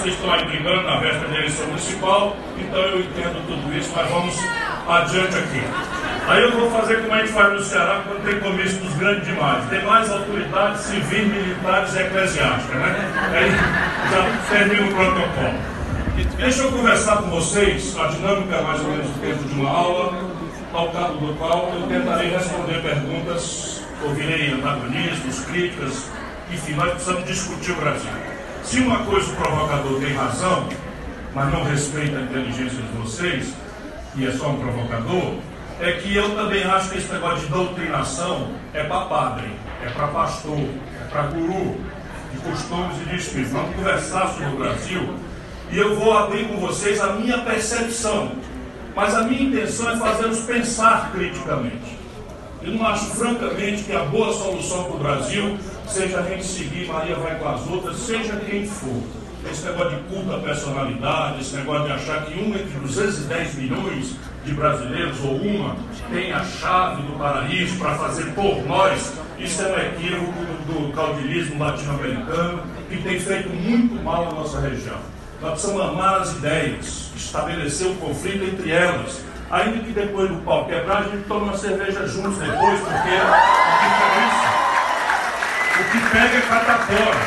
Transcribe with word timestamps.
vocês 0.00 0.14
estão 0.14 0.32
aí 0.32 0.46
brigando 0.46 0.82
na 0.82 0.98
véspera 0.98 1.28
da 1.28 1.36
eleição 1.36 1.66
municipal, 1.66 2.36
então 2.58 2.80
eu 2.80 3.00
entendo 3.00 3.46
tudo 3.46 3.76
isso, 3.76 3.92
mas 3.94 4.08
vamos 4.08 4.34
adiante 4.88 5.36
aqui. 5.36 5.62
Aí 6.26 6.42
eu 6.42 6.52
vou 6.52 6.70
fazer 6.70 7.02
como 7.02 7.12
a 7.12 7.18
gente 7.18 7.32
faz 7.32 7.52
no 7.52 7.60
Ceará 7.60 8.02
quando 8.06 8.24
tem 8.24 8.40
comícios 8.40 8.94
grandes 8.94 9.26
demais. 9.26 9.68
Tem 9.68 9.84
mais 9.84 10.10
autoridades 10.10 10.80
civis, 10.80 11.26
militares 11.26 11.94
e 11.94 11.98
eclesiásticas, 11.98 12.76
né? 12.76 13.12
Aí 13.34 13.50
já 14.10 14.56
termina 14.56 14.86
o 14.86 14.94
protocolo. 14.94 15.54
Deixa 16.36 16.62
eu 16.62 16.72
conversar 16.72 17.16
com 17.18 17.30
vocês, 17.30 17.94
a 17.98 18.06
dinâmica 18.06 18.56
é 18.56 18.62
mais 18.62 18.80
ou 18.80 18.88
menos 18.88 19.06
o 19.06 19.18
tempo 19.18 19.44
de 19.44 19.54
uma 19.54 19.70
aula, 19.70 20.30
ao 20.72 20.88
cabo 20.92 21.26
do 21.26 21.34
qual 21.34 21.72
eu 21.74 21.86
tentarei 21.88 22.30
responder 22.30 22.80
perguntas, 22.80 23.82
ouvirei 24.02 24.52
antagonismos, 24.52 25.40
críticas, 25.44 26.10
enfim, 26.50 26.72
nós 26.72 26.90
precisamos 26.92 27.24
discutir 27.24 27.72
o 27.72 27.76
Brasil. 27.76 28.29
Se 28.62 28.80
uma 28.80 28.98
coisa 29.04 29.32
o 29.32 29.36
provocador 29.36 30.00
tem 30.00 30.12
razão, 30.14 30.68
mas 31.34 31.52
não 31.52 31.64
respeita 31.64 32.18
a 32.18 32.22
inteligência 32.22 32.82
de 32.82 32.98
vocês, 32.98 33.54
e 34.16 34.26
é 34.26 34.32
só 34.32 34.50
um 34.50 34.60
provocador, 34.60 35.34
é 35.80 35.92
que 35.92 36.14
eu 36.14 36.34
também 36.36 36.62
acho 36.64 36.90
que 36.90 36.98
esse 36.98 37.12
negócio 37.12 37.40
de 37.40 37.46
doutrinação 37.46 38.52
é 38.74 38.84
para 38.84 39.06
padre, 39.06 39.48
é 39.82 39.88
para 39.90 40.08
pastor, 40.08 40.58
é 40.58 41.08
para 41.10 41.22
guru 41.22 41.76
de 42.32 42.38
costumes 42.38 42.96
e 43.02 43.08
de 43.08 43.16
espírito. 43.16 43.52
Vamos 43.52 43.74
conversar 43.76 44.28
sobre 44.28 44.46
o 44.46 44.56
Brasil 44.56 45.14
e 45.72 45.78
eu 45.78 45.96
vou 45.96 46.16
abrir 46.16 46.48
com 46.48 46.56
vocês 46.56 47.00
a 47.00 47.14
minha 47.14 47.38
percepção. 47.38 48.32
Mas 48.94 49.14
a 49.14 49.22
minha 49.22 49.42
intenção 49.42 49.90
é 49.90 49.96
fazê-los 49.96 50.40
pensar 50.40 51.12
criticamente. 51.12 51.98
Eu 52.62 52.72
não 52.72 52.86
acho, 52.86 53.06
francamente, 53.06 53.84
que 53.84 53.92
a 53.94 54.04
boa 54.04 54.32
solução 54.32 54.84
para 54.84 54.96
o 54.96 54.98
Brasil 54.98 55.58
seja 55.90 56.20
a 56.20 56.22
gente 56.22 56.44
seguir 56.44 56.86
Maria 56.86 57.16
vai 57.16 57.36
com 57.36 57.48
as 57.48 57.66
outras, 57.66 57.96
seja 57.96 58.36
quem 58.36 58.66
for. 58.66 59.02
Esse 59.50 59.64
negócio 59.64 59.96
de 59.96 60.02
culto 60.02 60.34
à 60.34 60.38
personalidade, 60.38 61.40
esse 61.40 61.56
negócio 61.56 61.86
de 61.86 61.92
achar 61.92 62.26
que 62.26 62.38
um 62.38 62.54
entre 62.54 62.78
210 62.80 63.54
milhões 63.54 64.14
de 64.44 64.52
brasileiros, 64.52 65.18
ou 65.24 65.36
uma, 65.36 65.76
tem 66.12 66.32
a 66.32 66.44
chave 66.44 67.02
do 67.02 67.18
paraíso 67.18 67.78
para 67.78 67.94
fazer 67.94 68.26
por 68.34 68.62
nós, 68.66 69.14
isso 69.38 69.62
é 69.62 69.66
um 69.66 69.78
equívoco 69.78 70.44
do 70.66 70.92
caudilismo 70.92 71.58
latino-americano 71.58 72.62
que 72.88 73.02
tem 73.02 73.18
feito 73.18 73.48
muito 73.48 73.94
mal 74.02 74.28
à 74.28 74.32
nossa 74.32 74.60
região. 74.60 74.98
Nós 75.40 75.52
precisamos 75.52 75.82
amar 75.82 76.20
as 76.20 76.32
ideias, 76.32 77.10
estabelecer 77.16 77.86
o 77.86 77.92
um 77.92 77.96
conflito 77.96 78.44
entre 78.44 78.70
elas, 78.70 79.24
ainda 79.50 79.78
que 79.78 79.92
depois 79.92 80.28
do 80.28 80.36
pau 80.42 80.66
quebrar, 80.66 80.98
a 80.98 81.02
gente 81.04 81.24
tome 81.26 81.44
uma 81.44 81.56
cerveja 81.56 82.06
juntos 82.06 82.36
depois, 82.36 82.78
porque 82.80 83.08
o 85.80 85.84
que 85.84 86.00
pega 86.10 86.36
é 86.36 86.40
catapora. 86.42 87.18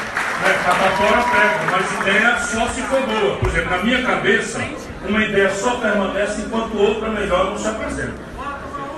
Né? 0.42 0.60
Catapora 0.64 1.24
pega, 1.32 1.72
mas 1.72 2.00
ideia 2.00 2.40
só 2.40 2.68
se 2.68 2.82
for 2.84 3.02
boa. 3.02 3.38
Por 3.38 3.50
exemplo, 3.50 3.72
na 3.72 3.84
minha 3.84 4.04
cabeça, 4.04 4.62
uma 5.08 5.24
ideia 5.24 5.50
só 5.50 5.76
permanece 5.78 6.42
enquanto 6.42 6.78
outra 6.78 7.10
melhor 7.10 7.46
não 7.46 7.58
se 7.58 7.68
apresenta. 7.68 8.34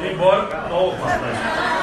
Embora. 0.03 0.41
Rapaz. 0.43 1.37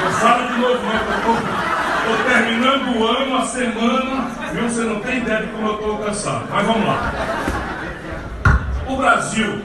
Não 0.05 0.13
fala 0.13 0.47
de 0.47 0.61
novo, 0.61 0.81
não, 0.83 1.63
Estou 2.03 2.25
terminando 2.29 2.99
o 2.99 3.07
ano, 3.07 3.37
a 3.37 3.47
semana, 3.47 4.31
viu? 4.53 4.69
Você 4.69 4.83
não 4.83 5.01
tem 5.01 5.19
ideia 5.19 5.43
de 5.43 5.47
como 5.49 5.69
eu 5.69 5.75
estou 5.75 5.99
cansado. 5.99 6.47
Mas 6.51 6.67
vamos 6.67 6.87
lá. 6.87 7.13
O 8.89 8.97
Brasil 8.97 9.63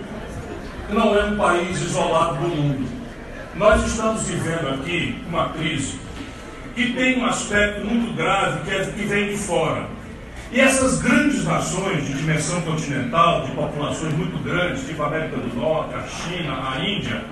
não 0.90 1.16
é 1.16 1.24
um 1.26 1.36
país 1.36 1.82
isolado 1.82 2.36
do 2.36 2.48
mundo. 2.48 2.88
Nós 3.56 3.84
estamos 3.86 4.24
vivendo 4.28 4.70
aqui 4.70 5.24
uma 5.28 5.50
crise 5.50 6.00
que 6.78 6.94
tem 6.94 7.20
um 7.20 7.26
aspecto 7.26 7.84
muito 7.84 8.16
grave 8.16 8.60
que, 8.64 8.76
é, 8.76 8.86
que 8.86 9.04
vem 9.06 9.32
de 9.32 9.38
fora. 9.38 9.88
E 10.52 10.62
essas 10.62 11.02
grandes 11.02 11.44
nações 11.44 12.06
de 12.06 12.14
dimensão 12.14 12.62
continental, 12.62 13.42
de 13.42 13.52
populações 13.52 14.14
muito 14.14 14.38
grandes, 14.44 14.86
tipo 14.86 15.02
a 15.02 15.08
América 15.08 15.38
do 15.38 15.56
Norte, 15.60 15.96
a 15.96 16.04
China, 16.04 16.72
a 16.72 16.80
Índia, 16.80 17.24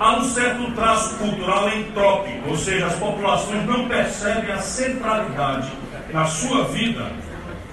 há 0.00 0.16
um 0.16 0.24
certo 0.24 0.72
traço 0.72 1.14
cultural 1.16 1.68
entrópico, 1.68 2.48
ou 2.48 2.56
seja, 2.56 2.86
as 2.86 2.94
populações 2.94 3.66
não 3.66 3.86
percebem 3.86 4.50
a 4.50 4.58
centralidade 4.58 5.70
na 6.10 6.24
sua 6.24 6.64
vida 6.64 7.12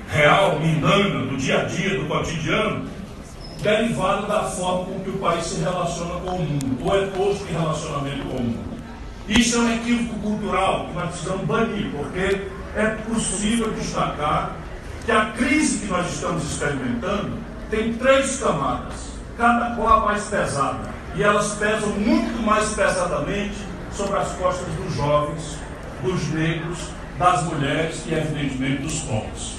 real, 0.09 0.59
mundana, 0.59 1.26
do 1.26 1.38
dia 1.38 1.62
a 1.62 1.64
dia, 1.64 1.97
do 1.97 2.06
cotidiano, 2.06 2.86
derivada 3.62 4.28
da 4.28 4.44
forma 4.44 4.86
com 4.86 5.00
que 5.00 5.09
o 5.09 5.18
país 5.20 5.46
se 5.46 5.62
relaciona 5.62 6.20
com 6.20 6.36
o 6.36 6.40
mundo, 6.40 6.78
ou 6.84 7.02
é 7.02 7.06
posto 7.08 7.47
em 7.50 7.53
relacionamento 7.53 8.26
com 8.26 8.36
o 8.36 8.44
mundo. 8.44 8.72
Isso 9.28 9.56
é 9.56 9.59
um 9.59 9.73
equívoco 9.73 10.19
cultural 10.19 10.88
que 10.88 10.94
nós 10.95 11.09
precisamos 11.11 11.45
banir, 11.45 11.89
porque 11.91 12.41
é 12.75 12.88
possível 13.07 13.72
destacar 13.72 14.57
que 15.06 15.11
a 15.11 15.25
crise 15.28 15.79
que 15.79 15.85
nós 15.85 16.11
estamos 16.13 16.44
experimentando 16.44 17.38
tem 17.69 17.94
três 17.94 18.38
camadas, 18.39 19.13
cada 19.38 19.75
qual 19.75 20.01
a 20.01 20.06
mais 20.06 20.25
pesada 20.25 20.91
e 21.16 21.23
elas 21.23 21.53
pesam 21.53 21.89
muito 21.89 22.41
mais 22.41 22.69
pesadamente 22.73 23.56
sobre 23.94 24.17
as 24.17 24.31
costas 24.34 24.67
dos 24.75 24.94
jovens, 24.94 25.57
dos 26.01 26.28
negros, 26.29 26.79
das 27.17 27.44
mulheres 27.44 28.03
e, 28.05 28.13
evidentemente, 28.13 28.81
dos 28.81 29.00
pobres. 29.01 29.55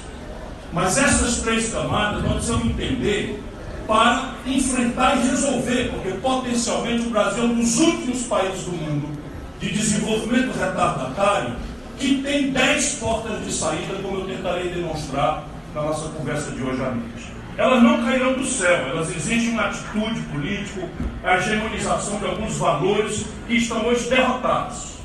Mas 0.71 0.97
essas 0.97 1.37
três 1.37 1.71
camadas 1.71 2.21
nós 2.21 2.33
precisamos 2.33 2.65
entender 2.65 3.41
para 3.87 4.35
enfrentar 4.45 5.17
e 5.17 5.29
resolver, 5.29 5.91
porque 5.93 6.11
potencialmente 6.17 7.07
o 7.07 7.09
Brasil 7.09 7.43
é 7.43 7.45
um 7.45 7.55
dos 7.55 7.79
últimos 7.79 8.23
países 8.23 8.65
do 8.65 8.71
mundo 8.73 9.24
de 9.65 9.73
desenvolvimento 9.73 10.57
retardatário 10.57 11.55
que 11.97 12.21
tem 12.21 12.51
dez 12.51 12.95
portas 12.99 13.43
de 13.43 13.51
saída, 13.51 13.95
como 14.01 14.19
eu 14.19 14.25
tentarei 14.27 14.69
demonstrar 14.69 15.47
na 15.73 15.81
nossa 15.81 16.09
conversa 16.09 16.51
de 16.51 16.61
hoje 16.61 16.77
noite 16.77 17.35
elas 17.57 17.81
não 17.81 18.03
cairão 18.03 18.33
do 18.33 18.45
céu, 18.45 18.89
elas 18.89 19.15
exigem 19.15 19.51
uma 19.51 19.67
atitude 19.67 20.19
política, 20.23 20.89
a 21.23 21.37
hegemonização 21.37 22.19
de 22.19 22.25
alguns 22.25 22.57
valores 22.57 23.27
que 23.47 23.55
estão 23.55 23.85
hoje 23.85 24.09
derrotados. 24.09 24.95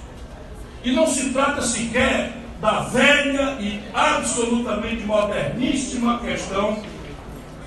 E 0.82 0.90
não 0.90 1.06
se 1.06 1.30
trata 1.30 1.62
sequer 1.62 2.32
da 2.60 2.80
velha 2.80 3.56
e 3.60 3.80
absolutamente 3.94 5.04
moderníssima 5.04 6.18
questão 6.18 6.82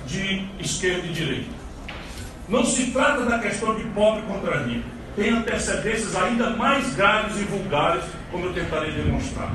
de 0.06 0.46
esquerda 0.60 1.06
e 1.06 1.12
direita. 1.12 1.50
Não 2.46 2.62
se 2.62 2.90
trata 2.90 3.22
da 3.22 3.38
questão 3.38 3.74
de 3.74 3.84
pobre 3.84 4.20
contra 4.22 4.64
rico. 4.64 4.93
Tem 5.16 5.30
antecedências 5.30 6.16
ainda 6.16 6.50
mais 6.50 6.94
graves 6.94 7.40
e 7.40 7.44
vulgares, 7.44 8.04
como 8.30 8.46
eu 8.46 8.52
tentarei 8.52 8.90
demonstrar. 8.90 9.52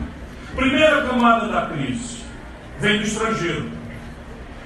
Primeira 0.56 1.02
camada 1.02 1.48
da 1.48 1.66
crise 1.68 2.20
vem 2.80 3.00
do 3.00 3.04
estrangeiro 3.04 3.70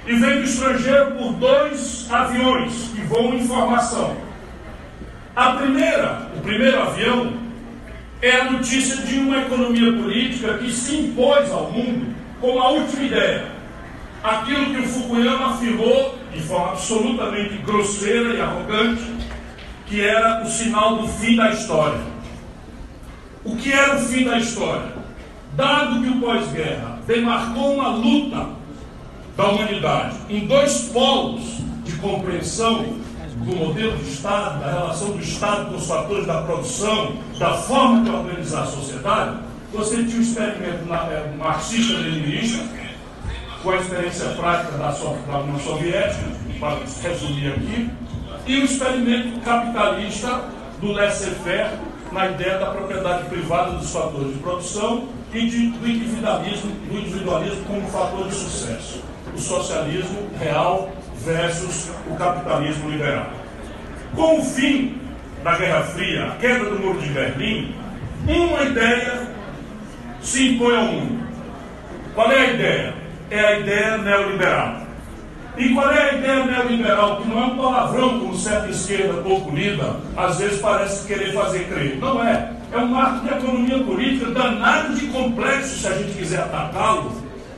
e 0.06 0.14
vem 0.14 0.38
do 0.38 0.44
estrangeiro 0.44 1.12
por 1.12 1.32
dois 1.34 2.06
aviões 2.10 2.90
que 2.94 3.00
voam 3.02 3.34
em 3.34 3.46
formação. 3.46 4.16
A 5.34 5.52
primeira, 5.52 6.30
o 6.36 6.40
primeiro 6.40 6.80
avião, 6.80 7.32
é 8.22 8.40
a 8.40 8.50
notícia 8.52 8.96
de 9.04 9.18
uma 9.18 9.38
economia 9.38 9.92
política 9.92 10.58
que 10.58 10.70
se 10.70 10.96
impôs 10.96 11.50
ao 11.50 11.70
mundo 11.72 12.14
como 12.40 12.60
a 12.60 12.70
última 12.70 13.02
ideia. 13.02 13.46
Aquilo 14.22 14.66
que 14.66 14.80
o 14.80 14.88
Fukuyama 14.88 15.54
afirmou 15.54 16.18
de 16.32 16.40
forma 16.40 16.72
absolutamente 16.72 17.56
grosseira 17.58 18.34
e 18.34 18.40
arrogante, 18.40 19.02
que 19.86 20.00
era 20.00 20.42
o 20.42 20.48
sinal 20.48 20.96
do 20.96 21.08
fim 21.08 21.36
da 21.36 21.50
história. 21.50 22.00
O 23.44 23.56
que 23.56 23.72
era 23.72 23.96
o 23.96 24.00
fim 24.00 24.24
da 24.24 24.38
história? 24.38 24.92
Dado 25.54 26.02
que 26.02 26.08
o 26.08 26.20
pós-guerra 26.20 26.98
demarcou 27.06 27.74
uma 27.74 27.88
luta 27.88 28.48
da 29.36 29.48
humanidade 29.48 30.16
em 30.28 30.46
dois 30.46 30.90
polos 30.92 31.58
de 31.84 31.92
compreensão 31.96 33.04
do 33.36 33.56
modelo 33.56 33.96
de 33.98 34.10
Estado, 34.10 34.60
da 34.60 34.72
relação 34.72 35.10
do 35.10 35.20
Estado 35.20 35.70
com 35.70 35.76
os 35.76 35.86
fatores 35.86 36.26
da 36.26 36.42
produção, 36.42 37.16
da 37.38 37.54
forma 37.54 38.02
de 38.02 38.10
organizar 38.10 38.62
a 38.62 38.66
sociedade, 38.66 39.38
você 39.72 39.96
tinha 40.04 40.18
um 40.18 40.22
experimento 40.22 40.92
é, 40.92 41.36
marxista-leninista, 41.36 42.64
com 43.62 43.70
a 43.70 43.76
experiência 43.76 44.28
prática 44.30 44.78
da, 44.78 44.90
da 44.90 45.38
União 45.38 45.58
Soviética, 45.58 46.24
para 46.60 46.78
resumir 47.02 47.48
aqui, 47.48 47.90
e 48.46 48.58
o 48.58 48.64
experimento 48.64 49.40
capitalista 49.40 50.48
do 50.80 50.92
laissez-faire 50.92 51.70
na 52.12 52.30
ideia 52.30 52.58
da 52.58 52.66
propriedade 52.66 53.28
privada 53.28 53.72
dos 53.72 53.90
fatores 53.92 54.34
de 54.34 54.38
produção 54.38 55.08
e 55.32 55.46
de, 55.46 55.70
do 55.70 55.88
individualismo, 55.88 56.70
do 56.70 56.98
individualismo 56.98 57.64
como 57.64 57.86
fator 57.88 58.28
de 58.28 58.34
sucesso 58.34 59.02
o 59.34 59.38
socialismo 59.38 60.30
real 60.38 60.92
versus 61.24 61.90
o 62.08 62.14
capitalismo 62.16 62.88
liberal. 62.90 63.30
Com 64.14 64.38
o 64.38 64.44
fim 64.44 65.00
da 65.42 65.56
Guerra 65.56 65.82
Fria, 65.82 66.26
a 66.26 66.36
queda 66.36 66.64
do 66.66 66.78
Muro 66.78 67.00
de 67.00 67.08
Berlim, 67.08 67.74
uma 68.26 68.62
ideia 68.62 69.28
se 70.20 70.54
impõe 70.54 70.76
ao 70.76 70.84
mundo. 70.84 71.24
Qual 72.14 72.30
é 72.30 72.38
a 72.38 72.50
ideia? 72.52 72.94
É 73.30 73.40
a 73.40 73.58
ideia 73.58 73.98
neoliberal. 73.98 74.83
E 75.56 75.68
qual 75.72 75.90
é 75.90 76.10
a 76.10 76.14
ideia 76.14 76.44
neoliberal? 76.46 77.22
Que 77.22 77.28
não 77.28 77.42
é 77.42 77.46
um 77.46 77.56
palavrão, 77.56 78.18
como 78.18 78.36
certa 78.36 78.68
esquerda 78.68 79.22
pouco 79.22 79.54
lida, 79.54 79.96
às 80.16 80.38
vezes 80.38 80.60
parece 80.60 81.06
querer 81.06 81.32
fazer 81.32 81.68
crer. 81.68 81.98
Não 81.98 82.22
é. 82.22 82.52
É 82.72 82.78
um 82.78 82.88
marco 82.88 83.26
de 83.26 83.34
economia 83.34 83.78
política 83.84 84.32
danado 84.32 84.94
de 84.94 85.06
complexo, 85.06 85.78
se 85.78 85.86
a 85.86 85.92
gente 85.92 86.12
quiser 86.18 86.40
atacá-lo, 86.40 87.12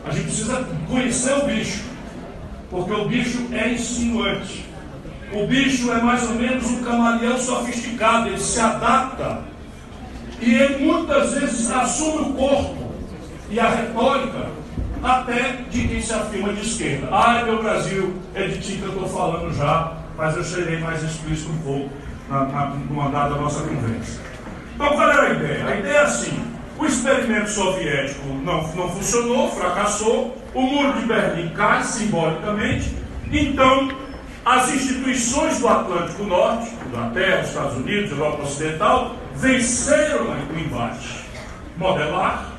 a 0.04 0.10
gente 0.10 0.25
precisa 0.25 0.66
conhecer 0.88 1.32
o 1.38 1.46
bicho. 1.46 1.84
porque 2.70 2.93
o 2.93 3.08
bicho 3.08 3.46
é 3.52 3.72
insinuante. 3.72 4.66
O 5.32 5.46
bicho 5.46 5.90
é 5.90 6.02
mais 6.02 6.22
ou 6.25 6.34
menos 6.34 6.66
um 6.66 6.82
camaleão 6.82 7.38
sofisticado, 7.38 8.28
ele 8.28 8.38
se 8.38 8.60
adapta 8.60 9.40
e 10.40 10.54
ele 10.54 10.84
muitas 10.84 11.32
vezes 11.32 11.70
assume 11.70 12.31
o 12.31 12.34
corpo 12.34 12.93
e 13.50 13.58
a 13.58 13.69
retórica 13.69 14.56
até 15.06 15.64
de 15.70 15.87
quem 15.87 16.03
se 16.03 16.12
afirma 16.12 16.53
de 16.53 16.67
esquerda. 16.67 17.08
Ah, 17.12 17.43
meu 17.44 17.62
Brasil, 17.62 18.14
é 18.35 18.49
de 18.49 18.61
ti 18.61 18.79
que 18.79 18.82
eu 18.82 18.88
estou 18.88 19.08
falando 19.08 19.55
já, 19.55 19.93
mas 20.17 20.37
eu 20.37 20.43
serei 20.43 20.79
mais 20.81 21.03
explícito 21.03 21.50
um 21.53 21.58
pouco 21.58 21.91
na, 22.29 22.44
na, 22.44 22.67
no 22.67 23.00
andar 23.00 23.29
da 23.29 23.37
nossa 23.37 23.62
conversa. 23.62 24.20
Então, 24.75 24.88
qual 24.88 25.08
era 25.08 25.23
a 25.23 25.31
ideia? 25.31 25.67
A 25.67 25.76
ideia 25.76 25.97
é 25.99 26.03
assim: 26.03 26.44
o 26.79 26.85
experimento 26.85 27.50
soviético 27.50 28.26
não, 28.43 28.67
não 28.75 28.88
funcionou, 28.91 29.50
fracassou, 29.53 30.37
o 30.53 30.61
muro 30.61 30.93
de 30.94 31.06
Berlim 31.06 31.50
cai 31.50 31.82
simbolicamente, 31.85 32.94
então 33.31 33.88
as 34.44 34.73
instituições 34.73 35.58
do 35.58 35.69
Atlântico 35.69 36.25
Norte, 36.25 36.70
Inglaterra, 36.87 37.43
Estados 37.43 37.76
Unidos, 37.76 38.11
Europa 38.11 38.43
Ocidental, 38.43 39.17
venceram 39.35 40.25
o 40.25 40.58
embate 40.58 41.26
modelar, 41.76 42.56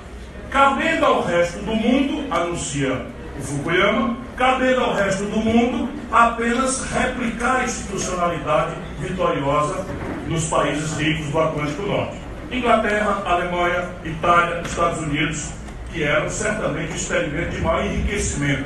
cabendo 0.57 1.05
ao 1.05 1.21
resto 1.21 1.59
do 1.59 1.75
mundo, 1.75 2.33
anuncia 2.33 3.05
o 3.37 3.43
Fukuyama, 3.43 4.17
cabendo 4.35 4.81
ao 4.81 4.95
resto 4.95 5.25
do 5.25 5.37
mundo 5.37 5.87
apenas 6.11 6.83
replicar 6.91 7.57
a 7.57 7.63
institucionalidade 7.63 8.73
vitoriosa 8.99 9.85
nos 10.27 10.45
países 10.45 10.97
ricos 10.97 11.27
do 11.27 11.39
Atlântico 11.39 11.83
Norte. 11.83 12.17
Inglaterra, 12.51 13.21
Alemanha, 13.23 13.87
Itália, 14.03 14.63
Estados 14.65 14.97
Unidos, 14.97 15.51
que 15.93 16.01
eram 16.01 16.27
certamente 16.27 16.91
o 16.91 16.95
experimento 16.95 17.51
de 17.51 17.61
maior 17.61 17.85
enriquecimento, 17.85 18.65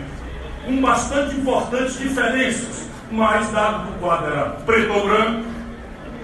com 0.66 0.80
bastante 0.80 1.36
importantes 1.36 2.00
diferenças, 2.00 2.88
mas 3.12 3.52
dado 3.52 3.88
que 3.88 3.98
o 3.98 4.00
quadro 4.00 4.32
era 4.32 4.46
preto 4.66 4.94
ou 4.94 5.10
branco, 5.10 5.46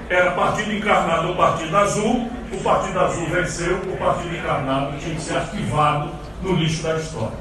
era 0.09 0.31
partido 0.31 0.71
encarnado 0.71 1.27
ou 1.27 1.35
partido 1.35 1.75
azul, 1.75 2.31
o 2.51 2.57
partido 2.63 2.99
azul 2.99 3.25
venceu, 3.27 3.77
o 3.77 3.97
partido 3.97 4.35
encarnado 4.35 4.97
tinha 4.97 5.15
que 5.15 5.21
ser 5.21 5.38
arquivado 5.38 6.11
no 6.41 6.53
lixo 6.55 6.83
da 6.83 6.97
história. 6.97 7.38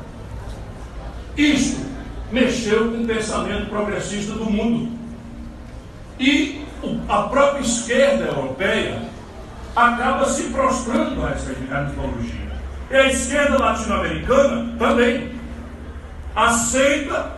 Isto 1.37 1.87
mexeu 2.33 2.91
com 2.91 3.03
o 3.03 3.07
pensamento 3.07 3.69
progressista 3.69 4.33
do 4.33 4.47
mundo. 4.47 4.97
E 6.19 6.65
a 7.09 7.23
própria 7.23 7.61
esquerda 7.61 8.25
europeia 8.25 9.03
acaba 9.75 10.25
se 10.27 10.45
prostrando 10.45 11.25
a 11.25 11.31
essa 11.31 11.51
mitologia. 11.51 12.47
E 12.91 12.95
a 12.95 13.07
esquerda 13.07 13.59
latino-americana 13.59 14.77
também 14.79 15.33
aceita 16.35 17.33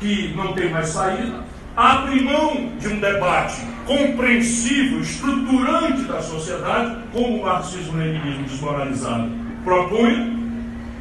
que 0.00 0.34
não 0.36 0.52
tem 0.52 0.70
mais 0.70 0.88
saída, 0.88 1.44
abre 1.76 2.20
mão 2.22 2.72
de 2.78 2.88
um 2.88 3.00
debate 3.00 3.75
compreensivo, 3.86 5.00
estruturante 5.00 6.02
da 6.02 6.20
sociedade, 6.20 6.96
como 7.12 7.38
o 7.38 7.42
marxismo-leninismo 7.44 8.44
desmoralizado 8.44 9.30
propunha, 9.64 10.36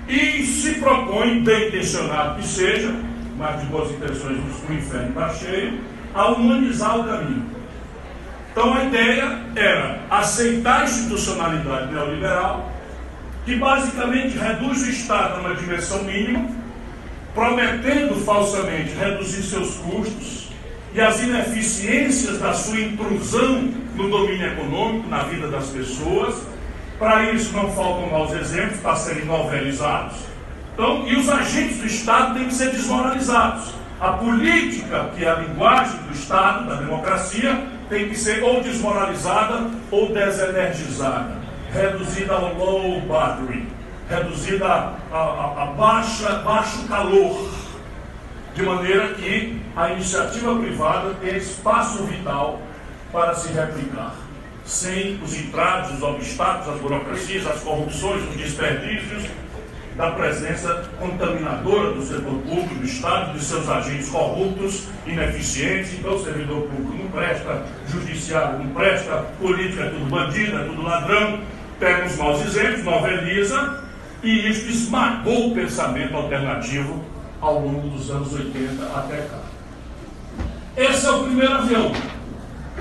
e 0.07 0.45
se 0.45 0.75
propõe, 0.75 1.43
bem 1.43 1.67
intencionado 1.67 2.39
que 2.39 2.47
seja, 2.47 2.93
mas 3.37 3.59
de 3.59 3.65
boas 3.67 3.91
intenções 3.91 4.39
o 4.69 4.73
inferno 4.73 5.09
está 5.09 5.29
cheio, 5.29 5.79
a 6.13 6.27
humanizar 6.31 6.99
o 6.99 7.03
caminho. 7.03 7.45
Então 8.51 8.73
a 8.73 8.85
ideia 8.85 9.39
era 9.55 9.99
aceitar 10.09 10.81
a 10.81 10.83
institucionalidade 10.85 11.91
neoliberal, 11.91 12.71
que 13.43 13.55
basicamente 13.55 14.37
reduz 14.37 14.81
o 14.83 14.89
Estado 14.89 15.37
a 15.37 15.39
uma 15.39 15.55
dimensão 15.55 16.03
mínima, 16.03 16.47
prometendo 17.33 18.15
falsamente 18.23 18.95
reduzir 18.95 19.43
seus 19.43 19.75
custos 19.77 20.44
e 20.95 21.01
as 21.01 21.21
ineficiências 21.21 22.39
da 22.39 22.53
sua 22.53 22.79
intrusão 22.79 23.69
no 23.95 24.09
domínio 24.09 24.47
econômico, 24.47 25.09
na 25.09 25.23
vida 25.23 25.49
das 25.49 25.67
pessoas. 25.67 26.47
Para 26.97 27.33
isso 27.33 27.53
não 27.53 27.69
faltam 27.73 28.09
maus 28.09 28.31
exemplos 28.31 28.79
para 28.79 28.95
serem 28.95 29.25
novelizados. 29.25 30.15
Então, 30.73 31.05
e 31.05 31.17
os 31.17 31.29
agentes 31.29 31.77
do 31.79 31.85
Estado 31.85 32.35
têm 32.35 32.47
que 32.47 32.53
ser 32.53 32.71
desmoralizados. 32.71 33.73
A 33.99 34.13
política, 34.13 35.09
que 35.15 35.25
é 35.25 35.29
a 35.29 35.35
linguagem 35.35 35.97
do 36.03 36.13
Estado, 36.13 36.69
da 36.69 36.75
democracia, 36.75 37.61
tem 37.89 38.07
que 38.07 38.15
ser 38.15 38.41
ou 38.41 38.63
desmoralizada 38.63 39.69
ou 39.91 40.13
desenergizada, 40.13 41.37
reduzida 41.73 42.33
ao 42.33 42.53
low 42.55 43.01
battery, 43.01 43.67
reduzida 44.09 44.65
a, 44.65 44.93
a, 45.11 45.63
a 45.63 45.65
baixa, 45.77 46.29
baixo 46.39 46.87
calor, 46.87 47.51
de 48.53 48.63
maneira 48.63 49.09
que 49.15 49.64
a 49.75 49.91
iniciativa 49.91 50.55
privada 50.55 51.13
tenha 51.15 51.37
espaço 51.37 52.03
vital 52.03 52.61
para 53.11 53.35
se 53.35 53.51
replicar, 53.51 54.15
sem 54.65 55.19
os 55.21 55.35
entraves, 55.35 55.97
os 55.97 56.01
obstáculos, 56.01 56.75
as 56.75 56.81
burocracias, 56.81 57.45
as 57.45 57.59
corrupções, 57.61 58.23
os 58.29 58.37
desperdícios 58.37 59.25
da 59.97 60.11
presença 60.11 60.89
contaminadora 60.99 61.93
do 61.93 62.01
setor 62.01 62.33
público, 62.39 62.75
do 62.75 62.85
Estado, 62.85 63.33
de 63.33 63.43
seus 63.43 63.69
agentes 63.69 64.09
corruptos, 64.09 64.87
ineficientes. 65.05 65.93
Então, 65.93 66.15
o 66.15 66.23
servidor 66.23 66.63
público 66.63 67.03
não 67.03 67.09
presta, 67.11 67.65
judiciário 67.87 68.59
não 68.59 68.67
presta, 68.73 69.25
política 69.39 69.83
é 69.83 69.89
tudo 69.89 70.05
bandido, 70.09 70.57
é 70.57 70.63
tudo 70.65 70.81
ladrão. 70.81 71.39
Pega 71.79 72.05
os 72.05 72.17
maus 72.17 72.45
exemplos, 72.45 72.83
noveliza, 72.83 73.83
e 74.23 74.49
isso 74.49 74.69
esmagou 74.69 75.51
o 75.51 75.55
pensamento 75.55 76.15
alternativo 76.15 77.03
ao 77.39 77.59
longo 77.59 77.89
dos 77.89 78.09
anos 78.09 78.33
80 78.33 78.83
até 78.83 79.17
cá. 79.17 79.44
Esse 80.77 81.05
é 81.05 81.11
o 81.11 81.23
primeiro 81.23 81.53
avião. 81.53 81.91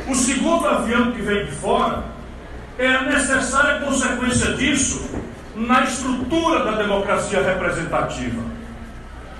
O 0.09 0.15
segundo 0.15 0.67
avião 0.67 1.13
que 1.13 1.23
vem 1.23 1.47
de 1.47 1.53
fora 1.53 2.05
é 2.77 2.89
a 2.89 3.03
necessária 3.03 3.81
consequência 3.81 4.55
disso 4.55 5.09
na 5.55 5.85
estrutura 5.85 6.65
da 6.65 6.73
democracia 6.73 7.41
representativa. 7.41 8.43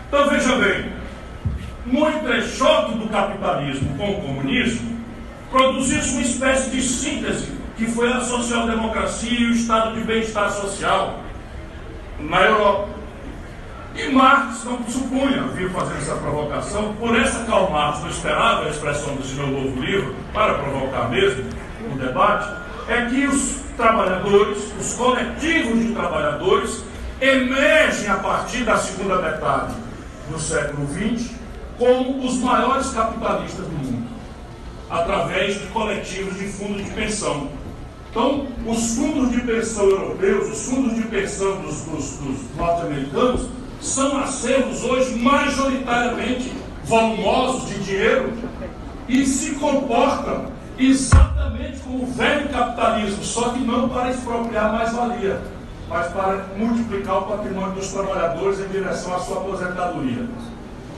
Então 0.07 0.29
veja 0.29 0.55
bem, 0.57 0.93
no 1.85 2.09
entrechoque 2.09 2.97
do 2.99 3.09
capitalismo 3.09 3.97
com 3.97 4.11
o 4.13 4.21
comunismo, 4.23 5.01
produziu-se 5.51 6.13
uma 6.13 6.23
espécie 6.23 6.71
de 6.71 6.81
síntese 6.81 7.53
que 7.77 7.87
foi 7.87 8.13
a 8.13 8.21
social-democracia 8.21 9.41
e 9.41 9.47
o 9.47 9.53
estado 9.53 9.97
de 9.97 10.05
bem-estar 10.05 10.51
social 10.53 11.21
na 12.21 12.43
Europa. 12.43 12.89
E 13.97 14.09
Marx 14.09 14.65
não 14.65 14.83
supunha, 14.89 15.43
viu 15.55 15.71
fazendo 15.71 15.99
essa 15.99 16.17
provocação, 16.17 16.95
por 16.95 17.17
essa 17.17 17.45
Karl 17.45 17.71
Marx 17.71 18.01
não 18.01 18.11
esperava 18.11 18.65
a 18.65 18.69
expressão 18.69 19.15
desse 19.17 19.35
meu 19.35 19.47
novo 19.47 19.81
livro, 19.81 20.17
para 20.33 20.55
provocar 20.55 21.09
mesmo 21.11 21.45
o 21.93 21.97
debate, 21.97 22.49
é 22.89 23.07
que 23.07 23.27
os 23.27 23.61
trabalhadores, 23.77 24.59
os 24.81 24.95
coletivos 24.95 25.79
de 25.79 25.93
trabalhadores, 25.93 26.85
emergem 27.21 28.09
a 28.09 28.17
partir 28.17 28.65
da 28.65 28.77
segunda 28.77 29.23
metade 29.23 29.75
do 30.29 30.41
século 30.41 30.89
XX 30.89 31.31
como 31.79 32.25
os 32.25 32.39
maiores 32.39 32.91
capitalistas 32.91 33.65
do 33.65 33.73
mundo, 33.73 34.09
através 34.91 35.61
de 35.61 35.67
coletivos 35.69 36.37
de 36.37 36.49
fundos 36.49 36.85
de 36.85 36.91
pensão. 36.91 37.49
Então, 38.11 38.47
os 38.67 38.97
fundos 38.97 39.33
de 39.33 39.41
pensão 39.41 39.89
europeus, 39.89 40.53
os 40.53 40.69
fundos 40.69 40.95
de 40.95 41.03
pensão 41.03 41.61
dos, 41.63 41.83
dos, 41.83 42.17
dos 42.19 42.57
norte-americanos, 42.57 43.49
são 43.85 44.19
acervos 44.19 44.83
hoje 44.83 45.15
majoritariamente 45.17 46.51
volumosos 46.85 47.69
de 47.69 47.79
dinheiro 47.81 48.33
e 49.07 49.27
se 49.27 49.57
comportam 49.57 50.47
exatamente 50.79 51.81
como 51.81 52.05
o 52.05 52.07
velho 52.07 52.49
capitalismo, 52.49 53.23
só 53.23 53.51
que 53.51 53.61
não 53.61 53.89
para 53.91 54.11
expropriar 54.11 54.73
mais-valia, 54.73 55.41
mas 55.89 56.07
para 56.09 56.47
multiplicar 56.57 57.19
o 57.19 57.23
patrimônio 57.27 57.73
dos 57.73 57.89
trabalhadores 57.89 58.59
em 58.61 58.69
direção 58.69 59.15
à 59.15 59.19
sua 59.19 59.37
aposentadoria. 59.37 60.27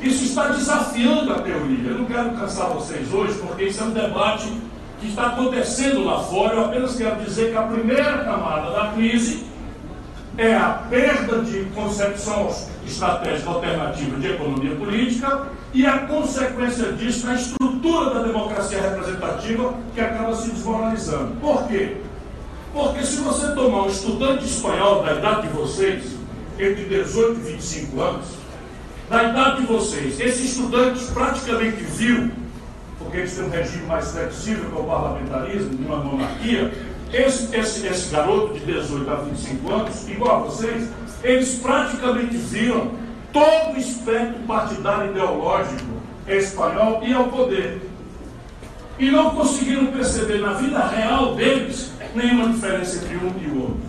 Isso 0.01 0.25
está 0.25 0.49
desafiando 0.49 1.33
a 1.33 1.41
teoria. 1.41 1.91
Eu 1.91 1.99
não 1.99 2.05
quero 2.05 2.31
cansar 2.33 2.69
vocês 2.69 3.13
hoje, 3.13 3.35
porque 3.39 3.65
isso 3.65 3.83
é 3.83 3.85
um 3.85 3.91
debate 3.91 4.53
que 5.01 5.09
está 5.09 5.29
acontecendo 5.29 6.05
lá 6.05 6.21
fora. 6.21 6.55
Eu 6.55 6.65
apenas 6.67 6.95
quero 6.95 7.17
dizer 7.17 7.51
que 7.51 7.57
a 7.57 7.63
primeira 7.63 8.25
camada 8.25 8.71
da 8.71 8.93
crise 8.93 9.45
é 10.39 10.55
a 10.55 10.71
perda 10.91 11.41
de 11.41 11.65
concepção 11.75 12.55
estratégica 12.87 13.51
alternativa 13.51 14.19
de 14.19 14.33
economia 14.33 14.77
política 14.77 15.47
e 15.73 15.87
a 15.87 15.99
consequência 16.01 16.93
disso 16.93 17.27
na 17.27 17.35
estrutura 17.35 18.15
da 18.15 18.23
democracia 18.23 18.81
representativa 18.81 19.75
que 19.95 20.01
acaba 20.01 20.35
se 20.35 20.51
desmoralizando. 20.51 21.37
Por 21.41 21.67
quê? 21.69 21.97
Porque 22.73 23.03
se 23.05 23.17
você 23.21 23.53
tomar 23.53 23.85
um 23.85 23.89
estudante 23.89 24.45
espanhol 24.45 25.03
da 25.03 25.15
idade 25.15 25.49
de 25.49 25.55
vocês, 25.55 26.17
entre 26.59 26.85
18 26.85 27.41
e 27.41 27.53
25 27.53 28.01
anos, 28.01 28.27
da 29.09 29.25
idade 29.25 29.61
de 29.63 29.67
vocês, 29.67 30.21
esse 30.21 30.47
estudante 30.47 31.03
praticamente 31.13 31.83
viu, 31.83 32.31
porque 32.99 33.19
eles 33.19 33.35
têm 33.35 33.45
um 33.45 33.51
regime 33.51 33.87
mais 33.87 34.11
flexível 34.11 34.69
que 34.69 34.79
o 34.79 34.85
parlamentarismo, 34.85 35.87
uma 35.87 35.97
monarquia, 35.99 36.73
esse, 37.13 37.57
esse, 37.57 37.87
esse 37.87 38.11
garoto 38.11 38.55
de 38.55 38.61
18 38.61 39.11
a 39.11 39.15
25 39.17 39.73
anos, 39.73 40.09
igual 40.09 40.37
a 40.37 40.39
vocês, 40.41 40.89
eles 41.23 41.55
praticamente 41.57 42.37
viram 42.37 42.91
todo 43.33 43.75
o 43.75 43.79
espectro 43.79 44.39
partidário 44.47 45.11
ideológico 45.11 45.97
espanhol 46.27 47.03
ia 47.05 47.17
ao 47.17 47.29
poder. 47.29 47.81
E 48.99 49.11
não 49.11 49.31
conseguiram 49.31 49.87
perceber 49.87 50.39
na 50.39 50.55
vida 50.55 50.85
real 50.87 51.35
deles 51.35 51.93
nenhuma 52.15 52.49
diferença 52.49 52.97
entre 52.97 53.17
um 53.17 53.33
e 53.41 53.47
o 53.49 53.63
outro. 53.63 53.81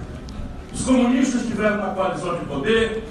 Os 0.73 0.83
comunistas 0.83 1.41
estiveram 1.41 1.77
na 1.77 1.89
coalizão 1.93 2.35
de 2.35 2.45
poder, 2.45 3.03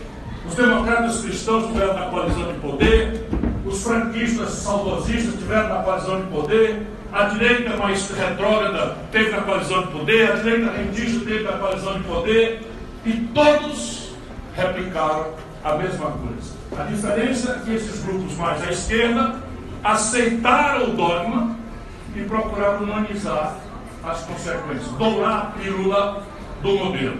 os 0.46 0.54
democratas 0.54 1.20
cristãos 1.22 1.64
estiveram 1.64 1.94
na 1.94 2.06
coalizão 2.06 2.52
de 2.52 2.58
poder, 2.60 3.26
os 3.64 3.82
franquistas 3.82 4.50
saudosistas 4.50 5.34
estiveram 5.34 5.68
na 5.68 5.82
coalizão 5.82 6.20
de 6.20 6.26
poder, 6.28 6.86
a 7.16 7.24
direita 7.28 7.74
mais 7.78 8.10
retrógrada 8.10 8.94
teve 9.10 9.30
na 9.30 9.40
coalizão 9.40 9.86
de 9.86 9.92
poder, 9.92 10.32
a 10.32 10.34
direita 10.34 10.70
rentista 10.70 11.24
teve 11.24 11.44
na 11.44 11.52
coalizão 11.52 11.94
de 11.94 12.04
poder, 12.04 12.60
e 13.06 13.12
todos 13.32 14.14
replicaram 14.54 15.32
a 15.64 15.76
mesma 15.76 16.10
coisa. 16.10 16.54
A 16.78 16.84
diferença 16.84 17.52
é 17.52 17.64
que 17.64 17.74
esses 17.74 18.04
grupos 18.04 18.36
mais 18.36 18.62
à 18.62 18.70
esquerda 18.70 19.36
aceitaram 19.82 20.90
o 20.90 20.92
dogma 20.92 21.56
e 22.14 22.20
procuraram 22.20 22.82
humanizar 22.82 23.56
as 24.04 24.20
consequências, 24.20 24.86
dourar 24.98 25.38
a 25.38 25.58
pílula 25.58 26.22
do 26.60 26.74
modelo. 26.76 27.16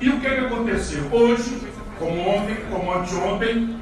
E 0.00 0.10
o 0.10 0.20
que, 0.20 0.28
é 0.28 0.34
que 0.36 0.46
aconteceu? 0.46 1.08
Hoje, 1.10 1.60
como 1.98 2.20
ontem, 2.28 2.56
como 2.70 2.94
anteontem, 2.94 3.80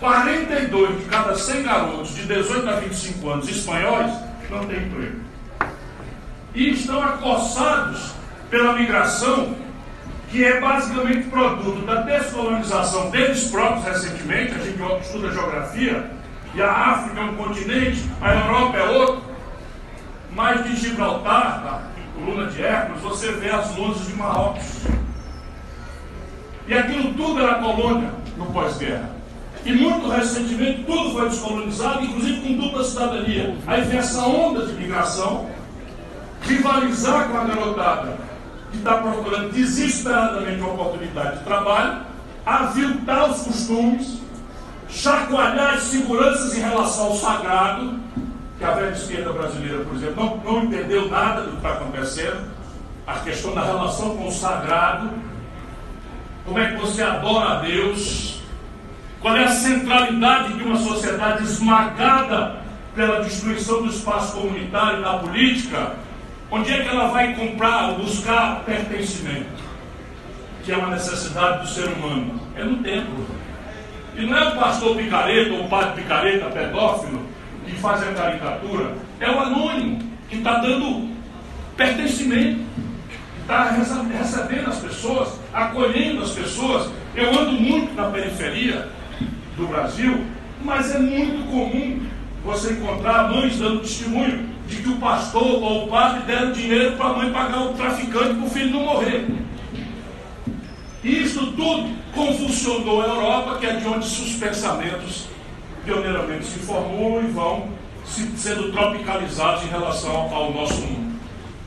42 0.00 0.98
de 0.98 1.04
cada 1.04 1.36
100 1.36 1.62
garotos 1.62 2.14
de 2.16 2.22
18 2.24 2.68
a 2.68 2.72
25 2.72 3.30
anos 3.30 3.48
espanhóis 3.48 4.29
não 4.50 4.66
têm 4.66 4.84
emprego. 4.84 5.20
E 6.54 6.70
estão 6.70 7.02
acossados 7.02 8.12
pela 8.50 8.74
migração, 8.74 9.54
que 10.28 10.44
é 10.44 10.60
basicamente 10.60 11.28
produto 11.28 11.86
da 11.86 12.02
descolonização 12.02 13.10
deles 13.10 13.44
próprios 13.44 13.84
recentemente. 13.84 14.54
A 14.54 14.58
gente 14.58 15.02
estuda 15.02 15.32
geografia, 15.32 16.10
e 16.54 16.60
a 16.60 16.72
África 16.72 17.20
é 17.20 17.24
um 17.24 17.36
continente, 17.36 18.04
a 18.20 18.34
Europa 18.34 18.76
é 18.76 18.88
outro. 18.90 19.30
Mas 20.32 20.64
de 20.64 20.76
Gibraltar, 20.76 21.62
tá? 21.62 21.82
coluna 22.14 22.46
de 22.46 22.62
Hércules, 22.62 23.02
você 23.02 23.32
vê 23.32 23.50
as 23.50 23.74
luzes 23.76 24.06
de 24.06 24.14
Marrocos. 24.14 24.84
E 26.66 26.74
aquilo 26.74 27.14
tudo 27.14 27.40
era 27.40 27.54
colônia 27.54 28.10
no 28.36 28.46
pós-guerra. 28.46 29.19
E 29.64 29.72
muito 29.72 30.08
recentemente 30.08 30.84
tudo 30.84 31.10
foi 31.10 31.28
descolonizado, 31.28 32.04
inclusive 32.04 32.40
com 32.40 32.54
dupla 32.54 32.84
cidadania. 32.84 33.56
Aí 33.66 33.82
vem 33.82 33.98
essa 33.98 34.22
onda 34.22 34.66
de 34.66 34.72
migração, 34.72 35.50
rivalizar 36.42 37.28
com 37.28 37.36
a 37.36 37.44
garotada 37.44 38.16
que 38.70 38.78
está 38.78 38.94
procurando 38.98 39.52
desesperadamente 39.52 40.60
uma 40.60 40.72
oportunidade 40.72 41.38
de 41.38 41.44
trabalho, 41.44 42.02
aviltar 42.46 43.30
os 43.30 43.42
costumes, 43.42 44.20
chacoalhar 44.88 45.74
as 45.74 45.82
seguranças 45.84 46.56
em 46.56 46.60
relação 46.60 47.06
ao 47.06 47.14
sagrado, 47.14 48.00
que 48.58 48.64
a 48.64 48.70
velha 48.72 48.90
esquerda 48.90 49.32
brasileira, 49.32 49.84
por 49.84 49.96
exemplo, 49.96 50.24
não, 50.24 50.36
não 50.36 50.64
entendeu 50.64 51.08
nada 51.08 51.42
do 51.42 51.50
que 51.50 51.56
está 51.56 51.72
acontecendo, 51.72 52.50
a 53.06 53.14
questão 53.20 53.54
da 53.54 53.64
relação 53.64 54.16
com 54.16 54.28
o 54.28 54.32
sagrado, 54.32 55.10
como 56.44 56.58
é 56.58 56.72
que 56.72 56.80
você 56.80 57.02
adora 57.02 57.58
a 57.58 57.60
Deus, 57.60 58.39
qual 59.20 59.36
é 59.36 59.44
a 59.44 59.48
centralidade 59.48 60.54
de 60.54 60.62
uma 60.62 60.76
sociedade 60.76 61.42
esmagada 61.44 62.60
pela 62.94 63.22
destruição 63.22 63.82
do 63.82 63.90
espaço 63.90 64.32
comunitário 64.36 65.00
e 65.00 65.02
da 65.02 65.18
política, 65.18 65.96
onde 66.50 66.72
é 66.72 66.82
que 66.82 66.88
ela 66.88 67.08
vai 67.08 67.34
comprar 67.34 67.90
ou 67.90 67.98
buscar 67.98 68.62
pertencimento? 68.64 69.62
Que 70.64 70.72
é 70.72 70.76
uma 70.76 70.88
necessidade 70.88 71.62
do 71.62 71.68
ser 71.68 71.88
humano. 71.88 72.40
É 72.56 72.64
no 72.64 72.82
templo. 72.82 73.26
E 74.16 74.24
não 74.24 74.36
é 74.36 74.48
o 74.48 74.56
pastor 74.56 74.96
picareta 74.96 75.52
ou 75.52 75.64
o 75.64 75.68
padre 75.68 76.02
picareta 76.02 76.46
pedófilo 76.46 77.22
que 77.66 77.72
faz 77.76 78.02
a 78.02 78.12
caricatura, 78.12 78.94
é 79.20 79.30
o 79.30 79.38
anônimo 79.38 80.02
que 80.28 80.36
está 80.36 80.58
dando 80.58 81.08
pertencimento, 81.76 82.60
está 83.42 83.70
recebendo 83.70 84.68
as 84.68 84.78
pessoas, 84.78 85.38
acolhendo 85.52 86.22
as 86.22 86.30
pessoas. 86.30 86.90
Eu 87.14 87.30
ando 87.38 87.52
muito 87.52 87.94
na 87.94 88.08
periferia 88.10 88.88
do 89.56 89.66
Brasil, 89.66 90.24
mas 90.62 90.94
é 90.94 90.98
muito 90.98 91.50
comum 91.50 92.00
você 92.44 92.72
encontrar 92.72 93.30
mães 93.30 93.58
dando 93.58 93.80
testemunho 93.80 94.48
de 94.66 94.76
que 94.76 94.88
o 94.88 94.96
pastor 94.96 95.42
ou 95.42 95.84
o 95.84 95.88
padre 95.88 96.22
deram 96.22 96.52
dinheiro 96.52 96.96
para 96.96 97.06
a 97.06 97.12
mãe 97.14 97.32
pagar 97.32 97.62
o 97.62 97.74
traficante 97.74 98.34
para 98.34 98.46
o 98.46 98.50
filho 98.50 98.70
não 98.70 98.84
morrer. 98.84 99.26
Isso 101.02 101.52
tudo 101.52 101.90
convulsionou 102.14 103.02
a 103.02 103.06
Europa, 103.06 103.58
que 103.58 103.66
é 103.66 103.76
de 103.76 103.86
onde 103.86 104.06
os 104.06 104.36
pensamentos 104.36 105.26
pioneiramente 105.84 106.44
se 106.44 106.58
formulam 106.60 107.24
e 107.24 107.28
vão 107.28 107.68
se, 108.04 108.26
sendo 108.36 108.70
tropicalizados 108.70 109.64
em 109.64 109.68
relação 109.68 110.34
ao 110.34 110.52
nosso 110.52 110.80
mundo. 110.82 111.18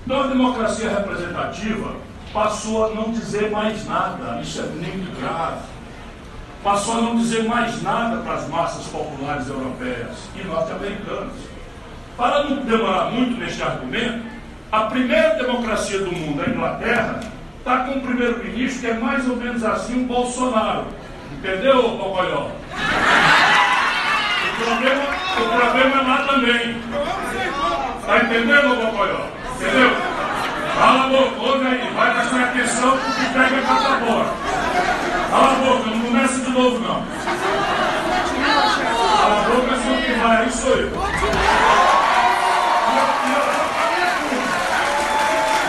Então 0.05 0.23
a 0.23 0.27
democracia 0.27 0.89
representativa 0.89 1.95
passou 2.31 2.85
a 2.85 2.89
não 2.89 3.11
dizer 3.11 3.49
mais 3.51 3.85
nada, 3.85 4.39
isso 4.41 4.59
é 4.61 4.65
muito 4.65 5.19
grave 5.19 5.72
passou 6.63 6.97
a 6.97 7.01
não 7.01 7.17
dizer 7.17 7.43
mais 7.43 7.81
nada 7.83 8.17
para 8.17 8.35
as 8.35 8.47
massas 8.47 8.85
populares 8.87 9.47
europeias 9.47 10.17
e 10.35 10.43
norte-americanas. 10.47 11.33
Para 12.17 12.45
não 12.45 12.57
demorar 12.57 13.11
muito 13.11 13.37
neste 13.37 13.61
argumento, 13.61 14.25
a 14.71 14.81
primeira 14.83 15.35
democracia 15.35 15.99
do 15.99 16.11
mundo, 16.11 16.41
a 16.41 16.49
Inglaterra, 16.49 17.19
está 17.59 17.79
com 17.79 17.91
um 17.91 18.01
primeiro-ministro 18.01 18.81
que 18.81 18.87
é 18.87 18.93
mais 18.93 19.27
ou 19.27 19.35
menos 19.35 19.63
assim 19.63 20.03
o 20.03 20.07
Bolsonaro. 20.07 20.85
Entendeu, 21.33 21.81
Pocoyó? 21.97 22.47
O 24.47 24.65
problema, 24.65 25.03
o 25.37 25.59
problema 25.59 26.01
é 26.01 26.07
lá 26.07 26.17
também. 26.27 26.77
Está 27.99 28.23
entendendo, 28.23 28.75
Pocoyó? 28.85 29.25
Entendeu? 29.55 29.91
Fala 30.77 31.03
a 31.03 31.07
boca, 31.07 31.41
ouve 31.41 31.67
aí, 31.67 31.93
vai 31.93 32.13
prestar 32.13 32.43
atenção 32.45 32.97
porque 32.97 33.25
pega 33.33 33.57
a 33.59 33.99
fora. 33.99 34.33
Cala 35.29 35.51
a 35.51 35.55
boca, 35.55 35.89
não 35.89 36.02
novo 36.53 36.79
não. 36.79 37.03
Cala 39.17 39.39
a 39.39 39.49
boca, 39.49 39.77
senão 39.77 40.01
quem 40.01 40.19
vai 40.19 40.37
aí 40.43 40.51
sou 40.51 40.75
eu. 40.75 40.89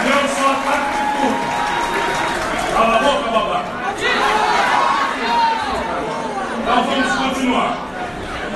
E 0.01 0.09
eu 0.11 0.29
sou 0.29 0.51
ataque 0.53 0.91
de 0.93 1.03
turno. 1.17 1.41
Cala 2.75 2.97
a 2.97 2.99
boca, 2.99 3.31
babaca. 3.31 3.73
Então 6.61 6.79
vamos 6.85 7.13
continuar. 7.15 7.73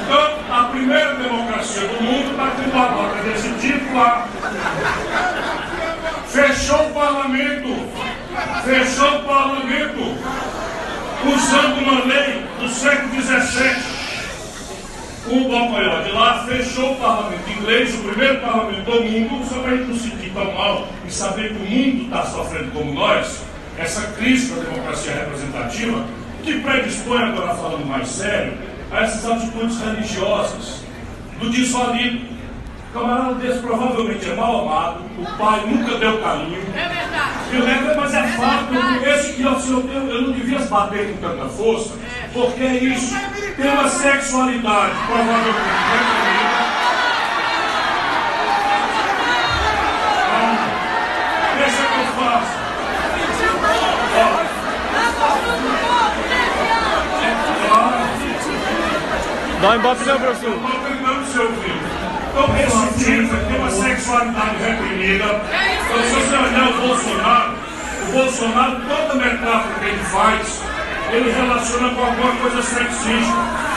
Então, 0.02 0.28
a 0.50 0.64
primeira 0.64 1.14
democracia 1.14 1.88
do 1.88 2.02
mundo 2.02 2.30
está 2.30 2.46
com 2.50 2.70
babaca 2.70 3.22
desse 3.22 3.50
tipo 3.54 3.96
lá. 3.96 4.28
Fechou 6.26 6.88
o 6.88 6.92
parlamento. 6.92 7.88
Fechou 8.64 9.16
o 9.16 9.22
parlamento 9.24 10.07
usando 11.34 11.78
uma 11.78 12.04
lei 12.04 12.44
do 12.58 12.68
século 12.68 13.22
XVII. 13.22 13.98
O 15.30 15.48
Balmaior 15.48 16.02
de 16.04 16.12
lá 16.12 16.46
fechou 16.46 16.92
o 16.92 16.96
parlamento 16.96 17.50
inglês, 17.50 17.94
o 17.94 17.98
primeiro 18.02 18.40
parlamento 18.40 18.82
do 18.82 19.02
mundo, 19.02 19.44
só 19.46 19.60
para 19.60 19.72
a 19.72 19.76
gente 19.76 19.88
não 19.88 19.96
sentir 19.98 20.30
tão 20.32 20.52
mal 20.52 20.88
e 21.06 21.12
saber 21.12 21.54
que 21.54 21.62
o 21.62 21.70
mundo 21.70 22.04
está 22.04 22.24
sofrendo 22.24 22.70
como 22.72 22.94
nós, 22.94 23.42
essa 23.76 24.12
crise 24.12 24.54
da 24.54 24.62
democracia 24.62 25.12
representativa, 25.12 26.04
que 26.42 26.60
predispõe, 26.60 27.22
agora 27.22 27.54
falando 27.54 27.86
mais 27.86 28.08
sério, 28.08 28.54
a 28.90 29.02
essas 29.02 29.30
atitudes 29.30 29.78
religiosas, 29.80 30.82
do 31.38 31.50
desvalido, 31.50 32.26
camarada 32.92 33.34
desse 33.34 33.58
provavelmente 33.60 34.30
é 34.30 34.34
mal 34.34 34.62
amado, 34.62 35.00
o 35.18 35.36
pai 35.36 35.62
nunca 35.66 35.98
deu 35.98 36.18
carinho. 36.22 36.58
Eu 37.50 37.64
lembro, 37.64 37.96
mas 37.96 38.14
é, 38.14 38.22
fato, 38.28 38.66
conheço 38.68 39.32
que 39.34 39.46
assim, 39.46 39.72
eu, 39.72 39.90
eu, 39.90 40.08
eu 40.08 40.22
não 40.22 40.32
devia 40.32 40.58
bater 40.60 41.12
com 41.12 41.16
tanta 41.28 41.48
força, 41.48 41.94
porque 42.32 42.62
é 42.62 42.74
isso. 42.76 43.14
Tem 43.56 43.70
uma 43.70 43.88
sexualidade, 43.88 44.92
provavelmente. 45.06 45.58
Dá 59.60 59.70
um 59.70 59.74
embaixo, 59.74 60.04
né, 60.04 60.14
professor? 60.14 60.54
Então, 62.30 62.56
esse 62.56 63.04
tipo 63.04 63.36
tem 63.48 63.56
uma 63.58 63.70
sexualidade 63.70 64.56
reprimida. 64.62 65.40
Então, 65.88 66.02
se 66.02 66.14
você 66.14 66.36
olhar 66.36 66.68
o 66.68 66.86
Bolsonaro, 66.86 67.54
o 68.08 68.12
Bolsonaro, 68.12 68.76
toda 68.86 69.14
metáfora 69.14 69.74
que 69.80 69.86
ele 69.86 70.04
faz, 70.04 70.62
ele 71.10 71.30
relaciona 71.32 71.94
com 71.94 72.04
alguma 72.04 72.32
coisa 72.36 72.62
sexista. 72.62 73.68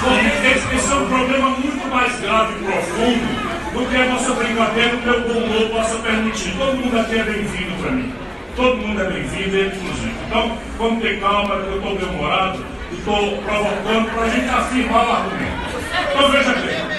Porque 0.00 0.76
esse, 0.76 0.92
é 0.92 0.94
um 0.94 1.08
problema 1.08 1.50
muito 1.50 1.90
mais 1.90 2.20
grave 2.20 2.54
e 2.54 2.64
profundo 2.64 3.72
do 3.72 3.90
que 3.90 3.96
a 3.96 4.06
nossa 4.06 4.32
brincadeira, 4.34 4.96
o 4.96 5.02
meu 5.02 5.20
bom 5.22 5.40
humor 5.40 5.70
possa 5.70 5.96
permitir. 5.98 6.54
Todo 6.56 6.76
mundo 6.76 7.00
aqui 7.00 7.18
é 7.18 7.24
bem-vindo 7.24 7.82
para 7.82 7.90
mim. 7.90 8.14
Todo 8.54 8.76
mundo 8.76 9.00
é 9.00 9.10
bem-vindo, 9.10 9.56
inclusive. 9.56 10.14
Então, 10.28 10.56
vamos 10.78 11.02
ter 11.02 11.20
calma, 11.20 11.54
eu 11.54 11.78
estou 11.78 11.96
demorado. 11.96 12.64
estou 12.92 13.38
provocando 13.38 14.10
para 14.14 14.22
a 14.22 14.28
gente 14.28 14.48
afirmar 14.48 15.04
o 15.04 15.12
argumento. 15.12 15.64
Então 16.12 16.30
veja 16.30 16.52
bem. 16.52 16.94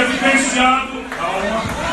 Evidenciado, 0.00 1.04
calma, 1.16 1.85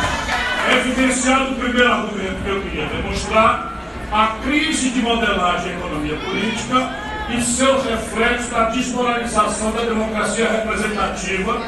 evidenciado 0.77 1.51
o 1.51 1.55
primeiro 1.55 1.91
argumento 1.91 2.43
que 2.43 2.49
eu 2.49 2.61
queria 2.61 2.85
demonstrar, 2.87 3.73
a 4.11 4.27
crise 4.43 4.91
de 4.91 5.01
modelagem 5.01 5.71
da 5.71 5.79
economia 5.79 6.15
política 6.17 6.89
e 7.29 7.41
seus 7.41 7.83
reflexos 7.85 8.51
na 8.51 8.65
desmoralização 8.65 9.71
da 9.71 9.81
democracia 9.81 10.49
representativa 10.49 11.61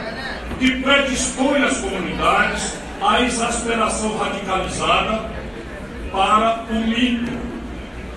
que 0.60 0.82
predispõe 0.82 1.64
as 1.64 1.78
comunidades 1.78 2.74
à 3.02 3.22
exasperação 3.22 4.18
radicalizada 4.18 5.30
para 6.12 6.64
o 6.70 6.76
mito, 6.76 7.32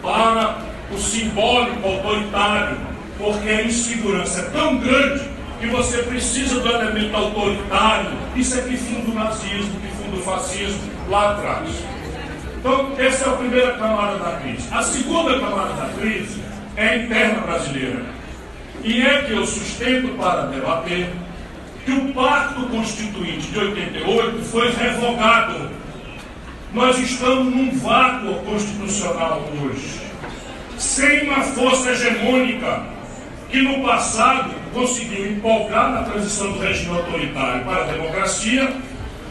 para 0.02 0.58
o 0.92 0.98
simbólico 0.98 1.86
autoritário, 1.86 2.76
porque 3.18 3.48
a 3.48 3.62
insegurança 3.64 4.40
é 4.40 4.44
tão 4.50 4.78
grande 4.78 5.24
que 5.60 5.66
você 5.66 5.98
precisa 6.02 6.60
do 6.60 6.68
elemento 6.68 7.16
autoritário. 7.16 8.10
Isso 8.36 8.58
é 8.58 8.62
que 8.62 8.76
funda 8.76 9.10
o 9.10 9.14
nazismo, 9.14 9.80
que 10.08 10.16
funda 10.16 10.16
o 10.16 10.22
fascismo 10.22 10.90
lá 11.08 11.32
atrás. 11.32 11.68
Então, 12.58 12.92
essa 12.98 13.24
é 13.24 13.28
a 13.28 13.36
primeira 13.36 13.72
camada 13.74 14.18
da 14.18 14.38
crise. 14.38 14.68
A 14.72 14.82
segunda 14.82 15.38
camada 15.38 15.74
da 15.74 15.88
crise 15.98 16.42
é 16.76 16.98
interna 16.98 17.40
brasileira. 17.40 18.04
E 18.82 19.02
é 19.02 19.22
que 19.22 19.32
eu 19.32 19.46
sustento 19.46 20.16
para 20.16 20.46
debater 20.46 21.10
que 21.84 21.92
o 21.92 22.12
Pacto 22.12 22.66
Constituinte 22.66 23.48
de 23.48 23.58
88 23.58 24.44
foi 24.44 24.70
revogado. 24.70 25.70
Nós 26.72 26.98
estamos 26.98 27.54
num 27.54 27.70
vácuo 27.78 28.34
constitucional 28.44 29.42
hoje, 29.62 30.00
sem 30.76 31.26
uma 31.28 31.42
força 31.42 31.90
hegemônica 31.90 32.82
que 33.50 33.62
no 33.62 33.82
passado 33.82 34.54
conseguiu 34.74 35.32
empolgar 35.32 35.90
na 35.90 36.02
transição 36.02 36.52
do 36.52 36.58
regime 36.58 36.94
autoritário 36.98 37.64
para 37.64 37.84
a 37.84 37.84
democracia 37.84 38.70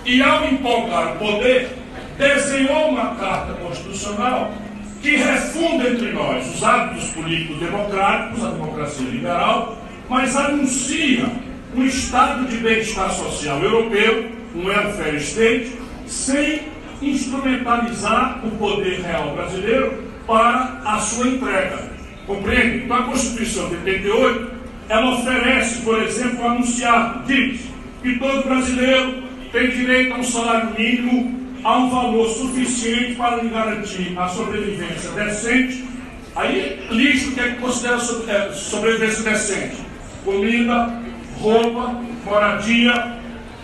e, 0.08 0.24
ao 0.24 0.46
empolgar 0.46 1.16
o 1.16 1.18
poder, 1.18 1.70
desenhou 2.18 2.90
uma 2.90 3.14
carta 3.16 3.54
constitucional 3.56 4.54
que 5.02 5.18
refunda 5.18 5.90
entre 5.90 6.14
nós 6.14 6.56
os 6.56 6.64
hábitos 6.64 7.10
políticos 7.12 7.60
democráticos, 7.60 8.44
a 8.44 8.50
democracia 8.52 9.10
liberal, 9.10 9.78
mas 10.10 10.36
anuncia 10.36 11.30
um 11.76 11.84
estado 11.84 12.48
de 12.48 12.58
bem-estar 12.58 13.12
social 13.12 13.62
europeu, 13.62 14.32
um 14.56 14.66
welfare 14.66 15.18
state, 15.18 15.74
sem 16.08 16.62
instrumentalizar 17.02 18.40
o 18.46 18.52
poder 18.52 19.02
real 19.02 19.36
brasileiro 19.36 20.04
para 20.26 20.82
a 20.86 21.00
sua 21.00 21.28
entrega. 21.28 21.92
Compreende? 22.26 22.86
Então 22.86 22.98
a 22.98 23.04
Constituição 23.04 23.70
de 23.70 23.76
88, 23.76 24.52
ela 24.90 25.16
oferece, 25.16 25.82
por 25.82 26.02
exemplo, 26.02 26.48
anunciado, 26.48 27.26
diz 27.28 27.62
que 28.02 28.18
todo 28.18 28.48
brasileiro 28.48 29.27
tem 29.58 29.72
direito 29.72 30.14
a 30.14 30.18
um 30.18 30.24
salário 30.24 30.70
mínimo 30.78 31.36
a 31.64 31.78
um 31.78 31.90
valor 31.90 32.30
suficiente 32.30 33.16
para 33.16 33.38
lhe 33.38 33.50
garantir 33.50 34.14
a 34.16 34.28
sobrevivência 34.28 35.10
decente. 35.12 35.84
Aí 36.36 36.88
lixo 36.92 37.32
que 37.32 37.40
é 37.40 37.50
que 37.50 37.56
considera 37.56 37.96
é, 37.96 38.52
sobrevivência 38.54 39.24
decente? 39.24 39.78
Comida, 40.24 40.94
roupa, 41.42 42.00
moradia, 42.24 43.18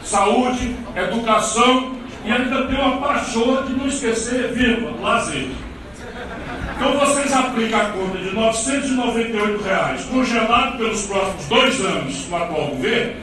saúde, 0.03 0.75
educação 0.95 1.95
e 2.25 2.31
ainda 2.31 2.65
tem 2.65 2.75
uma 2.75 2.97
pachorra 2.97 3.61
de 3.63 3.73
não 3.73 3.87
esquecer, 3.87 4.51
vírgula, 4.51 4.99
lazer. 4.99 5.49
Então 6.75 6.97
vocês 6.97 7.31
aplicam 7.31 7.79
a 7.79 7.85
conta 7.85 8.17
de 8.17 8.33
998 8.33 9.63
reais, 9.63 10.05
congelado 10.05 10.77
pelos 10.77 11.05
próximos 11.05 11.45
dois 11.47 11.85
anos 11.85 12.27
no 12.27 12.35
atual 12.35 12.67
governo, 12.69 13.13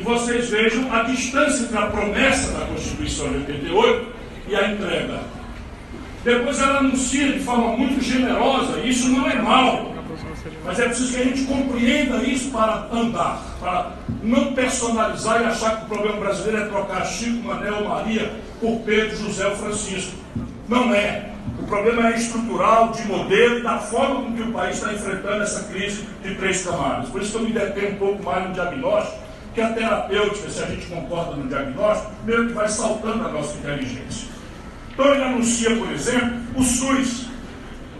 e 0.00 0.02
vocês 0.02 0.48
vejam 0.48 0.90
a 0.90 1.02
distância 1.02 1.64
entre 1.64 1.76
a 1.76 1.86
promessa 1.86 2.58
da 2.58 2.64
Constituição 2.66 3.28
de 3.28 3.36
88 3.36 4.06
e 4.48 4.56
a 4.56 4.72
entrega. 4.72 5.20
Depois 6.24 6.58
ela 6.58 6.78
anuncia 6.78 7.32
de 7.32 7.40
forma 7.40 7.76
muito 7.76 8.02
generosa, 8.02 8.80
e 8.80 8.90
isso 8.90 9.08
não 9.10 9.28
é 9.28 9.34
mal, 9.36 9.92
mas 10.64 10.78
é 10.78 10.86
preciso 10.86 11.14
que 11.14 11.20
a 11.20 11.24
gente 11.24 11.44
compreenda 11.44 12.16
isso 12.22 12.50
para 12.50 12.88
andar, 12.90 13.42
para 13.60 13.92
não 14.22 14.54
personalizar 14.54 15.42
e 15.42 15.44
achar 15.44 15.78
que 15.78 15.84
o 15.84 15.88
problema 15.88 16.18
brasileiro 16.18 16.62
é 16.62 16.66
trocar 16.66 17.04
Chico, 17.04 17.46
Manel, 17.46 17.84
Maria 17.84 18.32
por 18.58 18.80
Pedro, 18.80 19.16
José 19.16 19.46
ou 19.46 19.56
Francisco. 19.56 20.12
Não 20.66 20.94
é. 20.94 21.30
O 21.58 21.64
problema 21.64 22.10
é 22.10 22.16
estrutural, 22.16 22.90
de 22.92 23.06
modelo 23.06 23.58
e 23.58 23.62
da 23.62 23.78
forma 23.78 24.22
com 24.22 24.32
que 24.32 24.42
o 24.42 24.52
país 24.52 24.76
está 24.76 24.92
enfrentando 24.92 25.42
essa 25.42 25.64
crise 25.64 26.06
de 26.22 26.34
três 26.36 26.64
camadas. 26.64 27.08
Por 27.10 27.20
isso 27.20 27.32
que 27.32 27.38
eu 27.38 27.42
me 27.42 27.52
detenho 27.52 27.92
um 27.92 27.96
pouco 27.96 28.22
mais 28.22 28.48
no 28.48 28.54
diagnóstico, 28.54 29.29
que 29.54 29.60
a 29.60 29.72
terapêutica, 29.72 30.48
se 30.48 30.62
a 30.62 30.66
gente 30.66 30.86
concorda 30.86 31.36
no 31.36 31.48
diagnóstico, 31.48 32.12
meio 32.24 32.48
que 32.48 32.52
vai 32.52 32.68
saltando 32.68 33.26
a 33.26 33.32
nossa 33.32 33.56
inteligência. 33.58 34.28
Então 34.92 35.14
ele 35.14 35.24
anuncia, 35.24 35.76
por 35.76 35.90
exemplo, 35.92 36.40
o 36.56 36.62
SUS. 36.62 37.26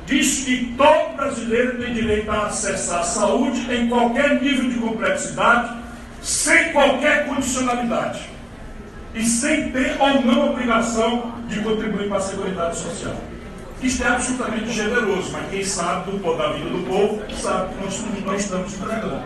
Diz 0.06 0.44
que 0.44 0.74
todo 0.76 1.16
brasileiro 1.16 1.78
tem 1.78 1.94
direito 1.94 2.30
a 2.30 2.46
acessar 2.46 3.00
a 3.00 3.04
saúde 3.04 3.72
em 3.72 3.88
qualquer 3.88 4.40
nível 4.42 4.68
de 4.68 4.78
complexidade, 4.78 5.76
sem 6.20 6.72
qualquer 6.72 7.26
condicionalidade. 7.26 8.28
E 9.14 9.24
sem 9.24 9.70
ter 9.70 9.96
ou 10.00 10.22
não 10.22 10.50
obrigação 10.50 11.34
de 11.48 11.60
contribuir 11.60 12.08
para 12.08 12.18
a 12.18 12.20
Seguridade 12.20 12.76
Social. 12.76 13.16
Isto 13.82 14.04
é 14.04 14.08
absolutamente 14.08 14.70
generoso, 14.72 15.30
mas 15.32 15.48
quem 15.48 15.64
sabe 15.64 16.10
do, 16.10 16.36
da 16.36 16.52
vida 16.52 16.68
do 16.68 16.86
povo 16.86 17.22
sabe 17.34 17.74
que 17.74 18.22
nós 18.22 18.40
estamos 18.42 18.74
entregando. 18.74 19.22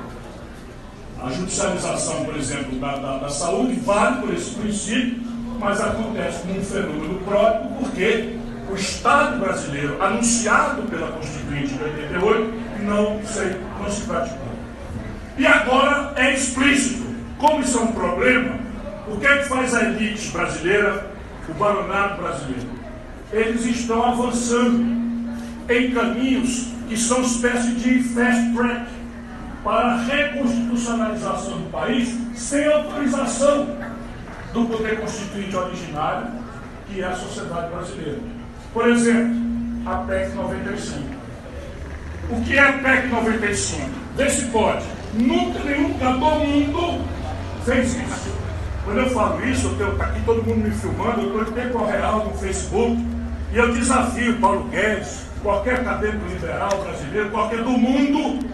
A 1.25 1.31
judicialização, 1.31 2.23
por 2.27 2.37
exemplo, 2.37 2.79
da, 2.79 2.97
da, 2.97 3.17
da, 3.17 3.29
saúde 3.31 3.81
vale 3.81 4.21
por 4.21 4.35
esse 4.35 4.51
princípio, 4.57 5.23
mas 5.59 5.81
acontece 5.81 6.43
como 6.43 6.61
um 6.61 6.63
fenômeno 6.63 7.15
próprio, 7.21 7.71
porque 7.79 8.37
o 8.71 8.75
Estado 8.75 9.41
brasileiro, 9.41 10.03
anunciado 10.03 10.83
pela 10.83 11.13
Constituinte 11.13 11.73
de 11.73 11.83
88, 11.83 12.55
não, 12.83 13.15
não 13.15 13.91
se 13.91 14.01
praticou. 14.03 14.49
E 15.39 15.47
agora 15.47 16.13
é 16.17 16.35
explícito. 16.35 17.05
Como 17.39 17.63
isso 17.63 17.79
é 17.79 17.81
um 17.81 17.93
problema, 17.93 18.59
o 19.09 19.17
que 19.17 19.27
é 19.27 19.39
que 19.39 19.49
faz 19.49 19.75
a 19.75 19.83
elite 19.83 20.29
brasileira, 20.29 21.11
o 21.49 21.55
baronato 21.55 22.21
brasileiro? 22.21 22.69
Eles 23.33 23.65
estão 23.65 24.05
avançando 24.05 24.95
em 25.71 25.91
caminhos 25.91 26.69
que 26.87 26.99
são 26.99 27.23
espécie 27.23 27.73
de 27.77 28.03
fast 28.03 28.55
track 28.55 28.94
para 29.65 29.95
a 29.95 29.97
reconstitucionalização 30.03 31.59
do 31.59 31.71
país 31.71 32.15
sem 32.37 32.71
autorização 32.71 33.67
do 34.53 34.67
poder 34.67 35.01
constituinte 35.01 35.57
originário, 35.57 36.29
que 36.87 37.01
é 37.01 37.07
a 37.07 37.17
sociedade 37.17 37.75
brasileira. 37.75 38.19
Por 38.75 38.87
exemplo, 38.89 39.35
a 39.87 39.97
PEC 39.97 40.35
95. 40.35 41.03
O 42.31 42.41
que 42.43 42.57
é 42.57 42.61
a 42.61 42.73
PEC 42.75 43.09
95? 43.09 43.91
Vê 44.17 44.31
se 44.31 44.45
pode. 44.47 44.85
Nunca 45.15 45.59
nenhum 45.61 45.89
lugar 45.89 46.13
do 46.13 46.21
mundo 46.21 47.05
fez 47.65 47.95
isso. 47.95 48.35
Quando 48.85 48.99
eu 48.99 49.11
falo 49.11 49.43
isso, 49.47 49.69
está 49.69 50.05
aqui 50.05 50.21
todo 50.27 50.43
mundo 50.43 50.59
me 50.59 50.71
filmando, 50.71 51.23
eu 51.23 51.43
estou 51.43 51.43
em 51.43 51.67
tempo 51.67 51.85
real 51.87 52.25
no 52.27 52.35
Facebook, 52.35 53.07
e 53.51 53.57
eu 53.57 53.73
desafio 53.73 54.39
Paulo 54.41 54.65
Guedes, 54.65 55.25
qualquer 55.43 55.81
acadêmico 55.81 56.27
liberal 56.27 56.71
brasileiro, 56.83 57.31
qualquer 57.31 57.63
do 57.63 57.71
mundo, 57.71 58.47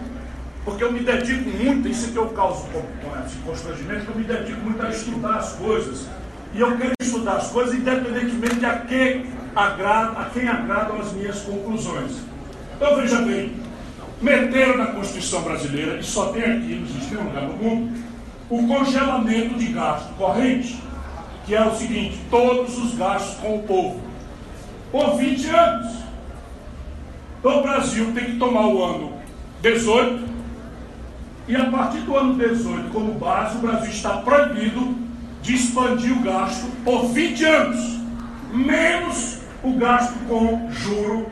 porque 0.63 0.83
eu 0.83 0.91
me 0.91 0.99
dedico 0.99 1.49
muito, 1.49 1.87
isso 1.87 2.09
é 2.09 2.11
que 2.11 2.17
eu 2.17 2.29
causo 2.29 2.67
constrangimento, 3.45 4.11
eu 4.11 4.15
me 4.15 4.23
dedico 4.23 4.61
muito 4.61 4.81
a 4.81 4.89
estudar 4.89 5.37
as 5.37 5.53
coisas. 5.53 6.07
E 6.53 6.59
eu 6.59 6.77
quero 6.77 6.93
estudar 7.01 7.37
as 7.37 7.49
coisas 7.49 7.75
independentemente 7.75 8.55
de 8.55 8.65
a 8.65 8.79
quem 8.79 9.25
agrada, 9.55 10.19
a 10.19 10.25
quem 10.25 10.47
agradam 10.47 10.99
as 10.99 11.13
minhas 11.13 11.39
conclusões. 11.41 12.17
Então 12.75 12.95
veja 12.97 13.21
bem, 13.21 13.53
meteram 14.21 14.77
na 14.77 14.87
Constituição 14.87 15.41
brasileira, 15.41 15.99
e 15.99 16.03
só 16.03 16.27
tem 16.27 16.43
aqui, 16.43 16.75
não 16.75 16.83
existe 16.83 17.13
nenhum 17.13 17.27
lugar 17.27 17.43
no 17.43 17.53
mundo, 17.53 18.03
o 18.49 18.67
congelamento 18.67 19.55
de 19.55 19.67
gasto 19.67 20.13
corrente, 20.15 20.81
que 21.45 21.55
é 21.55 21.65
o 21.65 21.73
seguinte, 21.75 22.19
todos 22.29 22.77
os 22.77 22.95
gastos 22.95 23.39
com 23.39 23.55
o 23.55 23.63
povo, 23.63 24.01
por 24.91 25.17
20 25.17 25.47
anos. 25.47 26.01
Então 27.39 27.59
o 27.59 27.63
Brasil 27.63 28.11
tem 28.13 28.25
que 28.25 28.37
tomar 28.37 28.67
o 28.67 28.83
ano 28.83 29.13
18, 29.61 30.30
e 31.51 31.55
a 31.57 31.65
partir 31.65 31.99
do 31.99 32.15
ano 32.15 32.35
18, 32.35 32.91
como 32.91 33.15
base, 33.15 33.57
o 33.57 33.59
Brasil 33.59 33.91
está 33.91 34.19
proibido 34.19 34.95
de 35.41 35.53
expandir 35.53 36.13
o 36.17 36.21
gasto 36.21 36.65
por 36.85 37.07
20 37.07 37.43
anos, 37.43 37.99
menos 38.53 39.39
o 39.61 39.73
gasto 39.73 40.13
com 40.29 40.71
juro 40.71 41.29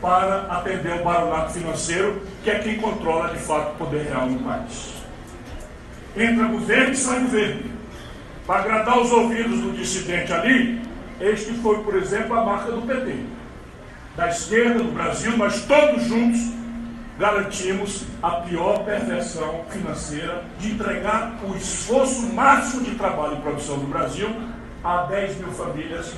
para 0.00 0.48
atender 0.50 1.00
o 1.00 1.04
baronato 1.04 1.52
financeiro, 1.52 2.22
que 2.42 2.50
é 2.50 2.58
quem 2.58 2.78
controla 2.78 3.28
de 3.28 3.38
fato 3.38 3.74
o 3.74 3.76
poder 3.76 4.08
real 4.08 4.26
no 4.26 4.40
país. 4.40 4.94
Entra 6.16 6.48
governo 6.48 6.92
e 6.92 6.96
sai 6.96 7.20
governo. 7.20 7.62
Para 8.44 8.62
agradar 8.62 8.98
os 8.98 9.12
ouvidos 9.12 9.60
do 9.60 9.70
dissidente 9.74 10.32
ali, 10.32 10.82
este 11.20 11.52
foi, 11.52 11.84
por 11.84 11.94
exemplo, 11.94 12.36
a 12.36 12.44
marca 12.44 12.72
do 12.72 12.82
PT. 12.82 13.14
Da 14.16 14.28
esquerda 14.28 14.82
do 14.82 14.90
Brasil, 14.90 15.36
mas 15.36 15.62
todos 15.66 16.02
juntos 16.02 16.61
garantimos 17.18 18.04
a 18.22 18.30
pior 18.42 18.84
perversão 18.84 19.64
financeira 19.70 20.44
de 20.58 20.72
entregar 20.72 21.38
o 21.44 21.56
esforço 21.56 22.32
máximo 22.32 22.84
de 22.84 22.94
trabalho 22.94 23.38
e 23.38 23.40
produção 23.42 23.78
do 23.78 23.86
Brasil 23.86 24.28
a 24.82 25.04
10 25.04 25.38
mil 25.38 25.52
famílias 25.52 26.14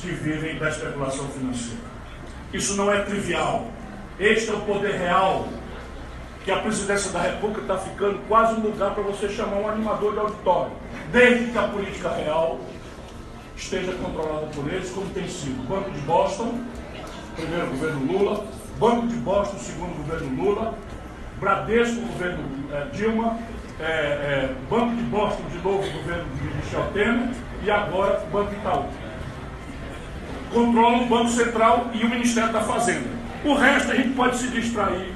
que 0.00 0.10
vivem 0.10 0.58
da 0.58 0.70
especulação 0.70 1.28
financeira. 1.28 1.80
Isso 2.52 2.74
não 2.74 2.92
é 2.92 3.02
trivial. 3.02 3.66
Este 4.18 4.50
é 4.50 4.54
o 4.54 4.60
poder 4.60 4.94
real 4.94 5.46
que 6.44 6.50
a 6.50 6.60
presidência 6.60 7.10
da 7.10 7.20
República 7.20 7.60
está 7.60 7.76
ficando 7.76 8.20
quase 8.28 8.54
um 8.54 8.62
lugar 8.62 8.94
para 8.94 9.02
você 9.02 9.28
chamar 9.28 9.56
um 9.56 9.68
animador 9.68 10.12
de 10.12 10.18
auditório, 10.20 10.72
desde 11.12 11.50
que 11.50 11.58
a 11.58 11.64
política 11.64 12.08
real 12.10 12.58
esteja 13.56 13.92
controlada 13.92 14.46
por 14.46 14.72
eles, 14.72 14.90
como 14.90 15.10
tem 15.10 15.28
sido. 15.28 15.66
Banco 15.68 15.90
de 15.90 16.00
Boston, 16.00 16.60
primeiro 17.34 17.66
governo 17.66 18.12
Lula, 18.12 18.46
Banco 18.78 19.06
de 19.06 19.16
Boston, 19.16 19.58
segundo 19.58 19.96
governo 19.96 20.42
Lula, 20.42 20.74
Bradesco, 21.40 22.00
governo 22.00 22.44
é, 22.72 22.84
Dilma, 22.92 23.38
é, 23.80 23.84
é, 23.84 24.54
Banco 24.68 24.94
de 24.96 25.02
Boston, 25.04 25.42
de 25.50 25.58
novo, 25.58 25.90
governo 25.90 26.24
de 26.34 26.56
Michel 26.56 26.84
Temer, 26.92 27.28
e 27.62 27.70
agora 27.70 28.22
Banco 28.32 28.52
Itaú. 28.52 28.86
Controlam 30.52 31.02
o 31.02 31.06
Banco 31.06 31.30
Central 31.30 31.90
e 31.92 32.04
o 32.04 32.08
Ministério 32.08 32.52
da 32.52 32.60
Fazenda. 32.60 33.08
O 33.44 33.54
resto 33.54 33.92
a 33.92 33.94
gente 33.94 34.10
pode 34.10 34.36
se 34.36 34.48
distrair 34.48 35.12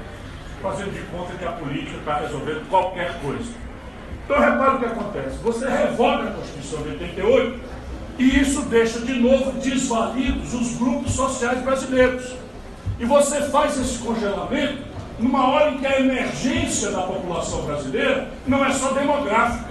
fazendo 0.63 0.93
de 0.93 1.01
conta 1.11 1.33
que 1.35 1.45
a 1.45 1.53
política 1.53 1.97
está 1.97 2.19
resolvendo 2.19 2.69
qualquer 2.69 3.19
coisa. 3.21 3.51
Então 4.25 4.39
repara 4.39 4.77
o 4.77 4.79
que 4.79 4.85
acontece. 4.85 5.39
Você 5.43 5.69
revoga 5.69 6.29
a 6.29 6.33
Constituição 6.33 6.83
de 6.83 6.89
88 6.91 7.61
e 8.19 8.41
isso 8.41 8.63
deixa 8.63 9.01
de 9.01 9.15
novo 9.15 9.53
desvalidos 9.53 10.55
os 10.55 10.77
grupos 10.77 11.13
sociais 11.13 11.63
brasileiros. 11.63 12.40
E 13.01 13.05
você 13.07 13.41
faz 13.45 13.81
esse 13.81 13.99
congelamento 13.99 14.85
numa 15.19 15.49
hora 15.49 15.71
em 15.71 15.79
que 15.79 15.87
a 15.87 16.01
emergência 16.01 16.91
da 16.91 17.01
população 17.01 17.63
brasileira 17.63 18.29
não 18.47 18.63
é 18.63 18.71
só 18.73 18.93
demográfica. 18.93 19.71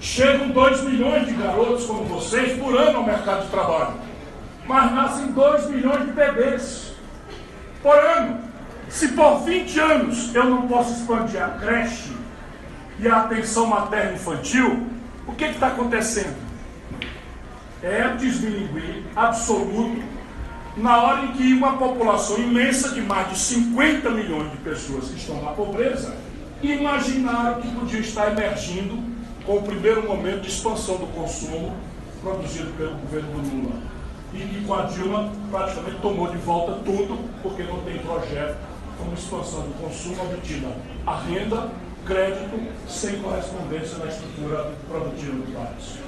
Chegam 0.00 0.48
2 0.48 0.82
milhões 0.82 1.26
de 1.26 1.32
garotos 1.34 1.86
como 1.86 2.04
vocês 2.06 2.58
por 2.58 2.76
ano 2.76 2.98
ao 2.98 3.04
mercado 3.04 3.44
de 3.44 3.50
trabalho. 3.50 3.94
Mas 4.66 4.92
nascem 4.92 5.28
2 5.28 5.70
milhões 5.70 6.06
de 6.06 6.12
bebês 6.12 6.92
por 7.80 7.96
ano. 7.96 8.40
Se 8.88 9.08
por 9.08 9.44
20 9.44 9.78
anos 9.78 10.34
eu 10.34 10.44
não 10.44 10.66
posso 10.66 10.92
expandir 10.92 11.40
a 11.40 11.50
creche 11.50 12.12
e 12.98 13.06
a 13.06 13.20
atenção 13.20 13.66
materna 13.66 14.14
infantil, 14.14 14.88
o 15.24 15.32
que 15.34 15.44
está 15.44 15.68
acontecendo? 15.68 16.36
É 17.80 18.08
desmilinguir 18.08 19.04
absoluto 19.14 20.13
na 20.76 21.02
hora 21.02 21.24
em 21.26 21.32
que 21.32 21.52
uma 21.52 21.76
população 21.76 22.38
imensa 22.38 22.90
de 22.90 23.00
mais 23.00 23.30
de 23.30 23.38
50 23.38 24.10
milhões 24.10 24.50
de 24.50 24.56
pessoas 24.58 25.08
que 25.08 25.16
estão 25.16 25.40
na 25.42 25.52
pobreza 25.52 26.16
imaginaram 26.62 27.60
que 27.60 27.68
podia 27.68 28.00
estar 28.00 28.32
emergindo 28.32 28.98
com 29.46 29.56
o 29.56 29.62
primeiro 29.62 30.06
momento 30.06 30.40
de 30.40 30.48
expansão 30.48 30.96
do 30.96 31.06
consumo 31.08 31.74
produzido 32.22 32.72
pelo 32.76 32.96
governo 32.96 33.28
do 33.32 33.56
Lula. 33.56 33.82
E 34.32 34.38
que 34.38 34.64
com 34.64 34.74
a 34.74 34.82
Dilma 34.82 35.30
praticamente 35.50 35.98
tomou 36.00 36.28
de 36.28 36.38
volta 36.38 36.80
tudo, 36.84 37.18
porque 37.42 37.62
não 37.62 37.80
tem 37.82 37.98
projeto 37.98 38.56
como 38.98 39.14
expansão 39.14 39.60
do 39.60 39.74
consumo 39.80 40.22
obtida 40.22 40.68
a 41.06 41.20
renda, 41.20 41.70
crédito, 42.04 42.60
sem 42.88 43.20
correspondência 43.20 43.98
na 43.98 44.06
estrutura 44.06 44.72
produtiva 44.88 45.36
do 45.36 45.52
país. 45.52 45.98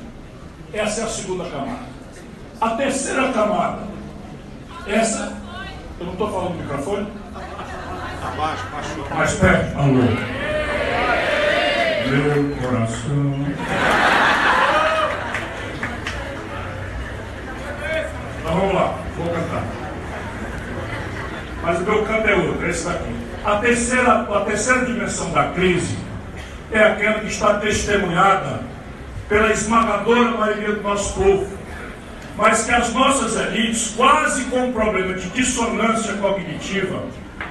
Essa 0.73 1.03
é 1.03 1.05
a 1.05 1.09
segunda 1.09 1.45
camada. 1.45 1.87
A 2.61 2.71
terceira 2.71 3.33
camada, 3.33 3.83
essa, 4.87 5.33
eu 5.99 6.07
não 6.07 6.13
estou 6.13 6.31
falando 6.31 6.51
no 6.51 6.63
microfone? 6.63 7.09
Abaixo, 8.23 8.67
abaixo. 8.73 9.15
Mais 9.15 9.35
perto, 9.35 9.79
alô. 9.79 10.03
Meu 12.09 12.57
coração. 12.57 13.47
Então 18.41 18.61
vamos 18.61 18.75
lá, 18.75 18.99
vou 19.17 19.29
cantar. 19.29 19.65
Mas 21.63 21.79
o 21.81 21.83
meu 21.83 22.05
canto 22.05 22.29
é 22.29 22.35
outro, 22.37 22.67
é 22.67 22.71
esse 22.71 22.85
daqui. 22.85 23.17
A 23.45 23.57
terceira, 23.57 24.13
a 24.23 24.41
terceira 24.45 24.85
dimensão 24.85 25.31
da 25.33 25.51
crise 25.51 25.99
é 26.71 26.79
aquela 26.81 27.21
que 27.21 27.27
está 27.27 27.55
testemunhada 27.59 28.61
pela 29.29 29.53
esmagadora 29.53 30.31
maioria 30.31 30.73
do 30.73 30.83
nosso 30.83 31.15
povo, 31.15 31.56
mas 32.37 32.65
que 32.65 32.71
as 32.71 32.93
nossas 32.93 33.37
elites, 33.37 33.95
quase 33.97 34.45
com 34.45 34.67
um 34.67 34.73
problema 34.73 35.15
de 35.15 35.29
dissonância 35.31 36.13
cognitiva, 36.15 37.03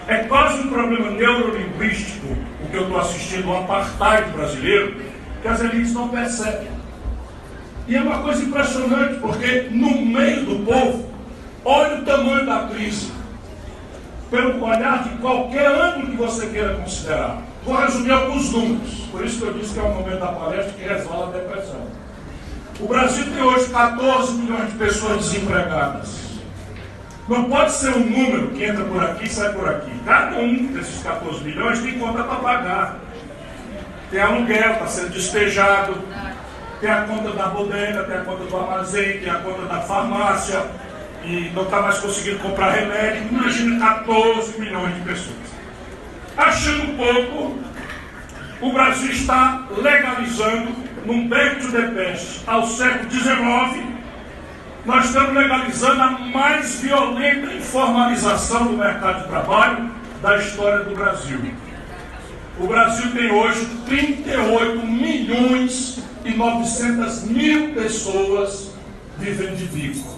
é 0.08 0.17
quase 0.17 0.60
um 0.60 0.69
problema 0.69 1.10
neurolinguístico, 1.12 2.28
o 2.63 2.69
que 2.69 2.78
eu 2.78 2.84
estou 2.84 3.00
assistindo, 3.00 3.50
o 3.50 3.58
apartheid 3.58 4.32
brasileiro, 4.32 4.95
que 5.41 5.48
as 5.48 5.62
elites 5.62 5.93
não 5.93 6.10
percebem. 6.10 6.67
E 7.88 7.95
é 7.95 8.02
uma 8.02 8.19
coisa 8.19 8.43
impressionante, 8.43 9.19
porque 9.19 9.67
no 9.71 10.06
meio 10.06 10.45
do 10.45 10.65
povo, 10.65 11.10
olha 11.63 12.00
o 12.00 12.06
tamanho 12.06 12.45
da 12.45 12.67
crise, 12.67 13.12
pelo 14.30 14.63
olhar 14.63 15.04
de 15.04 15.10
qualquer 15.17 15.67
ângulo 15.67 16.12
que 16.12 16.17
você 16.17 16.48
queira 16.48 16.76
considerar. 16.76 17.41
Vou 17.63 17.76
resumir 17.76 18.12
alguns 18.12 18.52
números, 18.52 18.91
por 19.12 19.26
isso 19.26 19.39
que 19.39 19.45
eu 19.48 19.54
disse 19.54 19.74
que 19.74 19.80
é 19.80 19.84
o 19.84 19.89
momento 19.89 20.19
da 20.19 20.28
palestra 20.28 20.74
que 20.74 20.88
resolve 20.88 21.38
a 21.38 21.41
depressão. 21.41 22.05
O 22.79 22.88
Brasil 22.88 23.25
tem 23.31 23.41
hoje 23.41 23.69
14 23.69 24.33
milhões 24.33 24.71
de 24.71 24.77
pessoas 24.77 25.17
desempregadas. 25.29 26.25
Não 27.27 27.45
pode 27.45 27.71
ser 27.71 27.95
um 27.95 27.99
número 27.99 28.49
que 28.49 28.65
entra 28.65 28.83
por 28.83 29.01
aqui 29.01 29.25
e 29.25 29.29
sai 29.29 29.53
por 29.53 29.67
aqui. 29.67 29.91
Cada 30.05 30.38
um 30.38 30.67
desses 30.67 31.01
14 31.01 31.43
milhões 31.43 31.79
tem 31.79 31.97
conta 31.97 32.23
para 32.23 32.35
pagar. 32.35 32.99
Tem 34.11 34.21
aluguel, 34.21 34.73
está 34.73 34.88
sendo 34.88 35.09
despejado, 35.09 35.95
tem 36.79 36.89
a 36.89 37.01
conta 37.03 37.31
da 37.31 37.47
bodega, 37.47 38.03
tem 38.03 38.17
a 38.17 38.21
conta 38.21 38.43
do 38.43 38.57
armazém, 38.57 39.19
tem 39.19 39.29
a 39.29 39.35
conta 39.35 39.63
da 39.63 39.81
farmácia, 39.81 40.61
e 41.23 41.49
não 41.55 41.63
está 41.63 41.81
mais 41.81 41.97
conseguindo 41.97 42.39
comprar 42.39 42.71
remédio. 42.71 43.27
Imagina 43.31 43.79
14 43.79 44.59
milhões 44.59 44.93
de 44.95 45.01
pessoas. 45.01 45.38
Achando 46.38 46.95
pouco, 46.97 47.57
o 48.61 48.71
Brasil 48.71 49.11
está 49.11 49.65
legalizando 49.75 50.94
num 51.06 51.28
back 51.28 51.62
to 51.62 51.72
the 51.72 51.88
past 51.94 52.41
ao 52.48 52.68
século 52.68 53.10
XIX, 53.12 53.96
nós 54.86 55.06
estamos 55.06 55.34
legalizando 55.34 56.02
a 56.02 56.12
mais 56.20 56.80
violenta 56.82 57.54
informalização 57.54 58.68
do 58.68 58.78
mercado 58.78 59.24
de 59.24 59.28
trabalho 59.30 59.91
da 60.22 60.38
história 60.38 60.84
do 60.84 60.96
Brasil. 60.96 61.39
O 62.60 62.68
Brasil 62.68 63.12
tem 63.12 63.32
hoje 63.32 63.68
38 63.86 64.86
milhões 64.86 66.00
e 66.24 66.32
900 66.32 67.24
mil 67.26 67.74
pessoas 67.74 68.72
vivendo 69.18 69.58
de 69.58 69.65
bico. 69.65 70.15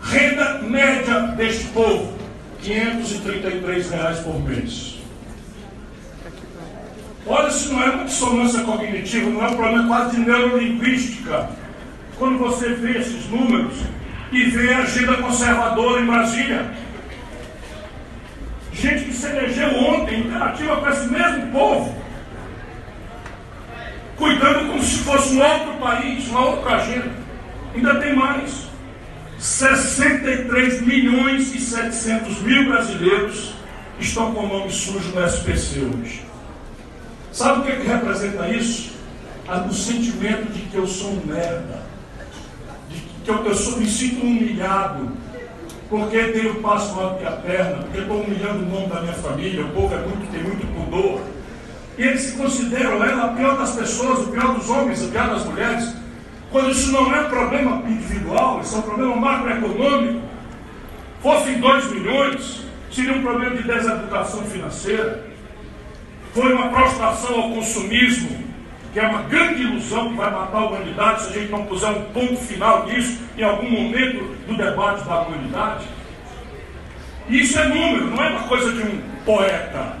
Renda 0.00 0.60
média 0.62 1.20
deste 1.36 1.64
povo, 1.68 2.16
533 2.62 3.90
reais 3.90 4.18
por 4.20 4.40
mês. 4.42 4.93
Olha 7.26 7.50
se 7.50 7.72
não 7.72 7.82
é 7.82 7.90
uma 7.90 8.04
dissonância 8.04 8.62
cognitiva, 8.64 9.30
não 9.30 9.44
é 9.44 9.48
um 9.48 9.56
problema 9.56 9.88
quase 9.88 10.16
de 10.16 10.22
neurolinguística. 10.22 11.48
Quando 12.18 12.38
você 12.38 12.74
vê 12.74 12.98
esses 12.98 13.26
números 13.28 13.74
e 14.30 14.44
vê 14.44 14.74
a 14.74 14.78
agenda 14.80 15.16
conservadora 15.16 16.02
em 16.02 16.06
Brasília. 16.06 16.70
Gente 18.72 19.04
que 19.04 19.12
se 19.12 19.26
elegeu 19.26 19.68
ontem, 19.78 20.20
interativa 20.20 20.76
com 20.76 20.88
esse 20.88 21.06
mesmo 21.06 21.52
povo, 21.52 21.94
cuidando 24.16 24.68
como 24.68 24.82
se 24.82 24.98
fosse 24.98 25.34
um 25.34 25.42
outro 25.42 25.74
país, 25.74 26.28
uma 26.28 26.46
outra 26.46 26.76
agenda. 26.76 27.12
Ainda 27.74 28.00
tem 28.00 28.14
mais. 28.14 28.64
63 29.38 30.82
milhões 30.82 31.54
e 31.54 31.60
700 31.60 32.40
mil 32.42 32.66
brasileiros 32.66 33.54
estão 33.98 34.32
com 34.32 34.44
o 34.44 34.48
nome 34.48 34.70
sujo 34.70 35.12
no 35.14 35.24
SPC 35.24 35.80
hoje. 35.80 36.33
Sabe 37.34 37.58
o 37.58 37.62
que, 37.64 37.72
é 37.72 37.76
que 37.80 37.88
representa 37.88 38.48
isso? 38.48 38.92
O 39.68 39.74
sentimento 39.74 40.52
de 40.52 40.60
que 40.60 40.76
eu 40.76 40.86
sou 40.86 41.10
um 41.10 41.26
merda, 41.26 41.82
de 42.88 43.00
que 43.24 43.28
eu, 43.28 43.44
eu 43.44 43.54
sou, 43.56 43.76
me 43.76 43.88
sinto 43.88 44.24
humilhado, 44.24 45.08
porque 45.90 46.16
tenho 46.28 46.62
passo 46.62 46.94
maior 46.94 47.18
que 47.18 47.26
a 47.26 47.32
perna, 47.32 47.82
porque 47.82 47.98
estou 47.98 48.22
humilhando 48.22 48.64
o 48.64 48.68
nome 48.68 48.86
da 48.86 49.00
minha 49.00 49.14
família, 49.14 49.64
o 49.64 49.70
povo 49.70 49.92
é 49.92 49.98
muito, 49.98 50.30
tem 50.30 50.44
muito 50.44 50.64
pudor. 50.76 51.22
E 51.98 52.02
eles 52.02 52.20
se 52.20 52.36
consideram 52.36 53.02
ela 53.02 53.24
a 53.24 53.28
pior 53.32 53.58
das 53.58 53.74
pessoas, 53.74 54.20
o 54.20 54.30
pior 54.30 54.54
dos 54.54 54.70
homens, 54.70 55.02
o 55.02 55.08
pior 55.08 55.28
das 55.28 55.44
mulheres, 55.44 55.92
quando 56.52 56.70
isso 56.70 56.92
não 56.92 57.12
é 57.12 57.24
problema 57.24 57.82
individual, 57.88 58.60
isso 58.60 58.76
é 58.76 58.78
um 58.78 58.82
problema 58.82 59.16
macroeconômico. 59.16 60.20
Fossem 61.20 61.58
2 61.58 61.90
milhões, 61.90 62.60
seria 62.92 63.12
um 63.12 63.22
problema 63.22 63.56
de 63.56 63.64
deseducação 63.64 64.44
financeira 64.44 65.33
foi 66.34 66.52
uma 66.52 66.68
prostração 66.68 67.42
ao 67.42 67.50
consumismo, 67.50 68.28
que 68.92 68.98
é 68.98 69.06
uma 69.06 69.22
grande 69.22 69.62
ilusão 69.62 70.08
que 70.08 70.16
vai 70.16 70.30
matar 70.32 70.58
a 70.58 70.66
humanidade 70.66 71.22
se 71.22 71.28
a 71.28 71.32
gente 71.40 71.52
não 71.52 71.64
puser 71.64 71.90
um 71.90 72.02
ponto 72.12 72.36
final 72.36 72.86
nisso 72.86 73.20
em 73.38 73.42
algum 73.44 73.70
momento 73.70 74.36
do 74.46 74.56
debate 74.56 75.04
da 75.04 75.20
humanidade. 75.20 75.84
Isso 77.28 77.56
é 77.56 77.68
número, 77.68 78.10
não 78.10 78.22
é 78.22 78.30
uma 78.30 78.48
coisa 78.48 78.72
de 78.72 78.82
um 78.82 79.00
poeta. 79.24 79.96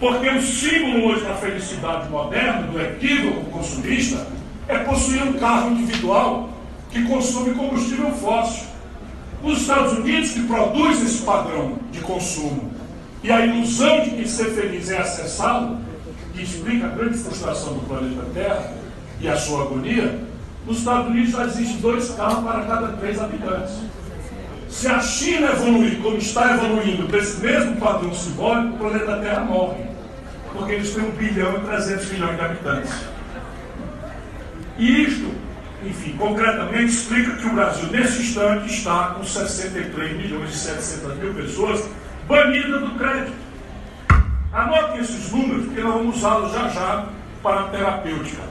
Porque 0.00 0.28
o 0.28 0.42
símbolo 0.42 1.06
hoje 1.06 1.24
da 1.24 1.34
felicidade 1.34 2.08
moderna, 2.08 2.62
do 2.62 2.80
equívoco 2.80 3.44
consumista, 3.50 4.26
é 4.66 4.78
possuir 4.78 5.22
um 5.22 5.34
carro 5.34 5.70
individual 5.70 6.48
que 6.90 7.04
consome 7.04 7.54
combustível 7.54 8.10
fóssil. 8.12 8.64
Os 9.42 9.60
Estados 9.60 9.98
Unidos 9.98 10.30
que 10.30 10.46
produz 10.46 11.02
esse 11.02 11.22
padrão 11.22 11.78
de 11.92 12.00
consumo 12.00 12.73
e 13.24 13.32
a 13.32 13.46
ilusão 13.46 14.04
de 14.04 14.10
que 14.10 14.28
ser 14.28 14.50
feliz 14.50 14.90
é 14.90 14.98
acessá-lo, 14.98 15.78
que 16.34 16.42
explica 16.42 16.88
a 16.88 16.90
grande 16.90 17.16
frustração 17.16 17.72
do 17.72 17.80
planeta 17.88 18.22
Terra 18.34 18.74
e 19.18 19.26
a 19.26 19.34
sua 19.34 19.62
agonia, 19.62 20.20
nos 20.66 20.78
Estados 20.80 21.08
Unidos 21.08 21.30
já 21.30 21.46
existem 21.46 21.78
dois 21.78 22.10
carros 22.10 22.44
para 22.44 22.66
cada 22.66 22.88
três 22.98 23.18
habitantes. 23.18 23.76
Se 24.68 24.88
a 24.88 25.00
China 25.00 25.52
evoluir 25.52 26.02
como 26.02 26.18
está 26.18 26.52
evoluindo 26.54 27.08
para 27.08 27.18
esse 27.18 27.40
mesmo 27.40 27.76
padrão 27.76 28.14
simbólico, 28.14 28.74
o 28.74 28.78
planeta 28.78 29.16
Terra 29.16 29.40
morre. 29.40 29.84
Porque 30.52 30.72
eles 30.72 30.92
têm 30.92 31.04
1 31.04 31.10
bilhão 31.12 31.56
e 31.56 31.60
300 31.60 32.12
milhões 32.12 32.36
de 32.36 32.42
habitantes. 32.42 32.92
E 34.76 35.02
isto, 35.02 35.32
enfim, 35.82 36.14
concretamente 36.18 36.92
explica 36.92 37.36
que 37.36 37.46
o 37.46 37.54
Brasil, 37.54 37.88
nesse 37.90 38.20
instante, 38.20 38.70
está 38.70 39.14
com 39.16 39.24
63 39.24 40.16
milhões 40.18 40.50
e 40.50 40.58
700 40.58 41.16
mil 41.16 41.32
pessoas 41.32 41.84
banidas 42.26 42.80
do 42.80 42.98
crédito. 42.98 43.44
Anote 44.52 45.00
esses 45.00 45.32
números, 45.32 45.66
porque 45.66 45.80
nós 45.80 45.94
vamos 45.94 46.16
usá-los 46.16 46.52
já 46.52 46.68
já 46.68 47.06
para 47.42 47.60
a 47.60 47.64
terapêutica. 47.64 48.42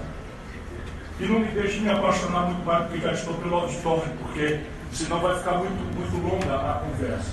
E 1.19 1.25
não 1.25 1.39
me 1.39 1.47
deixe 1.47 1.79
me 1.79 1.89
apaixonar 1.89 2.47
muito 2.47 2.65
mais, 2.65 2.88
porque 2.88 2.99
já 2.99 3.13
estou 3.13 3.33
pelo 3.36 3.55
auditório, 3.55 4.03
porque 4.21 4.59
senão 4.91 5.19
vai 5.19 5.38
ficar 5.38 5.53
muito, 5.53 5.97
muito 5.97 6.17
longa 6.27 6.55
a 6.55 6.73
conversa. 6.73 7.31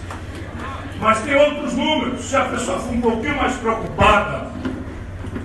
Mas 1.01 1.21
tem 1.23 1.35
outros 1.35 1.75
números. 1.75 2.21
Se 2.21 2.37
a 2.37 2.45
pessoa 2.45 2.79
for 2.79 2.93
um 2.93 3.01
pouquinho 3.01 3.37
mais 3.37 3.55
preocupada 3.55 4.51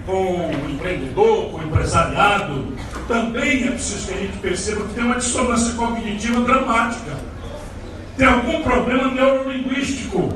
com 0.05 0.51
o 0.51 0.69
empreendedor, 0.69 1.51
com 1.51 1.57
o 1.57 1.63
empresariado, 1.63 2.73
também 3.07 3.67
é 3.67 3.71
preciso 3.71 4.07
que 4.07 4.13
a 4.13 4.17
gente 4.17 4.37
perceba 4.37 4.85
que 4.85 4.93
tem 4.93 5.03
uma 5.03 5.15
dissonância 5.15 5.73
cognitiva 5.73 6.41
dramática. 6.41 7.11
Tem 8.17 8.27
algum 8.27 8.61
problema 8.61 9.11
neurolinguístico, 9.11 10.29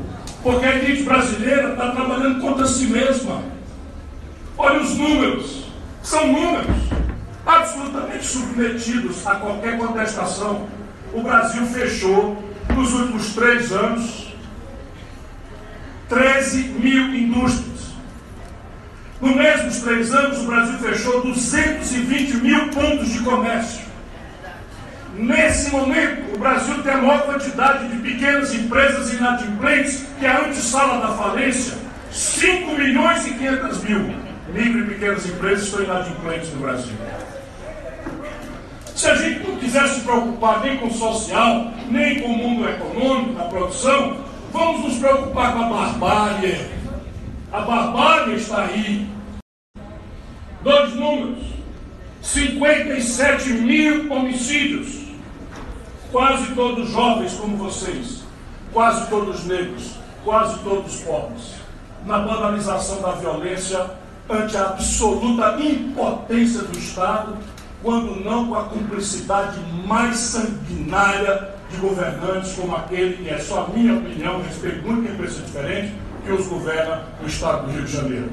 porque 0.43 0.65
a 0.65 0.75
elite 0.75 1.04
brasileira 1.04 1.71
está 1.71 1.91
trabalhando 1.91 2.41
contra 2.41 2.65
si 2.65 2.86
mesma. 2.86 3.43
Olha 4.58 4.82
os 4.82 4.95
números, 4.95 5.65
são 6.02 6.28
números 6.28 6.75
absolutamente 7.45 8.25
submetidos 8.25 9.25
a 9.25 9.36
qualquer 9.36 9.78
contestação 9.78 10.67
o 11.13 11.21
Brasil 11.21 11.65
fechou 11.67 12.38
nos 12.75 12.93
últimos 12.93 13.34
três 13.34 13.71
anos 13.71 14.28
13 16.08 16.63
mil 16.69 17.15
indústrias. 17.15 17.89
Nos 19.21 19.36
mesmos 19.36 19.80
três 19.80 20.13
anos, 20.13 20.39
o 20.39 20.45
Brasil 20.45 20.80
fechou 20.80 21.21
220 21.21 22.38
mil 22.38 22.69
pontos 22.69 23.10
de 23.10 23.19
comércio. 23.19 23.88
Nesse 25.20 25.70
momento, 25.72 26.34
o 26.34 26.40
Brasil 26.40 26.82
tem 26.82 26.94
a 26.94 26.98
maior 26.98 27.24
quantidade 27.24 27.90
de 27.90 27.98
pequenas 27.98 28.54
empresas 28.54 29.14
inadimplentes, 29.14 30.06
que 30.18 30.26
é 30.26 30.30
a 30.30 30.46
antessala 30.46 31.06
da 31.06 31.14
falência, 31.14 31.78
5 32.10 32.72
milhões 32.78 33.28
e 33.28 33.34
500 33.34 33.84
mil 33.84 34.00
micro 34.54 34.80
e 34.80 34.88
pequenas 34.88 35.26
empresas 35.26 35.66
estão 35.66 35.84
inadimplentes 35.84 36.54
no 36.54 36.62
Brasil. 36.62 36.94
Se 38.96 39.08
a 39.10 39.16
gente 39.16 39.46
não 39.46 39.58
quiser 39.58 39.90
se 39.90 40.02
preocupar 40.02 40.62
nem 40.62 40.78
com 40.78 40.88
o 40.88 40.94
social, 40.94 41.74
nem 41.90 42.22
com 42.22 42.30
o 42.30 42.38
mundo 42.38 42.70
econômico, 42.70 43.34
da 43.34 43.44
produção, 43.44 44.18
vamos 44.54 44.86
nos 44.86 44.98
preocupar 45.00 45.52
com 45.52 45.64
a 45.66 45.68
barbárie. 45.68 46.66
A 47.52 47.60
barbárie 47.60 48.36
está 48.36 48.64
aí. 48.64 49.06
Dois 50.62 50.94
números: 50.96 51.44
57 52.22 53.50
mil 53.50 54.12
homicídios. 54.12 54.99
Quase 56.12 56.56
todos 56.56 56.89
jovens 56.89 57.34
como 57.34 57.56
vocês, 57.58 58.24
quase 58.74 59.08
todos 59.10 59.45
negros, 59.45 59.91
quase 60.26 60.58
todos 60.60 61.02
pobres. 61.02 61.54
Na 62.06 62.19
banalização 62.19 63.02
da 63.02 63.12
violência 63.12 63.91
ante 64.28 64.58
a 64.58 64.69
absoluta 64.69 65.62
impotência 65.62 66.63
do 66.63 66.78
Estado 66.78 67.38
quando 67.84 68.24
não 68.24 68.48
com 68.48 68.56
a 68.56 68.63
cumplicidade 68.65 69.60
mais 69.86 70.17
sanguinária 70.17 71.50
de 71.69 71.78
governantes 71.78 72.54
como 72.54 72.76
aquele 72.76 73.17
que 73.17 73.30
é 73.30 73.38
só 73.38 73.65
a 73.65 73.67
minha 73.67 73.93
opinião, 73.93 74.41
respeito 74.41 74.86
muito 74.86 75.08
quem 75.08 75.15
pensa 75.15 75.41
diferente, 75.41 75.93
que 76.26 76.32
os 76.32 76.48
governa 76.48 77.04
no 77.22 77.28
estado 77.28 77.67
do 77.67 77.72
Rio 77.72 77.86
de 77.86 77.91
Janeiro. 77.91 78.32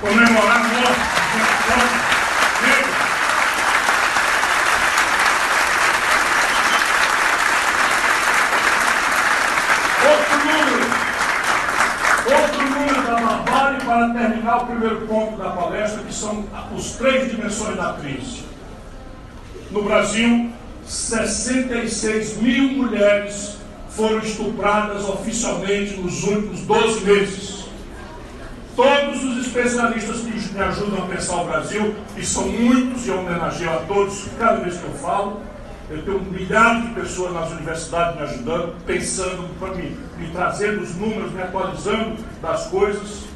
Comemorar 0.00 0.56
a 0.56 0.68
morte 0.68 1.00
de 1.00 1.48
para 13.98 14.14
terminar 14.14 14.62
o 14.62 14.66
primeiro 14.66 15.06
ponto 15.08 15.36
da 15.36 15.50
palestra, 15.50 16.04
que 16.04 16.14
são 16.14 16.44
os 16.76 16.92
três 16.92 17.30
dimensões 17.30 17.76
da 17.76 17.94
crise. 17.94 18.44
No 19.72 19.82
Brasil, 19.82 20.52
66 20.86 22.36
mil 22.36 22.68
mulheres 22.74 23.58
foram 23.90 24.20
estupradas 24.20 25.08
oficialmente 25.08 25.96
nos 25.96 26.22
últimos 26.22 26.60
12 26.60 27.04
meses. 27.04 27.64
Todos 28.76 29.24
os 29.24 29.44
especialistas 29.44 30.20
que 30.20 30.54
me 30.54 30.60
ajudam 30.60 31.02
a 31.02 31.06
pensar 31.06 31.42
o 31.42 31.46
Brasil, 31.46 31.96
e 32.16 32.24
são 32.24 32.46
muitos, 32.46 33.04
e 33.04 33.08
eu 33.08 33.18
homenageio 33.18 33.70
a 33.70 33.78
todos 33.78 34.26
cada 34.38 34.60
vez 34.60 34.76
que 34.76 34.84
eu 34.84 34.92
falo, 34.92 35.40
eu 35.90 36.02
tenho 36.02 36.20
milhares 36.20 36.84
de 36.84 36.94
pessoas 36.94 37.32
nas 37.32 37.50
universidades 37.50 38.14
me 38.14 38.22
ajudando, 38.22 38.76
pensando 38.86 39.58
para 39.58 39.74
mim, 39.74 39.96
me 40.16 40.28
trazendo 40.28 40.82
os 40.82 40.94
números, 40.94 41.32
me 41.32 41.42
atualizando 41.42 42.16
das 42.40 42.68
coisas. 42.68 43.27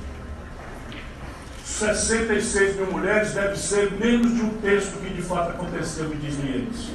66 1.82 2.76
mil 2.76 2.92
mulheres 2.92 3.32
deve 3.32 3.56
ser 3.56 3.90
menos 3.92 4.32
de 4.32 4.40
um 4.40 4.50
terço 4.60 4.92
do 4.92 5.00
que 5.00 5.14
de 5.14 5.22
fato 5.22 5.50
aconteceu, 5.50 6.08
me 6.08 6.14
dizem 6.14 6.48
eles. 6.48 6.92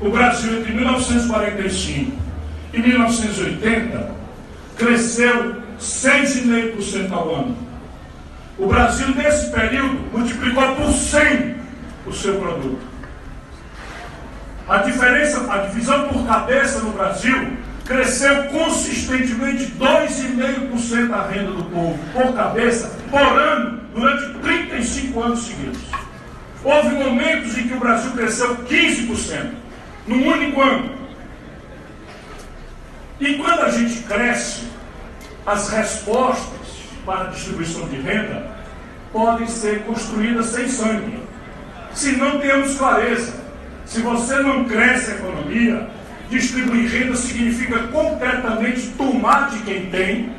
O 0.00 0.10
Brasil, 0.10 0.60
entre 0.60 0.72
1945 0.72 2.12
e 2.72 2.78
1980, 2.78 4.10
cresceu 4.76 5.56
6,5% 5.78 7.12
ao 7.12 7.34
ano. 7.34 7.67
O 8.58 8.66
Brasil, 8.66 9.14
nesse 9.14 9.52
período, 9.52 10.10
multiplicou 10.12 10.74
por 10.74 10.92
100 10.92 11.56
o 12.04 12.12
seu 12.12 12.40
produto. 12.40 12.80
A 14.68 14.78
diferença, 14.78 15.50
a 15.50 15.58
divisão 15.58 16.08
por 16.08 16.26
cabeça 16.26 16.80
no 16.80 16.90
Brasil 16.90 17.56
cresceu 17.84 18.44
consistentemente 18.46 19.72
2,5% 19.78 21.12
a 21.12 21.26
renda 21.28 21.52
do 21.52 21.64
povo 21.64 21.98
por 22.12 22.34
cabeça 22.34 22.90
por 23.08 23.20
ano 23.20 23.80
durante 23.94 24.38
35 24.40 25.22
anos 25.22 25.46
seguidos. 25.46 25.80
Houve 26.64 26.96
momentos 26.96 27.56
em 27.56 27.68
que 27.68 27.74
o 27.74 27.80
Brasil 27.80 28.10
cresceu 28.10 28.56
15% 28.56 29.52
num 30.08 30.26
único 30.26 30.60
ano. 30.60 30.98
E 33.20 33.34
quando 33.34 33.60
a 33.60 33.70
gente 33.70 34.02
cresce, 34.02 34.64
as 35.46 35.70
respostas 35.70 36.67
para 37.08 37.30
distribuição 37.30 37.88
de 37.88 37.96
renda 37.96 38.46
podem 39.10 39.46
ser 39.46 39.82
construídas 39.84 40.44
sem 40.44 40.68
sangue. 40.68 41.18
Se 41.94 42.12
não 42.12 42.38
temos 42.38 42.76
clareza, 42.76 43.32
se 43.86 44.02
você 44.02 44.36
não 44.40 44.66
cresce 44.66 45.12
a 45.12 45.14
economia, 45.14 45.88
distribuir 46.28 46.90
renda 46.90 47.16
significa 47.16 47.78
concretamente 47.84 48.88
tomar 48.98 49.48
de 49.48 49.60
quem 49.60 49.86
tem 49.86 50.34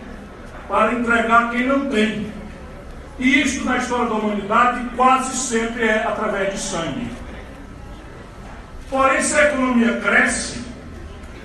para 0.68 0.94
entregar 0.94 1.50
quem 1.50 1.66
não 1.66 1.90
tem. 1.90 2.32
E 3.18 3.42
isto 3.42 3.66
na 3.66 3.78
história 3.78 4.06
da 4.06 4.14
humanidade 4.14 4.88
quase 4.96 5.36
sempre 5.36 5.86
é 5.86 6.04
através 6.04 6.54
de 6.54 6.60
sangue. 6.60 7.08
Porém, 8.92 9.20
se 9.24 9.36
a 9.36 9.46
economia 9.46 10.00
cresce, 10.02 10.62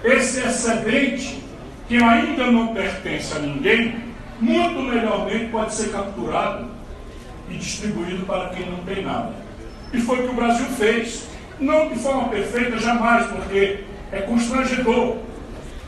esse 0.05 0.41
excedente, 0.41 1.43
que 1.89 1.97
ainda 1.97 2.51
não 2.51 2.75
pertence 2.75 3.35
a 3.35 3.39
ninguém, 3.39 4.14
muito 4.41 4.83
melhormente 4.83 5.47
pode 5.47 5.75
ser 5.75 5.91
capturado 5.91 6.69
e 7.49 7.57
distribuído 7.57 8.25
para 8.27 8.51
quem 8.51 8.71
não 8.71 8.79
tem 8.79 9.05
nada. 9.05 9.33
E 9.93 10.01
foi 10.01 10.21
o 10.21 10.23
que 10.25 10.31
o 10.31 10.35
Brasil 10.35 10.67
fez. 10.67 11.29
Não 11.61 11.89
de 11.89 11.99
forma 11.99 12.29
perfeita, 12.29 12.79
jamais, 12.79 13.27
porque 13.27 13.85
é 14.11 14.21
constrangedor. 14.23 15.19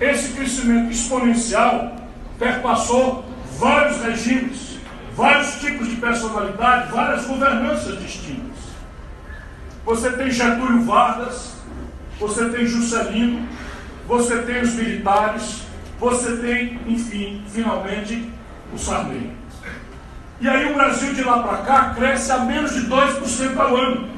Esse 0.01 0.33
crescimento 0.35 0.93
exponencial 0.93 1.97
perpassou 2.39 3.25
vários 3.59 4.01
regimes, 4.03 4.79
vários 5.15 5.59
tipos 5.61 5.89
de 5.89 5.97
personalidade, 5.97 6.93
várias 6.93 7.25
governanças 7.27 8.01
distintas. 8.01 8.57
Você 9.85 10.11
tem 10.13 10.31
Getúlio 10.31 10.83
Vargas, 10.83 11.55
você 12.19 12.49
tem 12.51 12.67
Juscelino, 12.67 13.47
você 14.07 14.43
tem 14.43 14.61
os 14.61 14.75
militares, 14.75 15.63
você 15.99 16.37
tem, 16.37 16.81
enfim, 16.87 17.43
finalmente, 17.49 18.31
o. 18.79 19.37
E 20.41 20.49
aí 20.49 20.71
o 20.71 20.75
Brasil 20.75 21.15
de 21.15 21.23
lá 21.23 21.43
para 21.43 21.59
cá 21.59 21.95
cresce 21.95 22.31
a 22.31 22.39
menos 22.39 22.75
de 22.75 22.87
2% 22.87 23.59
ao 23.59 23.77
ano. 23.77 24.09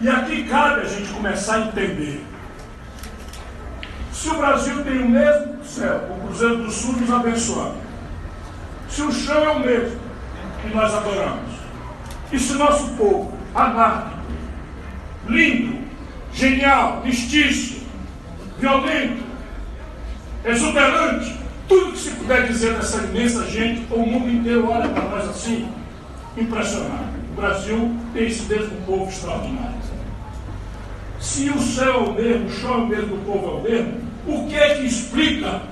E 0.00 0.08
aqui 0.08 0.44
cabe 0.44 0.82
a 0.82 0.84
gente 0.84 1.12
começar 1.12 1.56
a 1.56 1.60
entender. 1.60 2.24
Se 4.12 4.28
o 4.28 4.34
Brasil 4.34 4.84
tem 4.84 5.02
o 5.02 5.08
mesmo 5.08 5.64
céu, 5.64 6.08
o 6.10 6.26
Cruzeiro 6.26 6.58
do 6.58 6.70
Sul 6.70 6.92
nos 6.96 7.10
abençoando, 7.10 7.76
se 8.88 9.02
o 9.02 9.10
chão 9.10 9.42
é 9.42 9.48
o 9.48 9.60
mesmo 9.60 9.98
que 10.60 10.74
nós 10.74 10.94
adoramos, 10.94 11.50
e 12.30 12.38
se 12.38 12.54
nosso 12.54 12.88
povo, 12.92 13.36
anárquico, 13.54 14.20
lindo, 15.26 15.78
genial, 16.32 17.02
mestiço, 17.04 17.82
violento, 18.58 19.24
exuberante, 20.44 21.41
tudo 21.68 21.92
que 21.92 21.98
se 21.98 22.10
puder 22.10 22.46
dizer 22.48 22.74
dessa 22.74 23.04
imensa 23.04 23.46
gente, 23.46 23.86
o 23.90 23.98
mundo 23.98 24.30
inteiro 24.30 24.68
olha 24.68 24.88
para 24.88 25.04
nós 25.04 25.28
assim, 25.28 25.68
impressionado. 26.36 27.12
O 27.32 27.40
Brasil 27.40 27.96
tem 28.12 28.26
esse 28.26 28.42
mesmo 28.44 28.76
povo 28.86 29.08
extraordinário. 29.08 29.82
Se 31.22 31.48
o 31.50 31.60
céu 31.60 31.94
é 31.94 31.98
o 31.98 32.12
mesmo, 32.14 32.46
o 32.46 32.50
chão 32.50 32.74
é 32.74 32.76
o 32.78 32.86
mesmo, 32.88 33.14
o 33.14 33.18
povo 33.18 33.46
é 33.46 33.54
o 33.54 33.62
mesmo, 33.62 34.00
o 34.26 34.46
que 34.48 34.56
é 34.56 34.74
que 34.74 34.86
explica 34.86 35.62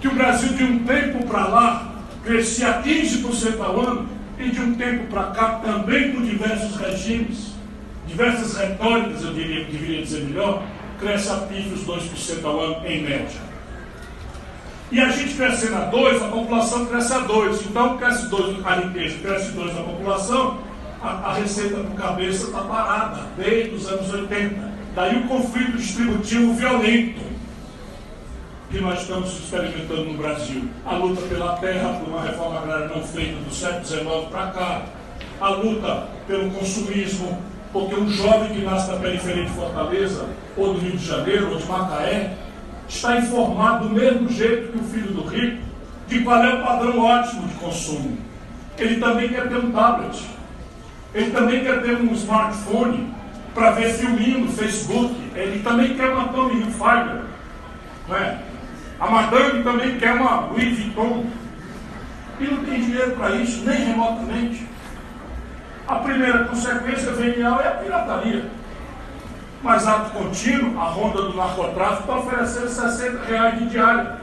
que 0.00 0.06
o 0.06 0.14
Brasil 0.14 0.52
de 0.52 0.64
um 0.64 0.84
tempo 0.84 1.26
para 1.26 1.48
lá 1.48 1.94
crescia 2.22 2.82
15% 2.82 3.58
ao 3.58 3.80
ano 3.80 4.08
e 4.38 4.50
de 4.50 4.60
um 4.60 4.74
tempo 4.74 5.06
para 5.06 5.24
cá 5.30 5.60
também 5.64 6.12
com 6.12 6.22
diversos 6.22 6.76
regimes, 6.76 7.52
diversas 8.06 8.56
retóricas, 8.56 9.24
eu 9.24 9.32
diria, 9.32 9.64
deveria 9.64 10.02
dizer 10.02 10.24
melhor, 10.24 10.62
cresce 11.00 11.30
a 11.30 11.36
pífios 11.36 11.86
2% 11.86 12.44
ao 12.44 12.60
ano 12.60 12.86
em 12.86 13.02
média. 13.02 13.47
E 14.90 15.00
a 15.00 15.10
gente 15.10 15.34
crescendo 15.34 15.76
a 15.76 15.84
2, 15.84 16.22
a 16.22 16.28
população 16.28 16.86
cresce 16.86 17.12
a 17.12 17.18
2. 17.18 17.66
Então, 17.66 17.98
cresce 17.98 18.26
2 18.28 18.64
a 18.64 18.74
riqueza, 18.76 19.18
cresce 19.18 19.52
2 19.52 19.78
a 19.78 19.82
população, 19.82 20.58
a, 21.02 21.08
a 21.08 21.34
receita 21.34 21.76
por 21.76 21.94
cabeça 21.94 22.46
está 22.46 22.62
parada 22.62 23.26
desde 23.36 23.74
os 23.74 23.86
anos 23.86 24.10
80. 24.10 24.78
Daí 24.94 25.18
o 25.18 25.28
conflito 25.28 25.76
distributivo 25.76 26.54
violento 26.54 27.20
que 28.70 28.80
nós 28.80 29.00
estamos 29.02 29.30
experimentando 29.30 30.04
no 30.04 30.14
Brasil. 30.14 30.64
A 30.86 30.96
luta 30.96 31.20
pela 31.22 31.56
terra, 31.56 32.00
por 32.00 32.08
uma 32.08 32.22
reforma 32.22 32.60
agrária 32.60 32.88
não 32.88 33.02
feita 33.02 33.36
do 33.40 33.54
século 33.54 33.84
XIX 33.84 34.28
para 34.30 34.46
cá. 34.48 34.86
A 35.40 35.48
luta 35.50 36.08
pelo 36.26 36.50
consumismo, 36.50 37.38
porque 37.72 37.94
um 37.94 38.08
jovem 38.10 38.54
que 38.54 38.62
nasce 38.62 38.90
na 38.90 38.98
periferia 38.98 39.44
de 39.44 39.50
Fortaleza, 39.50 40.26
ou 40.56 40.74
do 40.74 40.80
Rio 40.80 40.96
de 40.96 41.06
Janeiro, 41.06 41.52
ou 41.52 41.58
de 41.58 41.66
Macaé, 41.66 42.36
está 42.88 43.16
informado 43.16 43.88
do 43.88 43.94
mesmo 43.94 44.28
jeito 44.28 44.72
que 44.72 44.78
o 44.78 44.82
filho 44.82 45.12
do 45.12 45.22
rico 45.22 45.62
de 46.08 46.20
qual 46.20 46.42
é 46.42 46.54
o 46.54 46.62
padrão 46.62 46.98
ótimo 47.00 47.46
de 47.46 47.54
consumo. 47.54 48.18
Ele 48.78 48.98
também 48.98 49.28
quer 49.28 49.48
ter 49.48 49.56
um 49.56 49.70
tablet. 49.72 50.24
Ele 51.14 51.30
também 51.30 51.62
quer 51.62 51.82
ter 51.82 51.96
um 51.96 52.12
smartphone 52.12 53.12
para 53.54 53.72
ver 53.72 53.92
filminho 53.92 54.40
no 54.40 54.52
Facebook. 54.52 55.14
Ele 55.34 55.62
também 55.62 55.94
quer 55.94 56.10
uma 56.10 56.28
Tommy 56.28 56.60
Hilfiger. 56.60 57.22
Não 58.08 58.16
é? 58.16 58.38
A 59.00 59.10
madame 59.10 59.62
também 59.62 59.98
quer 59.98 60.14
uma 60.14 60.40
Louis 60.46 60.78
Vuitton. 60.78 61.26
E 62.40 62.44
não 62.44 62.64
tem 62.64 62.80
dinheiro 62.80 63.12
para 63.12 63.34
isso, 63.36 63.64
nem 63.64 63.84
remotamente. 63.84 64.66
A 65.86 65.96
primeira 65.96 66.44
consequência 66.44 67.12
venial 67.12 67.60
é 67.60 67.68
a 67.68 67.72
pirataria. 67.72 68.44
Mas 69.62 69.86
ato 69.86 70.10
contínuo, 70.10 70.80
a 70.80 70.84
ronda 70.84 71.22
do 71.22 71.34
narcotráfico 71.34 72.02
está 72.02 72.18
oferecendo 72.18 72.68
60 72.68 73.24
reais 73.24 73.58
de 73.58 73.68
diário 73.70 74.18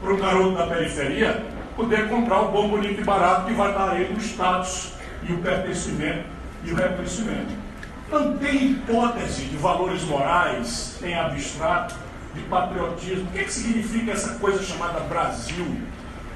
para 0.00 0.12
o 0.12 0.16
garoto 0.16 0.56
da 0.56 0.66
periferia 0.66 1.44
poder 1.76 2.08
comprar 2.08 2.40
o 2.42 2.52
bom, 2.52 2.68
bonito 2.68 3.00
e 3.00 3.04
barato 3.04 3.46
que 3.46 3.52
vai 3.52 3.72
dar 3.74 4.00
ele 4.00 4.14
o 4.14 4.20
status 4.20 4.92
e 5.22 5.32
o 5.32 5.38
pertencimento 5.38 6.24
e 6.64 6.72
o 6.72 6.76
reconhecimento. 6.76 7.52
Não 8.10 8.36
tem 8.36 8.72
hipótese 8.72 9.46
de 9.46 9.56
valores 9.56 10.02
morais 10.04 10.98
em 11.02 11.14
abstrato, 11.14 11.96
de 12.34 12.40
patriotismo. 12.42 13.24
O 13.24 13.32
que, 13.32 13.38
é 13.38 13.44
que 13.44 13.52
significa 13.52 14.12
essa 14.12 14.34
coisa 14.34 14.62
chamada 14.62 15.00
Brasil? 15.00 15.66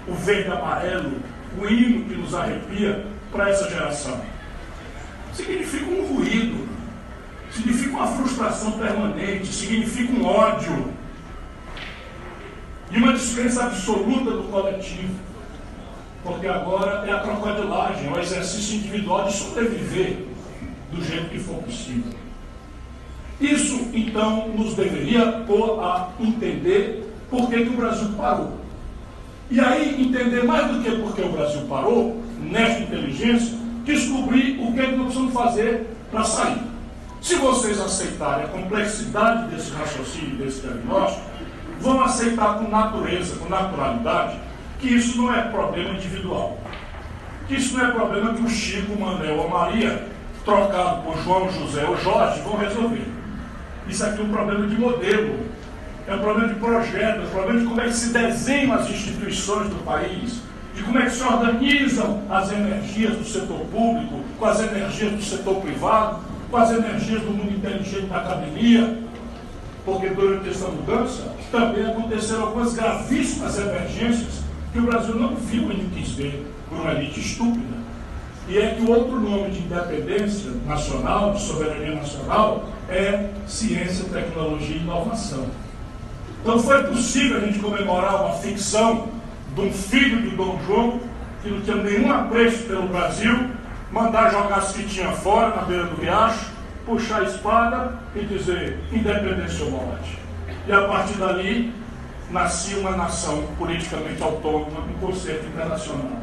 O 0.06 0.14
verde 0.14 0.50
amarelo, 0.50 1.20
o 1.58 1.66
hino 1.66 2.04
que 2.06 2.14
nos 2.14 2.34
arrepia 2.34 3.06
para 3.30 3.50
essa 3.50 3.68
geração. 3.68 4.20
Significa 5.34 5.86
um 5.86 6.06
ruído, 6.06 6.68
significa 7.58 7.96
uma 7.96 8.06
frustração 8.06 8.72
permanente, 8.72 9.46
significa 9.46 10.12
um 10.12 10.24
ódio 10.24 10.92
e 12.90 12.98
uma 12.98 13.12
descrença 13.12 13.64
absoluta 13.64 14.30
do 14.30 14.44
coletivo. 14.44 15.14
Porque 16.22 16.46
agora 16.46 17.06
é 17.06 17.12
a 17.12 17.20
crocodilagem, 17.20 18.09
é 18.09 18.12
o 18.12 18.18
exercício 18.18 18.76
individual 18.76 19.24
de 19.26 19.32
sobreviver 19.32 20.26
do 20.92 21.04
jeito 21.04 21.30
que 21.30 21.38
for 21.38 21.62
possível. 21.62 22.12
Isso, 23.40 23.88
então, 23.92 24.48
nos 24.48 24.74
deveria 24.74 25.44
pôr 25.46 25.80
a 25.80 26.11
entender 26.18 27.09
por 27.30 27.48
que, 27.48 27.64
que 27.64 27.70
o 27.70 27.76
Brasil 27.76 28.09
parou. 28.16 28.59
E 29.50 29.61
aí, 29.61 30.02
entender 30.02 30.44
mais 30.44 30.70
do 30.70 30.82
que 30.82 30.90
por 30.96 31.14
que 31.14 31.22
o 31.22 31.32
Brasil 31.32 31.62
parou, 31.68 32.20
nesta 32.40 32.82
inteligência, 32.82 33.56
descobrir 33.84 34.59
o 34.61 34.72
que, 34.72 34.80
é 34.80 34.86
que 34.86 34.96
nós 34.96 35.06
precisamos 35.06 35.32
fazer 35.32 35.86
para 36.11 36.24
sair. 36.24 36.67
Se 37.20 37.34
vocês 37.34 37.80
aceitarem 37.80 38.44
a 38.44 38.48
complexidade 38.48 39.48
desse 39.48 39.72
raciocínio, 39.72 40.36
desse 40.36 40.60
diagnóstico, 40.60 41.22
vão 41.80 42.00
aceitar 42.02 42.58
com 42.58 42.68
natureza, 42.68 43.36
com 43.36 43.48
naturalidade, 43.48 44.38
que 44.78 44.88
isso 44.88 45.18
não 45.18 45.34
é 45.34 45.42
problema 45.42 45.90
individual. 45.90 46.58
Que 47.46 47.56
isso 47.56 47.76
não 47.76 47.86
é 47.86 47.90
problema 47.90 48.34
que 48.34 48.42
o 48.42 48.48
Chico, 48.48 48.92
o 48.92 49.00
Manel 49.00 49.36
ou 49.36 49.46
a 49.46 49.50
Maria, 49.50 50.06
trocado 50.44 51.02
por 51.02 51.18
João, 51.22 51.50
José 51.50 51.84
ou 51.84 51.96
Jorge, 51.96 52.40
vão 52.42 52.56
resolver. 52.56 53.06
Isso 53.88 54.04
aqui 54.04 54.20
é 54.20 54.24
um 54.24 54.28
problema 54.28 54.66
de 54.66 54.78
modelo, 54.78 55.40
é 56.06 56.14
um 56.14 56.18
problema 56.18 56.48
de 56.52 56.60
projeto, 56.60 57.20
é 57.20 57.24
um 57.24 57.30
problema 57.30 57.60
de 57.60 57.66
como 57.66 57.80
é 57.80 57.84
que 57.84 57.92
se 57.92 58.12
desenham 58.12 58.74
as 58.74 58.88
instituições 58.88 59.68
do 59.68 59.84
país, 59.84 60.40
de 60.74 60.82
como 60.82 60.98
é 60.98 61.04
que 61.04 61.10
se 61.10 61.22
organizam 61.22 62.22
as 62.30 62.52
energias 62.52 63.16
do 63.16 63.24
setor 63.24 63.60
público, 63.66 64.20
com 64.38 64.44
as 64.44 64.60
energias 64.60 65.12
do 65.12 65.22
setor 65.22 65.56
privado, 65.56 66.20
com 66.51 66.57
as 66.57 66.70
energias 66.70 67.22
do 67.22 67.30
mundo 67.30 67.53
inteligente 67.53 68.07
da 68.07 68.18
academia, 68.18 68.99
porque 69.84 70.09
durante 70.09 70.49
essa 70.49 70.68
mudança 70.68 71.34
também 71.51 71.84
aconteceram 71.84 72.44
algumas 72.44 72.74
gravíssimas 72.74 73.59
emergências 73.59 74.42
que 74.72 74.78
o 74.78 74.82
Brasil 74.82 75.14
não 75.14 75.34
viu 75.34 75.70
e 75.70 75.76
não 75.76 75.90
quis 75.90 76.11
ver 76.12 76.46
por 76.68 76.80
uma 76.80 76.92
elite 76.92 77.20
estúpida. 77.20 77.78
E 78.49 78.57
é 78.57 78.74
que 78.74 78.82
o 78.82 78.90
outro 78.90 79.20
nome 79.20 79.51
de 79.51 79.59
independência 79.59 80.51
nacional, 80.66 81.34
de 81.34 81.42
soberania 81.42 81.94
nacional, 81.94 82.66
é 82.88 83.28
ciência, 83.46 84.07
tecnologia 84.07 84.76
e 84.76 84.80
inovação. 84.80 85.46
Então 86.40 86.59
foi 86.59 86.82
possível 86.84 87.38
a 87.38 87.40
gente 87.40 87.59
comemorar 87.59 88.24
uma 88.24 88.34
ficção 88.34 89.09
de 89.55 89.61
um 89.61 89.72
filho 89.72 90.22
de 90.22 90.36
Dom 90.36 90.59
João, 90.66 91.01
que 91.42 91.51
não 91.51 91.61
tinha 91.61 91.76
nenhum 91.76 92.11
apreço 92.11 92.64
pelo 92.64 92.88
Brasil, 92.88 93.51
mandar 93.99 94.30
jogar 94.30 94.59
as 94.59 94.72
fitinhas 94.72 95.18
fora 95.18 95.57
na 95.57 95.62
beira 95.62 95.84
do 95.86 96.01
riacho, 96.01 96.53
puxar 96.86 97.22
a 97.22 97.24
espada 97.24 97.94
e 98.14 98.20
dizer 98.20 98.78
independência 98.92 99.64
ou 99.64 99.72
morte. 99.72 100.18
E 100.66 100.72
a 100.72 100.86
partir 100.86 101.14
dali 101.14 101.74
nascia 102.30 102.78
uma 102.78 102.92
nação 102.92 103.44
politicamente 103.59 104.22
autônoma 104.22 104.84
em 104.88 105.05
conceito 105.05 105.46
internacional. 105.46 106.22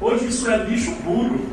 Hoje 0.00 0.26
isso 0.26 0.50
é 0.50 0.56
lixo 0.64 0.96
puro. 0.96 1.46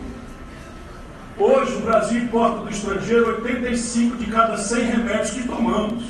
Hoje 1.38 1.76
o 1.76 1.82
Brasil 1.82 2.24
importa 2.24 2.62
do 2.62 2.70
estrangeiro 2.70 3.28
85 3.44 4.18
de 4.18 4.26
cada 4.28 4.58
100 4.58 4.86
remédios 4.86 5.30
que 5.32 5.48
tomamos. 5.48 6.04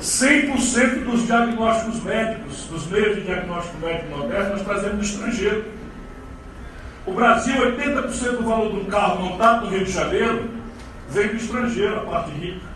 100% 0.00 1.04
dos 1.04 1.26
diagnósticos 1.26 2.02
médicos, 2.02 2.64
dos 2.64 2.86
meios 2.86 3.16
de 3.16 3.22
diagnóstico 3.22 3.78
médico 3.78 4.16
moderno, 4.16 4.50
nós 4.50 4.62
trazemos 4.62 4.96
do 4.96 5.04
estrangeiro. 5.04 5.64
O 7.06 7.12
Brasil, 7.12 7.54
80% 7.54 8.38
do 8.38 8.44
valor 8.44 8.72
de 8.72 8.80
um 8.80 8.84
carro 8.86 9.22
montado 9.22 9.66
no 9.66 9.70
Rio 9.70 9.84
de 9.84 9.92
Janeiro, 9.92 10.48
vem 11.10 11.28
do 11.28 11.36
estrangeiro, 11.36 11.98
a 11.98 12.04
parte 12.04 12.30
rica. 12.30 12.66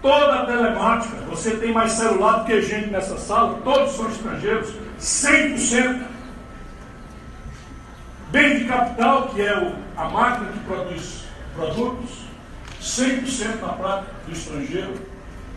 Toda 0.00 0.40
a 0.40 0.46
telemática, 0.46 1.16
você 1.28 1.56
tem 1.56 1.72
mais 1.72 1.92
celular 1.92 2.38
do 2.38 2.44
que 2.46 2.62
gente 2.62 2.88
nessa 2.88 3.18
sala, 3.18 3.60
todos 3.62 3.92
são 3.92 4.08
estrangeiros, 4.08 4.72
100%. 4.98 6.04
Bem 8.30 8.58
de 8.58 8.64
capital, 8.64 9.28
que 9.28 9.42
é 9.42 9.74
a 9.96 10.08
máquina 10.08 10.50
que 10.50 10.58
produz 10.60 11.24
produtos, 11.54 12.24
100% 12.80 13.60
na 13.60 13.68
prática 13.68 14.12
do 14.26 14.32
estrangeiro. 14.32 14.94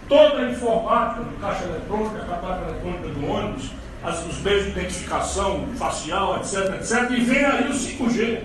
Toda 0.07 0.39
a 0.39 0.51
informática 0.51 1.23
do 1.23 1.39
caixa 1.39 1.63
eletrônica, 1.63 2.21
a 2.21 2.38
placa 2.38 2.69
eletrônica 2.69 3.07
do 3.07 3.25
ônibus, 3.25 3.71
as, 4.04 4.26
os 4.26 4.39
meios 4.41 4.66
de 4.66 4.72
identificação 4.72 5.68
facial, 5.78 6.38
etc, 6.38 6.76
etc. 6.76 7.12
E 7.12 7.22
vem 7.22 7.45
aí 7.45 7.68
o 7.68 7.74
5G. 7.74 8.41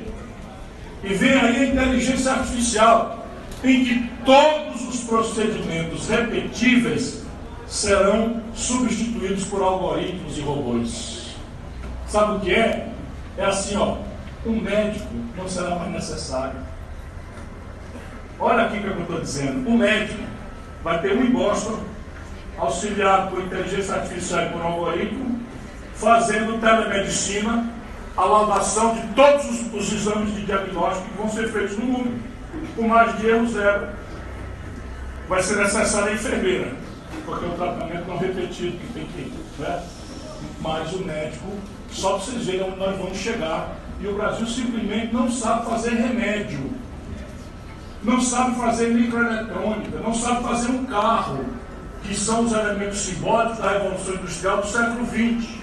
E 1.04 1.14
vem 1.14 1.32
aí 1.32 1.56
a 1.56 1.66
inteligência 1.66 2.32
artificial, 2.32 3.26
em 3.64 3.84
que 3.84 4.10
todos 4.24 4.88
os 4.88 5.04
procedimentos 5.04 6.08
repetíveis 6.08 7.22
serão 7.66 8.42
substituídos 8.54 9.44
por 9.44 9.62
algoritmos 9.62 10.38
e 10.38 10.40
robôs. 10.40 11.34
Sabe 12.06 12.36
o 12.36 12.40
que 12.40 12.54
é? 12.54 12.88
É 13.36 13.44
assim, 13.44 13.76
ó 13.76 13.96
um 14.44 14.60
médico 14.60 15.06
não 15.36 15.48
será 15.48 15.76
mais 15.76 15.90
necessário. 15.90 16.58
Olha 18.38 18.64
aqui 18.64 18.78
o 18.78 18.80
que 18.80 18.86
eu 18.88 19.00
estou 19.00 19.20
dizendo. 19.20 19.68
Um 19.68 19.76
médico 19.76 20.20
vai 20.82 21.00
ter 21.00 21.16
um 21.16 21.24
em 21.24 21.92
auxiliado 22.58 23.30
por 23.30 23.42
inteligência 23.42 23.94
artificial 23.94 24.46
e 24.46 24.48
por 24.50 24.62
algoritmo, 24.62 25.40
fazendo 26.02 26.60
telemedicina, 26.60 27.64
a 28.16 28.24
laudação 28.24 28.94
de 28.94 29.06
todos 29.14 29.44
os, 29.48 29.72
os 29.72 29.92
exames 29.92 30.34
de 30.34 30.44
diagnóstico 30.44 31.08
que 31.08 31.16
vão 31.16 31.30
ser 31.30 31.48
feitos 31.48 31.78
no 31.78 31.84
mundo, 31.86 32.20
com 32.76 32.88
mais 32.88 33.16
de 33.18 33.28
erro 33.28 33.46
zero. 33.46 33.88
Vai 35.28 35.42
ser 35.42 35.56
necessária 35.56 36.10
a 36.10 36.14
enfermeira, 36.14 36.72
porque 37.24 37.44
é 37.44 37.48
um 37.48 37.52
tratamento 37.52 38.08
não 38.08 38.18
repetido 38.18 38.76
que 38.78 38.92
tem 38.92 39.06
que. 39.06 39.32
Né? 39.62 39.82
Mas 40.60 40.92
o 40.92 41.04
médico, 41.04 41.52
só 41.90 42.14
para 42.14 42.18
vocês 42.18 42.46
verem 42.46 42.64
onde 42.64 42.78
nós 42.78 42.98
vamos 42.98 43.16
chegar 43.16 43.76
e 44.00 44.08
o 44.08 44.14
Brasil 44.14 44.46
simplesmente 44.46 45.14
não 45.14 45.30
sabe 45.30 45.66
fazer 45.66 45.90
remédio, 45.90 46.72
não 48.02 48.20
sabe 48.20 48.56
fazer 48.56 48.88
microeletrônica, 48.88 49.98
não 49.98 50.12
sabe 50.12 50.42
fazer 50.42 50.72
um 50.72 50.84
carro, 50.84 51.44
que 52.02 52.14
são 52.16 52.44
os 52.44 52.52
elementos 52.52 52.98
simbólicos 52.98 53.58
da 53.58 53.70
Revolução 53.70 54.14
Industrial 54.16 54.60
do 54.60 54.66
século 54.66 55.06
XX. 55.06 55.61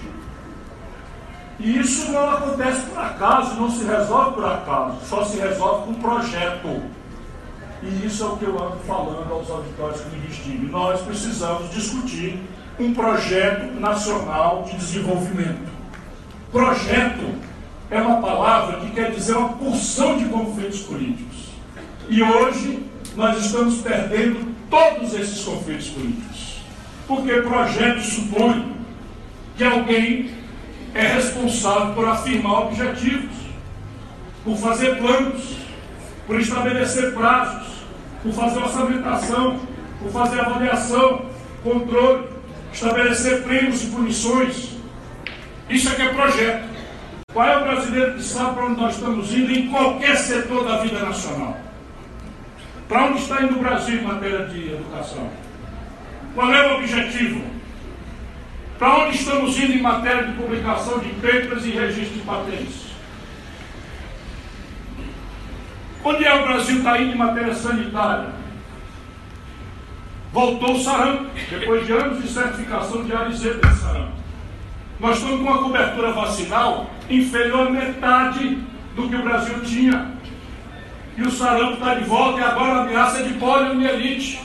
E 1.60 1.78
isso 1.78 2.10
não 2.10 2.30
acontece 2.30 2.86
por 2.86 2.98
acaso, 2.98 3.60
não 3.60 3.70
se 3.70 3.84
resolve 3.84 4.34
por 4.34 4.46
acaso, 4.46 4.96
só 5.06 5.22
se 5.24 5.38
resolve 5.38 5.86
com 5.86 5.94
projeto. 6.00 6.82
E 7.82 8.06
isso 8.06 8.22
é 8.22 8.26
o 8.26 8.36
que 8.38 8.44
eu 8.44 8.62
ando 8.62 8.78
falando 8.86 9.30
aos 9.30 9.50
auditórios 9.50 10.00
que 10.00 10.16
me 10.16 10.26
distinguem. 10.26 10.70
Nós 10.70 11.02
precisamos 11.02 11.70
discutir 11.70 12.40
um 12.78 12.94
projeto 12.94 13.78
nacional 13.78 14.64
de 14.64 14.76
desenvolvimento. 14.76 15.70
Projeto 16.50 17.34
é 17.90 18.00
uma 18.00 18.22
palavra 18.22 18.80
que 18.80 18.90
quer 18.90 19.10
dizer 19.10 19.36
uma 19.36 19.50
porção 19.50 20.16
de 20.16 20.24
conflitos 20.26 20.80
políticos. 20.80 21.50
E 22.08 22.22
hoje 22.22 22.86
nós 23.14 23.44
estamos 23.44 23.82
perdendo 23.82 24.54
todos 24.70 25.12
esses 25.12 25.44
conflitos 25.44 25.88
políticos. 25.88 26.60
Porque 27.06 27.32
projeto 27.42 28.00
supõe 28.00 28.76
que 29.56 29.64
alguém 29.64 30.39
é 30.94 31.06
responsável 31.06 31.94
por 31.94 32.08
afirmar 32.08 32.66
objetivos, 32.66 33.36
por 34.44 34.56
fazer 34.56 34.96
planos, 34.98 35.56
por 36.26 36.40
estabelecer 36.40 37.14
prazos, 37.14 37.68
por 38.22 38.32
fazer 38.32 38.58
orçamentação, 38.58 39.60
por 40.00 40.10
fazer 40.10 40.40
avaliação, 40.40 41.26
controle, 41.62 42.28
estabelecer 42.72 43.42
prêmios 43.42 43.82
e 43.84 43.86
punições. 43.88 44.70
Isso 45.68 45.88
é 45.90 45.94
que 45.94 46.02
é 46.02 46.08
projeto. 46.14 46.70
Qual 47.32 47.46
é 47.46 47.56
o 47.58 47.62
brasileiro 47.62 48.14
que 48.14 48.22
sabe 48.22 48.54
para 48.54 48.64
onde 48.64 48.80
nós 48.80 48.94
estamos 48.94 49.32
indo 49.32 49.52
em 49.52 49.68
qualquer 49.68 50.16
setor 50.16 50.64
da 50.64 50.78
vida 50.78 50.98
nacional? 50.98 51.56
Para 52.88 53.04
onde 53.04 53.22
está 53.22 53.42
indo 53.42 53.54
o 53.54 53.58
Brasil 53.60 54.00
em 54.00 54.04
matéria 54.04 54.46
de 54.46 54.72
educação? 54.72 55.30
Qual 56.34 56.52
é 56.52 56.72
o 56.72 56.78
objetivo? 56.78 57.49
Para 58.80 59.04
onde 59.04 59.18
estamos 59.18 59.58
indo 59.58 59.74
em 59.74 59.82
matéria 59.82 60.24
de 60.24 60.32
publicação 60.32 61.00
de 61.00 61.10
papers 61.10 61.66
e 61.66 61.70
registro 61.72 62.14
de 62.14 62.20
patentes? 62.20 62.86
Onde 66.02 66.24
é 66.24 66.34
o 66.34 66.44
Brasil 66.44 66.78
está 66.78 66.98
indo 66.98 67.12
em 67.12 67.18
matéria 67.18 67.54
sanitária? 67.54 68.30
Voltou 70.32 70.76
o 70.76 70.82
sarampo, 70.82 71.26
depois 71.50 71.86
de 71.86 71.92
anos 71.92 72.22
de 72.22 72.28
certificação 72.30 73.04
de 73.04 73.12
ARZ 73.12 73.38
de 73.38 73.78
sarampo. 73.78 74.12
Nós 74.98 75.18
estamos 75.18 75.40
com 75.40 75.44
uma 75.44 75.62
cobertura 75.62 76.12
vacinal 76.12 76.90
inferior 77.10 77.66
à 77.66 77.70
metade 77.70 78.58
do 78.96 79.10
que 79.10 79.16
o 79.16 79.22
Brasil 79.22 79.60
tinha. 79.62 80.10
E 81.18 81.22
o 81.22 81.30
sarampo 81.30 81.74
está 81.74 81.96
de 81.96 82.04
volta 82.04 82.40
e 82.40 82.44
agora 82.44 82.76
a 82.76 82.82
ameaça 82.84 83.18
é 83.18 83.22
de 83.24 83.34
poliomielite. 83.34 84.40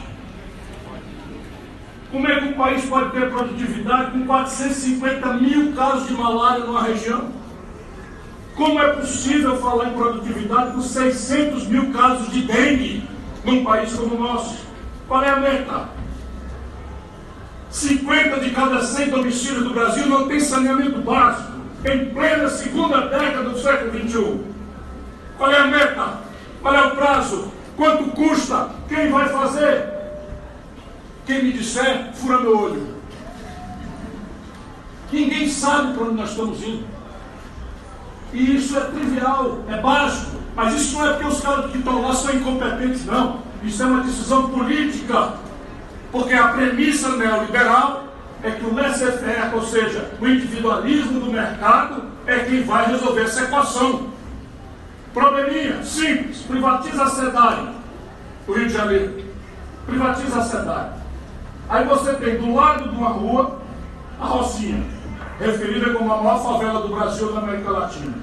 Como 2.15 2.29
é 2.29 2.39
que 2.39 2.45
um 2.45 2.53
país 2.53 2.85
pode 2.85 3.11
ter 3.11 3.29
produtividade 3.29 4.11
com 4.11 4.25
450 4.25 5.33
mil 5.33 5.73
casos 5.73 6.07
de 6.07 6.13
malária 6.13 6.63
numa 6.63 6.81
região? 6.81 7.29
Como 8.55 8.81
é 8.81 8.93
possível 8.93 9.57
falar 9.57 9.89
em 9.89 9.93
produtividade 9.95 10.71
com 10.71 10.81
600 10.81 11.67
mil 11.67 11.91
casos 11.91 12.31
de 12.31 12.43
dengue 12.43 13.03
num 13.43 13.65
país 13.65 13.91
como 13.91 14.15
o 14.15 14.17
nosso? 14.17 14.65
Qual 15.09 15.21
é 15.21 15.29
a 15.29 15.35
meta? 15.35 15.89
50 17.69 18.39
de 18.39 18.51
cada 18.51 18.81
100 18.81 19.09
domicílios 19.09 19.63
do 19.65 19.73
Brasil 19.73 20.07
não 20.07 20.25
tem 20.25 20.39
saneamento 20.39 21.01
básico, 21.01 21.51
em 21.83 22.05
plena 22.13 22.47
segunda 22.47 23.09
década 23.09 23.49
do 23.49 23.59
século 23.59 23.91
XXI. 23.91 24.39
Qual 25.37 25.51
é 25.51 25.59
a 25.59 25.67
meta? 25.67 26.19
Qual 26.61 26.73
é 26.73 26.81
o 26.81 26.91
prazo? 26.91 27.51
Quanto 27.75 28.05
custa? 28.11 28.69
Quem 28.87 29.11
vai 29.11 29.27
fazer? 29.27 29.94
Quem 31.25 31.43
me 31.43 31.53
disser, 31.53 32.13
fura 32.13 32.39
meu 32.39 32.57
olho. 32.57 32.95
Ninguém 35.11 35.49
sabe 35.49 35.93
para 35.93 36.03
onde 36.03 36.15
nós 36.15 36.31
estamos 36.31 36.61
indo. 36.61 36.85
E 38.33 38.55
isso 38.57 38.77
é 38.77 38.81
trivial, 38.81 39.59
é 39.69 39.77
básico. 39.77 40.37
Mas 40.55 40.73
isso 40.73 40.97
não 40.97 41.07
é 41.07 41.13
porque 41.13 41.27
os 41.27 41.41
caras 41.41 41.71
que 41.71 41.77
estão 41.77 42.01
lá 42.01 42.13
são 42.13 42.33
incompetentes, 42.33 43.05
não. 43.05 43.39
Isso 43.63 43.81
é 43.81 43.85
uma 43.85 44.03
decisão 44.03 44.49
política 44.49 45.33
porque 46.11 46.33
a 46.33 46.49
premissa 46.49 47.15
neoliberal 47.17 48.07
é 48.41 48.51
que 48.51 48.65
o 48.65 48.73
laissez-faire, 48.73 49.53
ou 49.53 49.61
seja, 49.61 50.11
o 50.19 50.27
individualismo 50.27 51.19
do 51.19 51.31
mercado, 51.31 52.03
é 52.25 52.39
quem 52.39 52.63
vai 52.63 52.87
resolver 52.87 53.23
essa 53.23 53.43
equação. 53.43 54.09
Probleminha, 55.13 55.83
simples, 55.83 56.37
privatiza 56.43 57.03
a 57.03 57.09
SEDAI, 57.09 57.69
o 58.47 58.53
Rio 58.53 58.67
de 58.67 58.73
Janeiro. 58.73 59.25
Privatiza 59.85 60.39
a 60.39 60.43
SEDAI. 60.43 61.04
Aí 61.69 61.85
você 61.85 62.13
tem 62.13 62.37
do 62.37 62.53
lado 62.53 62.89
de 62.89 62.95
uma 62.95 63.09
rua 63.09 63.59
a 64.19 64.25
Rocinha. 64.25 64.83
referida 65.39 65.93
como 65.93 66.13
a 66.13 66.21
maior 66.21 66.41
favela 66.41 66.81
do 66.81 66.95
Brasil 66.95 67.31
da 67.33 67.39
América 67.39 67.69
Latina. 67.71 68.13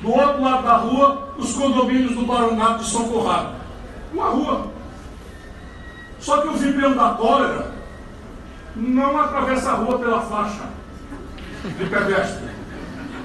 Do 0.00 0.10
outro 0.10 0.42
lado 0.42 0.62
da 0.62 0.76
rua, 0.76 1.28
os 1.36 1.54
condomínios 1.54 2.14
do 2.14 2.26
Baronato 2.26 2.84
de 2.84 2.90
São 2.90 3.08
Corrado. 3.08 3.54
Uma 4.12 4.26
rua. 4.26 4.66
Só 6.18 6.38
que 6.40 6.48
o 6.48 6.54
vibrão 6.54 6.94
da 6.94 7.10
cólera 7.10 7.72
não 8.74 9.18
atravessa 9.18 9.72
a 9.72 9.74
rua 9.74 9.98
pela 9.98 10.20
faixa 10.22 10.62
de 11.64 11.86
pedestre. 11.86 12.48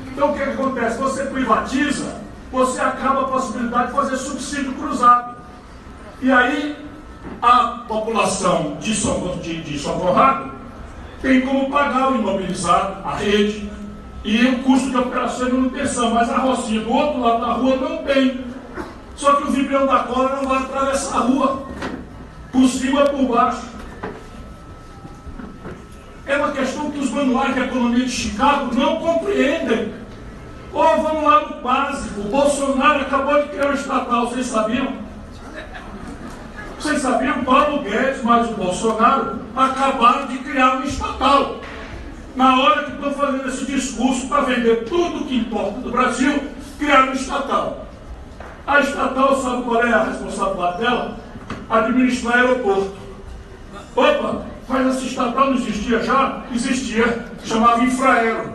Então 0.07 0.31
o 0.31 0.33
que, 0.33 0.43
que 0.43 0.49
acontece? 0.49 0.97
Você 0.97 1.25
privatiza, 1.25 2.21
você 2.51 2.81
acaba 2.81 3.21
a 3.21 3.25
possibilidade 3.25 3.87
de 3.87 3.93
fazer 3.93 4.17
subsídio 4.17 4.73
cruzado. 4.73 5.35
E 6.21 6.31
aí 6.31 6.88
a 7.41 7.85
população 7.87 8.77
de 8.79 8.95
Conrado 9.81 10.51
tem 11.21 11.41
como 11.41 11.69
pagar 11.69 12.11
o 12.11 12.15
imobilizado, 12.15 13.05
a 13.05 13.15
rede, 13.15 13.69
e 14.23 14.45
o 14.45 14.59
custo 14.63 14.89
de 14.89 14.97
operação 14.97 15.47
e 15.47 15.53
manutenção, 15.53 16.13
mas 16.13 16.29
a 16.29 16.37
Rocinha 16.37 16.81
do 16.81 16.91
outro 16.91 17.21
lado 17.21 17.41
da 17.41 17.53
rua 17.53 17.75
não 17.77 17.97
tem. 18.03 18.45
Só 19.15 19.33
que 19.33 19.43
o 19.43 19.51
vibrão 19.51 19.85
da 19.85 19.99
cola 19.99 20.37
não 20.37 20.47
vai 20.47 20.59
atravessar 20.59 21.17
a 21.17 21.21
rua, 21.21 21.63
por 22.51 22.67
cima 22.67 23.01
e 23.01 23.09
por 23.09 23.35
baixo. 23.35 23.67
É 26.25 26.37
uma 26.37 26.51
questão 26.51 26.91
que 26.91 26.99
os 26.99 27.09
manuais 27.09 27.53
de 27.53 27.61
economia 27.61 28.05
de 28.05 28.11
Chicago 28.11 28.73
não 28.75 28.97
compreendem. 28.97 29.93
Ou 30.71 31.01
vamos 31.01 31.23
lá 31.23 31.47
no 31.47 31.61
básico. 31.61 32.21
O 32.21 32.23
Bolsonaro 32.25 33.01
acabou 33.01 33.41
de 33.41 33.49
criar 33.49 33.71
um 33.71 33.73
estatal, 33.73 34.27
vocês 34.27 34.45
sabiam? 34.45 35.08
Vocês 36.79 37.01
sabiam? 37.01 37.43
Paulo 37.43 37.81
Guedes, 37.83 38.23
mais 38.23 38.49
o 38.49 38.53
Bolsonaro, 38.53 39.41
acabaram 39.53 40.27
de 40.27 40.37
criar 40.37 40.77
um 40.77 40.83
estatal. 40.83 41.57
Na 42.37 42.57
hora 42.57 42.83
que 42.83 42.91
estão 42.91 43.13
fazendo 43.13 43.49
esse 43.49 43.65
discurso 43.65 44.29
para 44.29 44.41
vender 44.41 44.85
tudo 44.85 45.25
que 45.25 45.39
importa 45.39 45.81
do 45.81 45.91
Brasil, 45.91 46.41
criaram 46.79 47.09
um 47.09 47.13
estatal. 47.13 47.85
A 48.65 48.79
estatal, 48.79 49.41
sabe 49.41 49.63
qual 49.63 49.83
é 49.83 49.91
a 49.91 50.03
responsabilidade 50.03 50.77
dela? 50.77 51.17
Administrar 51.69 52.35
aeroporto. 52.37 52.97
Opa, 53.93 54.45
mas 54.69 54.87
essa 54.87 55.05
estatal 55.05 55.47
não 55.47 55.55
existia 55.55 56.01
já? 56.01 56.43
Existia, 56.55 57.25
chamava 57.43 57.83
Infraero. 57.83 58.53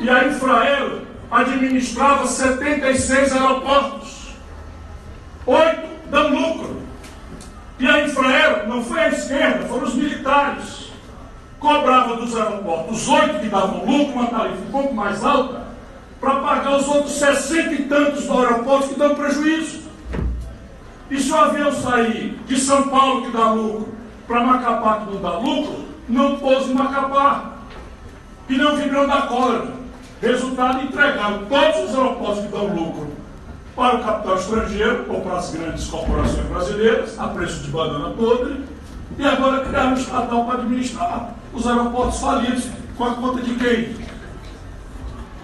E 0.00 0.10
a 0.10 0.24
Infraero 0.24 1.02
administrava 1.30 2.26
76 2.26 3.32
aeroportos. 3.32 4.34
Oito 5.46 5.88
dão 6.10 6.28
lucro. 6.30 6.83
E 7.84 7.86
a 7.86 8.02
Infraero 8.02 8.66
não 8.66 8.82
foi 8.82 8.98
a 8.98 9.08
esquerda, 9.08 9.66
foram 9.66 9.82
os 9.82 9.94
militares. 9.94 10.90
Cobrava 11.60 12.16
dos 12.16 12.34
aeroportos 12.34 13.06
oito 13.08 13.40
que 13.40 13.48
davam 13.48 13.84
lucro, 13.84 14.14
uma 14.14 14.26
tarifa 14.28 14.62
um 14.62 14.70
pouco 14.70 14.94
mais 14.94 15.22
alta, 15.22 15.66
para 16.18 16.36
pagar 16.36 16.76
os 16.78 16.88
outros 16.88 17.12
sessenta 17.12 17.74
e 17.74 17.84
tantos 17.84 18.30
aeroportos 18.30 18.88
que 18.88 18.98
dão 18.98 19.14
prejuízo. 19.14 19.82
E 21.10 21.20
se 21.20 21.30
o 21.30 21.36
avião 21.36 21.70
sair 21.72 22.40
de 22.46 22.58
São 22.58 22.88
Paulo, 22.88 23.26
que 23.26 23.36
dá 23.36 23.50
lucro, 23.50 23.92
para 24.26 24.42
Macapá, 24.42 25.00
que 25.00 25.12
não 25.12 25.20
dá 25.20 25.36
lucro, 25.36 25.84
não 26.08 26.38
pôs 26.38 26.66
em 26.66 26.72
Macapá. 26.72 27.52
E 28.48 28.56
não 28.56 28.76
vibrou 28.76 29.06
da 29.06 29.22
cólera. 29.26 29.74
Resultado, 30.22 30.80
entregaram 30.80 31.44
todos 31.50 31.90
os 31.90 31.94
aeroportos 31.94 32.46
que 32.46 32.50
dão 32.50 32.66
lucro 32.66 33.13
para 33.74 33.96
o 33.96 34.04
capital 34.04 34.36
estrangeiro 34.36 35.04
ou 35.08 35.20
para 35.20 35.38
as 35.38 35.50
grandes 35.50 35.86
corporações 35.86 36.46
brasileiras, 36.46 37.18
a 37.18 37.28
preço 37.28 37.64
de 37.64 37.70
banana 37.70 38.10
podre, 38.10 38.60
e 39.18 39.24
agora 39.24 39.64
criaram 39.64 39.90
um 39.90 39.94
estatal 39.94 40.44
para 40.44 40.54
administrar 40.60 41.34
os 41.52 41.66
aeroportos 41.66 42.20
falidos 42.20 42.68
com 42.96 43.04
a 43.04 43.14
conta 43.14 43.42
de 43.42 43.54
quem? 43.54 43.96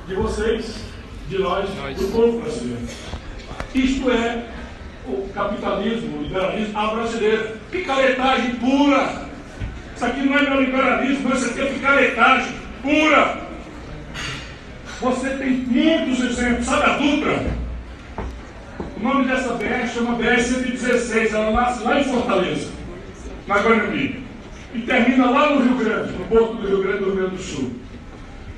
De 0.07 0.15
vocês, 0.15 0.77
de 1.29 1.39
nós, 1.39 1.69
do 1.69 2.13
povo 2.13 2.41
brasileiro. 2.41 2.89
Isto 3.75 4.11
é 4.11 4.47
o 5.07 5.29
capitalismo, 5.33 6.19
o 6.19 6.23
liberalismo 6.23 6.79
à 6.79 6.95
brasileira. 6.95 7.57
Picaretagem 7.71 8.57
pura. 8.57 9.29
Isso 9.95 10.05
aqui 10.05 10.23
não 10.23 10.39
é 10.39 10.43
neoliberalismo, 10.43 11.33
isso 11.35 11.51
aqui 11.51 11.61
é 11.61 11.67
picaretagem 11.67 12.55
pura. 12.83 13.41
Você 15.01 15.31
tem 15.31 15.51
muitos 15.51 16.25
exemplos. 16.25 16.67
Sabe 16.67 16.83
a 16.83 16.99
Dutra? 16.99 17.60
O 19.01 19.03
nome 19.03 19.25
dessa 19.25 19.55
BR 19.55 19.87
chama 19.87 20.19
BR-116. 20.19 21.33
Ela 21.33 21.51
nasce 21.53 21.83
lá 21.85 22.01
em 22.01 22.05
Fortaleza, 22.05 22.71
na 23.47 23.59
Guanambi. 23.59 24.23
E 24.75 24.81
termina 24.83 25.31
lá 25.31 25.51
no 25.51 25.63
Rio 25.63 25.75
Grande, 25.77 26.13
no 26.13 26.27
porto 26.27 26.55
do 26.55 26.69
Rio 26.69 26.83
Grande 26.83 26.99
do 26.99 27.05
Rio 27.07 27.17
Grande 27.17 27.37
do 27.37 27.43
Sul. 27.43 27.73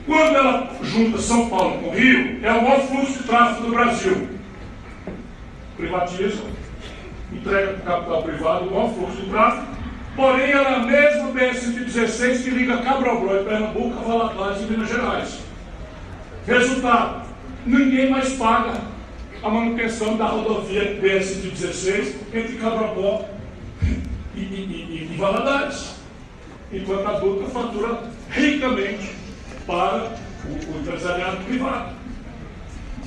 Quando 0.05 0.35
ela 0.35 0.71
junta 0.83 1.19
São 1.19 1.49
Paulo 1.49 1.79
com 1.79 1.91
o 1.91 1.95
Rio, 1.95 2.41
é 2.43 2.53
o 2.53 2.63
maior 2.63 2.81
fluxo 2.89 3.19
de 3.19 3.23
tráfego 3.23 3.67
do 3.67 3.73
Brasil 3.73 4.29
privatiza, 5.77 6.43
entrega 7.33 7.73
para 7.75 7.81
o 7.81 7.97
capital 7.97 8.23
privado 8.23 8.67
o 8.67 8.75
maior 8.75 8.95
fluxo 8.95 9.17
de 9.17 9.31
tráfego, 9.31 9.67
porém 10.15 10.51
ela 10.51 10.71
é 10.71 10.75
a 10.75 10.79
mesma 10.81 11.29
BR-116 11.31 12.45
que 12.45 12.51
liga 12.51 12.79
Cabrobró 12.79 13.41
em 13.41 13.45
Pernambuco 13.45 14.05
Valadares 14.05 14.63
em 14.63 14.67
Minas 14.67 14.89
Gerais. 14.89 15.39
Resultado, 16.47 17.27
ninguém 17.65 18.11
mais 18.11 18.33
paga 18.35 18.92
a 19.43 19.51
manutenção 19.51 20.17
da 20.17 20.27
rodovia 20.27 21.01
BR-116 21.03 22.15
entre 22.33 22.57
Cabrobró 22.59 23.25
e, 24.35 24.39
e, 24.39 24.41
e, 24.41 25.13
e 25.13 25.17
Valadares, 25.17 25.97
enquanto 26.73 27.07
a 27.07 27.19
Dutra 27.19 27.49
fatura 27.49 28.03
ricamente 28.31 29.11
para 29.67 30.17
o, 30.45 30.73
o 30.73 30.81
empresariado 30.81 31.45
privado. 31.45 31.95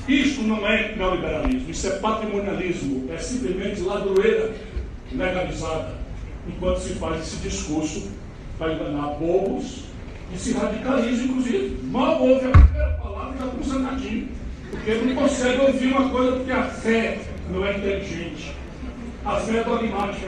Isso 0.07 0.43
não 0.43 0.67
é 0.67 0.95
neoliberalismo, 0.95 1.71
isso 1.71 1.87
é 1.87 1.91
patrimonialismo, 1.91 3.11
é 3.11 3.17
simplesmente 3.17 3.81
ladroeira 3.81 4.53
legalizada, 5.11 5.95
enquanto 6.47 6.79
se 6.79 6.93
faz 6.95 7.21
esse 7.21 7.37
discurso 7.37 8.11
para 8.57 8.73
enganar 8.73 9.15
bobos 9.15 9.85
e 10.33 10.37
se 10.37 10.53
radicaliza, 10.53 11.23
inclusive. 11.23 11.79
Mal 11.83 12.21
ouve 12.21 12.47
a 12.47 12.51
primeira 12.51 12.89
palavra 13.01 13.35
e 13.35 13.39
já 13.39 13.47
com 13.47 13.63
sanadinho, 13.63 14.27
porque 14.75 14.93
não 14.93 15.15
consegue 15.15 15.61
ouvir 15.61 15.87
uma 15.87 16.09
coisa 16.09 16.31
porque 16.33 16.51
a 16.51 16.63
fé 16.65 17.19
não 17.49 17.65
é 17.65 17.77
inteligente, 17.77 18.51
a 19.23 19.37
fé 19.37 19.57
é 19.57 19.63
dogmática. 19.63 20.27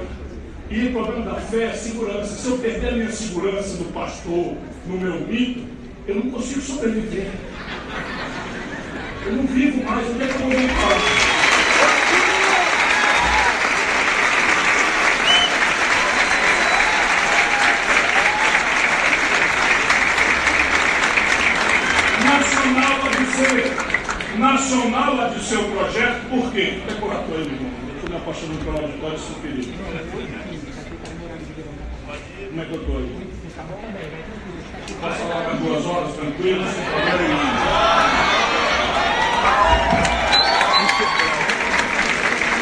E 0.69 0.87
o 0.87 0.91
problema 0.91 1.31
da 1.31 1.35
fé 1.35 1.63
é 1.65 1.73
segurança. 1.73 2.35
Se 2.35 2.47
eu 2.47 2.57
perder 2.57 2.89
a 2.89 2.91
minha 2.91 3.11
segurança 3.11 3.77
no 3.77 3.85
pastor, 3.85 4.57
no 4.85 4.97
meu 4.97 5.21
mito, 5.21 5.65
eu 6.07 6.15
não 6.15 6.29
consigo 6.29 6.61
sobreviver. 6.61 7.31
Eu 9.25 9.33
não 9.33 9.43
vivo 9.47 9.83
mais, 9.83 10.09
onde 10.09 10.23
é 10.23 10.27
que 10.27 10.33
eu 10.33 10.39
vou 10.39 10.49
voltar? 10.49 10.97
Nacional 22.25 22.99
há 23.03 23.09
de 23.09 23.25
ser, 23.31 23.87
nacional 24.37 25.19
há 25.19 25.29
de 25.29 25.43
ser 25.43 25.57
o 25.57 25.71
projeto, 25.71 26.29
por 26.29 26.51
quê? 26.51 26.79
Decorator 26.87 27.35
aí, 27.35 27.41
irmão. 27.41 27.71
Eu 27.87 27.95
estou 27.95 28.09
me 28.09 28.15
apaixonando 28.17 28.65
pela 28.65 28.79
auditória, 28.79 29.15
isso 29.15 29.33
querido. 29.41 29.73
Como 32.49 32.61
é 32.61 32.65
que 32.65 32.73
eu 32.73 32.81
estou 32.81 32.97
aí? 32.97 33.27
Posso 35.01 35.15
falar 35.15 35.55
duas 35.55 35.85
horas 35.85 36.13
tranquilo, 36.13 36.63
sem 36.65 36.83
problema 36.85 37.17
nenhum. 37.17 37.37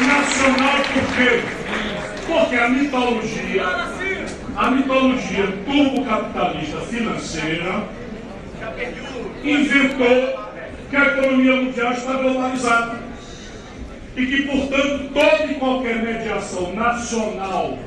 Nacional 0.06 0.76
por 0.92 1.06
quê? 1.16 1.30
Porque 2.26 2.56
a 2.56 2.68
mitologia, 2.68 3.64
a 4.56 4.70
mitologia 4.70 5.46
turbo-capitalista 5.64 6.80
financeira 6.80 7.88
inventou 9.44 10.45
que 10.90 10.96
a 10.96 11.06
economia 11.06 11.56
mundial 11.56 11.92
está 11.92 12.12
globalizada 12.14 12.98
e 14.16 14.26
que, 14.26 14.42
portanto, 14.42 15.10
toda 15.12 15.52
e 15.52 15.54
qualquer 15.56 16.02
mediação 16.02 16.74
nacional 16.74 17.78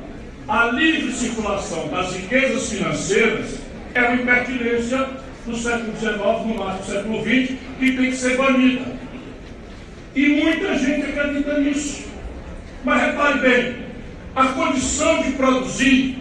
à 0.47 0.66
livre 0.68 1.12
circulação 1.12 1.88
das 1.88 2.16
riquezas 2.16 2.70
financeiras 2.70 3.60
é 3.93 4.02
uma 4.02 4.22
impertinência 4.22 5.08
do 5.45 5.56
século 5.56 5.97
XIX, 5.97 6.18
no 6.45 6.56
máximo 6.56 6.80
do 6.80 6.86
século 6.86 7.22
XX, 7.24 7.58
que 7.80 7.91
tem 7.91 8.10
que 8.12 8.16
ser 8.16 8.38
banida. 8.38 8.86
E 10.16 10.28
muita 10.28 10.78
gente 10.78 11.08
acredita 11.08 11.60
nisso. 11.60 12.10
Mas 12.84 13.02
repare 13.02 13.39
bem, 13.39 13.76
a 14.36 14.45
condição 14.47 15.24
de 15.24 15.32
produzir, 15.32 16.18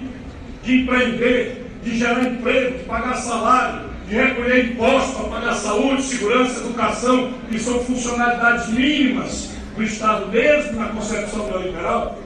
de 0.62 0.82
empreender, 0.82 1.66
de 1.82 1.98
gerar 1.98 2.24
emprego, 2.24 2.78
de 2.78 2.84
pagar 2.84 3.14
salário, 3.14 3.87
de 4.08 4.16
recolher 4.16 4.70
impostos 4.70 5.14
para 5.16 5.28
pagar 5.28 5.54
saúde, 5.54 6.02
segurança, 6.02 6.60
educação, 6.60 7.30
que 7.50 7.58
são 7.58 7.84
funcionalidades 7.84 8.68
mínimas 8.68 9.50
do 9.76 9.82
Estado, 9.82 10.28
mesmo 10.28 10.80
na 10.80 10.88
concepção 10.88 11.46
neoliberal, 11.46 12.18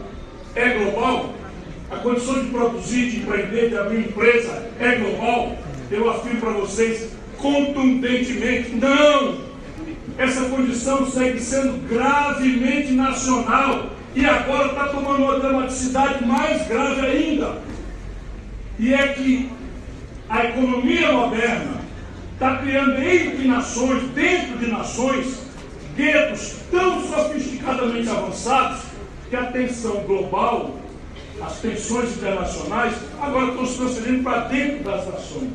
é 0.55 0.68
global. 0.78 1.35
A 1.91 1.97
condição 1.97 2.41
de 2.41 2.51
produzir, 2.51 3.11
de 3.11 3.16
empreender, 3.18 3.70
de 3.70 3.76
abrir 3.76 3.99
empresa 3.99 4.70
é 4.78 4.97
global. 4.97 5.59
Eu 5.91 6.09
afirmo 6.09 6.41
para 6.41 6.51
vocês, 6.53 7.11
contundentemente. 7.37 8.70
Não! 8.76 9.53
Essa 10.16 10.45
condição 10.45 11.11
segue 11.11 11.41
sendo 11.41 11.87
gravemente 11.89 12.93
nacional 12.93 13.91
e 14.14 14.24
agora 14.24 14.68
está 14.68 14.89
tomando 14.89 15.24
uma 15.24 15.39
dramaticidade 15.39 16.24
mais 16.24 16.66
grave 16.68 17.07
ainda. 17.07 17.59
E 18.78 18.95
é 18.95 19.09
que 19.09 19.51
a 20.33 20.47
economia 20.47 21.12
moderna 21.12 21.83
está 22.33 22.57
criando 22.57 23.03
entre 23.03 23.47
nações, 23.47 24.03
dentro 24.14 24.59
de 24.59 24.70
nações, 24.70 25.43
guetos 25.95 26.57
tão 26.70 27.07
sofisticadamente 27.07 28.09
avançados 28.09 28.80
que 29.28 29.37
a 29.37 29.45
tensão 29.53 29.97
global, 30.05 30.78
as 31.43 31.61
tensões 31.61 32.16
internacionais, 32.16 32.95
agora 33.20 33.49
estão 33.49 33.66
se 33.66 33.76
transferindo 33.76 34.22
para 34.22 34.45
dentro 34.45 34.83
das 34.85 35.07
nações. 35.07 35.53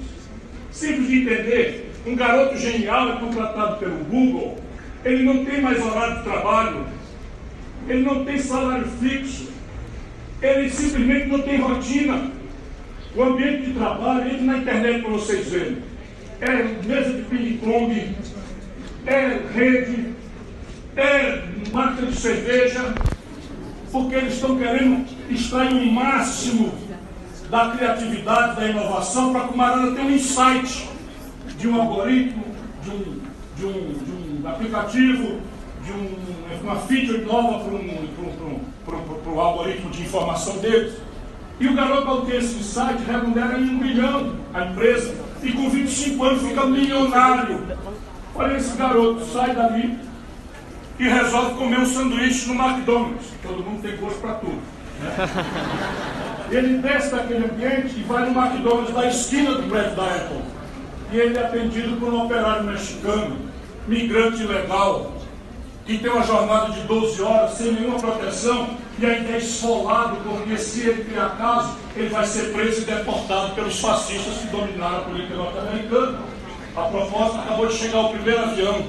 Simples 0.71 1.07
de 1.07 1.23
entender, 1.23 1.91
um 2.05 2.15
garoto 2.15 2.55
genial 2.55 3.13
é 3.13 3.19
contratado 3.19 3.78
pelo 3.78 3.97
Google, 4.03 4.59
ele 5.03 5.23
não 5.23 5.43
tem 5.43 5.59
mais 5.59 5.84
horário 5.84 6.17
de 6.17 6.23
trabalho, 6.23 6.86
ele 7.89 8.03
não 8.03 8.23
tem 8.23 8.38
salário 8.38 8.88
fixo, 9.01 9.49
ele 10.39 10.69
simplesmente 10.69 11.30
não 11.30 11.39
tem 11.39 11.59
rotina. 11.59 12.36
O 13.18 13.24
ambiente 13.24 13.65
de 13.65 13.74
trabalho, 13.74 14.28
entre 14.28 14.45
na 14.45 14.59
internet 14.59 15.01
para 15.01 15.09
vocês 15.09 15.47
verem. 15.47 15.78
É 16.39 16.63
mesa 16.86 17.13
de 17.13 17.24
ping-pong, 17.24 18.15
é 19.07 19.39
rede, 19.55 20.13
é 20.95 21.43
máquina 21.74 22.11
de 22.11 22.15
cerveja, 22.15 22.93
porque 23.91 24.13
eles 24.13 24.36
estão 24.36 24.55
querendo 24.55 25.03
extrair 25.32 25.74
o 25.74 25.91
máximo 25.91 26.72
da 27.49 27.72
criatividade, 27.72 28.61
da 28.61 28.68
inovação, 28.68 29.34
para 29.34 29.47
que 29.47 29.53
o 29.55 29.57
Marana 29.57 29.95
tenha 29.95 30.07
um 30.07 30.11
insight 30.11 30.88
de 31.57 31.68
um 31.68 31.82
algoritmo, 31.82 32.43
de 32.84 32.91
um, 32.91 33.20
de 33.57 33.65
um, 33.65 33.93
de 33.93 34.43
um 34.43 34.47
aplicativo, 34.47 35.39
de 35.84 35.91
um, 35.91 36.61
uma 36.61 36.76
feature 36.82 37.26
nova 37.26 37.63
para 37.65 38.95
um, 38.95 39.36
o 39.36 39.41
algoritmo 39.41 39.89
de 39.89 40.03
informação 40.03 40.59
deles. 40.59 41.07
E 41.60 41.68
o 41.68 41.74
garoto, 41.74 42.08
ao 42.08 42.22
ter 42.22 42.38
esse 42.38 42.55
insight, 42.55 43.03
remunera 43.05 43.58
em 43.58 43.70
um 43.70 43.78
milhão 43.80 44.36
a 44.53 44.66
empresa, 44.66 45.14
e 45.41 45.51
com 45.51 45.70
25 45.70 46.24
anos 46.24 46.41
fica 46.43 46.66
milionário. 46.66 47.64
Olha 48.36 48.58
esse 48.58 48.78
garoto, 48.78 49.26
sai 49.26 49.55
dali, 49.55 49.97
e 50.99 51.08
resolve 51.08 51.55
comer 51.55 51.80
um 51.80 51.86
sanduíche 51.86 52.47
no 52.49 52.62
McDonald's. 52.62 53.28
Todo 53.41 53.64
mundo 53.64 53.82
tem 53.82 53.97
gosto 53.97 54.20
para 54.20 54.34
tudo. 54.36 54.62
Né? 54.99 56.47
Ele 56.49 56.78
desce 56.78 57.12
daquele 57.12 57.45
ambiente 57.45 57.99
e 57.99 58.03
vai 58.03 58.30
no 58.30 58.39
McDonald's 58.39 58.93
da 58.93 59.08
esquina 59.08 59.55
do 59.55 59.64
prédio 59.64 59.95
da 59.95 60.05
Apple. 60.05 60.41
E 61.12 61.18
ele 61.18 61.38
é 61.38 61.41
atendido 61.41 61.97
por 61.97 62.14
um 62.14 62.26
operário 62.26 62.64
mexicano, 62.66 63.38
migrante 63.88 64.43
ilegal, 64.43 65.14
que 65.88 65.97
tem 65.97 66.11
uma 66.11 66.23
jornada 66.23 66.71
de 66.73 66.81
12 66.81 67.21
horas 67.21 67.53
sem 67.53 67.71
nenhuma 67.71 67.97
proteção 67.97 68.69
e 68.99 69.05
ainda 69.05 69.31
é 69.31 69.38
esfolado, 69.38 70.17
porque 70.17 70.57
se 70.57 70.81
ele 70.81 71.05
criar 71.05 71.38
caso, 71.38 71.77
ele 71.95 72.09
vai 72.09 72.25
ser 72.25 72.53
preso 72.53 72.81
e 72.81 72.85
deportado 72.85 73.55
pelos 73.55 73.79
fascistas 73.79 74.38
que 74.39 74.47
dominaram 74.47 74.97
a 74.97 75.01
política 75.01 75.35
norte-americana. 75.35 76.19
A 76.75 76.81
propósito, 76.81 77.39
acabou 77.39 77.67
de 77.67 77.73
chegar 77.73 78.01
o 78.01 78.09
primeiro 78.09 78.43
avião 78.43 78.85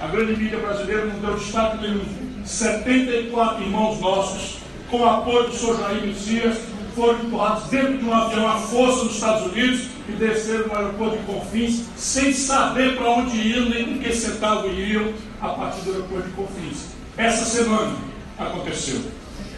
a 0.00 0.06
grande 0.08 0.36
mídia 0.36 0.58
brasileira 0.58 1.06
não 1.06 1.18
deu 1.20 1.34
destaque 1.34 1.78
nenhum. 1.78 2.04
74 2.44 3.62
irmãos 3.62 4.00
nossos, 4.00 4.58
com 4.90 5.04
apoio 5.04 5.48
do 5.48 5.56
senhor 5.56 5.78
Jair 5.78 6.06
Messias, 6.06 6.58
foram 6.94 7.18
empurrados 7.20 7.64
dentro 7.64 7.98
de 7.98 8.04
um 8.04 8.14
avião 8.14 8.48
à 8.48 8.56
força 8.56 9.04
nos 9.04 9.14
Estados 9.14 9.52
Unidos 9.52 9.86
e 10.08 10.12
desceram 10.12 10.68
no 10.68 10.76
aeroporto 10.76 11.16
de 11.18 11.24
Confins, 11.24 11.84
sem 11.96 12.32
saber 12.32 12.96
para 12.96 13.10
onde 13.10 13.36
iam, 13.36 13.68
nem 13.68 13.84
com 13.86 13.98
que 13.98 14.12
centavo 14.12 14.68
iriam, 14.68 15.12
a 15.40 15.48
partir 15.48 15.80
do 15.82 15.92
aeroporto 15.92 16.28
de 16.28 16.34
Confins. 16.34 16.86
Essa 17.16 17.44
semana 17.44 17.96
aconteceu. 18.38 19.00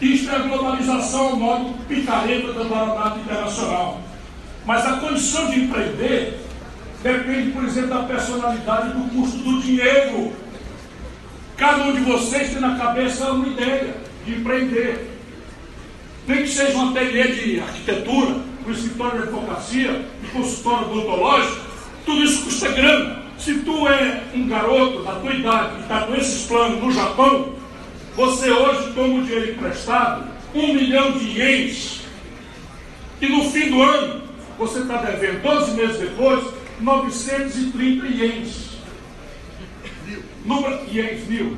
Isto 0.01 0.29
é 0.29 0.35
a 0.35 0.39
globalização 0.39 1.29
ao 1.29 1.35
modo 1.35 1.73
picareta 1.87 2.53
da 2.53 2.63
baronata 2.63 3.19
internacional. 3.19 4.01
Mas 4.65 4.85
a 4.85 4.97
condição 4.97 5.49
de 5.49 5.61
empreender 5.61 6.47
Depende, 7.03 7.51
por 7.51 7.63
exemplo, 7.63 7.89
da 7.89 8.03
personalidade 8.03 8.89
e 8.89 8.93
do 8.93 9.09
custo 9.09 9.37
do 9.37 9.61
dinheiro. 9.61 10.33
Cada 11.55 11.83
um 11.83 11.93
de 11.93 12.01
vocês 12.01 12.49
tem 12.49 12.59
na 12.59 12.77
cabeça 12.77 13.31
uma 13.31 13.47
ideia 13.47 13.95
de 14.25 14.35
empreender. 14.35 15.16
Nem 16.27 16.43
que 16.43 16.49
seja 16.49 16.77
um 16.77 16.89
ateliê 16.89 17.27
de 17.27 17.59
arquitetura, 17.61 18.35
um 18.67 18.71
escritório 18.71 19.21
de 19.21 19.27
advocacia, 19.29 20.05
um 20.23 20.37
consultório 20.37 20.91
odontológico, 20.91 21.61
tudo 22.05 22.23
isso 22.23 22.43
custa 22.43 22.69
grana. 22.69 23.23
Se 23.39 23.59
tu 23.59 23.87
é 23.87 24.23
um 24.35 24.47
garoto 24.47 25.03
da 25.03 25.13
tua 25.13 25.33
idade 25.33 25.75
que 25.75 25.81
está 25.83 26.01
com 26.01 26.15
esses 26.15 26.45
planos 26.47 26.83
no 26.83 26.91
Japão, 26.91 27.53
você 28.15 28.51
hoje 28.51 28.91
toma 28.93 29.19
o 29.19 29.23
dinheiro 29.23 29.51
emprestado, 29.51 30.27
um 30.53 30.73
milhão 30.73 31.11
de 31.13 31.39
ienes, 31.39 32.01
e 33.21 33.27
no 33.27 33.49
fim 33.49 33.69
do 33.69 33.81
ano 33.81 34.21
você 34.57 34.79
está 34.79 34.97
devendo 34.97 35.41
12 35.41 35.71
meses 35.71 35.99
depois 35.99 36.43
930 36.79 38.07
ienes. 38.07 38.67
No, 40.45 40.63
ienes, 40.91 41.27
mil. 41.27 41.57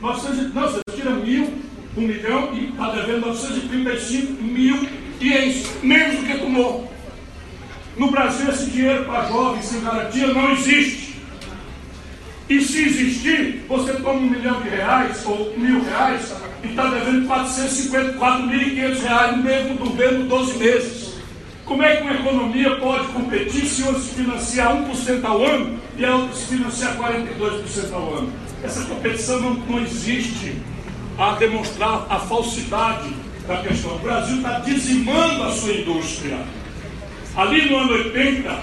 900, 0.00 0.54
não, 0.54 0.62
você 0.62 0.80
tira 0.94 1.10
mil, 1.12 1.52
um 1.96 2.02
milhão 2.02 2.54
e 2.54 2.70
está 2.70 2.90
devendo 2.90 3.26
935 3.26 4.42
mil 4.42 4.88
ienes, 5.20 5.68
menos 5.82 6.20
do 6.20 6.26
que 6.26 6.38
tomou. 6.38 6.92
No 7.96 8.10
Brasil, 8.10 8.50
esse 8.50 8.70
dinheiro 8.70 9.04
para 9.04 9.28
jovens 9.28 9.64
sem 9.64 9.80
garantia 9.80 10.26
não 10.28 10.52
existe. 10.52 11.14
E 12.48 12.60
se 12.60 12.84
existir, 12.84 13.64
você 13.68 13.94
toma 13.94 14.18
um 14.18 14.28
milhão 14.28 14.60
de 14.60 14.68
reais 14.68 15.24
ou 15.24 15.56
mil 15.56 15.82
reais 15.82 16.34
e 16.62 16.68
está 16.68 16.90
devendo 16.90 17.26
454.500 17.26 19.00
reais 19.00 19.36
no 19.36 19.42
mesmo 19.42 19.74
do 19.76 19.94
mesmo 19.94 20.24
12 20.24 20.58
meses. 20.58 21.14
Como 21.64 21.82
é 21.82 21.96
que 21.96 22.02
uma 22.02 22.14
economia 22.14 22.76
pode 22.76 23.06
competir 23.08 23.64
se 23.64 23.82
uma 23.82 23.98
se 23.98 24.14
financia 24.14 24.64
1% 24.64 25.24
ao 25.24 25.42
ano 25.42 25.78
e 25.96 26.04
a 26.04 26.14
outra 26.14 26.36
se 26.36 26.46
financia 26.56 26.88
42% 26.88 27.92
ao 27.94 28.14
ano? 28.18 28.32
Essa 28.62 28.84
competição 28.84 29.40
não, 29.40 29.54
não 29.54 29.80
existe 29.80 30.56
a 31.18 31.32
demonstrar 31.32 32.06
a 32.08 32.18
falsidade 32.18 33.12
da 33.46 33.58
questão. 33.58 33.96
O 33.96 33.98
Brasil 33.98 34.36
está 34.36 34.58
dizimando 34.60 35.42
a 35.42 35.52
sua 35.52 35.72
indústria. 35.72 36.38
Ali 37.36 37.68
no 37.68 37.78
ano 37.78 37.92
80, 37.92 38.60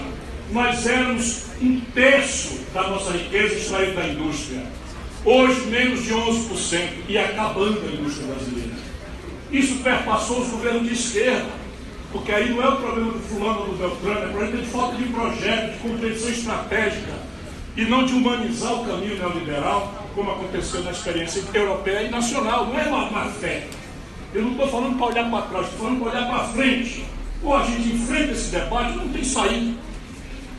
nós 0.52 0.86
éramos 0.86 1.46
um 1.60 1.80
terço 1.94 2.60
da 2.74 2.88
nossa 2.88 3.12
riqueza 3.12 3.54
extraída 3.54 4.00
da 4.00 4.08
indústria. 4.08 4.62
Hoje, 5.24 5.60
menos 5.66 6.02
de 6.02 6.12
11% 6.12 6.88
e 7.08 7.16
acabando 7.16 7.80
a 7.80 7.92
indústria 7.92 8.26
brasileira. 8.26 8.72
Isso 9.50 9.76
perpassou 9.76 10.40
os 10.40 10.48
governos 10.48 10.88
de 10.88 10.94
esquerda 10.94 11.62
porque 12.12 12.30
aí 12.30 12.50
não 12.50 12.62
é 12.62 12.68
o 12.68 12.76
problema 12.76 13.12
do 13.12 13.20
fulano 13.20 13.60
ou 13.60 13.68
do 13.68 13.78
Beltrano, 13.78 14.20
é 14.20 14.26
o 14.26 14.30
problema 14.30 14.56
de 14.58 14.66
falta 14.66 14.96
de 14.96 15.04
projeto, 15.04 15.72
de 15.72 15.78
compreensão 15.78 16.28
estratégica 16.28 17.31
e 17.76 17.84
não 17.84 18.04
de 18.04 18.12
humanizar 18.12 18.72
o 18.74 18.84
caminho 18.84 19.16
neoliberal, 19.16 19.92
como 20.14 20.30
aconteceu 20.30 20.82
na 20.82 20.90
experiência 20.90 21.42
europeia 21.54 22.02
e 22.02 22.10
nacional. 22.10 22.66
Não 22.66 22.78
é 22.78 22.84
uma 22.84 23.10
má 23.10 23.24
fé. 23.26 23.66
Eu 24.34 24.42
não 24.42 24.52
estou 24.52 24.68
falando 24.68 24.98
para 24.98 25.06
olhar 25.06 25.30
para 25.30 25.42
trás, 25.42 25.66
estou 25.66 25.86
falando 25.86 26.00
para 26.00 26.10
olhar 26.10 26.28
para 26.28 26.44
frente. 26.48 27.04
Ou 27.42 27.56
a 27.56 27.64
gente 27.64 27.88
enfrenta 27.88 28.32
esse 28.32 28.50
debate, 28.50 28.96
não 28.96 29.08
tem 29.08 29.24
saída. 29.24 29.74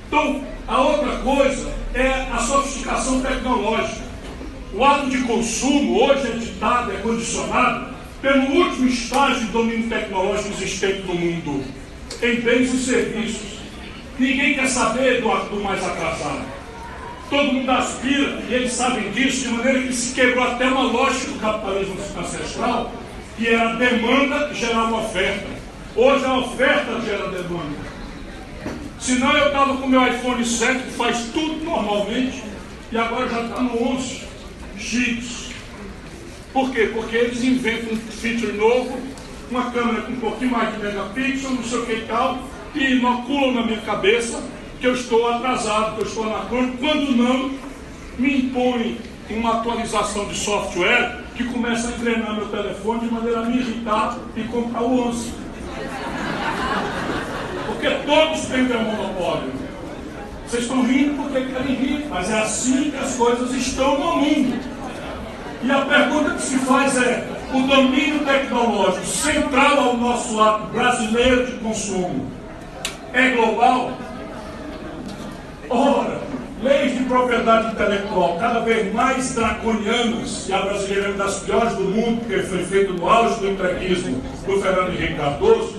Então, 0.07 0.43
a 0.67 0.81
outra 0.81 1.17
coisa 1.17 1.73
é 1.93 2.27
a 2.31 2.37
sofisticação 2.37 3.21
tecnológica. 3.21 4.03
O 4.73 4.83
ato 4.83 5.09
de 5.09 5.19
consumo 5.23 6.03
hoje 6.03 6.27
é 6.27 6.35
ditado, 6.37 6.91
é 6.91 6.95
condicionado 6.97 7.93
pelo 8.21 8.43
último 8.55 8.87
estágio 8.87 9.45
de 9.45 9.51
domínio 9.51 9.89
tecnológico 9.89 10.49
existente 10.49 11.01
no 11.01 11.13
mundo, 11.13 11.63
em 12.21 12.35
bens 12.41 12.73
e 12.73 12.77
serviços. 12.77 13.59
Ninguém 14.17 14.55
quer 14.55 14.67
saber 14.67 15.21
do, 15.21 15.29
do 15.49 15.63
mais 15.63 15.83
atrasado. 15.83 16.52
Todo 17.29 17.53
mundo 17.53 17.71
aspira, 17.71 18.41
e 18.47 18.53
eles 18.53 18.73
sabem 18.73 19.11
disso, 19.11 19.47
de 19.47 19.53
maneira 19.55 19.81
que 19.81 19.93
se 19.93 20.13
quebrou 20.13 20.43
até 20.43 20.65
uma 20.67 20.83
lógica 20.83 21.31
do 21.31 21.39
capitalismo 21.39 21.95
ancestral, 22.17 22.91
que 23.37 23.47
era 23.47 23.69
a 23.69 23.75
demanda 23.75 24.49
que 24.49 24.55
gerava 24.55 24.97
oferta. 24.97 25.47
Hoje 25.95 26.25
a 26.25 26.37
oferta 26.39 27.01
gera 27.01 27.29
demanda. 27.29 27.93
Senão 28.99 29.35
eu 29.35 29.47
estava 29.47 29.77
com 29.77 29.87
meu 29.87 30.05
iPhone 30.07 30.45
7, 30.45 30.83
que 30.83 30.91
faz 30.91 31.29
tudo 31.33 31.63
normalmente, 31.63 32.43
e 32.91 32.97
agora 32.97 33.27
já 33.29 33.41
está 33.41 33.61
no 33.61 33.93
11 33.93 34.21
X. 34.77 35.49
Por 36.53 36.71
quê? 36.71 36.91
Porque 36.93 37.15
eles 37.15 37.43
inventam 37.43 37.93
um 37.93 37.97
feature 37.97 38.53
novo, 38.53 38.99
uma 39.49 39.71
câmera 39.71 40.03
com 40.03 40.11
um 40.11 40.19
pouquinho 40.19 40.51
mais 40.51 40.73
de 40.73 40.79
megapixel, 40.79 41.51
não 41.51 41.63
sei 41.63 41.79
o 41.79 41.85
que 41.85 41.93
e 41.93 42.05
tal, 42.07 42.39
e 42.75 42.97
inoculam 42.97 43.53
na 43.53 43.65
minha 43.65 43.81
cabeça 43.81 44.41
que 44.83 44.87
eu 44.87 44.95
estou 44.95 45.29
atrasado, 45.29 45.95
que 45.95 46.01
eu 46.01 46.07
estou 46.07 46.25
anacrônico, 46.25 46.77
quando 46.79 47.15
não 47.15 47.51
me 48.19 48.37
impõe 48.37 48.99
uma 49.29 49.53
atualização 49.53 50.25
de 50.25 50.35
software 50.35 51.21
que 51.35 51.45
começa 51.45 51.87
a 51.87 51.91
treinar 51.93 52.35
meu 52.35 52.47
telefone 52.47 53.07
de 53.07 53.13
maneira 53.13 53.39
a 53.39 53.45
me 53.45 53.59
irritar 53.59 54.17
e 54.35 54.43
comprar 54.43 54.81
o 54.81 55.07
11. 55.07 55.31
Porque 57.65 57.89
todos 58.05 58.41
têm 58.47 58.63
o 58.63 58.81
monopólio. 58.81 59.53
Vocês 60.45 60.63
estão 60.63 60.85
rindo 60.85 61.15
porque 61.15 61.45
querem 61.45 61.75
rir, 61.75 62.05
mas 62.09 62.29
é 62.29 62.41
assim 62.41 62.91
que 62.91 62.97
as 62.97 63.15
coisas 63.15 63.53
estão 63.53 63.97
no 63.97 64.17
mundo. 64.17 64.59
E 65.63 65.71
a 65.71 65.85
pergunta 65.85 66.31
que 66.31 66.41
se 66.41 66.57
faz 66.57 67.01
é: 67.01 67.25
o 67.53 67.61
domínio 67.61 68.19
tecnológico 68.25 69.05
central 69.05 69.79
ao 69.79 69.95
nosso 69.95 70.41
ato 70.41 70.67
brasileiro 70.73 71.45
de 71.45 71.53
consumo 71.59 72.29
é 73.13 73.29
global? 73.29 73.93
Ora, 75.69 76.19
leis 76.61 76.97
de 76.97 77.03
propriedade 77.05 77.73
intelectual 77.73 78.37
cada 78.39 78.59
vez 78.59 78.93
mais 78.93 79.33
draconianas, 79.33 80.47
e 80.47 80.53
a 80.53 80.61
brasileira 80.61 81.05
é 81.05 81.09
uma 81.09 81.23
das 81.23 81.39
piores 81.39 81.73
do 81.73 81.83
mundo, 81.83 82.19
porque 82.19 82.39
foi 82.43 82.63
feito 82.65 82.93
no 82.93 83.09
auge 83.09 83.39
do 83.39 83.49
entreguismo 83.49 84.21
do 84.45 84.61
Fernando 84.61 84.89
Henrique 84.89 85.15
Cardoso, 85.15 85.75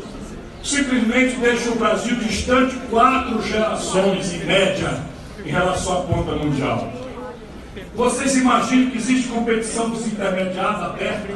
simplesmente 0.63 1.37
deixa 1.37 1.71
o 1.71 1.77
Brasil 1.77 2.17
distante 2.17 2.77
quatro 2.91 3.43
gerações, 3.43 4.33
em 4.33 4.45
média, 4.47 5.03
em 5.45 5.51
relação 5.51 5.99
à 5.99 6.01
ponta 6.03 6.33
mundial. 6.33 6.91
Vocês 7.95 8.37
imaginam 8.37 8.91
que 8.91 8.99
existe 8.99 9.29
competição 9.29 9.91
dos 9.91 10.07
intermediários 10.07 10.83
aberta, 10.83 11.35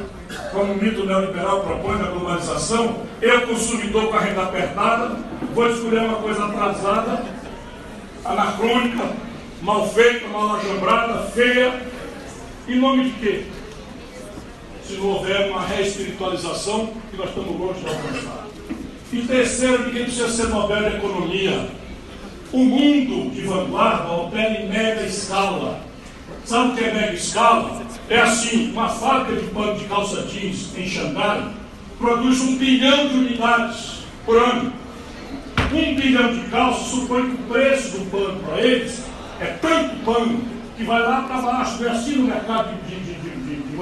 como 0.51 0.73
o 0.73 0.77
mito 0.77 1.05
neoliberal 1.05 1.61
propõe 1.61 1.99
na 1.99 2.09
globalização? 2.09 2.97
Eu, 3.21 3.47
consumidor 3.47 4.09
com 4.09 4.17
a 4.17 4.21
renda 4.21 4.43
apertada, 4.43 5.17
vou 5.55 5.71
escolher 5.71 6.01
uma 6.01 6.17
coisa 6.17 6.45
atrasada, 6.47 7.25
anacrônica, 8.25 9.13
mal 9.63 9.89
feita, 9.89 10.29
mal 10.29 10.57
ajambrada, 10.57 11.23
feia, 11.31 11.83
em 12.69 12.79
nome 12.79 13.05
de 13.05 13.11
quê? 13.13 13.45
Se 14.87 14.95
não 14.95 15.09
houver 15.09 15.51
uma 15.51 15.63
reespiritualização 15.63 16.93
que 17.11 17.17
nós 17.17 17.29
estamos 17.29 17.59
longe 17.59 17.81
de 17.81 17.89
alcançar. 17.89 18.47
E 19.13 19.23
terceiro, 19.23 19.87
ninguém 19.87 20.05
precisa 20.05 20.31
ser 20.31 20.49
Nobel 20.49 20.91
de 20.91 20.97
Economia. 20.97 21.69
O 22.53 22.59
mundo 22.59 23.31
de 23.35 23.43
vanguarda 23.43 24.13
opera 24.13 24.61
em 24.61 24.69
mega 24.69 25.03
escala. 25.03 25.81
Sabe 26.45 26.73
o 26.73 26.75
que 26.75 26.85
é 26.85 26.95
mega 26.95 27.13
escala? 27.13 27.83
É 28.09 28.21
assim, 28.21 28.73
uma 28.73 28.89
fábrica 28.89 29.41
de 29.41 29.47
pano 29.49 29.79
de 29.79 29.85
calça 29.85 30.23
jeans 30.23 30.77
em 30.77 30.89
Xangai 30.89 31.51
produz 31.99 32.41
um 32.41 32.57
bilhão 32.57 33.09
de 33.09 33.15
unidades 33.15 33.99
por 34.25 34.37
ano. 34.37 34.73
Um 35.73 35.95
bilhão 35.95 36.33
de 36.33 36.41
calças 36.49 36.87
supõe 36.89 37.31
que 37.31 37.43
o 37.43 37.47
preço 37.47 37.99
do 37.99 38.11
pano 38.11 38.41
para 38.41 38.61
eles 38.63 39.03
é 39.41 39.47
tanto 39.61 39.97
pano 40.05 40.41
que 40.77 40.85
vai 40.85 41.03
lá 41.03 41.23
para 41.23 41.41
baixo. 41.43 41.83
Não 41.83 41.89
é 41.89 41.93
assim 41.93 42.17
no 42.17 42.25
mercado 42.25 42.75
de, 42.87 42.95
de, 42.97 43.15
de, 43.15 43.31
de, 43.31 43.57
de? 43.57 43.77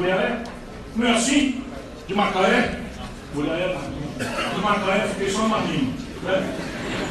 Não 0.97 1.07
é 1.07 1.13
assim? 1.13 1.63
De 2.09 2.15
Macaé? 2.15 2.81
Mulheré 3.35 3.75
não 3.75 3.97
de 4.19 4.61
Macaé, 4.63 5.09
fiquei 5.09 5.31
só 5.31 5.43
rima. 5.43 5.93
Né? 6.23 6.55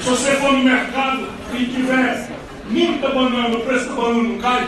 Se 0.01 0.09
você 0.09 0.31
for 0.31 0.53
no 0.53 0.63
mercado 0.63 1.27
e 1.53 1.65
tiver 1.65 2.29
muita 2.69 3.09
banana, 3.09 3.55
o 3.55 3.61
preço 3.61 3.89
da 3.89 3.95
banana 3.95 4.23
não 4.23 4.37
cai. 4.39 4.67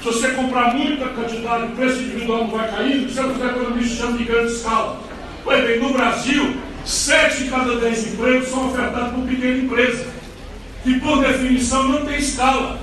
Se 0.00 0.04
você 0.04 0.28
comprar 0.28 0.74
muita 0.74 1.08
quantidade, 1.08 1.64
o 1.64 1.70
preço 1.70 2.00
individual 2.00 2.44
não 2.44 2.56
vai 2.56 2.70
cair. 2.70 3.06
Isso 3.06 3.18
é 3.18 3.24
o 3.24 3.34
que 3.34 3.40
os 3.40 3.50
economistas 3.50 3.98
chamam 3.98 4.16
de 4.16 4.24
grande 4.24 4.52
escala. 4.52 5.00
Pois 5.42 5.66
bem, 5.66 5.80
no 5.80 5.92
Brasil, 5.92 6.56
sete 6.88 7.44
de 7.44 7.50
cada 7.50 7.76
dez 7.76 8.14
empregos 8.14 8.48
são 8.48 8.68
ofertados 8.68 9.12
por 9.12 9.24
pequena 9.24 9.58
empresa, 9.58 10.06
que 10.82 10.98
por 10.98 11.20
definição 11.20 11.86
não 11.86 12.06
tem 12.06 12.16
escala. 12.16 12.80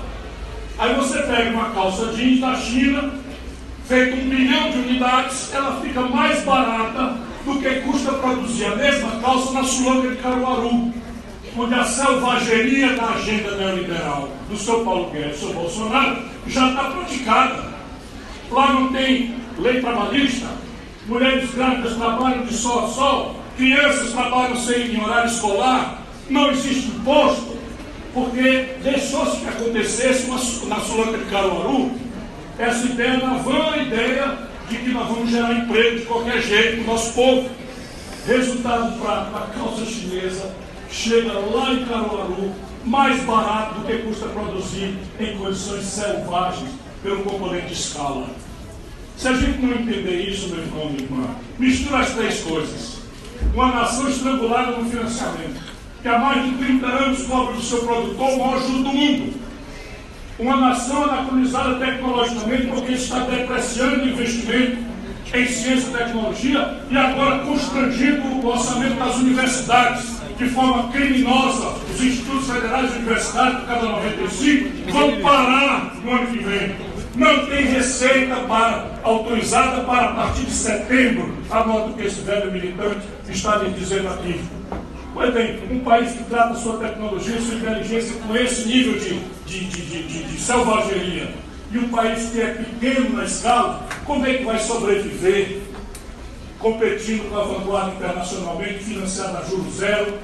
Aí 0.78 0.94
você 0.94 1.18
pega 1.22 1.50
uma 1.50 1.70
calça 1.70 2.12
jeans 2.12 2.40
da 2.40 2.54
China, 2.54 3.14
feita 3.88 4.16
um 4.16 4.28
bilhão 4.28 4.70
de 4.70 4.78
unidades, 4.78 5.52
ela 5.52 5.80
fica 5.80 6.02
mais 6.02 6.44
barata 6.44 7.16
do 7.44 7.58
que 7.58 7.68
custa 7.80 8.12
produzir 8.12 8.66
a 8.66 8.76
mesma 8.76 9.20
calça 9.20 9.52
na 9.52 9.64
Sulanga 9.64 10.10
de 10.10 10.16
Caruaru, 10.16 10.92
onde 11.58 11.74
a 11.74 11.84
selvageria 11.84 12.94
da 12.94 13.06
agenda 13.10 13.56
neoliberal 13.56 14.30
do 14.48 14.56
seu 14.56 14.84
Paulo 14.84 15.10
Guedes, 15.10 15.40
do 15.40 15.46
seu 15.46 15.54
Bolsonaro, 15.54 16.22
já 16.46 16.68
está 16.68 16.84
praticada. 16.90 17.74
Lá 18.52 18.72
não 18.72 18.92
tem 18.92 19.34
lei 19.58 19.80
trabalhista, 19.80 20.46
mulheres 21.08 21.50
grávidas 21.52 21.96
trabalham 21.96 22.44
de 22.44 22.54
sol 22.54 22.84
a 22.84 22.88
sol, 22.88 23.45
crianças 23.56 24.12
trabalham 24.12 24.56
sem 24.56 24.94
em 24.94 25.02
horário 25.02 25.30
escolar, 25.30 26.02
não 26.28 26.50
existe 26.50 26.88
imposto, 26.88 27.56
porque 28.12 28.76
deixou-se 28.82 29.40
que 29.40 29.48
acontecesse 29.48 30.26
uma, 30.26 30.38
na 30.68 30.80
Sulanga 30.80 31.18
de 31.18 31.24
Caruaru 31.26 31.92
essa 32.58 32.86
ideia, 32.86 33.18
uma 33.18 33.38
vã 33.38 33.76
ideia 33.76 34.38
de 34.68 34.76
que 34.78 34.88
nós 34.90 35.08
vamos 35.08 35.30
gerar 35.30 35.52
emprego 35.52 35.98
de 35.98 36.06
qualquer 36.06 36.40
jeito 36.40 36.76
para 36.76 36.84
o 36.84 36.94
nosso 36.94 37.12
povo. 37.12 37.50
Resultado 38.26 38.98
prático, 38.98 39.36
a 39.36 39.46
calça 39.54 39.84
chinesa 39.84 40.54
chega 40.90 41.32
lá 41.32 41.72
em 41.72 41.84
Caruaru 41.84 42.52
mais 42.84 43.22
barato 43.24 43.80
do 43.80 43.86
que 43.86 43.98
custa 43.98 44.26
produzir 44.26 44.96
em 45.20 45.36
condições 45.36 45.84
selvagens 45.84 46.70
pelo 47.02 47.22
componente 47.22 47.72
escala. 47.72 48.26
Se 49.16 49.28
a 49.28 49.32
gente 49.32 49.60
não 49.60 49.72
entender 49.72 50.28
isso, 50.28 50.48
meu 50.48 50.58
irmão, 50.58 50.90
minha 50.90 51.02
irmã, 51.02 51.28
mistura 51.58 51.98
as 51.98 52.10
três 52.14 52.40
coisas. 52.40 52.95
Uma 53.54 53.74
nação 53.74 54.08
estrangulada 54.08 54.72
no 54.72 54.88
financiamento, 54.88 55.60
que 56.02 56.08
há 56.08 56.18
mais 56.18 56.44
de 56.44 56.52
30 56.52 56.86
anos 56.86 57.22
cobra 57.26 57.54
do 57.54 57.62
seu 57.62 57.78
produtor 57.78 58.30
o 58.30 58.38
maior 58.38 58.62
juro 58.62 58.82
do 58.82 58.88
mundo 58.90 59.46
uma 60.38 60.56
nação 60.56 61.04
anacronizada 61.04 61.76
tecnologicamente 61.76 62.66
porque 62.66 62.92
está 62.92 63.20
depreciando 63.20 64.06
investimento 64.06 64.76
em 65.34 65.46
ciência 65.46 65.88
e 65.88 65.92
tecnologia 65.92 66.80
e 66.90 66.96
agora 66.96 67.38
constrangindo 67.40 68.22
o 68.22 68.46
orçamento 68.46 68.96
das 68.96 69.16
universidades 69.16 70.16
de 70.38 70.48
forma 70.50 70.92
criminosa. 70.92 71.78
Os 71.92 72.02
institutos 72.02 72.50
federais 72.50 72.92
e 72.92 72.98
universitários, 72.98 73.60
por 73.60 73.66
cada 73.66 73.86
95, 73.86 74.92
vão 74.92 75.20
parar 75.22 75.96
no 76.04 76.12
ano 76.12 76.26
que 76.26 76.38
vem. 76.38 76.76
Não 77.16 77.46
tem 77.46 77.64
receita 77.64 78.36
para, 78.46 79.00
autorizada 79.02 79.84
para 79.84 80.10
a 80.10 80.12
partir 80.12 80.44
de 80.44 80.52
setembro, 80.52 81.34
a 81.50 81.64
nota 81.64 81.94
que 81.94 82.06
esse 82.06 82.20
velho 82.20 82.52
militante 82.52 83.06
está 83.26 83.56
lhe 83.56 83.70
dizendo 83.70 84.08
aqui. 84.08 84.38
Pois 85.14 85.32
bem, 85.32 85.62
um 85.70 85.78
país 85.78 86.12
que 86.12 86.24
trata 86.24 86.54
sua 86.56 86.76
tecnologia, 86.76 87.40
sua 87.40 87.54
inteligência 87.54 88.16
com 88.20 88.36
esse 88.36 88.68
nível 88.68 88.98
de, 88.98 89.18
de, 89.46 89.64
de, 89.64 90.02
de, 90.02 90.22
de 90.24 90.38
selvageria, 90.38 91.34
e 91.72 91.78
um 91.78 91.88
país 91.88 92.28
que 92.28 92.42
é 92.42 92.48
pequeno 92.48 93.16
na 93.16 93.24
escala, 93.24 93.86
como 94.04 94.26
é 94.26 94.34
que 94.34 94.44
vai 94.44 94.58
sobreviver 94.58 95.62
competindo 96.58 97.30
com 97.30 97.38
a 97.38 97.44
vanguarda 97.44 97.92
internacionalmente, 97.92 98.84
financiada 98.84 99.38
a 99.38 99.42
juros 99.42 99.74
zero, 99.74 100.18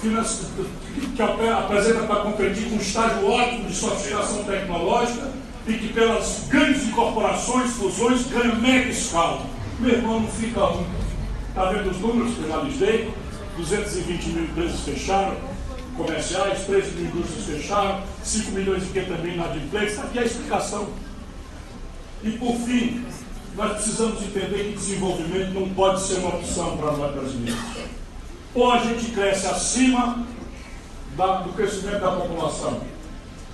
que 0.00 1.22
apresenta 1.22 2.04
para 2.04 2.16
competir 2.20 2.68
com 2.68 2.76
um 2.76 2.78
estágio 2.78 3.28
ótimo 3.28 3.64
de 3.66 3.74
sofisticação 3.74 4.44
tecnológica 4.44 5.41
e 5.66 5.74
que 5.74 5.92
pelas 5.92 6.46
grandes 6.48 6.84
incorporações, 6.88 7.72
fusões, 7.72 8.26
ganha 8.26 8.54
mega 8.56 8.90
escala. 8.90 9.46
Meu 9.78 9.94
irmão, 9.94 10.20
não 10.20 10.28
fica 10.28 10.64
um. 10.66 10.84
Está 11.48 11.70
vendo 11.70 11.90
os 11.90 11.98
números 11.98 12.34
que 12.34 12.42
eu 12.42 12.48
já 12.48 12.60
dei? 12.86 13.14
220 13.56 14.26
mil 14.28 14.44
empresas 14.44 14.80
fecharam, 14.80 15.36
comerciais, 15.96 16.64
13 16.64 16.90
mil 16.92 17.04
indústrias 17.10 17.44
fecharam, 17.44 18.02
5 18.24 18.50
milhões 18.52 18.84
de 18.84 18.90
que 18.90 19.02
também 19.02 19.36
na 19.36 19.44
Adiplex, 19.44 19.98
aqui 19.98 20.18
é 20.18 20.22
a 20.22 20.24
explicação. 20.24 20.88
E 22.22 22.30
por 22.32 22.56
fim, 22.56 23.04
nós 23.54 23.72
precisamos 23.72 24.22
entender 24.22 24.70
que 24.70 24.78
desenvolvimento 24.78 25.52
não 25.52 25.68
pode 25.70 26.00
ser 26.00 26.14
uma 26.20 26.30
opção 26.30 26.76
para 26.76 26.92
nós 26.92 27.14
brasileiros. 27.14 27.60
Ou 28.54 28.72
a 28.72 28.78
gente 28.78 29.12
cresce 29.12 29.46
acima 29.46 30.26
da, 31.16 31.42
do 31.42 31.52
crescimento 31.52 32.00
da 32.00 32.12
população 32.12 32.91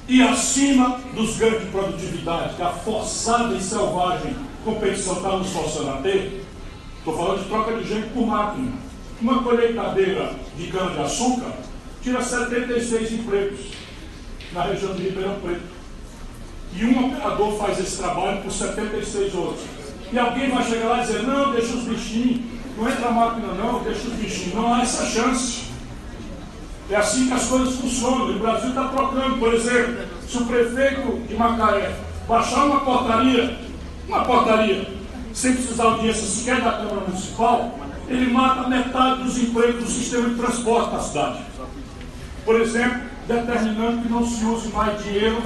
e 0.08 0.22
acima 0.22 1.00
dos 1.14 1.36
ganhos 1.36 1.64
de 1.64 1.66
produtividade 1.66 2.56
que 2.56 2.62
a 2.62 2.70
forçada 2.70 3.54
e 3.54 3.60
selvagem 3.60 4.34
competição 4.64 5.16
está 5.16 5.36
nos 5.36 5.50
forçando 5.50 5.90
a 5.90 5.96
ter. 5.98 6.44
Estou 6.98 7.16
falando 7.16 7.42
de 7.42 7.48
troca 7.48 7.76
de 7.76 7.88
gente 7.88 8.08
por 8.08 8.26
máquina. 8.26 8.72
Uma 9.20 9.42
colheitadeira 9.42 10.34
de 10.56 10.66
cana-de-açúcar 10.68 11.52
tira 12.02 12.22
76 12.22 13.12
empregos 13.12 13.60
na 14.52 14.62
região 14.62 14.94
de 14.94 15.02
Ribeirão 15.02 15.40
Preto. 15.40 15.78
E 16.74 16.84
um 16.84 17.08
operador 17.08 17.58
faz 17.58 17.78
esse 17.78 17.98
trabalho 17.98 18.42
por 18.42 18.52
76 18.52 19.34
outros. 19.34 19.64
E 20.10 20.18
alguém 20.18 20.50
vai 20.50 20.64
chegar 20.64 20.88
lá 20.88 20.98
e 20.98 21.06
dizer, 21.06 21.22
não, 21.22 21.52
deixa 21.52 21.74
os 21.74 21.84
bichinhos, 21.84 22.40
não 22.76 22.88
entra 22.88 23.08
a 23.08 23.10
máquina 23.10 23.52
não, 23.54 23.82
deixa 23.82 24.08
os 24.08 24.14
bichinhos. 24.14 24.54
Não 24.54 24.72
há 24.72 24.82
essa 24.82 25.04
chance. 25.04 25.67
É 26.90 26.96
assim 26.96 27.26
que 27.26 27.34
as 27.34 27.44
coisas 27.44 27.74
funcionam. 27.76 28.30
o 28.30 28.38
Brasil 28.38 28.70
está 28.70 28.88
trocando, 28.88 29.36
por 29.38 29.52
exemplo, 29.52 30.04
se 30.26 30.38
o 30.38 30.46
prefeito 30.46 31.26
de 31.28 31.34
Macaé 31.34 31.94
baixar 32.26 32.64
uma 32.64 32.80
portaria, 32.80 33.58
uma 34.08 34.24
portaria, 34.24 34.88
sem 35.34 35.52
precisar 35.52 35.84
audiência 35.84 36.26
sequer 36.26 36.62
da 36.62 36.72
Câmara 36.72 37.00
Municipal, 37.06 37.78
ele 38.08 38.32
mata 38.32 38.68
metade 38.68 39.22
dos 39.22 39.36
empregos 39.38 39.84
do 39.84 39.90
sistema 39.90 40.30
de 40.30 40.36
transporte 40.36 40.92
da 40.92 41.00
cidade. 41.00 41.38
Por 42.44 42.58
exemplo, 42.58 43.02
determinando 43.26 44.02
que 44.02 44.08
não 44.08 44.26
se 44.26 44.42
use 44.44 44.68
mais 44.68 45.02
dinheiro 45.04 45.42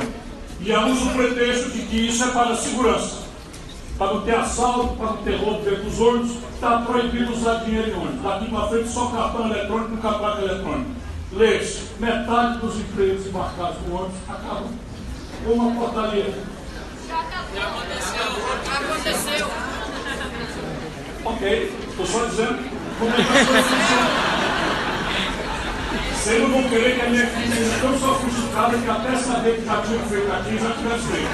e 0.60 0.72
usa 0.72 1.04
o 1.04 1.14
pretexto 1.14 1.70
de 1.70 1.82
que 1.82 2.06
isso 2.06 2.22
é 2.22 2.28
para 2.28 2.50
a 2.50 2.56
segurança. 2.56 3.22
Para 3.98 4.14
não 4.14 4.22
ter 4.22 4.36
assalto, 4.36 4.96
para 4.96 5.06
não 5.06 5.16
ter 5.18 5.36
roubo 5.36 5.64
dentro 5.64 5.82
dos 5.82 6.00
ônibus, 6.00 6.36
está 6.54 6.78
proibido 6.78 7.32
usar 7.32 7.64
dinheiro 7.64 7.90
em 7.90 7.94
ônibus. 7.94 8.22
Daqui 8.22 8.48
para 8.48 8.68
frente 8.68 8.88
só 8.88 9.06
cartão 9.06 9.46
eletrônico, 9.50 9.90
nunca 9.90 10.12
placa 10.12 10.42
eletrônica. 10.42 11.01
Lê-se, 11.32 11.80
metade 11.98 12.58
dos 12.58 12.76
empregos 12.76 13.26
embarcados 13.26 13.80
no 13.86 13.94
ônibus 13.94 14.18
acabam 14.28 14.68
com 15.44 15.52
uma 15.52 15.80
portaria. 15.80 16.34
Já 17.08 17.20
aconteceu. 17.20 18.22
Já 18.64 18.74
aconteceu. 18.78 19.46
Ok, 21.24 21.72
estou 21.88 22.06
só 22.06 22.26
dizendo 22.26 22.58
como 22.98 23.12
é 23.12 23.16
que. 23.16 23.22
Vocês 26.22 26.40
não 26.40 26.50
vão 26.50 26.68
querer 26.68 26.94
que 26.94 27.00
a 27.00 27.10
minha 27.10 27.26
filha 27.26 27.56
seja 27.56 27.78
tão 27.80 27.98
sofisticada 27.98 28.78
que 28.78 28.88
até 28.88 29.16
saber 29.16 29.56
que 29.56 29.64
já 29.64 29.82
tinha 29.82 29.98
feito 29.98 30.32
aqui 30.32 30.58
já 30.58 30.70
tivesse 30.70 31.08
feito. 31.08 31.30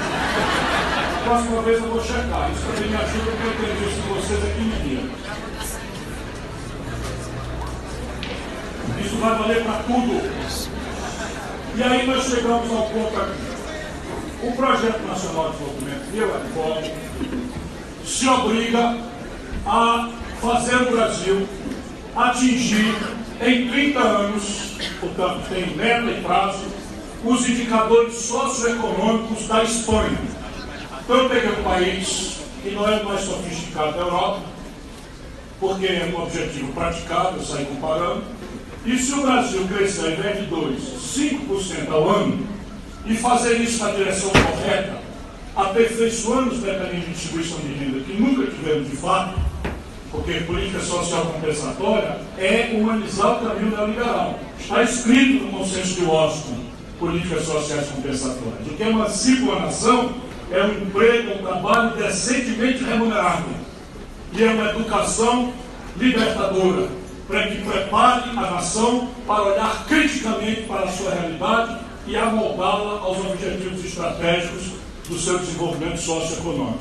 Próxima 1.23 1.61
vez 1.61 1.77
eu 1.77 1.89
vou 1.89 2.03
checar. 2.03 2.49
Isso 2.51 2.65
também 2.65 2.89
me 2.89 2.95
ajuda 2.95 3.31
porque 3.31 3.47
eu 3.47 3.53
tenho 3.53 3.75
visto 3.85 4.01
vocês 4.09 4.43
aqui 4.43 4.61
no 4.61 4.88
Isso 9.03 9.15
vai 9.17 9.37
valer 9.37 9.63
para 9.63 9.83
tudo. 9.83 10.21
E 11.75 11.83
aí 11.83 12.07
nós 12.07 12.25
chegamos 12.25 12.71
ao 12.71 12.87
ponto 12.87 13.17
aqui. 13.19 13.49
O 14.41 14.51
Projeto 14.53 15.05
Nacional 15.05 15.51
de 15.51 15.57
Desenvolvimento, 15.57 16.15
eu 16.15 16.35
advogo, 16.35 16.91
se 18.05 18.27
obriga 18.27 18.97
a 19.65 20.09
fazer 20.41 20.75
o 20.75 20.91
Brasil 20.91 21.47
atingir 22.15 22.95
em 23.41 23.69
30 23.69 23.99
anos, 23.99 24.77
portanto 24.99 25.47
tem 25.49 25.75
meta 25.75 26.09
e 26.11 26.21
prazo, 26.21 26.65
os 27.23 27.49
indicadores 27.49 28.15
socioeconômicos 28.15 29.47
da 29.47 29.63
Espanha. 29.63 30.17
Então 31.03 31.17
eu 31.17 31.29
peguei 31.29 31.51
um 31.51 31.63
país 31.63 32.37
que 32.61 32.71
não 32.71 32.87
é 32.87 33.01
o 33.01 33.05
mais 33.05 33.21
sofisticado 33.21 33.93
da 33.93 33.99
Europa, 33.99 34.41
porque 35.59 35.85
é 35.85 36.13
um 36.13 36.21
objetivo 36.21 36.71
praticado, 36.73 37.37
eu 37.37 37.43
saí 37.43 37.65
comparando, 37.65 38.23
e 38.89 38.97
se 38.97 39.13
o 39.13 39.21
Brasil 39.21 39.67
crescer 39.67 40.05
ao 40.05 40.11
invés 40.13 40.39
de 40.39 40.45
2, 40.47 40.79
5% 41.15 41.91
ao 41.91 42.09
ano, 42.09 42.39
e 43.05 43.15
fazer 43.15 43.57
isso 43.57 43.83
na 43.83 43.91
direção 43.91 44.31
correta, 44.31 44.97
aperfeiçoando 45.55 46.55
os 46.55 46.59
mecanismos 46.59 47.05
de 47.05 47.11
distribuição 47.11 47.59
de 47.59 47.73
renda 47.73 47.99
que 47.99 48.13
nunca 48.13 48.49
tivemos 48.49 48.89
de 48.89 48.95
fato, 48.95 49.39
porque 50.11 50.39
política 50.41 50.79
social 50.79 51.23
compensatória 51.27 52.19
é 52.39 52.71
humanizar 52.73 53.37
o 53.37 53.47
caminho 53.47 53.75
neoliberal. 53.75 54.39
Está 54.59 54.81
escrito 54.81 55.45
no 55.45 55.59
consenso 55.59 55.93
de 55.93 56.05
Washington, 56.05 56.57
políticas 56.97 57.43
sociais 57.43 57.87
compensatórias. 57.89 58.67
O 58.67 58.73
que 58.73 58.81
emancipa 58.81 59.53
a 59.53 59.59
nação 59.59 60.15
é 60.51 60.63
um 60.63 60.81
emprego, 60.81 61.35
um 61.35 61.43
trabalho 61.43 61.95
decentemente 61.95 62.83
remunerado 62.83 63.45
e 64.33 64.43
é 64.43 64.49
uma 64.49 64.71
educação 64.71 65.53
libertadora, 65.95 66.98
para 67.29 67.47
que 67.47 67.61
prepare 67.61 68.31
a 68.31 68.41
nação 68.41 69.07
para 69.27 69.43
olhar 69.43 69.85
criticamente 69.85 70.63
para 70.63 70.85
a 70.85 70.91
sua 70.91 71.11
realidade 71.11 71.77
e 72.07 72.17
amoldá-la 72.17 73.01
aos 73.01 73.19
objetivos 73.19 73.85
estratégicos 73.85 74.71
do 75.07 75.15
seu 75.15 75.37
desenvolvimento 75.37 76.01
socioeconômico. 76.01 76.79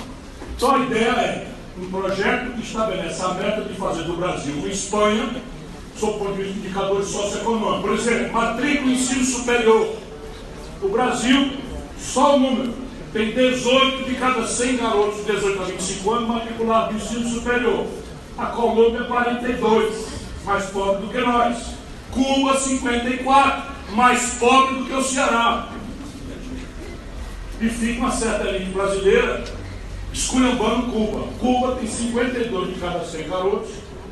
Então 0.56 0.74
a 0.74 0.78
ideia 0.78 1.10
é 1.10 1.46
um 1.78 1.90
projeto 1.90 2.54
que 2.54 2.62
estabelece 2.62 3.22
a 3.22 3.34
meta 3.34 3.60
de 3.60 3.74
fazer 3.74 4.04
do 4.04 4.16
Brasil 4.16 4.54
uma 4.54 4.68
Espanha, 4.68 5.28
sob 5.94 6.12
o 6.12 6.18
ponto 6.18 6.32
de 6.32 6.42
vista 6.44 6.52
de 6.54 6.60
indicadores 6.60 7.08
socioeconômicos. 7.08 7.80
Por 7.82 7.92
exemplo, 7.92 8.32
matrícula 8.32 8.90
em 8.90 8.94
ensino 8.94 9.24
superior. 9.24 9.96
O 10.80 10.88
Brasil, 10.88 11.52
só 12.00 12.36
o 12.36 12.40
número, 12.40 12.72
tem 13.12 13.32
18 13.32 14.04
de 14.04 14.14
cada 14.14 14.46
100 14.46 14.76
garotos 14.78 15.26
de 15.26 15.32
18 15.32 15.60
a 15.60 15.64
25 15.66 16.10
anos 16.10 16.28
matriculados 16.28 16.94
no 16.94 17.00
ensino 17.00 17.28
superior. 17.28 17.86
A 18.38 18.46
Colômbia, 18.46 19.04
42, 19.04 20.17
mais 20.44 20.66
pobre 20.66 21.06
do 21.06 21.08
que 21.08 21.20
nós. 21.20 21.78
Cuba, 22.10 22.58
54, 22.58 23.74
mais 23.90 24.34
pobre 24.34 24.76
do 24.76 24.84
que 24.86 24.92
o 24.92 25.02
Ceará. 25.02 25.68
E 27.60 27.68
fica 27.68 28.00
uma 28.00 28.12
certa 28.12 28.48
elite 28.48 28.70
brasileira 28.70 29.44
esculhambando 30.12 30.90
Cuba. 30.90 31.28
Cuba 31.38 31.76
tem 31.76 31.88
52 31.88 32.74
de 32.74 32.80
cada 32.80 33.04
100 33.04 33.28
garotos, 33.28 33.70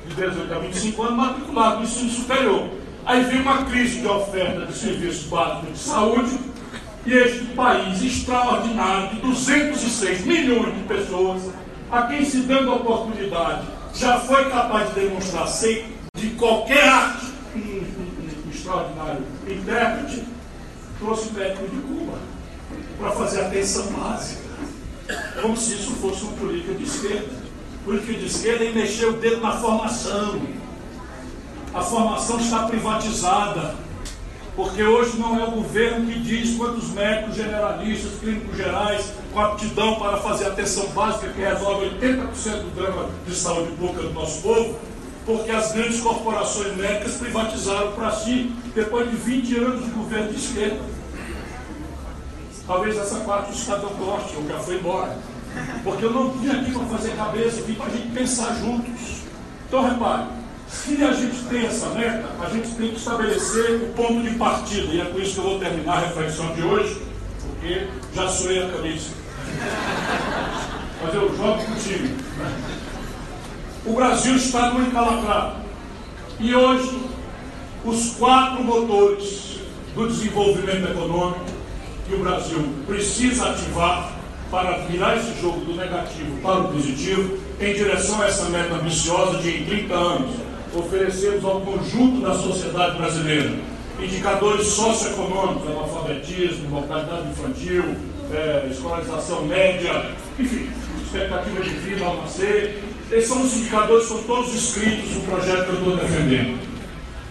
de 0.09 0.15
18 0.15 0.55
a 0.55 0.59
25 0.59 1.03
anos, 1.03 1.17
matriculados 1.17 1.79
no 1.79 1.85
ensino 1.85 2.11
superior. 2.11 2.69
Aí 3.05 3.25
vem 3.25 3.41
uma 3.41 3.65
crise 3.65 4.01
de 4.01 4.07
oferta 4.07 4.67
de 4.67 4.73
serviços 4.73 5.27
básicos 5.27 5.73
de 5.73 5.79
saúde, 5.79 6.39
e 7.07 7.13
este 7.13 7.45
país 7.55 8.03
extraordinário, 8.03 9.11
de 9.11 9.21
206 9.21 10.27
milhões 10.27 10.75
de 10.75 10.83
pessoas, 10.83 11.51
a 11.91 12.03
quem 12.03 12.25
se 12.25 12.39
dando 12.39 12.73
a 12.73 12.75
oportunidade, 12.75 13.67
já 13.95 14.19
foi 14.19 14.51
capaz 14.51 14.93
de 14.93 15.01
demonstrar 15.01 15.47
ser 15.47 15.96
de 16.17 16.31
qualquer 16.31 16.89
arte 16.89 17.27
um, 17.55 17.59
um, 17.59 18.47
um 18.47 18.51
extraordinário 18.51 19.23
intérprete, 19.47 20.25
trouxe 20.99 21.33
médico 21.33 21.69
de 21.69 21.77
Cuba 21.83 22.19
para 22.99 23.11
fazer 23.13 23.43
a 23.43 23.47
atenção 23.47 23.87
básica 23.93 24.47
como 25.41 25.57
se 25.57 25.75
isso 25.75 25.93
fosse 25.97 26.23
uma 26.23 26.33
política 26.33 26.75
de 26.75 26.85
esquerda. 26.85 27.47
Política 27.85 28.15
de 28.15 28.27
esquerda 28.27 28.65
é 28.65 28.73
mexer 28.73 29.07
o 29.07 29.13
dedo 29.15 29.41
na 29.41 29.53
formação. 29.53 30.41
A 31.73 31.81
formação 31.83 32.41
está 32.41 32.67
privatizada, 32.67 33.77
porque 34.57 34.83
hoje 34.83 35.19
não 35.19 35.39
é 35.39 35.45
o 35.45 35.51
governo 35.51 36.11
que 36.11 36.19
diz 36.21 36.57
quantos 36.57 36.89
médicos 36.91 37.37
generalistas, 37.37 38.19
clínicos 38.19 38.57
gerais, 38.57 39.13
com 39.33 39.41
aptidão 39.41 39.97
para 39.97 40.17
fazer 40.17 40.47
atenção 40.47 40.87
básica, 40.89 41.29
que 41.29 41.41
resolve 41.41 41.91
80% 42.01 42.63
do 42.63 42.75
drama 42.75 43.11
de 43.27 43.35
saúde 43.35 43.73
pública 43.73 44.03
do 44.03 44.15
nosso 44.15 44.43
povo, 44.43 44.79
porque 45.27 45.51
as 45.51 45.73
grandes 45.73 46.01
corporações 46.01 46.77
médicas 46.77 47.15
privatizaram 47.15 47.93
para 47.93 48.13
si, 48.13 48.53
depois 48.75 49.11
de 49.11 49.17
20 49.17 49.57
anos 49.57 49.85
de 49.85 49.91
governo 49.91 50.33
de 50.33 50.37
esquerda. 50.37 50.81
Talvez 52.65 52.97
essa 52.97 53.17
parte 53.21 53.51
do 53.51 53.57
Estadão 53.57 53.91
goste, 53.91 54.37
ou 54.37 54.49
já 54.49 54.59
foi 54.61 54.77
embora. 54.77 55.19
Porque 55.83 56.05
eu 56.05 56.13
não 56.13 56.31
vim 56.31 56.51
aqui 56.51 56.71
para 56.71 56.87
fazer 56.87 57.17
cabeça, 57.17 57.61
vim 57.63 57.75
para 57.75 57.87
a 57.87 57.91
gente 57.91 58.09
pensar 58.13 58.55
juntos. 58.55 59.23
Então, 59.67 59.89
repare, 59.89 60.27
se 60.69 61.03
a 61.03 61.13
gente 61.13 61.45
tem 61.49 61.67
essa 61.67 61.89
meta, 61.91 62.29
a 62.41 62.49
gente 62.51 62.69
tem 62.71 62.91
que 62.91 62.97
estabelecer 62.97 63.83
o 63.83 63.93
ponto 63.95 64.23
de 64.23 64.31
partida. 64.37 64.93
E 64.93 65.01
é 65.01 65.05
com 65.07 65.19
isso 65.19 65.35
que 65.35 65.39
eu 65.39 65.45
vou 65.45 65.59
terminar 65.59 65.97
a 65.97 66.01
reflexão 66.07 66.55
de 66.55 66.63
hoje, 66.63 67.03
porque 67.41 67.89
já 68.15 68.29
suei 68.29 68.63
a 68.63 68.69
camisa. 68.69 69.11
Mas 71.03 71.15
eu 71.15 71.37
jogo 71.37 71.65
contigo. 71.65 72.09
O 72.09 72.86
Brasil 73.95 74.37
está 74.37 74.71
no 74.71 74.87
encalacrado. 74.87 75.57
E 76.41 76.55
hoje, 76.55 77.01
os 77.85 78.17
quatro 78.17 78.63
motores 78.65 79.61
do 79.95 80.09
desenvolvimento 80.09 80.91
econômico 80.91 81.45
que 82.09 82.15
o 82.15 82.19
Brasil 82.19 82.69
precisa 82.87 83.51
ativar 83.51 84.13
para 84.51 84.79
virar 84.87 85.17
esse 85.17 85.41
jogo 85.41 85.61
do 85.65 85.75
negativo 85.75 86.37
para 86.43 86.61
o 86.61 86.73
positivo 86.73 87.39
em 87.61 87.75
direção 87.75 88.21
a 88.23 88.27
essa 88.27 88.49
meta 88.49 88.75
ambiciosa 88.75 89.39
de, 89.39 89.51
em 89.51 89.65
30 89.65 89.95
anos, 89.95 90.37
oferecermos 90.75 91.45
ao 91.45 91.61
conjunto 91.63 92.21
da 92.21 92.35
sociedade 92.35 92.99
brasileira 92.99 93.77
indicadores 94.01 94.67
socioeconômicos, 94.67 95.69
analfabetismo, 95.69 96.69
mortalidade 96.69 97.29
infantil, 97.29 97.97
é, 98.33 98.69
escolarização 98.71 99.45
média, 99.47 100.11
enfim, 100.39 100.69
expectativa 101.03 101.63
de 101.63 101.71
vida 101.71 102.05
ao 102.05 102.17
nascer. 102.19 102.83
Esses 103.11 103.29
são 103.29 103.43
os 103.43 103.57
indicadores 103.57 104.03
estão 104.03 104.23
todos 104.25 104.53
escritos 104.53 105.11
no 105.13 105.21
projeto 105.21 105.65
que 105.65 105.71
eu 105.71 105.79
estou 105.79 105.97
defendendo. 105.97 106.59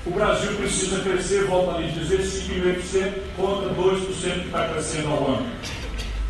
O 0.05 0.11
Brasil 0.11 0.53
precisa 0.53 1.01
crescer, 1.01 1.45
volta 1.45 1.78
ali 1.78 1.91
dizer, 1.91 2.19
5,5% 2.19 3.13
contra 3.36 3.69
2% 3.69 4.07
que 4.07 4.45
está 4.45 4.69
crescendo 4.69 5.09
ao 5.09 5.28
ano. 5.28 5.47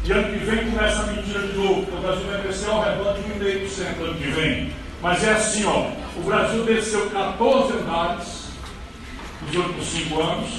E 0.03 0.11
ano 0.11 0.33
que 0.33 0.45
vem 0.45 0.71
começa 0.71 1.01
a 1.01 1.07
mentira 1.07 1.41
de 1.41 1.57
novo, 1.57 1.81
o 1.81 2.01
Brasil 2.01 2.25
vai 2.25 2.41
crescer 2.41 2.69
ao 2.69 2.83
redor 2.83 3.13
de 3.13 3.21
1,5% 3.39 4.01
ano 4.01 4.15
que 4.15 4.27
vem. 4.31 4.73
Mas 5.01 5.23
é 5.23 5.31
assim, 5.33 5.65
ó, 5.65 5.91
o 6.15 6.21
Brasil 6.23 6.63
desceu 6.63 7.09
14 7.11 7.73
andares 7.73 8.45
nos 9.43 9.55
últimos 9.55 9.85
5 9.85 10.21
anos 10.21 10.49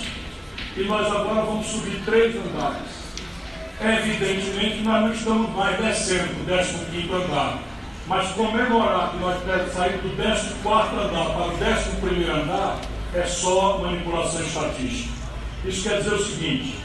e 0.76 0.84
nós 0.84 1.06
agora 1.06 1.42
vamos 1.42 1.66
subir 1.66 2.00
3 2.04 2.36
andares. 2.36 2.96
Evidentemente 3.80 4.82
nós 4.82 5.02
não 5.02 5.12
estamos 5.12 5.50
mais 5.56 5.76
descendo 5.78 6.34
do 6.34 6.92
15 6.92 7.12
andar. 7.12 7.75
Mas 8.08 8.30
comemorar 8.32 9.10
que 9.10 9.16
nós 9.18 9.42
saímos 9.72 10.02
do 10.02 10.16
14 10.16 10.94
andar 10.94 11.24
para 11.30 11.42
o 11.42 12.10
11 12.10 12.30
andar 12.30 12.80
é 13.12 13.22
só 13.22 13.78
manipulação 13.78 14.42
estatística. 14.42 15.12
Isso 15.64 15.88
quer 15.88 15.98
dizer 15.98 16.14
o 16.14 16.24
seguinte: 16.24 16.78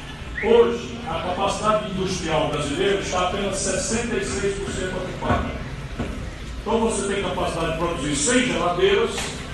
hoje 0.43 0.97
a 1.07 1.19
capacidade 1.19 1.91
industrial 1.91 2.49
brasileira 2.49 2.99
está 2.99 3.27
apenas 3.27 3.55
66% 3.55 4.95
ocupada. 4.95 5.51
Então 6.61 6.79
você 6.79 7.13
tem 7.13 7.23
capacidade 7.23 7.73
de 7.73 7.77
produzir 7.77 8.15
100 8.15 8.45
geladeiras 8.47 9.11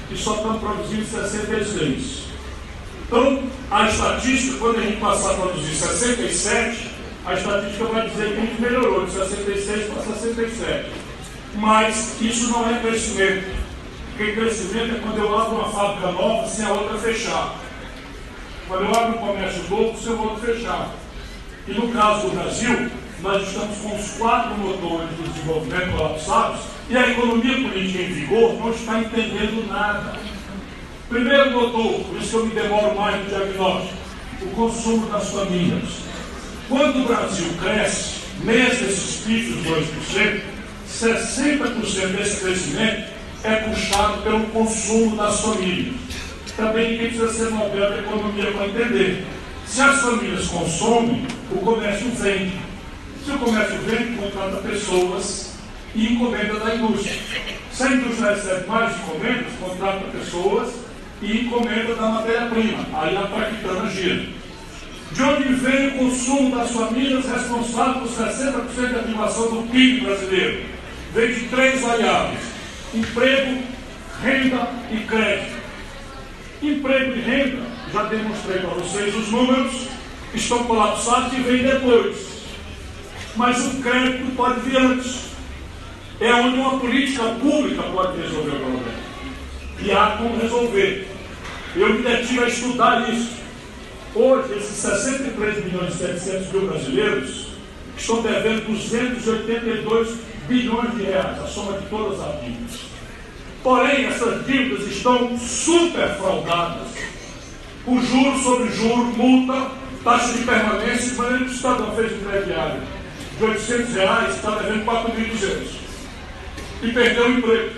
e 0.09 0.15
só 0.15 0.36
estão 0.36 0.59
produzindo 0.59 1.05
66. 1.05 2.28
Então, 3.05 3.43
a 3.72 3.88
estatística, 3.88 4.57
quando 4.57 4.80
a 4.80 4.82
gente 4.82 4.99
passar 4.99 5.32
a 5.32 5.34
produzir 5.36 5.76
67, 5.76 6.91
a 7.26 7.34
estatística 7.34 7.86
vai 7.86 8.09
dizer 8.09 8.34
que 8.34 8.38
a 8.38 8.41
gente 8.41 8.61
melhorou 8.61 9.05
de 9.05 9.11
66 9.11 9.93
para 9.93 10.03
67. 10.13 11.07
Mas 11.58 12.22
isso 12.22 12.51
não 12.51 12.70
é 12.70 12.80
crescimento. 12.80 13.55
Porque 14.16 14.34
crescimento 14.34 14.95
é 14.95 14.99
quando 14.99 15.18
eu 15.18 15.38
abro 15.38 15.55
uma 15.55 15.70
fábrica 15.70 16.12
nova 16.12 16.47
sem 16.47 16.66
a 16.66 16.72
outra 16.72 16.97
fechar. 16.97 17.55
Quando 18.68 18.86
eu 18.86 18.95
abro 18.95 19.18
um 19.18 19.28
comércio 19.28 19.64
novo, 19.70 19.97
seu 19.97 20.20
outro 20.20 20.45
fechado. 20.45 20.91
E 21.68 21.74
no 21.74 21.88
caso 21.89 22.28
do 22.28 22.36
Brasil, 22.36 22.89
nós 23.22 23.47
estamos 23.47 23.78
com 23.80 23.95
os 23.95 24.12
quatro 24.18 24.55
motores 24.58 25.10
do 25.10 25.34
desenvolvimento 25.34 25.97
colapsados 25.97 26.62
e 26.89 26.95
a 26.95 27.10
economia 27.10 27.55
política 27.55 28.03
em 28.03 28.14
vigor 28.14 28.53
não 28.53 28.72
está 28.72 28.99
entendendo 28.99 29.68
nada. 29.68 30.16
Primeiro 31.10 31.51
motor, 31.51 32.01
por 32.05 32.18
isso 32.22 32.30
que 32.30 32.36
eu 32.36 32.45
me 32.45 32.53
demoro 32.53 32.95
mais 32.95 33.24
no 33.24 33.30
diagnóstico, 33.30 33.97
o 34.41 34.47
consumo 34.49 35.08
das 35.08 35.30
famílias. 35.30 35.89
Quando 36.70 37.03
o 37.03 37.08
Brasil 37.08 37.47
cresce, 37.60 38.22
mesmo 38.43 38.88
esses 38.88 39.24
picos 39.26 39.66
2%, 39.66 40.57
60% 40.88 42.15
desse 42.15 42.41
crescimento 42.41 43.09
é 43.43 43.55
puxado 43.55 44.21
pelo 44.23 44.41
consumo 44.47 45.15
das 45.15 45.39
famílias. 45.41 45.95
Também 46.55 46.91
ninguém 46.91 47.09
precisa 47.09 47.33
ser 47.33 47.49
moderno 47.51 47.95
da 47.95 47.99
economia 47.99 48.51
para 48.51 48.67
entender. 48.67 49.25
Se 49.67 49.81
as 49.81 50.01
famílias 50.01 50.47
consomem, 50.47 51.27
o 51.51 51.59
comércio 51.59 52.09
vende. 52.11 52.53
Se 53.23 53.31
o 53.31 53.38
comércio 53.38 53.77
vende, 53.79 54.17
contrata 54.17 54.57
pessoas 54.57 55.53
e 55.93 56.13
encomenda 56.13 56.55
da 56.55 56.75
indústria. 56.75 57.15
Se 57.71 57.83
a 57.83 57.91
indústria 57.91 58.31
recebe 58.31 58.67
mais 58.67 58.95
encomendas, 58.97 59.53
contrata 59.59 60.05
pessoas 60.17 60.73
e 61.21 61.41
encomenda 61.41 61.95
da 61.95 62.09
matéria-prima. 62.09 62.85
Aí 62.93 63.17
a 63.17 63.27
traquitana 63.27 63.89
gira. 63.91 64.25
De 65.11 65.23
onde 65.23 65.53
vem 65.53 65.88
o 65.88 65.91
consumo 65.97 66.55
das 66.55 66.71
famílias 66.71 67.25
responsável 67.25 68.01
por 68.01 68.09
60% 68.09 68.93
da 68.93 68.99
ativação 68.99 69.49
do 69.51 69.71
PIB 69.71 70.01
brasileiro? 70.01 70.76
Vem 71.14 71.34
de 71.34 71.47
três 71.47 71.82
variáveis: 71.82 72.39
emprego, 72.93 73.64
renda 74.22 74.70
e 74.91 74.97
crédito. 75.05 75.58
Emprego 76.62 77.16
e 77.16 77.22
renda, 77.22 77.64
já 77.93 78.03
demonstrei 78.03 78.60
para 78.60 78.70
vocês 78.70 79.16
os 79.16 79.30
números, 79.30 79.88
estão 80.34 80.64
colapsados 80.64 81.34
e 81.34 81.41
vêm 81.41 81.64
depois. 81.64 82.18
Mas 83.36 83.66
o 83.66 83.82
crédito 83.82 84.36
pode 84.36 84.60
vir 84.62 84.78
antes. 84.78 85.28
É 86.20 86.34
onde 86.34 86.58
uma 86.58 86.80
política 86.80 87.24
pública 87.39 87.84
pode 87.84 88.20
resolver 88.20 88.49
o 88.49 88.60
problema. 88.60 89.08
E 89.80 89.91
há 89.91 90.18
como 90.18 90.39
resolver. 90.39 91.08
Eu 91.76 91.93
me 91.93 92.01
detive 92.01 92.43
a 92.43 92.47
estudar 92.47 93.08
isso. 93.14 93.38
Hoje, 94.16 94.58
esses 94.58 94.78
63 94.78 95.66
milhões 95.66 95.93
e 95.93 95.97
700 95.99 96.51
mil 96.51 96.68
brasileiros 96.68 97.49
estão 97.95 98.24
devendo 98.24 98.66
282 98.66 100.18
bilhões 100.47 100.95
de 100.95 101.03
reais, 101.03 101.39
a 101.39 101.47
soma 101.47 101.77
de 101.77 101.85
todas 101.87 102.19
as 102.19 102.41
dívidas. 102.41 102.79
Porém, 103.63 104.05
essas 104.05 104.45
dívidas 104.45 104.87
estão 104.87 105.37
superfraudadas. 105.37 106.87
O 107.85 107.99
juro 108.01 108.37
sobre 108.39 108.69
juro, 108.71 109.05
multa, 109.05 109.71
taxa 110.03 110.33
de 110.33 110.43
permanência, 110.43 111.09
de 111.09 111.15
maneira 111.15 111.45
que 111.45 111.51
o 111.51 111.53
cidadão 111.53 111.95
fez 111.95 112.13
um 112.13 112.29
crediário 112.29 112.81
de 113.37 113.43
800 113.43 113.93
reais, 113.93 114.35
está 114.35 114.51
devendo 114.51 114.85
4.200. 114.85 115.67
E 116.83 116.91
perdeu 116.91 117.25
o 117.25 117.37
emprego. 117.37 117.71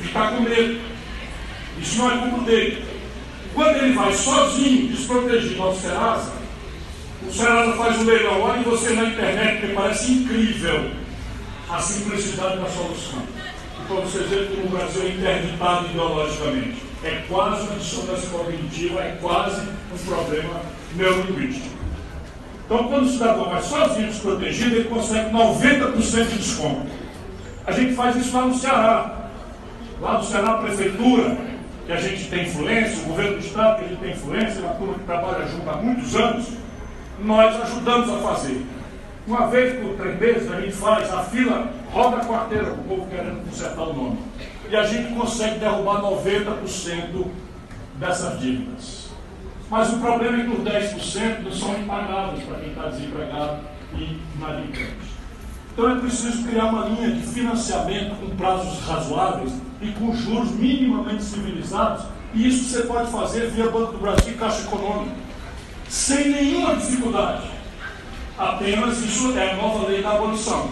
E 0.00 0.06
está 0.06 0.30
com 0.30 0.42
medo. 0.42 0.80
Isso 1.80 1.98
não 1.98 2.10
é 2.10 2.18
culpa 2.18 2.44
dele. 2.44 2.84
Quando 3.54 3.76
ele 3.76 3.92
vai 3.92 4.12
sozinho, 4.12 4.88
desprotegido 4.88 5.62
ao 5.62 5.74
Serasa, 5.74 6.32
o 7.26 7.32
Serasa 7.32 7.72
faz 7.72 7.98
um 7.98 8.04
leilão, 8.04 8.40
olha 8.40 8.62
você 8.62 8.90
na 8.90 9.04
internet, 9.04 9.60
porque 9.60 9.74
parece 9.74 10.12
incrível 10.12 10.90
a 11.70 11.78
simplicidade 11.80 12.58
da 12.58 12.66
solução. 12.66 13.22
E 13.80 13.86
para 13.86 13.96
vocês 13.96 14.28
verem 14.28 14.48
como 14.56 14.66
o 14.66 14.70
Brasil 14.70 15.02
é 15.02 15.08
interditado 15.08 15.86
ideologicamente. 15.86 16.82
É 17.04 17.22
quase 17.28 17.62
uma 17.62 17.78
dissonância 17.78 18.28
cognitiva, 18.30 19.00
é 19.00 19.18
quase 19.20 19.60
um 19.60 19.98
problema 20.06 20.60
neurolinguístico. 20.96 21.76
Então, 22.64 22.88
quando 22.88 23.04
o 23.04 23.08
cidadão 23.08 23.48
vai 23.48 23.62
sozinho 23.62 24.08
desprotegido, 24.08 24.76
ele 24.76 24.88
consegue 24.88 25.30
90% 25.30 26.28
de 26.28 26.38
desconto. 26.38 26.86
A 27.66 27.72
gente 27.72 27.94
faz 27.94 28.16
isso 28.16 28.36
lá 28.36 28.46
no 28.46 28.54
Ceará. 28.54 29.28
Lá 30.00 30.18
no 30.18 30.24
Ceará, 30.24 30.54
a 30.54 30.58
prefeitura 30.58 31.36
que 31.86 31.92
a 31.92 31.96
gente 31.96 32.28
tem 32.28 32.42
influência, 32.42 33.02
o 33.04 33.08
governo 33.08 33.38
do 33.38 33.46
Estado 33.46 33.78
que 33.78 33.84
a 33.84 33.88
gente 33.88 34.00
tem 34.00 34.10
influência, 34.10 34.60
uma 34.60 34.74
turma 34.74 34.94
que 34.94 35.04
trabalha 35.04 35.48
junto 35.48 35.70
há 35.70 35.76
muitos 35.76 36.14
anos, 36.16 36.46
nós 37.20 37.62
ajudamos 37.62 38.10
a 38.10 38.18
fazer. 38.18 38.66
Uma 39.28 39.46
vez 39.48 39.78
por 39.78 39.94
três 39.94 40.18
meses 40.18 40.50
a 40.50 40.58
gente 40.58 40.72
faz 40.72 41.12
a 41.12 41.22
fila, 41.22 41.70
roda 41.92 42.16
a 42.16 42.24
quarteira, 42.24 42.72
o 42.72 42.78
povo 42.78 43.06
querendo 43.10 43.44
consertar 43.44 43.82
o 43.82 43.92
nome. 43.92 44.18
E 44.70 44.74
a 44.74 44.86
gente 44.86 45.12
consegue 45.12 45.58
derrubar 45.58 46.00
90% 46.00 47.26
dessas 47.96 48.40
dívidas. 48.40 49.10
Mas 49.68 49.92
o 49.92 49.98
problema 49.98 50.40
é 50.40 50.44
que 50.44 50.50
os 50.50 50.64
10% 50.64 51.42
não 51.42 51.52
são 51.52 51.78
impagáveis 51.78 52.42
para 52.44 52.58
quem 52.58 52.70
está 52.70 52.88
desempregado 52.88 53.58
e 53.98 54.18
inadimplente. 54.34 55.18
Então 55.74 55.90
é 55.90 56.00
preciso 56.00 56.48
criar 56.48 56.64
uma 56.64 56.86
linha 56.86 57.10
de 57.10 57.20
financiamento 57.20 58.14
com 58.18 58.34
prazos 58.34 58.80
razoáveis 58.80 59.52
e 59.82 59.88
com 59.92 60.10
juros 60.14 60.52
minimamente 60.52 61.22
civilizados, 61.22 62.06
e 62.32 62.48
isso 62.48 62.70
você 62.70 62.82
pode 62.84 63.12
fazer 63.12 63.50
via 63.50 63.68
Banco 63.68 63.92
do 63.92 63.98
Brasil 63.98 64.32
e 64.32 64.38
Caixa 64.38 64.62
Econômica, 64.62 65.14
sem 65.86 66.30
nenhuma 66.30 66.76
dificuldade. 66.76 67.57
Apenas 68.38 68.98
isso 68.98 69.36
é 69.36 69.50
a 69.50 69.56
nova 69.56 69.88
lei 69.88 70.00
da 70.00 70.12
abolição, 70.12 70.70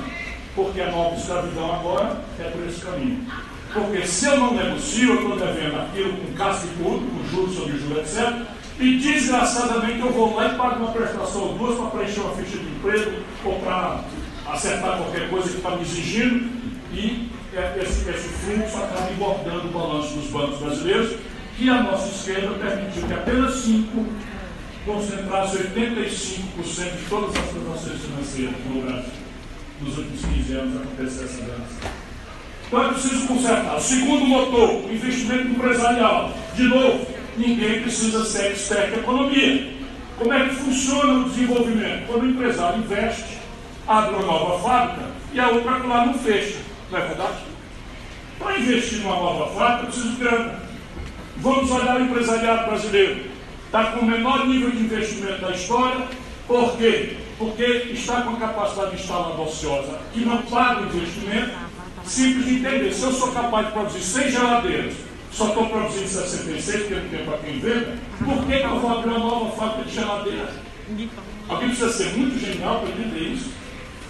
porque 0.55 0.81
a 0.81 0.91
nova 0.91 1.17
escravidão 1.17 1.75
agora 1.75 2.21
é 2.39 2.45
por 2.45 2.64
esse 2.64 2.81
caminho. 2.81 3.27
Porque 3.73 4.07
se 4.07 4.27
eu 4.27 4.37
não 4.37 4.55
negocio, 4.55 5.09
eu 5.09 5.21
estou 5.21 5.37
devendo 5.37 5.81
aquilo 5.81 6.17
com 6.17 6.33
casca 6.35 6.64
e 6.67 6.83
tudo, 6.83 7.11
com 7.11 7.29
juros 7.29 7.57
sobre 7.57 7.79
juros, 7.79 7.99
etc. 7.99 8.47
E 8.79 8.99
desgraçadamente 8.99 9.99
eu 9.99 10.12
vou 10.12 10.37
lá 10.37 10.47
e 10.47 10.57
pago 10.57 10.85
uma 10.85 10.93
prestação 10.93 11.43
ou 11.43 11.55
duas 11.59 11.77
para 11.77 11.87
preencher 11.87 12.21
uma 12.21 12.37
ficha 12.37 12.57
de 12.57 12.67
emprego 12.67 13.11
ou 13.45 13.59
para 13.59 14.05
acertar 14.47 14.99
qualquer 14.99 15.29
coisa 15.29 15.49
que 15.49 15.57
está 15.57 15.71
me 15.71 15.83
exigindo. 15.83 16.49
E 16.93 17.33
é, 17.53 17.83
esse, 17.83 18.09
esse 18.09 18.29
fluxo 18.29 18.77
acaba 18.77 19.11
engordando 19.11 19.67
o 19.67 19.73
balanço 19.73 20.14
dos 20.14 20.31
bancos 20.31 20.59
brasileiros, 20.59 21.17
que 21.59 21.69
a 21.69 21.83
nossa 21.83 22.07
esquerda 22.07 22.55
permitiu 22.55 23.03
que 23.09 23.12
apenas 23.12 23.55
5 23.57 24.07
concentrasse 24.87 25.59
85% 25.59 26.97
de 26.97 27.09
todas 27.11 27.37
as 27.37 27.49
transações 27.51 28.01
financeiras 28.01 28.55
no 28.64 28.82
Brasil. 28.82 29.12
Nos 29.82 29.99
últimos 29.99 30.24
15 30.24 30.53
anos 30.55 30.76
aconteceu 30.80 31.24
essa 31.24 31.43
dança. 31.43 32.07
Então 32.66 32.84
é 32.84 32.89
preciso 32.93 33.26
consertar. 33.26 33.76
O 33.76 33.80
segundo 33.80 34.24
motor, 34.26 34.84
o 34.84 34.93
investimento 34.93 35.49
empresarial. 35.49 36.32
De 36.55 36.62
novo, 36.64 37.07
ninguém 37.37 37.82
precisa 37.82 38.24
ser 38.24 38.53
expert 38.53 38.95
em 38.95 38.99
economia. 39.01 39.76
Como 40.18 40.32
é 40.32 40.49
que 40.49 40.55
funciona 40.55 41.12
o 41.12 41.24
desenvolvimento? 41.28 42.07
Quando 42.07 42.22
o 42.22 42.30
empresário 42.30 42.78
investe, 42.78 43.39
abre 43.87 44.14
uma 44.14 44.24
nova 44.24 44.59
fábrica 44.61 45.11
e 45.34 45.41
a 45.41 45.49
outra 45.49 45.76
lá 45.78 46.07
não 46.07 46.14
fecha. 46.14 46.59
Não 46.91 46.99
é 46.99 47.07
verdade? 47.07 47.39
Para 48.39 48.59
investir 48.59 49.01
numa 49.01 49.16
nova 49.16 49.55
fábrica, 49.55 49.87
preciso 49.87 50.11
de 50.11 50.16
grana. 50.16 50.61
Vamos 51.39 51.70
olhar 51.70 52.01
o 52.01 52.05
empresariado 52.05 52.66
brasileiro. 52.66 53.26
Está 53.77 53.91
com 53.91 54.07
o 54.07 54.09
menor 54.09 54.47
nível 54.47 54.70
de 54.70 54.85
investimento 54.85 55.43
da 55.43 55.51
história. 55.51 56.09
Por 56.49 56.79
quê? 56.79 57.18
Porque 57.37 57.62
está 57.93 58.22
com 58.22 58.31
a 58.31 58.37
capacidade 58.37 58.95
instalada 58.95 59.43
ociosa 59.43 59.99
que 60.14 60.20
não 60.20 60.41
paga 60.45 60.81
o 60.81 60.87
investimento. 60.87 61.51
Simples 62.03 62.47
de 62.47 62.55
entender. 62.55 62.95
Se 62.95 63.03
eu 63.03 63.12
sou 63.12 63.33
capaz 63.33 63.66
de 63.66 63.72
produzir 63.72 64.01
100 64.01 64.31
geladeiras, 64.31 64.95
só 65.31 65.49
estou 65.49 65.68
produzindo 65.68 66.09
66 66.09 66.83
porque 66.85 66.95
não 66.95 67.09
tem 67.11 67.24
para 67.27 67.39
quem 67.39 67.59
venda, 67.59 67.99
por 68.24 68.47
que, 68.47 68.59
que 68.59 68.64
eu 68.64 68.81
vou 68.81 68.99
abrir 68.99 69.11
uma 69.11 69.18
nova 69.18 69.51
fábrica 69.57 69.91
de 69.91 69.95
geladeiras? 69.95 70.55
Alguém 71.47 71.68
precisa 71.68 71.93
ser 71.93 72.16
muito 72.16 72.39
genial 72.39 72.81
para 72.81 72.89
entender 72.89 73.29
isso. 73.35 73.51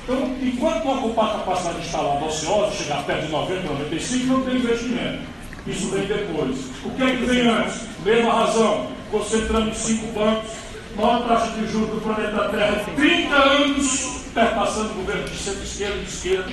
Então, 0.04 0.36
enquanto 0.40 0.84
não 0.84 1.06
ocupar 1.06 1.30
a 1.30 1.38
capacidade 1.38 1.80
instalada 1.80 2.24
ociosa, 2.24 2.70
chegar 2.76 3.02
perto 3.04 3.26
de 3.26 3.32
90, 3.32 3.62
95, 3.62 4.26
não 4.26 4.42
tem 4.44 4.54
investimento. 4.54 5.35
Isso 5.66 5.90
vem 5.90 6.06
depois. 6.06 6.56
O 6.84 6.90
que 6.90 7.02
é 7.02 7.16
que 7.16 7.24
vem 7.24 7.48
antes? 7.48 7.80
Mesma 8.04 8.32
razão, 8.32 8.88
concentrando 9.10 9.68
em 9.70 9.74
cinco 9.74 10.12
bancos, 10.12 10.50
maior 10.96 11.26
taxa 11.26 11.52
de 11.52 11.66
juros 11.66 11.90
do 11.90 12.00
planeta 12.00 12.48
Terra, 12.50 12.84
30 12.94 13.34
anos, 13.34 14.22
perpassando 14.32 14.90
o 14.90 14.94
governo 14.94 15.24
de 15.24 15.36
centro-esquerda 15.36 15.96
e 15.96 16.04
de 16.04 16.08
esquerda. 16.08 16.52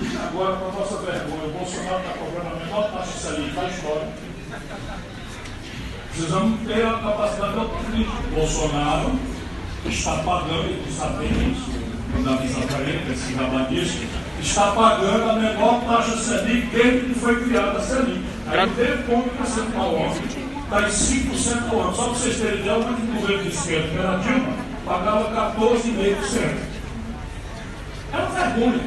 E 0.00 0.16
agora, 0.16 0.56
para 0.56 0.72
nossa 0.72 0.96
vergonha, 0.98 1.44
o 1.44 1.50
Bolsonaro 1.50 1.98
está 1.98 2.12
cobrando 2.18 2.54
a 2.54 2.64
menor 2.64 2.92
taxa 2.92 3.12
de 3.12 3.18
Selic 3.18 3.54
da 3.54 3.64
história. 3.68 4.08
Precisamos 6.10 6.60
ter 6.66 6.86
a 6.86 6.92
capacidade 6.98 7.52
de 7.52 7.58
autocrítica. 7.58 8.22
Bolsonaro 8.34 9.18
está 9.86 10.16
pagando, 10.18 10.68
ele 10.68 10.92
sabe 10.92 11.24
isso, 11.26 12.22
da 12.22 12.32
mesa 12.32 12.60
preta, 12.60 13.12
esse 13.12 13.34
rabadismo, 13.34 14.08
está 14.40 14.72
pagando 14.72 15.30
a 15.30 15.32
menor 15.34 15.80
taxa 15.84 16.16
Selic 16.16 16.66
desde 16.66 17.06
que 17.06 17.14
foi 17.20 17.44
criada 17.44 17.78
a 17.78 17.80
Selic. 17.80 18.24
Aí 18.46 18.70
teve 18.76 19.02
ponto 19.02 19.28
percentual 19.30 19.94
ontem, 19.94 20.22
está 20.64 20.82
em 20.82 20.90
5% 20.90 21.70
ao 21.70 21.80
ano. 21.80 21.94
Só 21.94 22.02
para 22.04 22.12
vocês 22.14 22.36
terem 22.38 22.60
ideia, 22.60 22.74
o 22.74 22.88
último 22.88 23.20
governo 23.20 23.42
de 23.42 23.48
esquerda, 23.48 23.88
que 23.88 23.98
era 23.98 24.18
Dilma, 24.18 24.52
pagava 24.86 25.52
14,5%. 25.58 26.78
É 28.10 28.16
uma 28.16 28.28
vergonha, 28.30 28.80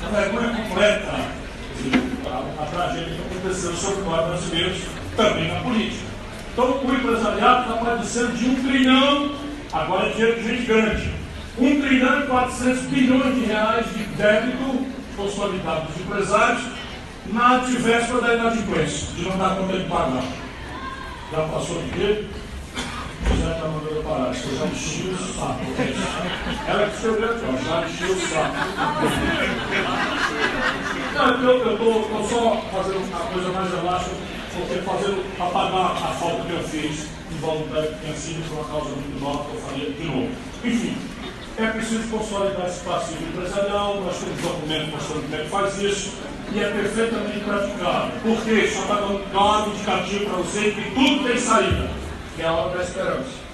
uma 0.00 0.20
vergonha 0.20 0.48
completa 0.50 1.10
a, 1.10 2.28
a, 2.28 2.62
a 2.62 2.66
tragédia 2.66 3.14
que 3.14 3.36
aconteceu 3.36 3.72
sobre 3.74 4.04
nós 4.04 4.26
brasileiros, 4.26 4.78
também 5.16 5.52
na 5.52 5.60
política. 5.60 6.08
Então 6.52 6.80
o 6.84 6.94
empresariado 6.94 7.72
está 7.72 7.84
padecendo 7.84 8.32
de 8.32 8.48
um 8.48 8.54
trilhão, 8.62 9.32
agora 9.72 10.06
é 10.06 10.12
dinheiro 10.12 10.42
de 10.42 10.48
gente 10.48 10.66
grande, 10.66 11.12
um 11.58 11.80
trilhão 11.80 12.20
e 12.20 12.26
400 12.26 12.82
bilhões 12.82 13.34
de 13.34 13.44
reais 13.46 13.86
de 13.86 14.04
débito 14.16 14.97
consolidado 15.18 15.86
dos 15.88 16.00
empresários 16.00 16.62
na 17.26 17.58
véspera 17.58 18.20
da 18.20 18.34
inadimplência, 18.34 19.08
de 19.14 19.22
não 19.22 19.36
dar 19.36 19.56
conta 19.56 19.76
de 19.76 19.84
pagar. 19.84 20.22
Já 21.32 21.42
passou 21.42 21.82
de 21.82 21.90
quê? 21.90 22.24
Já 23.42 23.52
está 23.52 23.68
mandando 23.68 24.02
parar, 24.04 24.28
eu 24.28 24.58
já 24.58 24.66
enchi 24.66 25.08
o 25.08 25.16
saco. 25.34 25.60
Ela 26.66 26.88
que 26.88 26.94
escreveu 26.94 27.30
aqui, 27.30 27.44
ó, 27.44 27.52
já 27.68 27.86
enchi 27.86 28.04
o 28.04 28.20
saco. 28.28 28.56
Não, 31.14 31.42
eu 31.42 31.72
estou 31.72 32.28
só 32.28 32.62
fazendo 32.72 33.08
uma 33.08 33.20
coisa 33.20 33.48
mais 33.50 33.72
elástica, 33.72 34.16
porque 34.54 34.74
fazendo 34.82 35.24
apagar 35.38 35.90
a 35.90 36.14
falta 36.14 36.44
que 36.44 36.52
eu 36.52 36.62
fiz 36.62 37.08
involuntária 37.32 37.90
que 37.92 38.00
tinha 38.00 38.16
sido 38.16 38.48
por 38.48 38.60
uma 38.60 38.68
causa 38.68 38.90
muito 38.90 39.20
nova 39.20 39.44
que 39.50 39.56
eu 39.56 39.60
faria 39.62 39.90
de 39.90 40.04
novo. 40.04 40.30
Enfim, 40.64 40.96
é 41.62 41.70
preciso 41.70 42.08
consolidar 42.08 42.66
esse 42.66 42.80
passivo 42.80 43.24
empresarial, 43.24 44.00
nós 44.00 44.16
temos 44.18 44.40
documento 44.40 44.90
mostrando 44.92 45.22
como 45.22 45.34
é 45.34 45.38
que 45.38 45.48
faz 45.48 45.82
isso, 45.82 46.12
e 46.52 46.60
é 46.60 46.70
perfeitamente 46.70 47.40
praticável. 47.40 48.12
Por 48.22 48.40
quê? 48.44 48.70
Só 48.72 48.82
está 48.82 48.94
dando 48.94 49.14
um 49.14 49.72
indicativo 49.72 50.26
para 50.26 50.36
você 50.36 50.70
que 50.70 50.92
tudo 50.94 51.24
tem 51.24 51.36
saída, 51.38 51.90
que 52.36 52.42
é 52.42 52.46
a 52.46 52.52
hora 52.52 52.76
da 52.76 52.84
esperança. 52.84 53.48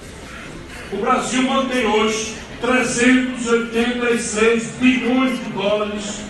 O 0.93 0.99
Brasil 0.99 1.43
mantém 1.43 1.87
hoje 1.87 2.35
386 2.61 4.73
bilhões 4.79 5.39
de 5.39 5.45
dólares 5.51 6.21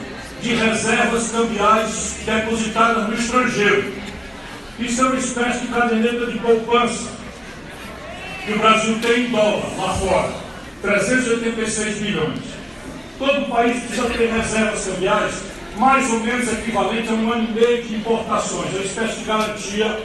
de 0.40 0.54
reservas 0.54 1.32
cambiais 1.32 2.18
depositadas 2.24 3.08
no 3.08 3.14
estrangeiro. 3.14 3.92
Isso 4.78 5.00
é 5.00 5.06
uma 5.06 5.16
espécie 5.16 5.58
de 5.60 5.68
caderneta 5.68 6.26
de 6.26 6.38
poupança 6.38 7.08
que 8.44 8.52
o 8.52 8.58
Brasil 8.58 8.98
tem 9.00 9.26
em 9.26 9.30
dólar 9.30 9.64
lá 9.76 9.94
fora. 9.94 10.43
386 10.84 11.98
bilhões. 11.98 12.40
Todo 13.18 13.48
país 13.48 13.82
precisa 13.84 14.10
ter 14.10 14.30
reservas 14.30 14.84
cambiais 14.84 15.34
mais 15.78 16.10
ou 16.12 16.20
menos 16.20 16.52
equivalente 16.52 17.08
a 17.08 17.12
um 17.12 17.32
ano 17.32 17.48
e 17.48 17.52
meio 17.52 17.82
de 17.82 17.96
importações, 17.96 18.72
é 18.74 18.76
uma 18.76 18.84
espécie 18.84 19.18
de 19.18 19.24
garantia, 19.24 20.00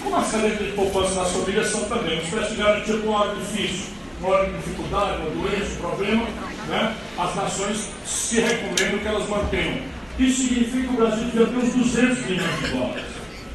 como 0.00 0.16
as 0.16 0.30
cadenas 0.30 0.58
de 0.58 0.72
poupança 0.72 1.14
das 1.14 1.32
famílias 1.32 1.66
são 1.66 1.84
também, 1.84 2.14
uma 2.14 2.22
espécie 2.22 2.50
de 2.52 2.56
garantia 2.56 2.96
para 2.96 3.08
uma 3.08 3.20
hora 3.20 3.34
difícil, 3.34 3.86
uma 4.20 4.30
hora 4.30 4.46
de 4.46 4.56
dificuldade, 4.56 5.18
uma 5.20 5.30
doença, 5.30 5.72
um 5.72 5.76
problema, 5.76 6.26
né? 6.68 6.94
as 7.18 7.34
nações 7.34 7.90
se 8.06 8.40
recomendam 8.40 8.98
que 8.98 9.08
elas 9.08 9.28
mantenham. 9.28 9.78
Isso 10.18 10.42
significa 10.42 10.86
que 10.86 10.94
o 10.94 10.96
Brasil 10.96 11.24
devia 11.24 11.46
ter 11.46 11.56
uns 11.56 11.74
200 11.74 12.18
bilhões 12.18 12.60
de 12.60 12.66
dólares. 12.68 13.04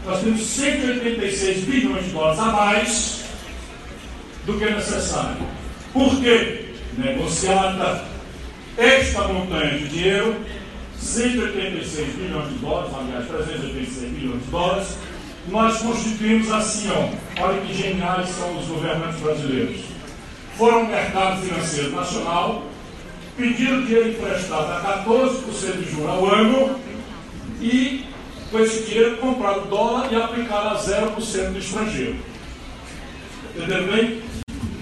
Nós 0.05 0.21
temos 0.21 0.41
186 0.41 1.63
bilhões 1.63 2.05
de 2.05 2.11
dólares 2.11 2.39
a 2.39 2.45
mais 2.45 3.23
do 4.45 4.57
que 4.57 4.63
é 4.63 4.71
necessário. 4.71 5.37
Por 5.93 6.21
quê? 6.21 6.64
Negociada 6.97 8.05
esta 8.77 9.27
montanha 9.27 9.77
de 9.77 9.87
dinheiro 9.87 10.35
186 10.97 12.15
bilhões 12.15 12.49
de 12.49 12.55
dólares, 12.55 12.91
aliás, 12.97 13.27
386 13.27 14.11
bilhões 14.11 14.43
de 14.43 14.49
dólares, 14.49 14.97
nós 15.47 15.77
constituímos 15.77 16.51
assim, 16.51 16.89
ó, 16.91 17.43
olha 17.43 17.61
que 17.61 17.73
geniais 17.73 18.29
são 18.29 18.57
os 18.57 18.65
governantes 18.65 19.19
brasileiros. 19.19 19.81
Foram 20.57 20.79
ao 20.79 20.85
mercado 20.85 21.41
financeiro 21.41 21.91
nacional, 21.91 22.63
pediram 23.37 23.83
dinheiro 23.83 24.09
emprestado 24.09 24.71
a 24.71 25.03
14% 25.05 25.77
de 25.77 25.91
juros 25.91 26.09
ao 26.09 26.25
ano 26.25 26.79
e, 27.61 28.05
com 28.49 28.59
esse 28.59 28.83
dinheiro, 28.83 29.17
compraram 29.17 29.67
dólar 29.67 30.11
e 30.11 30.15
aplicaram 30.15 30.71
a 30.71 30.79
0% 30.79 31.51
do 31.51 31.59
estrangeiro. 31.59 32.15
Entendeu 33.55 33.87
bem? 33.91 34.21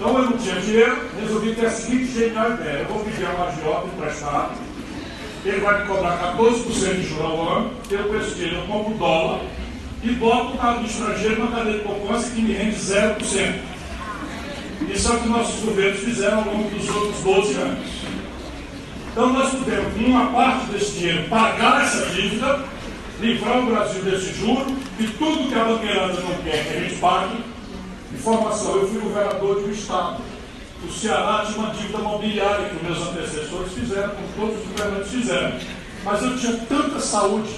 Então 0.04 0.18
eu 0.18 0.30
não 0.30 0.36
tinha 0.36 0.60
dinheiro, 0.60 0.98
resolvi 1.18 1.54
ter 1.54 1.64
a 1.64 1.70
seguinte 1.70 2.12
genial 2.12 2.52
ideia: 2.52 2.80
eu 2.80 2.84
vou 2.84 3.02
pedir 3.04 3.24
a 3.24 3.30
um 3.30 3.48
agiota 3.48 3.86
emprestado 3.86 4.52
ele 5.46 5.60
vai 5.60 5.80
me 5.80 5.88
cobrar 5.88 6.36
14% 6.38 6.94
de 6.94 7.02
juros 7.06 7.24
ao 7.24 7.56
ano, 7.56 7.70
eu 7.90 8.20
esse 8.20 8.34
dinheiro 8.34 8.56
eu 8.56 8.66
compro 8.66 8.94
dólar 8.94 9.40
e 10.02 10.10
boto 10.12 10.54
o 10.54 10.58
carro 10.58 10.80
do 10.80 10.86
estrangeiro 10.86 11.44
na 11.44 11.56
cadeia 11.56 11.78
de 11.78 11.84
poupança 11.84 12.30
que 12.30 12.40
me 12.40 12.52
rende 12.52 12.76
0%. 12.76 13.54
Isso 14.88 15.12
é 15.12 15.16
o 15.16 15.20
que 15.20 15.28
nossos 15.28 15.64
governos 15.64 16.00
fizeram 16.00 16.38
ao 16.38 16.44
longo 16.46 16.70
dos 16.70 16.88
outros 16.88 17.20
12 17.22 17.54
anos. 17.54 17.88
Então 19.12 19.32
nós 19.32 19.50
pudemos, 19.50 19.92
com 19.94 20.00
uma 20.00 20.26
parte 20.32 20.66
desse 20.66 20.92
dinheiro, 20.92 21.28
pagar 21.28 21.82
essa 21.82 22.06
dívida, 22.06 22.64
livrar 23.20 23.58
o 23.58 23.66
Brasil 23.66 24.02
desse 24.02 24.32
juro 24.34 24.66
e 24.98 25.06
tudo 25.06 25.48
que 25.48 25.58
a 25.58 25.64
banqueirada 25.64 26.20
não 26.20 26.34
quer 26.42 26.64
que 26.66 26.76
a 26.76 26.80
gente 26.80 26.94
pague. 26.96 27.53
Informação, 28.14 28.76
eu 28.76 28.88
fui 28.88 29.00
governador 29.00 29.62
de 29.62 29.68
um 29.68 29.72
estado 29.72 30.22
o 30.86 30.92
Ceará 30.92 31.44
tinha 31.46 31.58
uma 31.58 31.74
dívida 31.74 31.98
mobiliária 31.98 32.68
que 32.68 32.84
meus 32.84 33.00
antecessores 33.08 33.72
fizeram, 33.72 34.10
como 34.10 34.28
todos 34.36 34.62
os 34.62 34.70
governantes 34.70 35.10
fizeram. 35.10 35.52
Mas 36.04 36.22
eu 36.22 36.36
tinha 36.36 36.56
tanta 36.68 37.00
saúde 37.00 37.48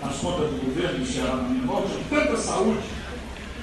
nas 0.00 0.16
contas 0.16 0.50
do 0.50 0.64
governo 0.64 0.98
do 1.00 1.06
Ceará 1.06 1.36
na 1.36 1.42
minha 1.42 1.64
mão, 1.64 1.82
tinha 1.82 2.20
tanta 2.20 2.36
saúde, 2.36 2.78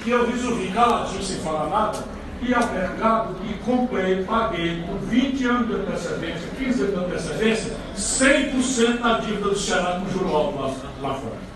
que 0.02 0.10
eu 0.10 0.30
resolvi, 0.30 0.68
caladinho, 0.68 1.22
sem 1.22 1.38
falar 1.38 1.70
nada, 1.70 2.04
ir 2.42 2.54
ao 2.54 2.66
mercado 2.70 3.36
e 3.48 3.54
comprei, 3.64 4.22
paguei 4.24 4.82
com 4.82 4.98
20 4.98 5.46
anos 5.46 5.68
de 5.68 5.74
antecedência, 5.74 6.48
15 6.58 6.82
anos 6.82 6.94
de 6.94 7.04
antecedência, 7.04 7.76
100% 7.96 8.98
da 9.00 9.18
dívida 9.20 9.48
do 9.48 9.58
Ceará 9.58 10.00
com 10.00 10.10
juro 10.10 10.36
alto 10.36 10.60
lá, 10.60 10.74
lá 11.00 11.14
fora. 11.14 11.54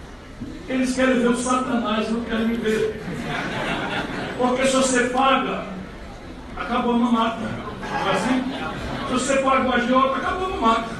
Eles 0.66 0.94
querem 0.94 1.20
ver 1.20 1.28
o 1.28 1.36
Satanás, 1.36 2.10
não 2.10 2.22
querem 2.22 2.48
me 2.48 2.56
ver. 2.56 3.02
Porque 4.38 4.66
se 4.66 4.76
você 4.76 5.04
paga 5.08 5.64
acabou 6.56 6.94
no 6.94 7.12
mato. 7.12 7.40
É 7.42 8.10
assim? 8.10 8.44
Se 9.06 9.12
você 9.12 9.38
paga 9.38 9.62
uma 9.62 9.74
agiota, 9.76 10.16
acabou 10.16 10.48
no 10.50 10.60
mato. 10.60 10.90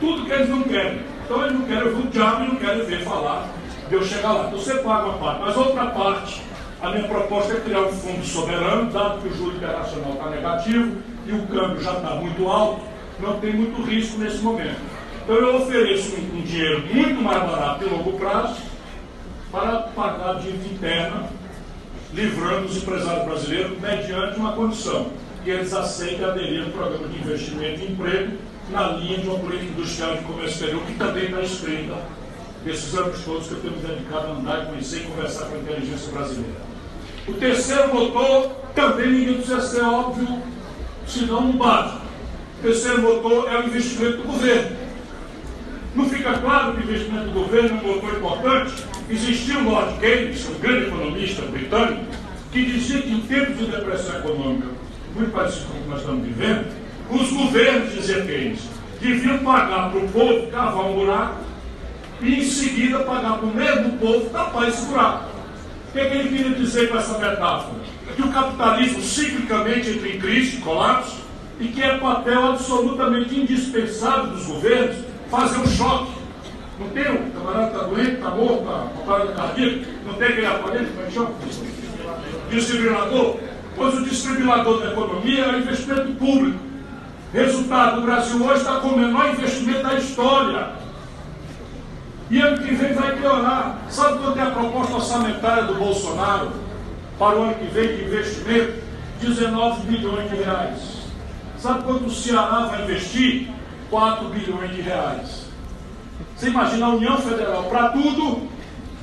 Tudo 0.00 0.24
que 0.24 0.32
eles 0.32 0.48
não 0.48 0.62
querem. 0.62 1.00
Então 1.24 1.42
eles 1.42 1.58
não 1.58 1.66
querem 1.66 1.88
ouvir 1.88 2.06
o 2.06 2.10
diabo 2.10 2.44
e 2.44 2.48
não 2.48 2.56
querem 2.56 2.84
ver 2.84 3.02
falar 3.02 3.48
de 3.88 3.94
eu 3.94 4.04
chegar 4.04 4.32
lá. 4.32 4.46
Então 4.46 4.58
você 4.58 4.74
paga 4.74 5.06
uma 5.06 5.18
parte. 5.18 5.40
Mas 5.40 5.56
outra 5.56 5.86
parte, 5.86 6.42
a 6.82 6.90
minha 6.90 7.08
proposta 7.08 7.54
é 7.54 7.60
criar 7.60 7.80
um 7.80 7.92
fundo 7.92 8.24
soberano, 8.24 8.90
dado 8.90 9.22
que 9.22 9.28
o 9.28 9.36
juro 9.36 9.56
internacional 9.56 10.12
está 10.12 10.30
negativo 10.30 10.96
e 11.26 11.32
o 11.32 11.46
câmbio 11.46 11.82
já 11.82 11.92
está 11.92 12.10
muito 12.10 12.46
alto, 12.48 12.82
não 13.20 13.40
tem 13.40 13.52
muito 13.54 13.82
risco 13.82 14.18
nesse 14.18 14.38
momento. 14.38 14.80
Então 15.22 15.34
eu 15.34 15.56
ofereço 15.56 16.14
um, 16.16 16.38
um 16.38 16.42
dinheiro 16.42 16.84
muito 16.92 17.22
mais 17.22 17.42
barato 17.42 17.84
e 17.84 17.88
longo 17.88 18.12
prazo 18.12 18.60
para 19.50 19.78
pagar 19.94 20.30
a 20.30 20.34
dívida 20.34 20.66
interna 20.66 21.24
livrando 22.16 22.66
os 22.66 22.78
empresários 22.78 23.26
brasileiros 23.26 23.78
mediante 23.78 24.38
uma 24.38 24.52
condição, 24.52 25.10
que 25.44 25.50
eles 25.50 25.72
aceitem 25.74 26.24
aderir 26.24 26.64
ao 26.64 26.70
programa 26.70 27.08
de 27.08 27.18
investimento 27.18 27.82
e 27.82 27.92
emprego 27.92 28.38
na 28.70 28.88
linha 28.92 29.18
de 29.18 29.28
uma 29.28 29.38
política 29.38 29.70
industrial 29.72 30.16
de 30.16 30.24
comércio 30.24 30.54
exterior, 30.54 30.82
que 30.86 30.94
também 30.94 31.24
está 31.26 31.42
escrita 31.42 31.94
nesses 32.64 32.94
anos 32.94 33.22
todos 33.22 33.46
que 33.46 33.52
eu 33.52 33.60
tenho 33.60 33.74
dedicado 33.74 34.28
a 34.28 34.30
andar 34.30 34.62
e 34.62 34.66
conhecer 34.66 35.02
e 35.02 35.04
conversar 35.04 35.44
com 35.44 35.56
a 35.56 35.58
inteligência 35.58 36.10
brasileira. 36.10 36.56
O 37.28 37.34
terceiro 37.34 37.94
motor 37.94 38.50
também 38.74 39.12
ninguém 39.12 39.34
precisa 39.34 39.60
ser 39.60 39.82
óbvio, 39.82 40.42
senão 41.06 41.40
um 41.40 41.52
básico. 41.52 42.00
O 42.58 42.62
terceiro 42.62 43.02
motor 43.02 43.52
é 43.52 43.58
o 43.58 43.66
investimento 43.66 44.16
do 44.16 44.22
governo. 44.24 44.85
Não 45.96 46.04
fica 46.10 46.34
claro 46.34 46.74
que 46.74 46.80
o 46.80 46.84
investimento 46.84 47.24
do 47.24 47.32
governo 47.32 47.70
é 47.70 47.72
um 47.72 47.94
motor 47.94 48.16
importante? 48.18 48.74
Existia 49.08 49.58
o 49.58 49.64
Lord 49.64 49.98
Keynes, 49.98 50.46
um 50.46 50.58
grande 50.60 50.88
economista 50.88 51.42
britânico, 51.46 52.04
que 52.52 52.66
dizia 52.66 53.00
que 53.00 53.12
em 53.12 53.20
tempos 53.20 53.56
de 53.56 53.66
depressão 53.66 54.18
econômica, 54.18 54.68
muito 55.14 55.32
parecido 55.32 55.64
com 55.64 55.78
o 55.78 55.82
que 55.82 55.88
nós 55.88 56.00
estamos 56.00 56.26
vivendo, 56.26 56.66
os 57.10 57.32
governos, 57.32 57.94
dizia 57.94 58.22
Keynes, 58.26 58.60
deviam 59.00 59.38
pagar 59.38 59.90
para 59.90 60.00
o 60.00 60.08
povo 60.08 60.46
cavar 60.48 60.84
um 60.84 60.96
buraco 60.96 61.36
e 62.20 62.40
em 62.40 62.44
seguida 62.44 62.98
pagar 62.98 63.38
para 63.38 63.46
o 63.46 63.54
mesmo 63.54 63.98
povo 63.98 64.28
tapar 64.28 64.68
esse 64.68 64.84
buraco. 64.84 65.30
O 65.88 65.92
que, 65.92 66.00
é 66.00 66.10
que 66.10 66.14
ele 66.18 66.36
queria 66.36 66.54
dizer 66.56 66.90
com 66.90 66.98
essa 66.98 67.18
metáfora? 67.18 67.80
Que 68.14 68.22
o 68.22 68.30
capitalismo 68.30 69.00
ciclicamente 69.00 69.88
entra 69.88 70.08
em 70.08 70.18
crise, 70.18 70.58
colapso, 70.58 71.24
e 71.58 71.68
que 71.68 71.82
é 71.82 71.96
papel 71.96 72.48
absolutamente 72.48 73.34
indispensável 73.34 74.26
dos 74.26 74.44
governos 74.44 75.15
fazer 75.30 75.58
um 75.58 75.66
choque 75.66 76.16
não 76.78 76.88
tem 76.90 77.10
um 77.10 77.30
camarada 77.30 77.66
está 77.68 77.86
doente, 77.86 78.12
está 78.12 78.30
morto, 78.30 78.58
está 78.58 78.86
parada 79.06 79.32
cardíaca, 79.32 79.86
não 80.04 80.14
tem 80.14 80.28
aquele 80.28 80.46
aparelho, 80.46 80.88
como 80.88 81.06
é 81.06 81.10
que? 81.10 82.54
Desfibrilador. 82.54 83.36
Pois 83.74 83.94
o 83.94 84.04
desfibrilador 84.04 84.80
da 84.80 84.92
economia 84.92 85.44
é 85.44 85.58
investimento 85.58 86.12
público. 86.14 86.58
Resultado, 87.32 88.00
o 88.00 88.02
Brasil 88.02 88.44
hoje 88.44 88.60
está 88.60 88.80
com 88.80 88.88
o 88.88 88.98
menor 88.98 89.30
investimento 89.30 89.82
da 89.82 89.94
história. 89.94 90.70
E 92.30 92.40
ano 92.40 92.62
que 92.62 92.74
vem 92.74 92.92
vai 92.92 93.16
piorar. 93.16 93.78
Sabe 93.88 94.18
quanto 94.18 94.38
é 94.38 94.42
a 94.42 94.50
proposta 94.50 94.94
orçamentária 94.94 95.64
do 95.64 95.74
Bolsonaro 95.74 96.52
para 97.18 97.38
o 97.38 97.42
ano 97.42 97.54
que 97.54 97.66
vem 97.66 97.96
de 97.96 98.04
investimento? 98.04 98.86
19 99.20 99.86
bilhões 99.86 100.30
de 100.30 100.36
reais. 100.36 100.96
Sabe 101.58 101.84
quanto 101.84 102.04
o 102.04 102.10
Ceará 102.10 102.66
vai 102.66 102.82
investir? 102.82 103.55
4 103.90 104.28
bilhões 104.28 104.74
de 104.74 104.80
reais. 104.80 105.46
Você 106.36 106.48
imagina 106.48 106.86
a 106.86 106.90
União 106.90 107.18
Federal, 107.18 107.64
para 107.64 107.90
tudo, 107.90 108.48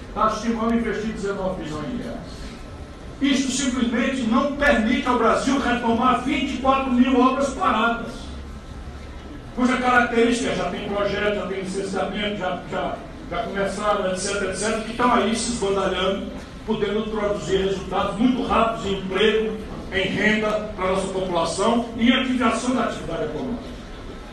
está 0.09 0.27
estimando 0.27 0.75
investir 0.75 1.13
19 1.13 1.63
bilhões 1.63 1.87
de 1.89 2.03
reais. 2.03 2.43
Isto 3.21 3.51
simplesmente 3.51 4.21
não 4.23 4.55
permite 4.55 5.07
ao 5.07 5.17
Brasil 5.17 5.59
retomar 5.59 6.23
24 6.23 6.91
mil 6.91 7.19
obras 7.19 7.49
paradas, 7.49 8.11
cuja 9.55 9.77
característica 9.77 10.55
já 10.55 10.69
tem 10.69 10.89
projeto, 10.89 11.35
já 11.35 11.47
tem 11.47 11.61
licenciamento, 11.61 12.37
já, 12.37 12.59
já, 12.69 12.97
já 13.29 13.43
começaram, 13.43 14.11
etc, 14.11 14.43
etc, 14.43 14.83
que 14.83 14.91
estão 14.91 15.13
aí 15.13 15.35
se 15.35 15.53
esbandalhando, 15.53 16.27
podendo 16.65 17.09
produzir 17.11 17.57
resultados 17.57 18.17
muito 18.17 18.45
rápidos 18.45 18.85
em 18.85 18.99
emprego, 18.99 19.57
em 19.91 20.07
renda 20.07 20.51
para 20.75 20.85
a 20.85 20.91
nossa 20.93 21.07
população 21.07 21.85
e 21.97 22.09
em 22.09 22.13
ativação 22.13 22.75
da 22.75 22.85
atividade 22.85 23.23
econômica. 23.23 23.72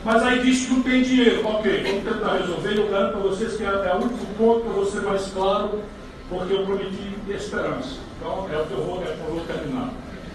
Mas 0.05 0.23
aí 0.23 0.43
diz 0.43 0.67
que 0.67 0.73
não 0.73 0.83
tem 0.83 1.03
dinheiro. 1.03 1.47
Ok, 1.47 1.83
vamos 1.83 2.05
tentar 2.05 2.39
resolver. 2.39 2.79
Eu 2.79 2.89
garanto 2.89 3.13
para 3.13 3.21
vocês 3.21 3.57
que 3.57 3.65
é, 3.65 3.95
o 3.95 4.03
último 4.03 4.27
ponto 4.39 4.61
para 4.61 4.73
você 4.73 5.01
mais 5.01 5.27
claro, 5.29 5.83
porque 6.29 6.55
eu 6.55 6.65
prometi 6.65 7.15
esperança. 7.29 7.99
Então 8.19 8.49
é 8.53 8.59
o 8.59 8.67
que 8.67 8.73
eu 8.73 8.83
vou, 8.83 9.03
é 9.03 9.11
eu 9.11 9.35
vou 9.35 9.45
terminar. 9.45 9.91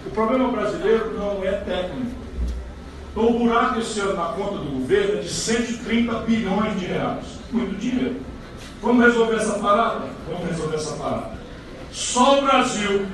O 0.06 0.10
problema 0.10 0.50
brasileiro 0.50 1.18
não 1.18 1.42
é 1.42 1.52
técnico. 1.52 2.26
Então, 3.10 3.28
o 3.28 3.38
buraco 3.38 3.78
esse 3.80 3.98
ano 4.00 4.14
na 4.14 4.26
conta 4.26 4.58
do 4.58 4.78
governo 4.78 5.18
é 5.18 5.22
de 5.22 5.28
130 5.28 6.12
bilhões 6.20 6.78
de 6.78 6.86
reais. 6.86 7.24
Muito 7.50 7.78
dinheiro. 7.78 8.16
Vamos 8.82 9.04
resolver 9.06 9.36
essa 9.36 9.58
parada? 9.58 10.04
Vamos 10.28 10.50
resolver 10.50 10.76
essa 10.76 10.96
parada. 10.96 11.30
Só 11.90 12.38
o 12.38 12.42
Brasil 12.42 13.06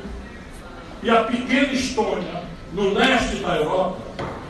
e 1.05 1.11
a 1.11 1.23
pequena 1.25 1.73
Estônia, 1.73 2.43
no 2.73 2.95
leste 2.95 3.37
da 3.37 3.57
Europa, 3.57 3.99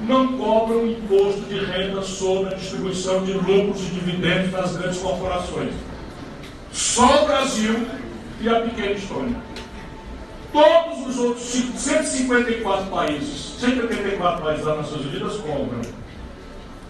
não 0.01 0.37
cobram 0.37 0.87
imposto 0.87 1.43
de 1.43 1.65
renda 1.65 2.03
sobre 2.03 2.55
a 2.55 2.57
distribuição 2.57 3.25
de 3.25 3.33
lucros 3.33 3.83
e 3.83 3.91
dividendos 3.91 4.51
das 4.51 4.77
grandes 4.77 4.99
corporações. 4.99 5.75
Só 6.73 7.25
o 7.25 7.27
Brasil 7.27 7.87
e 8.41 8.49
a 8.49 8.61
pequena 8.61 8.93
Estônia. 8.93 9.37
Todos 10.53 11.07
os 11.07 11.19
outros 11.19 11.45
154 11.45 12.87
países, 12.87 13.57
184 13.59 14.45
países 14.45 14.65
das 14.65 14.77
Nações 14.77 15.07
Unidas 15.07 15.37
cobram. 15.37 15.81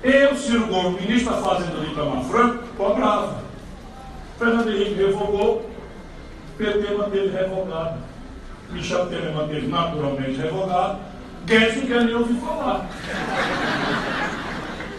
Eu, 0.03 0.35
Ciro 0.37 0.67
Gomes, 0.67 1.01
ministro 1.01 1.33
da 1.33 1.43
Fazenda 1.43 1.77
do 1.77 1.87
Itamar 1.87 2.25
cobrava. 2.77 3.43
Fernando 4.37 4.69
Henrique 4.69 4.95
revogou, 4.95 5.71
PT 6.59 6.95
manteve 6.95 7.29
revogado. 7.29 7.99
Michel 8.71 9.07
Temer 9.07 9.33
manteve 9.35 9.67
naturalmente 9.69 10.41
revogado. 10.41 11.12
Guedes 11.47 11.77
não 11.77 11.87
quer 11.87 12.05
nem 12.05 12.15
ouvir 12.15 12.41
falar. 12.41 12.89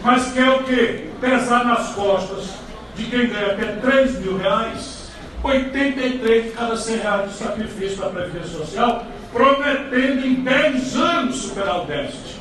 Mas 0.02 0.32
quer 0.32 0.50
o 0.50 0.64
quê? 0.64 1.08
Pesar 1.20 1.64
nas 1.64 1.94
costas 1.94 2.50
de 2.94 3.04
quem 3.04 3.28
ganha 3.28 3.52
até 3.52 3.72
3 3.76 4.18
mil 4.20 4.36
reais, 4.36 5.10
83 5.42 6.44
de 6.44 6.50
cada 6.50 6.76
100 6.76 6.96
reais 6.98 7.30
de 7.30 7.36
sacrifício 7.36 7.96
da 7.98 8.10
Previdência 8.10 8.58
Social, 8.58 9.06
prometendo 9.32 10.26
em 10.26 10.34
10 10.42 10.96
anos 10.96 11.36
superar 11.36 11.82
o 11.82 11.86
déficit. 11.86 12.40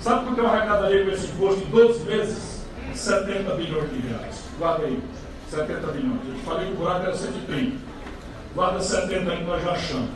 Sabe 0.00 0.24
quanto 0.26 0.38
eu 0.38 0.46
arrecadaria 0.46 1.04
com 1.04 1.10
esse 1.10 1.26
imposto 1.26 1.62
em 1.62 1.70
12 1.70 2.04
meses? 2.04 2.64
70 2.94 3.54
bilhões 3.54 3.90
de 3.90 4.08
reais. 4.08 4.44
Guarda 4.58 4.84
aí. 4.84 4.98
70 5.50 5.86
bilhões. 5.92 6.20
Eu 6.26 6.34
te 6.34 6.40
falei 6.40 6.66
que 6.66 6.72
o 6.72 6.76
buraco 6.76 7.02
era 7.02 7.14
130. 7.14 7.76
Guarda 8.54 8.80
70 8.80 9.30
aí 9.30 9.38
que 9.38 9.44
nós 9.44 9.62
já 9.62 9.70
achamos. 9.72 10.10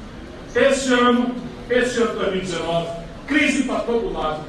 Esse 0.55 0.93
ano, 0.95 1.35
esse 1.71 2.03
ano 2.03 2.15
2019, 2.19 2.89
crise 3.29 3.65
para 3.65 3.81
todo 3.81 4.13
lado, 4.13 4.41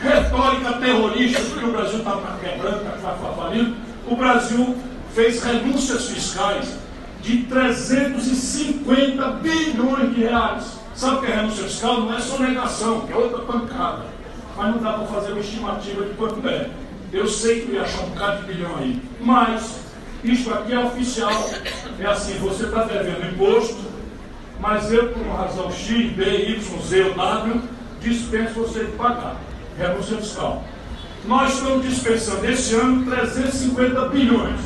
retórica 0.00 0.74
terrorista, 0.74 1.40
porque 1.40 1.64
o 1.64 1.72
Brasil 1.72 1.98
está 1.98 2.38
quebrando, 2.40 2.94
está 2.94 3.32
falindo. 3.34 3.76
O 4.06 4.14
Brasil 4.14 4.76
fez 5.14 5.42
renúncias 5.42 6.08
fiscais 6.08 6.78
de 7.22 7.38
350 7.44 9.26
bilhões 9.42 10.14
de 10.14 10.20
reais. 10.20 10.80
Sabe 10.94 11.26
que 11.26 11.32
é 11.32 11.36
renúncia 11.36 11.64
fiscal? 11.64 12.00
Não 12.02 12.14
é 12.14 12.20
sonegação, 12.20 13.08
é 13.10 13.16
outra 13.16 13.40
pancada. 13.40 14.04
Mas 14.56 14.74
não 14.74 14.82
dá 14.82 14.92
para 14.92 15.06
fazer 15.06 15.32
uma 15.32 15.40
estimativa 15.40 16.04
de 16.04 16.14
quanto 16.14 16.46
é. 16.46 16.68
Eu 17.12 17.26
sei 17.26 17.62
que 17.62 17.70
eu 17.70 17.76
ia 17.76 17.82
achar 17.82 18.02
um 18.02 18.10
bocado 18.10 18.42
de 18.42 18.52
bilhão 18.52 18.76
aí. 18.76 19.02
Mas, 19.20 19.80
isto 20.22 20.52
aqui 20.52 20.74
é 20.74 20.78
oficial. 20.78 21.50
É 21.98 22.06
assim, 22.06 22.38
você 22.38 22.64
está 22.64 22.84
devendo 22.84 23.32
imposto, 23.32 23.80
mas 24.60 24.92
eu, 24.92 25.08
por 25.08 25.22
uma 25.22 25.36
razão 25.38 25.70
X, 25.72 26.12
B, 26.12 26.24
Y, 26.24 26.82
Z 26.82 27.02
ou 27.02 27.14
W, 27.14 27.62
dispenso 28.00 28.54
você 28.54 28.84
de 28.84 28.92
pagar. 28.92 29.36
Renúncia 29.78 30.16
fiscal. 30.16 30.64
Nós 31.26 31.54
estamos 31.54 31.86
dispensando 31.86 32.44
esse 32.46 32.74
ano 32.74 33.04
350 33.04 34.08
bilhões. 34.08 34.60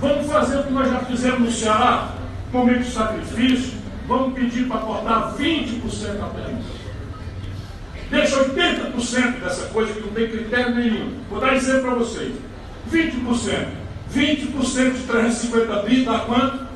Vamos 0.00 0.26
fazer 0.30 0.58
o 0.58 0.64
que 0.64 0.72
nós 0.72 0.90
já 0.90 0.98
fizemos 1.00 1.40
no 1.40 1.50
Ceará, 1.50 2.14
momento 2.52 2.84
de 2.84 2.90
sacrifício, 2.90 3.72
vamos 4.06 4.34
pedir 4.34 4.66
para 4.68 4.80
cortar 4.80 5.34
20% 5.36 6.22
apenas. 6.22 6.64
Deixa 8.10 8.44
80% 8.44 9.40
dessa 9.40 9.66
coisa 9.68 9.92
que 9.92 10.00
não 10.00 10.08
tem 10.08 10.28
critério 10.28 10.74
nenhum. 10.74 11.20
Vou 11.30 11.40
dar 11.40 11.54
exemplo 11.54 11.82
para 11.82 11.94
vocês. 11.94 12.34
20%. 12.92 13.66
20% 14.14 14.92
de 14.92 15.02
350 15.02 15.82
bi 15.82 16.04
dá 16.04 16.20
quanto? 16.20 16.66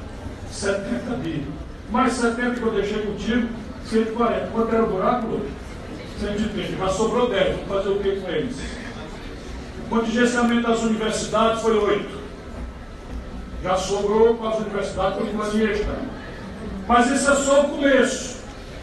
70 0.51 1.17
bi. 1.23 1.45
Mais 1.91 2.15
70 2.15 2.55
que 2.59 2.63
eu 2.63 2.73
deixei 2.73 3.03
contigo, 3.03 3.49
140. 3.85 4.47
Quanto 4.49 4.75
era 4.75 4.85
o 4.85 4.91
buraco, 4.91 5.27
Lucas? 5.27 5.68
130. 6.19 6.77
Já 6.77 6.89
sobrou 6.89 7.29
10. 7.29 7.57
Vamos 7.57 7.69
fazer 7.69 7.89
o 7.89 7.99
que 8.01 8.21
com 8.21 8.29
eles? 8.29 8.57
O 9.87 9.89
contingenciamento 9.89 10.69
das 10.69 10.83
universidades 10.83 11.63
foi 11.63 11.79
8. 11.79 12.19
Já 13.63 13.77
sobrou 13.77 14.35
para 14.37 14.51
as 14.51 14.59
universidades 14.61 15.19
por 15.19 15.27
plano 15.29 15.65
extra. 15.65 15.99
Mas 16.87 17.11
isso 17.11 17.31
é 17.31 17.35
só 17.37 17.61
o 17.63 17.69
começo. 17.69 18.39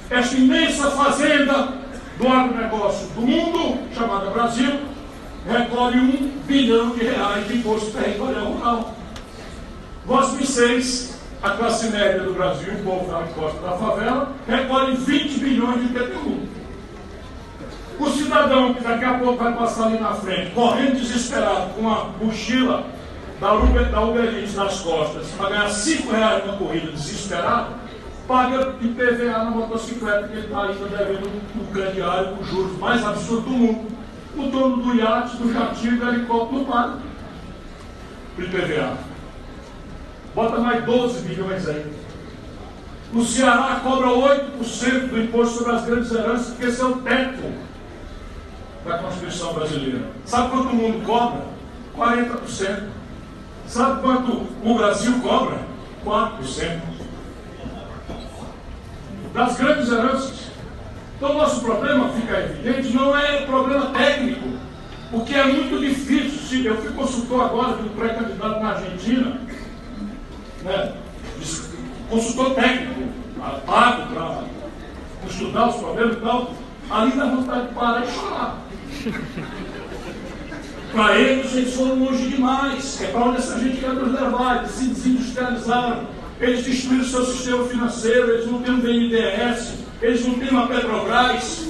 Esta 0.09 0.35
imensa 0.35 0.91
fazenda 0.91 1.73
do 2.17 2.27
agronegócio 2.27 3.07
do 3.09 3.21
mundo, 3.21 3.79
chamada 3.93 4.29
Brasil, 4.29 4.79
recolhe 5.47 5.99
um 5.99 6.31
bilhão 6.45 6.91
de 6.91 7.03
reais 7.03 7.47
de 7.47 7.57
imposto 7.57 7.91
territorial 7.91 8.45
rural. 8.45 8.95
2006, 10.05 11.19
a 11.41 11.51
classe 11.51 11.87
média 11.89 12.21
do 12.21 12.33
Brasil, 12.33 12.73
o 12.73 12.83
povo 12.83 13.11
da 13.11 13.23
costa 13.33 13.59
da 13.59 13.71
favela, 13.71 14.33
recolhe 14.47 14.95
20 14.95 15.39
bilhões 15.39 15.81
de 15.81 15.85
IPTU. 15.87 16.54
O 17.99 18.09
cidadão 18.09 18.73
que 18.73 18.83
daqui 18.83 19.05
a 19.05 19.13
pouco 19.13 19.41
vai 19.41 19.53
passar 19.53 19.85
ali 19.85 19.99
na 19.99 20.13
frente, 20.13 20.51
correndo 20.51 20.99
desesperado, 20.99 21.73
com 21.73 21.81
uma 21.81 22.09
mochila 22.21 22.85
da 23.39 23.53
Uber, 23.53 23.89
da 23.89 24.01
Uber 24.01 24.33
Eats 24.35 24.55
nas 24.55 24.79
costas, 24.79 25.27
para 25.37 25.49
ganhar 25.49 25.69
5 25.69 26.11
reais 26.11 26.45
numa 26.45 26.57
corrida 26.57 26.91
desesperado, 26.91 27.73
paga 28.27 28.75
IPVA 28.81 29.37
na 29.37 29.51
motocicleta 29.51 30.27
que 30.27 30.33
ele 30.33 30.47
está 30.47 30.63
ainda 30.63 30.87
devendo 30.87 31.41
um 31.55 31.65
crediário 31.71 32.35
com 32.35 32.43
juros 32.43 32.77
mais 32.79 33.05
absurdos 33.05 33.45
do 33.45 33.51
mundo. 33.51 33.95
O 34.35 34.43
dono 34.47 34.77
do 34.77 34.95
iate, 34.95 35.37
do 35.37 35.53
jatinho, 35.53 35.97
do 35.97 36.07
helicóptero 36.09 36.57
não 36.57 36.65
paga 36.65 36.97
o 38.37 38.41
IPVA. 38.41 38.97
Bota 40.33 40.59
mais 40.59 40.83
12 40.83 41.21
bilhões 41.21 41.65
aí. 41.69 41.85
O 43.13 43.23
Ceará 43.23 43.79
cobra 43.81 44.07
8% 44.07 45.07
do 45.07 45.21
imposto 45.21 45.59
sobre 45.59 45.75
as 45.75 45.85
grandes 45.85 46.11
heranças, 46.11 46.47
porque 46.47 46.65
esse 46.65 46.81
é 46.81 46.85
o 46.85 46.97
teto 46.97 47.53
da 48.85 48.99
Constituição 48.99 49.53
brasileira. 49.53 50.09
Sabe 50.25 50.49
quanto 50.51 50.69
o 50.69 50.75
mundo 50.75 51.05
cobra? 51.05 51.43
40%. 51.97 52.83
Sabe 53.67 54.01
quanto 54.01 54.47
o 54.63 54.75
Brasil 54.75 55.19
cobra? 55.21 55.59
4%. 56.05 56.79
Das 59.33 59.57
grandes 59.57 59.91
heranças. 59.91 60.45
Então, 61.17 61.31
o 61.31 61.37
nosso 61.37 61.61
problema, 61.61 62.09
fica 62.09 62.39
evidente, 62.39 62.93
não 62.93 63.17
é 63.17 63.45
problema 63.45 63.87
técnico, 63.87 64.49
porque 65.09 65.33
é 65.33 65.45
muito 65.45 65.79
difícil. 65.79 66.65
Eu 66.65 66.77
fui 66.77 66.91
consultor 66.91 67.45
agora 67.45 67.77
de 67.77 67.83
um 67.83 67.89
pré-candidato 67.89 68.59
na 68.59 68.69
Argentina, 68.69 69.41
né, 70.63 70.93
consultor 72.09 72.53
técnico, 72.53 73.01
pago 73.65 74.13
para 74.13 74.43
estudar 75.27 75.69
os 75.69 75.75
problemas 75.77 76.17
e 76.17 76.19
tal, 76.19 76.51
ali 76.89 77.11
dá 77.11 77.25
vontade 77.25 77.67
de 77.67 77.73
parar 77.73 78.03
e 78.03 78.11
chorar. 78.11 78.64
para 80.91 81.19
eles, 81.19 81.55
eles 81.55 81.73
foram 81.73 81.95
longe 81.95 82.27
demais. 82.29 83.01
É 83.01 83.07
para 83.07 83.25
onde 83.25 83.37
essa 83.37 83.59
gente 83.59 83.77
quer 83.77 83.93
nos 83.93 84.11
levar. 84.13 84.57
Eles 84.57 84.71
se 84.71 84.87
desindustrializaram. 84.87 86.07
Eles 86.39 86.65
destruíram 86.65 87.03
o 87.03 87.07
seu 87.07 87.25
sistema 87.25 87.65
financeiro. 87.65 88.31
Eles 88.31 88.51
não 88.51 88.61
têm 88.61 88.73
um 88.73 88.79
BNDES. 88.79 89.73
Eles 90.01 90.25
não 90.25 90.35
têm 90.35 90.49
uma 90.49 90.67
Petrobras. 90.67 91.67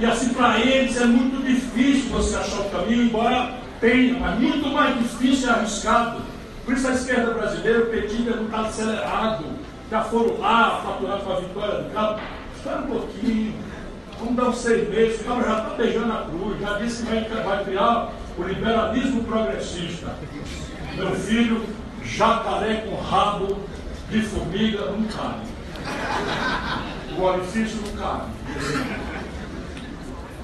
E 0.00 0.06
assim, 0.06 0.32
para 0.32 0.58
eles 0.60 0.96
é 0.96 1.04
muito 1.04 1.44
difícil 1.44 2.10
você 2.10 2.34
achar 2.34 2.60
o 2.60 2.70
caminho, 2.70 3.02
embora 3.02 3.54
tenha, 3.80 4.18
mas 4.18 4.38
muito 4.38 4.68
mais 4.70 4.98
difícil 4.98 5.48
e 5.48 5.50
arriscado. 5.50 6.22
Por 6.64 6.74
isso 6.74 6.88
a 6.88 6.92
esquerda 6.92 7.32
brasileira, 7.32 7.82
o 7.82 7.86
petismo 7.86 8.30
não 8.30 8.44
está 8.44 8.60
acelerado. 8.60 9.44
Já 9.90 10.02
foram 10.04 10.38
lá, 10.38 10.80
faturaram 10.84 11.20
com 11.20 11.32
a 11.32 11.40
vitória 11.40 11.82
do 11.82 11.90
cabo. 11.92 12.20
Espera 12.56 12.78
um 12.78 12.86
pouquinho. 12.86 13.54
Vamos 14.20 14.36
dar 14.36 14.48
uns 14.50 14.58
seis 14.58 14.88
meses. 14.88 15.20
O 15.22 15.24
cabo 15.24 15.42
já 15.42 15.58
está 15.58 15.74
beijando 15.74 16.12
a 16.12 16.26
cruz. 16.26 16.60
Já 16.60 16.78
disse 16.78 17.06
que 17.06 17.42
vai, 17.42 17.64
criar 17.64 18.12
o 18.36 18.42
liberalismo 18.42 19.24
progressista. 19.24 20.14
Meu 20.94 21.14
filho, 21.16 21.64
jacaré 22.04 22.86
com 22.86 22.96
rabo 22.96 23.58
de 24.10 24.22
formiga 24.22 24.84
não 24.90 25.04
cabe. 25.04 25.46
o 27.16 27.22
orifício 27.22 27.78
do 27.78 27.98
carro. 27.98 28.28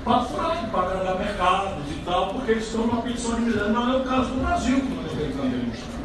Para 0.05 0.23
fora, 0.23 0.55
para 0.71 0.81
agradar 0.83 1.19
mercados 1.19 1.85
e 1.91 2.03
tal, 2.05 2.29
porque 2.29 2.53
eles 2.53 2.65
estão 2.65 2.87
numa 2.87 3.03
petição 3.03 3.35
de 3.35 3.41
miséria. 3.43 3.69
Não 3.69 3.93
é 3.93 3.97
o 3.97 4.05
caso 4.05 4.31
do 4.31 4.41
Brasil, 4.41 4.81
como 4.81 5.03
estou 5.03 5.17
tentando. 5.17 5.97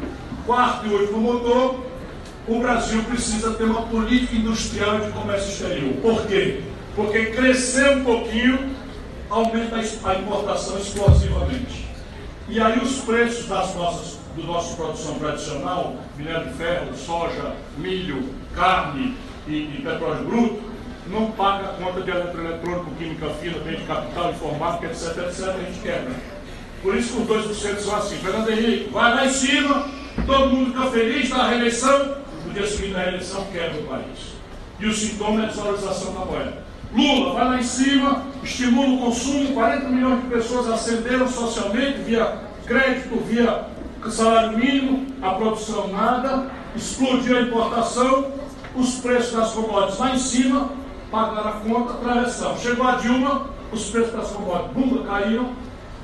Quarto 0.44 0.86
e 0.86 0.90
último 0.90 1.20
motor, 1.20 1.86
o 2.48 2.58
Brasil 2.58 3.02
precisa 3.04 3.54
ter 3.54 3.64
uma 3.64 3.82
política 3.82 4.34
industrial 4.34 5.00
de 5.00 5.12
comércio 5.12 5.52
exterior. 5.52 5.94
Por 6.02 6.26
quê? 6.26 6.64
Porque 6.94 7.26
crescer 7.26 7.96
um 7.96 8.04
pouquinho 8.04 8.70
aumenta 9.30 9.76
a 9.76 10.14
importação 10.14 10.78
explosivamente. 10.78 11.86
E 12.48 12.60
aí 12.60 12.78
os 12.80 12.98
preços 12.98 13.46
das 13.48 13.74
nossas, 13.74 14.18
do 14.36 14.44
nosso 14.44 14.76
produção 14.76 15.14
tradicional, 15.14 15.96
minério 16.16 16.48
de 16.48 16.54
ferro, 16.54 16.94
soja, 16.94 17.54
milho, 17.78 18.28
carne 18.54 19.16
e, 19.46 19.52
e 19.52 19.82
petróleo 19.82 20.24
bruto, 20.24 20.62
não 21.06 21.30
paga 21.32 21.70
a 21.70 21.72
conta 21.72 22.02
de 22.02 22.10
eletroeletrônico, 22.10 22.90
química 22.96 23.30
fina, 23.40 23.58
bem 23.58 23.76
de 23.76 23.84
capital, 23.84 24.30
informática, 24.30 24.86
etc, 24.86 25.16
etc, 25.28 25.48
a 25.48 25.58
gente 25.58 25.80
quebra. 25.80 26.12
Por 26.82 26.96
isso 26.96 27.14
que 27.14 27.32
os 27.32 27.46
2% 27.46 27.78
são 27.78 27.96
assim. 27.96 28.16
Fernando 28.16 28.50
Henrique, 28.50 28.90
vai 28.90 29.14
lá 29.14 29.26
em 29.26 29.30
cima, 29.30 29.88
todo 30.26 30.50
mundo 30.50 30.72
fica 30.72 30.90
feliz, 30.90 31.30
dá 31.30 31.36
a 31.36 31.48
reeleição, 31.48 32.16
no 32.44 32.52
dia 32.52 32.66
seguinte 32.66 32.92
da 32.92 33.02
reeleição 33.02 33.46
quebra 33.52 33.80
o 33.80 33.84
país. 33.84 34.32
E 34.78 34.86
o 34.86 34.92
sintoma 34.92 35.42
é 35.42 35.44
a 35.44 35.46
desvalorização 35.46 36.12
da 36.12 36.24
moeda. 36.24 36.61
Lula 36.94 37.32
vai 37.32 37.44
lá 37.46 37.58
em 37.58 37.62
cima, 37.62 38.22
estimula 38.42 38.96
o 38.96 38.98
consumo, 38.98 39.54
40 39.54 39.88
milhões 39.88 40.22
de 40.22 40.28
pessoas 40.28 40.68
ascenderam 40.68 41.26
socialmente 41.26 42.02
via 42.02 42.38
crédito, 42.66 43.16
via 43.26 43.66
salário 44.10 44.58
mínimo, 44.58 45.06
a 45.22 45.30
produção 45.30 45.88
nada, 45.88 46.50
explodiu 46.76 47.38
a 47.38 47.42
importação, 47.42 48.26
os 48.76 48.96
preços 48.96 49.32
das 49.32 49.52
commodities 49.52 49.98
lá 49.98 50.14
em 50.14 50.18
cima, 50.18 50.70
pagaram 51.10 51.48
a 51.48 51.52
conta, 51.52 51.94
atravessão. 51.94 52.58
Chegou 52.58 52.86
a 52.86 52.96
Dilma, 52.96 53.48
os 53.72 53.88
preços 53.90 54.12
das 54.12 54.30
commodities 54.30 54.72
bunda 54.72 55.04
caíram, 55.04 55.52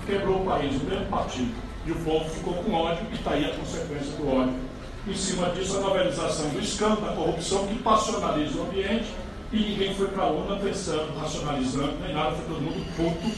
quebrou 0.07 0.43
o 0.43 0.45
país, 0.47 0.81
o 0.81 0.85
mesmo 0.85 1.07
partido. 1.07 1.53
E 1.87 1.93
o 1.93 1.97
povo 1.97 2.25
ficou 2.31 2.55
com 2.55 2.73
ódio 2.73 3.05
e 3.11 3.15
está 3.15 3.33
aí 3.33 3.45
a 3.45 3.55
consequência 3.55 4.13
do 4.17 4.29
ódio. 4.29 4.55
Em 5.07 5.15
cima 5.15 5.51
disso, 5.51 5.77
a 5.79 5.81
novelização 5.81 6.49
do 6.51 6.61
escândalo, 6.61 7.01
da 7.01 7.13
corrupção, 7.13 7.67
que 7.67 7.77
passionaliza 7.77 8.59
o 8.59 8.63
ambiente 8.63 9.09
e 9.53 9.57
ninguém 9.57 9.95
foi 9.95 10.09
para 10.09 10.25
a 10.25 10.31
urna 10.31 10.57
pensando, 10.57 11.19
racionalizando, 11.19 11.95
nem 12.03 12.15
nada, 12.15 12.33
foi 12.33 12.45
todo 12.47 12.61
mundo 12.61 12.85
puto 12.97 13.31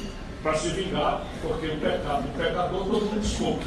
para 0.43 0.55
se 0.55 0.69
vingar, 0.71 1.23
porque 1.43 1.67
o 1.67 1.77
pecado 1.77 2.23
do 2.23 2.37
pecador 2.37 2.85
todo 2.85 3.07
mundo 3.07 3.21
desculpa. 3.21 3.65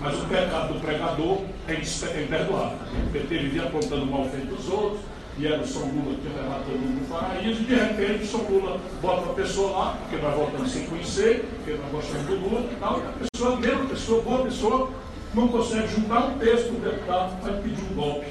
Mas 0.00 0.14
o 0.18 0.26
pecado 0.26 0.74
do 0.74 0.80
pregador 0.80 1.40
é 1.68 1.74
imperdoável. 1.74 2.78
O 3.06 3.12
PT 3.12 3.38
vivia 3.38 3.62
apontando 3.62 4.02
o 4.02 4.06
mal 4.06 4.24
feito 4.28 4.54
dos 4.54 4.68
outros, 4.68 5.00
e 5.38 5.46
era 5.46 5.62
o 5.62 5.66
São 5.66 5.82
Lula 5.82 6.16
que 6.16 6.26
ia 6.26 6.42
levar 6.42 6.60
todo 6.60 6.78
mundo 6.78 7.08
para 7.08 7.18
paraíso, 7.18 7.62
e 7.62 7.64
de 7.64 7.74
repente 7.74 8.24
o 8.24 8.26
São 8.26 8.40
Lula 8.42 8.80
bota 9.00 9.22
uma 9.22 9.34
pessoa 9.34 9.70
lá, 9.70 9.98
porque 10.00 10.16
vai 10.16 10.34
voltando 10.34 10.68
sem 10.68 10.86
conhecer, 10.86 11.48
porque 11.56 11.72
vai 11.72 11.90
gostando 11.90 12.24
do 12.24 12.34
Lula 12.36 12.68
e 12.70 12.76
tal, 12.76 13.00
e 13.00 13.02
a 13.02 13.28
pessoa, 13.30 13.56
mesma 13.56 13.84
pessoa, 13.86 14.22
boa 14.22 14.44
pessoa, 14.44 14.90
não 15.34 15.48
consegue 15.48 15.88
juntar 15.88 16.26
um 16.26 16.38
texto 16.38 16.72
do 16.72 16.90
deputado 16.90 17.40
para 17.40 17.52
pedir 17.54 17.82
um 17.90 17.94
golpe 17.94 18.26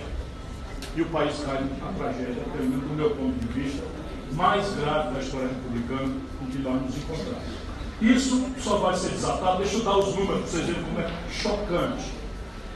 e 0.95 1.01
o 1.01 1.05
país 1.07 1.35
cai 1.45 1.61
na 1.81 1.91
tragédia, 1.91 2.43
do 2.55 2.95
meu 2.95 3.09
ponto 3.11 3.33
de 3.33 3.47
vista, 3.47 3.83
mais 4.31 4.73
grave 4.75 5.13
da 5.13 5.19
história 5.19 5.47
republicana 5.47 6.13
com 6.39 6.45
que 6.47 6.57
nós 6.59 6.81
nos 6.81 6.97
encontramos. 6.97 7.43
Isso 8.01 8.45
só 8.59 8.77
vai 8.77 8.95
ser 8.95 9.09
desatado, 9.09 9.57
deixa 9.57 9.77
eu 9.77 9.83
dar 9.83 9.97
os 9.97 10.15
números 10.15 10.41
para 10.41 10.47
vocês 10.49 10.65
verem 10.65 10.83
como 10.83 10.99
é 10.99 11.09
chocante. 11.31 12.11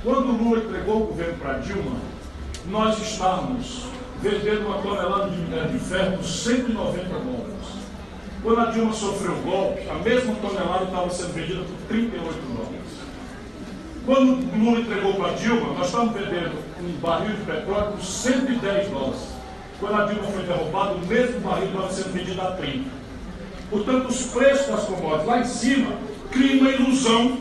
Quando 0.04 0.30
o 0.30 0.44
Lula 0.44 0.64
entregou 0.64 1.04
o 1.04 1.08
governo 1.08 1.38
para 1.40 1.60
Dilma, 1.60 1.98
nós 2.68 3.02
estávamos 3.02 3.84
vendendo 4.22 4.68
uma 4.68 4.82
tonelada 4.82 5.30
de 5.30 5.38
minério 5.38 5.72
de 5.72 5.80
ferro 5.80 6.18
por 6.18 6.26
190 6.26 7.10
dólares. 7.10 7.50
Quando 8.42 8.60
a 8.62 8.66
Dilma 8.66 8.94
sofreu 8.94 9.34
o 9.34 9.42
golpe, 9.42 9.90
a 9.90 9.96
mesma 9.96 10.36
tonelada 10.36 10.86
estava 10.86 11.10
sendo 11.10 11.34
vendida 11.34 11.62
por 11.64 11.88
38 11.88 12.40
dólares. 12.56 12.80
Quando 14.06 14.32
o 14.32 14.58
Lula 14.58 14.80
entregou 14.80 15.14
para 15.16 15.32
a 15.32 15.36
Dilma, 15.36 15.74
nós 15.74 15.88
estávamos 15.88 16.14
vendendo 16.14 16.69
um 16.82 17.00
barril 17.00 17.36
de 17.36 17.44
petróleo 17.44 17.92
por 17.92 18.04
110 18.04 18.90
dólares. 18.90 19.20
Quando 19.80 20.02
a 20.02 20.06
Dilma 20.06 20.24
foi 20.24 20.44
derrubada, 20.44 20.94
o 20.94 21.06
mesmo 21.06 21.40
barril 21.40 21.68
estava 21.68 21.92
sendo 21.92 22.14
vendido 22.14 22.42
a 22.42 22.52
30. 22.52 22.90
Portanto, 23.70 24.08
os 24.10 24.24
preços 24.24 24.68
das 24.68 24.84
commodities 24.86 25.26
lá 25.26 25.40
em 25.40 25.46
cima 25.46 25.94
criam 26.32 26.60
uma 26.60 26.70
ilusão 26.72 27.38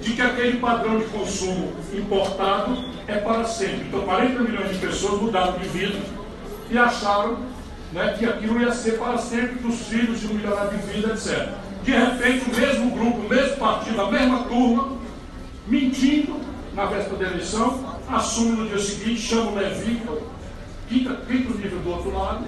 de 0.00 0.12
que 0.12 0.22
aquele 0.22 0.58
padrão 0.58 0.98
de 0.98 1.04
consumo 1.06 1.72
importado 1.92 2.84
é 3.06 3.16
para 3.16 3.44
sempre. 3.44 3.86
Então, 3.88 4.02
40 4.02 4.40
milhões 4.40 4.70
de 4.70 4.78
pessoas 4.78 5.20
mudaram 5.20 5.58
de 5.58 5.68
vida 5.68 5.98
e 6.70 6.76
acharam 6.76 7.38
né, 7.92 8.14
que 8.18 8.26
aquilo 8.26 8.60
ia 8.60 8.72
ser 8.72 8.98
para 8.98 9.18
sempre, 9.18 9.58
que 9.58 9.66
os 9.66 9.86
filhos 9.86 10.22
iam 10.22 10.34
melhorar 10.34 10.66
de 10.66 10.76
vida, 10.92 11.12
etc. 11.12 11.48
De 11.82 11.92
repente, 11.92 12.50
o 12.50 12.60
mesmo 12.60 12.90
grupo, 12.90 13.18
o 13.20 13.28
mesmo 13.28 13.56
partido, 13.56 14.00
a 14.00 14.10
mesma 14.10 14.44
turma, 14.44 14.98
mentindo 15.66 16.38
na 16.74 16.84
véspera 16.86 17.16
da 17.16 17.26
eleição, 17.30 17.97
assume 18.16 18.56
no 18.56 18.68
dia 18.68 18.78
seguinte, 18.78 19.20
chama 19.20 19.50
o 19.50 19.54
Levi, 19.54 20.02
quinta, 20.88 21.14
quinto 21.26 21.58
nível 21.58 21.78
do 21.80 21.90
outro 21.90 22.16
lado, 22.16 22.44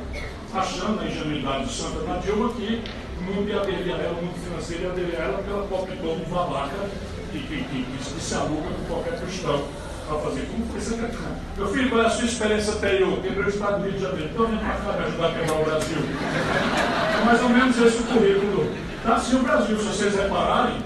achando 0.55 1.01
a 1.01 1.07
ingenuidade 1.07 1.66
de 1.66 1.73
Santa 1.73 2.01
da 2.01 2.16
Dilma 2.16 2.53
que 2.55 2.82
o 3.19 3.23
mundo 3.23 3.49
ia 3.49 3.61
aderir 3.61 3.95
a 3.95 3.99
ela, 3.99 4.19
o 4.19 4.24
mundo 4.24 4.35
financeiro 4.43 4.85
ia 4.85 4.91
aderir 4.91 5.20
a 5.20 5.24
ela 5.24 5.43
pela 5.43 5.66
palpitou 5.66 6.15
um 6.15 6.24
babaca 6.31 6.89
que, 7.31 7.39
que, 7.39 7.65
que, 7.65 7.85
que, 7.85 8.20
se 8.20 8.35
aluga 8.35 8.69
com 8.69 8.85
qualquer 8.95 9.20
cristão 9.20 9.65
para 10.09 10.19
fazer. 10.19 10.49
Como 10.51 10.66
foi 10.66 10.81
essa 10.81 10.95
questão? 10.95 11.37
Meu 11.57 11.69
filho, 11.69 11.91
qual 11.91 12.03
é 12.03 12.07
a 12.07 12.11
sua 12.11 12.24
experiência 12.24 12.73
anterior? 12.73 13.20
Quebrei 13.20 13.45
o 13.45 13.49
Estado 13.49 13.78
do 13.78 13.85
Rio 13.85 13.93
de 13.93 14.03
Janeiro. 14.03 14.31
Estou 14.31 14.47
vindo 14.49 14.61
para 14.61 14.74
cá 14.74 14.99
me 14.99 15.05
ajudar 15.05 15.27
a 15.27 15.35
quebrar 15.35 15.61
o 15.61 15.65
Brasil. 15.65 15.99
É 17.20 17.24
mais 17.24 17.43
ou 17.43 17.49
menos 17.51 17.78
esse 17.78 17.99
o 17.99 18.05
currículo. 18.05 18.73
Tá 19.05 19.15
assim 19.15 19.37
o 19.37 19.43
Brasil, 19.43 19.78
se 19.78 19.85
vocês 19.85 20.15
repararem, 20.16 20.78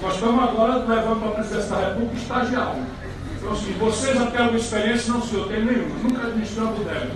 nós 0.00 0.14
estamos 0.14 0.42
agora 0.42 0.74
levando 0.78 1.20
para 1.20 1.28
a 1.28 1.34
presidência 1.34 1.70
da 1.70 1.88
República 1.88 2.16
estagiário. 2.16 2.99
Então, 3.40 3.54
assim, 3.54 3.72
vocês 3.78 4.20
até 4.20 4.36
alguma 4.36 4.58
experiência, 4.58 5.14
não, 5.14 5.22
senhor, 5.22 5.48
tem 5.48 5.64
nenhuma. 5.64 5.94
Nunca 6.02 6.26
administrou 6.26 6.68
a 6.68 6.72
bodega. 6.72 7.10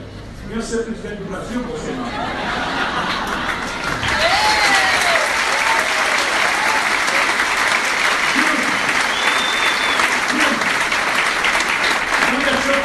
Vinha 0.48 0.62
ser 0.62 0.84
presidente 0.84 1.16
do 1.16 1.28
Brasil, 1.28 1.60
você 1.60 1.92
não. 1.92 2.04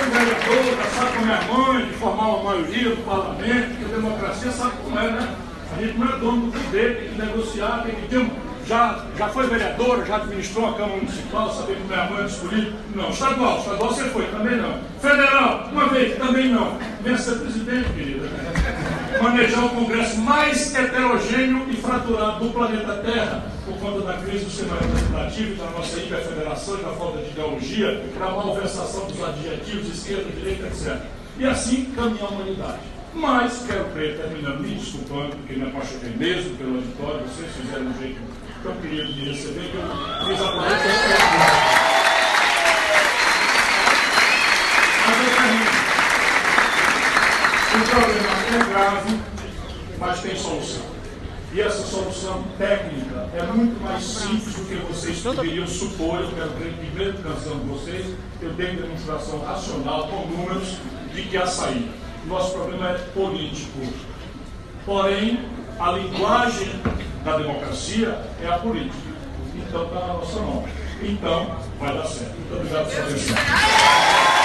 vereadora, 0.09 0.89
sabe 0.89 1.17
como 1.17 1.31
é 1.31 1.35
a 1.35 1.41
mãe, 1.41 1.85
de 1.85 1.93
formar 1.93 2.27
uma 2.27 2.43
maioria 2.43 2.89
do 2.89 3.05
parlamento, 3.05 3.77
que 3.77 3.85
a 3.85 3.95
democracia 3.95 4.51
sabe 4.51 4.73
como 4.83 4.99
é, 4.99 5.11
né? 5.11 5.35
A 5.71 5.81
gente 5.81 5.97
não 5.97 6.09
é 6.09 6.19
dono 6.19 6.47
do 6.47 6.51
poder, 6.51 6.97
tem 6.97 7.09
que 7.09 7.21
negociar, 7.21 7.83
tem 7.83 7.95
que 7.95 8.07
ter 8.09 8.17
um 8.17 8.48
já, 8.69 9.03
já 9.17 9.27
foi 9.29 9.47
vereadora, 9.47 10.05
já 10.05 10.17
administrou 10.17 10.69
a 10.69 10.73
Câmara 10.73 10.97
Municipal, 10.97 11.51
saber 11.51 11.77
como 11.77 11.91
é 11.91 11.99
a 11.99 12.09
mãe 12.09 12.25
escolhida? 12.27 12.71
Não. 12.95 13.09
Estadual, 13.09 13.57
estadual 13.57 13.93
você 13.93 14.03
foi, 14.05 14.27
também 14.27 14.57
não. 14.57 14.79
Federal, 15.01 15.69
uma 15.71 15.87
vez, 15.87 16.17
também 16.17 16.49
não. 16.49 16.77
Ser 17.17 17.39
presidente, 17.39 17.89
querida. 17.93 18.29
Manejar 19.21 19.65
o 19.65 19.69
Congresso 19.69 20.19
mais 20.19 20.75
heterogêneo 20.75 21.65
e 21.67 21.75
fraturado 21.77 22.45
do 22.45 22.53
planeta 22.53 22.93
Terra, 22.97 23.43
por 23.65 23.75
conta 23.79 24.01
da 24.01 24.13
crise 24.13 24.45
do 24.45 24.51
sistema 24.51 24.77
representativo, 24.79 25.55
da 25.55 25.71
nossa 25.71 25.99
hiperfederação 25.99 26.75
e 26.75 26.83
da 26.83 26.91
falta 26.91 27.17
de 27.23 27.31
ideologia, 27.31 28.03
da 28.19 28.29
malversação 28.29 29.07
dos 29.07 29.23
adjetivos, 29.23 29.87
esquerda, 29.87 30.29
direita, 30.31 30.67
etc. 30.67 30.97
E 31.39 31.45
assim 31.45 31.85
caminha 31.95 32.23
a 32.23 32.27
humanidade. 32.27 32.79
Mas 33.15 33.65
quero 33.65 33.85
crer, 33.85 34.17
terminando, 34.17 34.59
me 34.59 34.75
desculpando, 34.75 35.35
porque 35.37 35.53
me 35.53 35.67
apaixonei 35.67 36.13
mesmo 36.15 36.55
pelo 36.57 36.75
auditório, 36.75 37.21
vocês 37.21 37.51
fizeram 37.55 37.87
um 37.87 37.97
jeito 37.97 38.28
tão 38.63 38.75
querido 38.75 39.13
de 39.13 39.29
receber 39.29 39.71
que 39.71 39.77
eu 39.77 39.83
fiz 40.27 40.41
a 40.41 40.51
promessa 40.51 40.85
Mas 45.07 45.17
eu 45.17 45.35
termino. 45.35 45.79
O 47.69 47.81
problema 47.89 48.29
é 48.49 48.73
grave, 48.73 49.19
mas 49.97 50.19
tem 50.21 50.35
solução. 50.35 50.89
E 51.51 51.61
essa 51.61 51.81
solução 51.83 52.43
técnica 52.57 53.27
é 53.33 53.43
muito 53.43 53.81
mais 53.81 54.03
simples 54.03 54.53
do 54.53 54.65
que 54.65 54.75
vocês 54.75 55.19
poderiam 55.19 55.65
supor. 55.65 56.21
Eu 56.21 56.31
quero 56.31 56.51
que, 56.51 56.91
mesmo 56.95 57.23
cansando 57.23 57.65
vocês, 57.65 58.15
eu 58.41 58.53
dei 58.53 58.75
demonstração 58.75 59.39
racional, 59.39 60.07
com 60.09 60.27
números, 60.27 60.77
de 61.13 61.23
que 61.23 61.37
há 61.37 61.47
saída. 61.47 61.91
Nosso 62.27 62.51
problema 62.51 62.89
é 62.89 62.97
político. 63.15 63.79
Porém, 64.85 65.39
a 65.79 65.91
linguagem 65.93 66.69
da 67.23 67.37
democracia 67.37 68.21
é 68.43 68.47
a 68.47 68.59
política. 68.59 68.97
Então 69.55 69.83
está 69.83 69.99
na 69.99 70.13
nossa 70.13 70.39
mão. 70.41 70.67
Então 71.01 71.57
vai 71.79 71.93
dar 71.95 72.05
certo. 72.05 72.35
Muito 72.35 72.55
obrigado 72.55 72.89
sua 72.91 73.03
atenção. 73.03 74.38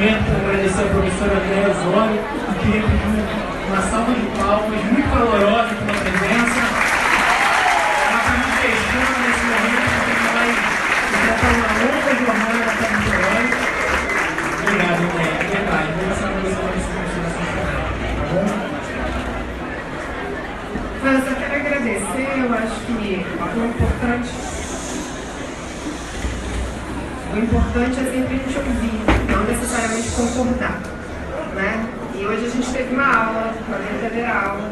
Momento 0.00 0.32
agradecer 0.32 0.80
a 0.80 0.88
professora 0.88 1.36
Andréa 1.36 1.74
Zori 1.76 2.16
e 2.16 2.56
queria 2.56 2.80
pedir 2.80 3.20
uma 3.68 3.82
salva 3.82 4.14
de 4.14 4.24
palmas 4.32 4.80
muito 4.80 5.08
calorosa 5.12 5.74
pela 5.76 5.92
presença. 5.92 6.60
Ela 8.08 8.16
está 8.16 8.32
nos 8.40 8.56
deixando 8.64 9.12
nesse 9.20 9.44
momento, 9.44 9.84
porque 9.92 10.16
gente 10.16 10.32
vai 10.32 10.48
enfrentar 11.20 11.52
uma 11.52 11.68
longa 11.84 12.12
jornada 12.16 12.64
até 12.64 12.86
Niterói. 12.96 13.44
Obrigado, 14.64 15.00
Andréa. 15.04 15.36
Verdade, 15.50 15.88
vou 15.92 16.08
passar 16.08 16.28
para 16.32 16.40
você 16.40 16.56
para 16.56 16.72
as 16.72 16.88
considerações 16.96 17.50
tá 18.16 18.24
bom? 18.32 18.48
Mas 21.04 21.20
eu 21.28 21.34
quero 21.36 21.54
agradecer, 21.56 22.28
eu 22.40 22.48
acho 22.54 22.76
que 22.86 22.92
o 22.92 23.64
importante, 23.66 24.32
o 27.34 27.38
importante 27.38 28.00
é 28.00 28.04
sempre 28.10 28.34
a 28.34 28.38
gente 28.38 28.56
ouvir, 28.56 29.09
concordar. 30.20 30.80
Né? 31.54 31.86
E 32.14 32.26
hoje 32.26 32.46
a 32.46 32.48
gente 32.50 32.72
teve 32.72 32.94
uma 32.94 33.06
aula, 33.06 33.54
uma 33.66 33.78
verdadeira 33.78 34.28
aula, 34.28 34.70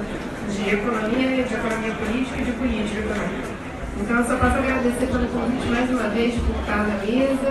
de 0.51 0.75
economia, 0.75 1.43
de 1.45 1.55
economia 1.55 1.93
política 1.95 2.41
e 2.41 2.45
de 2.45 2.53
política 2.53 3.03
também. 3.03 3.59
Então 4.01 4.17
eu 4.17 4.25
só 4.25 4.37
posso 4.37 4.59
agradecer 4.59 5.07
pelo 5.07 5.27
convite 5.29 5.67
mais 5.67 5.91
uma 5.91 6.09
vez 6.11 6.35
por 6.35 6.55
estar 6.61 6.77
na 6.77 6.99
mesa 7.05 7.51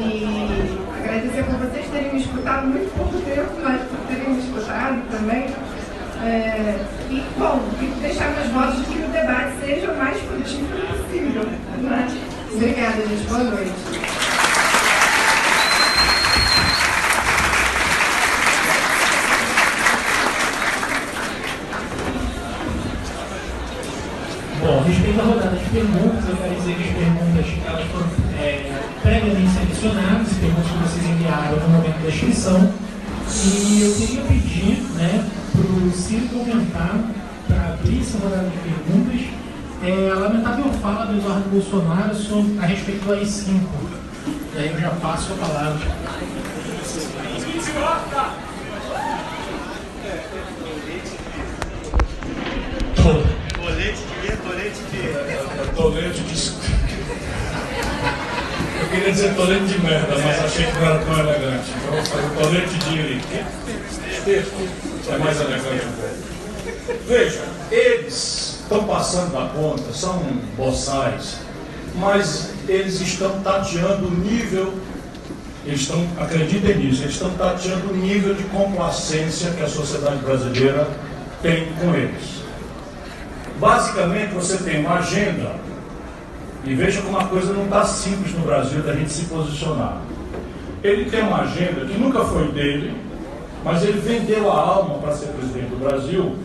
e 0.00 0.78
agradecer 0.98 1.44
por 1.44 1.54
vocês 1.58 1.86
terem 1.90 2.12
me 2.12 2.20
escutado 2.20 2.66
muito 2.66 2.92
pouco 2.96 3.18
tempo, 3.20 3.52
mas 3.62 3.82
por 3.82 3.98
terem 4.08 4.30
me 4.30 4.38
escutado 4.40 5.02
também. 5.10 5.46
É, 6.24 6.84
e, 7.10 7.22
bom, 7.38 7.60
deixar 8.00 8.30
meus 8.30 8.48
votos 8.48 8.86
que 8.86 8.98
o 8.98 9.08
debate 9.08 9.52
seja 9.64 9.92
o 9.92 9.98
mais 9.98 10.18
frutífero 10.22 10.86
possível. 10.86 11.42
Né? 11.82 12.08
Obrigada, 12.52 13.06
gente. 13.06 13.28
Boa 13.28 13.44
noite. 13.44 14.06
Bom, 24.66 24.80
a 24.80 24.82
respeito 24.82 25.16
da 25.16 25.22
rodada 25.22 25.55
de 25.55 25.55
perguntas, 25.68 26.28
eu 26.28 26.36
quero 26.36 26.54
dizer 26.54 26.74
que 26.74 26.82
as 26.82 26.96
perguntas 26.96 27.46
elas 27.66 27.84
foram 27.90 28.06
é, 28.38 28.82
previamente 29.02 29.50
selecionadas, 29.52 30.32
perguntas 30.34 30.66
que 30.66 30.78
vocês 30.78 31.06
enviaram 31.06 31.56
no 31.60 31.68
momento 31.68 32.02
da 32.02 32.08
inscrição. 32.08 32.72
E 33.44 33.82
eu 33.82 33.94
queria 33.94 34.22
pedir 34.22 34.82
né, 34.94 35.28
para 35.52 35.60
o 35.60 35.92
Ciro 35.92 36.28
comentar, 36.28 37.00
para 37.48 37.74
abrir 37.74 38.00
essa 38.00 38.18
rodada 38.18 38.48
de 38.48 38.58
perguntas, 38.58 39.20
é, 39.82 40.10
a 40.10 40.14
lamentável 40.14 40.72
fala 40.74 41.06
do 41.06 41.18
Eduardo 41.18 41.48
Bolsonaro 41.50 42.14
sobre, 42.14 42.58
a 42.58 42.66
respeito 42.66 43.04
do 43.04 43.12
AI-5. 43.12 43.60
E 44.54 44.58
aí 44.58 44.72
eu 44.72 44.80
já 44.80 44.90
passo 44.90 45.32
a 45.32 45.36
palavra. 45.36 45.86
Tolete 53.66 53.98
de 53.98 54.26
quê? 54.26 54.36
Tolete 55.74 56.20
de. 56.22 56.52
Eu 58.78 58.88
queria 58.88 59.10
dizer 59.10 59.34
tolete 59.34 59.64
de 59.64 59.80
merda, 59.80 60.16
mas 60.22 60.44
achei 60.44 60.66
que 60.66 60.72
não 60.72 60.86
era 60.86 60.98
tão 60.98 61.18
elegante. 61.18 61.70
Então 61.76 61.92
vou 61.92 62.04
fazer 62.04 62.28
tolete 62.40 62.74
de. 62.78 63.20
É 65.10 65.18
mais 65.18 65.40
elegante 65.40 65.86
um 65.86 65.92
pouco. 65.92 66.26
Veja, 67.06 67.42
eles 67.70 68.60
estão 68.62 68.84
passando 68.84 69.32
da 69.32 69.48
conta, 69.48 69.92
são 69.92 70.20
boçais, 70.56 71.36
mas 71.94 72.50
eles 72.68 73.00
estão 73.00 73.40
tateando 73.40 74.08
o 74.08 74.10
nível, 74.10 74.74
eles 75.64 75.82
estão, 75.82 76.06
acreditem 76.20 76.76
nisso, 76.76 77.02
eles 77.02 77.14
estão 77.14 77.30
tateando 77.30 77.90
o 77.90 77.96
nível 77.96 78.34
de 78.34 78.42
complacência 78.44 79.50
que 79.52 79.62
a 79.62 79.68
sociedade 79.68 80.18
brasileira 80.18 80.88
tem 81.42 81.72
com 81.74 81.94
eles. 81.94 82.45
Basicamente, 83.58 84.34
você 84.34 84.58
tem 84.58 84.80
uma 84.80 84.96
agenda, 84.96 85.52
e 86.64 86.74
veja 86.74 87.00
como 87.02 87.16
a 87.16 87.24
coisa 87.24 87.52
não 87.52 87.64
está 87.64 87.84
simples 87.84 88.34
no 88.34 88.40
Brasil 88.40 88.82
da 88.82 88.92
gente 88.92 89.10
se 89.10 89.26
posicionar. 89.26 90.02
Ele 90.82 91.08
tem 91.08 91.22
uma 91.22 91.42
agenda 91.42 91.86
que 91.86 91.96
nunca 91.96 92.24
foi 92.24 92.48
dele, 92.52 92.94
mas 93.64 93.82
ele 93.82 94.00
vendeu 94.00 94.50
a 94.50 94.60
alma 94.60 94.98
para 94.98 95.12
ser 95.12 95.28
presidente 95.28 95.70
do 95.70 95.76
Brasil 95.76 96.36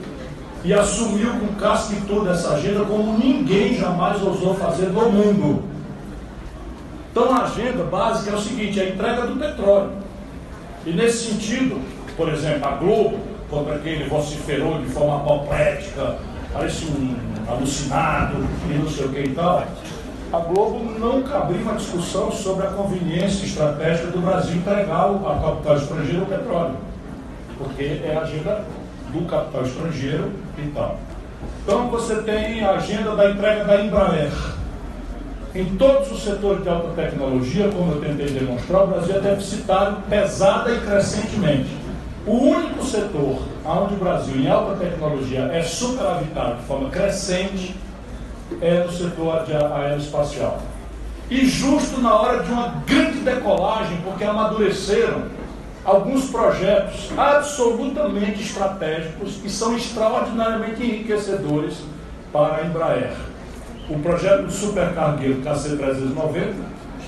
e 0.64 0.74
assumiu 0.74 1.32
com 1.32 1.56
casca 1.56 1.96
e 1.96 2.02
toda 2.02 2.32
essa 2.32 2.54
agenda 2.54 2.86
como 2.86 3.18
ninguém 3.18 3.78
jamais 3.78 4.22
ousou 4.22 4.54
fazer 4.56 4.88
no 4.88 5.12
mundo. 5.12 5.64
Então 7.12 7.34
a 7.34 7.44
agenda 7.44 7.84
básica 7.84 8.32
é 8.32 8.36
o 8.36 8.40
seguinte, 8.40 8.80
é 8.80 8.84
a 8.84 8.90
entrega 8.90 9.26
do 9.28 9.40
petróleo. 9.40 9.92
E 10.86 10.92
nesse 10.92 11.32
sentido, 11.32 11.82
por 12.16 12.30
exemplo, 12.30 12.68
a 12.68 12.72
Globo, 12.76 13.20
contra 13.50 13.80
quem 13.80 13.94
ele 13.94 14.10
vociferou 14.10 14.80
de 14.80 14.88
forma 14.88 15.18
apoplética, 15.18 16.18
parece 16.54 16.86
um 16.86 17.16
alucinado 17.48 18.36
e 18.70 18.74
não 18.74 18.90
sei 18.90 19.06
o 19.06 19.10
que 19.10 19.20
e 19.20 19.36
tal, 19.36 19.66
a 20.32 20.40
Globo 20.40 21.00
não 21.00 21.24
cabria 21.24 21.62
uma 21.62 21.76
discussão 21.76 22.32
sobre 22.32 22.66
a 22.66 22.70
conveniência 22.72 23.46
estratégica 23.46 24.08
do 24.08 24.22
Brasil 24.22 24.56
entregar 24.56 24.96
ao 24.96 25.20
capital 25.20 25.78
estrangeiro 25.78 26.24
o 26.24 26.26
petróleo, 26.26 26.76
porque 27.58 28.02
é 28.04 28.16
a 28.18 28.22
agenda 28.22 28.64
do 29.12 29.26
capital 29.26 29.64
estrangeiro 29.64 30.32
e 30.58 30.68
tal. 30.70 30.98
Então 31.64 31.90
você 31.90 32.16
tem 32.22 32.64
a 32.64 32.72
agenda 32.72 33.16
da 33.16 33.30
entrega 33.30 33.66
da 33.66 33.84
Embraer. 33.84 34.32
Em 35.54 35.66
todos 35.76 36.10
os 36.10 36.24
setores 36.24 36.64
de 36.64 36.70
alta 36.70 36.90
tecnologia, 36.96 37.70
como 37.70 37.92
eu 37.92 38.00
tentei 38.00 38.28
demonstrar, 38.28 38.84
o 38.84 38.88
Brasil 38.88 39.18
é 39.18 39.20
deficitário 39.20 39.98
pesada 40.10 40.72
e 40.72 40.80
crescentemente. 40.80 41.76
O 42.26 42.38
único 42.38 42.86
setor 42.86 43.51
onde 43.66 43.94
o 43.94 43.98
Brasil, 43.98 44.36
em 44.36 44.50
alta 44.50 44.76
tecnologia, 44.76 45.50
é 45.54 45.62
superavitário 45.62 46.58
de 46.58 46.64
forma 46.64 46.90
crescente 46.90 47.76
é 48.62 48.84
no 48.84 48.92
setor 48.92 49.46
aeroespacial. 49.50 50.62
E 51.30 51.46
justo 51.46 52.02
na 52.02 52.14
hora 52.14 52.44
de 52.44 52.52
uma 52.52 52.84
grande 52.86 53.20
decolagem, 53.20 53.98
porque 54.04 54.24
amadureceram 54.24 55.24
alguns 55.86 56.30
projetos 56.30 57.10
absolutamente 57.18 58.42
estratégicos 58.42 59.40
e 59.44 59.50
são 59.50 59.76
extraordinariamente 59.76 60.84
enriquecedores 60.84 61.78
para 62.34 62.58
a 62.58 62.66
Embraer. 62.66 63.14
O 63.90 64.00
projeto 64.00 64.44
do 64.44 64.52
supercargueiro 64.52 65.42
KC-390, 65.42 66.54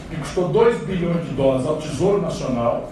que 0.09 0.15
custou 0.17 0.49
2 0.49 0.83
bilhões 0.85 1.25
de 1.25 1.33
dólares 1.33 1.67
ao 1.67 1.77
Tesouro 1.77 2.21
Nacional, 2.21 2.89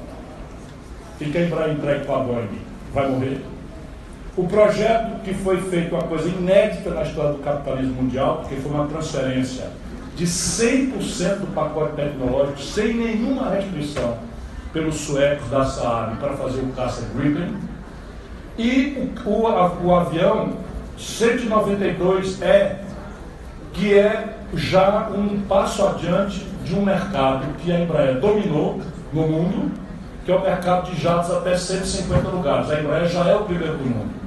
e 1.19 1.25
que 1.25 1.37
a 1.37 1.45
Embraer 1.45 1.73
entregue 1.73 2.05
para 2.05 2.15
a 2.15 2.19
Boeing 2.19 2.61
vai 2.93 3.09
morrer. 3.09 3.50
O 4.41 4.47
projeto 4.47 5.21
que 5.23 5.35
foi 5.35 5.61
feito 5.61 5.93
uma 5.93 6.01
coisa 6.01 6.27
inédita 6.27 6.89
na 6.89 7.03
história 7.03 7.33
do 7.33 7.43
capitalismo 7.43 8.01
mundial, 8.01 8.37
porque 8.37 8.55
foi 8.55 8.71
uma 8.71 8.87
transferência 8.87 9.67
de 10.15 10.25
100% 10.25 11.41
do 11.41 11.53
pacote 11.53 11.93
tecnológico, 11.93 12.59
sem 12.59 12.91
nenhuma 12.95 13.51
restrição, 13.51 14.17
pelos 14.73 14.95
suecos 14.95 15.47
da 15.51 15.63
Saab 15.63 16.15
para 16.15 16.33
fazer 16.33 16.61
o 16.61 16.69
caça 16.69 17.07
Gripen. 17.15 17.53
E 18.57 19.11
o, 19.23 19.29
o, 19.29 19.85
o 19.85 19.95
avião 19.95 20.53
192E, 20.97 22.77
que 23.73 23.93
é 23.93 24.37
já 24.55 25.07
um 25.15 25.41
passo 25.41 25.85
adiante 25.85 26.47
de 26.65 26.73
um 26.73 26.81
mercado 26.81 27.45
que 27.59 27.71
a 27.71 27.79
Embraer 27.79 28.19
dominou 28.19 28.81
no 29.13 29.21
mundo, 29.21 29.71
que 30.25 30.31
é 30.31 30.35
o 30.35 30.41
mercado 30.41 30.89
de 30.89 30.99
jatos 30.99 31.29
até 31.29 31.55
150 31.55 32.27
lugares. 32.27 32.71
A 32.71 32.79
Embraer 32.79 33.07
já 33.07 33.23
é 33.27 33.35
o 33.35 33.43
primeiro 33.43 33.77
do 33.77 33.85
mundo. 33.85 34.20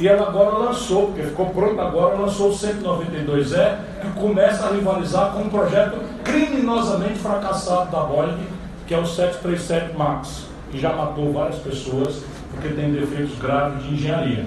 E 0.00 0.08
ela 0.08 0.28
agora 0.28 0.58
lançou, 0.58 1.06
porque 1.06 1.22
ficou 1.22 1.46
pronto 1.50 1.80
agora, 1.80 2.16
lançou 2.16 2.50
o 2.50 2.52
192E, 2.52 3.76
que 4.00 4.20
começa 4.20 4.66
a 4.66 4.70
rivalizar 4.70 5.32
com 5.32 5.42
um 5.42 5.48
projeto 5.48 5.98
criminosamente 6.24 7.18
fracassado 7.20 7.90
da 7.90 8.00
Boeing, 8.00 8.46
que 8.86 8.94
é 8.94 8.98
o 8.98 9.06
737 9.06 9.96
MAX, 9.96 10.46
que 10.70 10.80
já 10.80 10.92
matou 10.92 11.32
várias 11.32 11.56
pessoas 11.56 12.24
porque 12.50 12.68
tem 12.68 12.92
defeitos 12.92 13.38
graves 13.38 13.82
de 13.84 13.94
engenharia. 13.94 14.44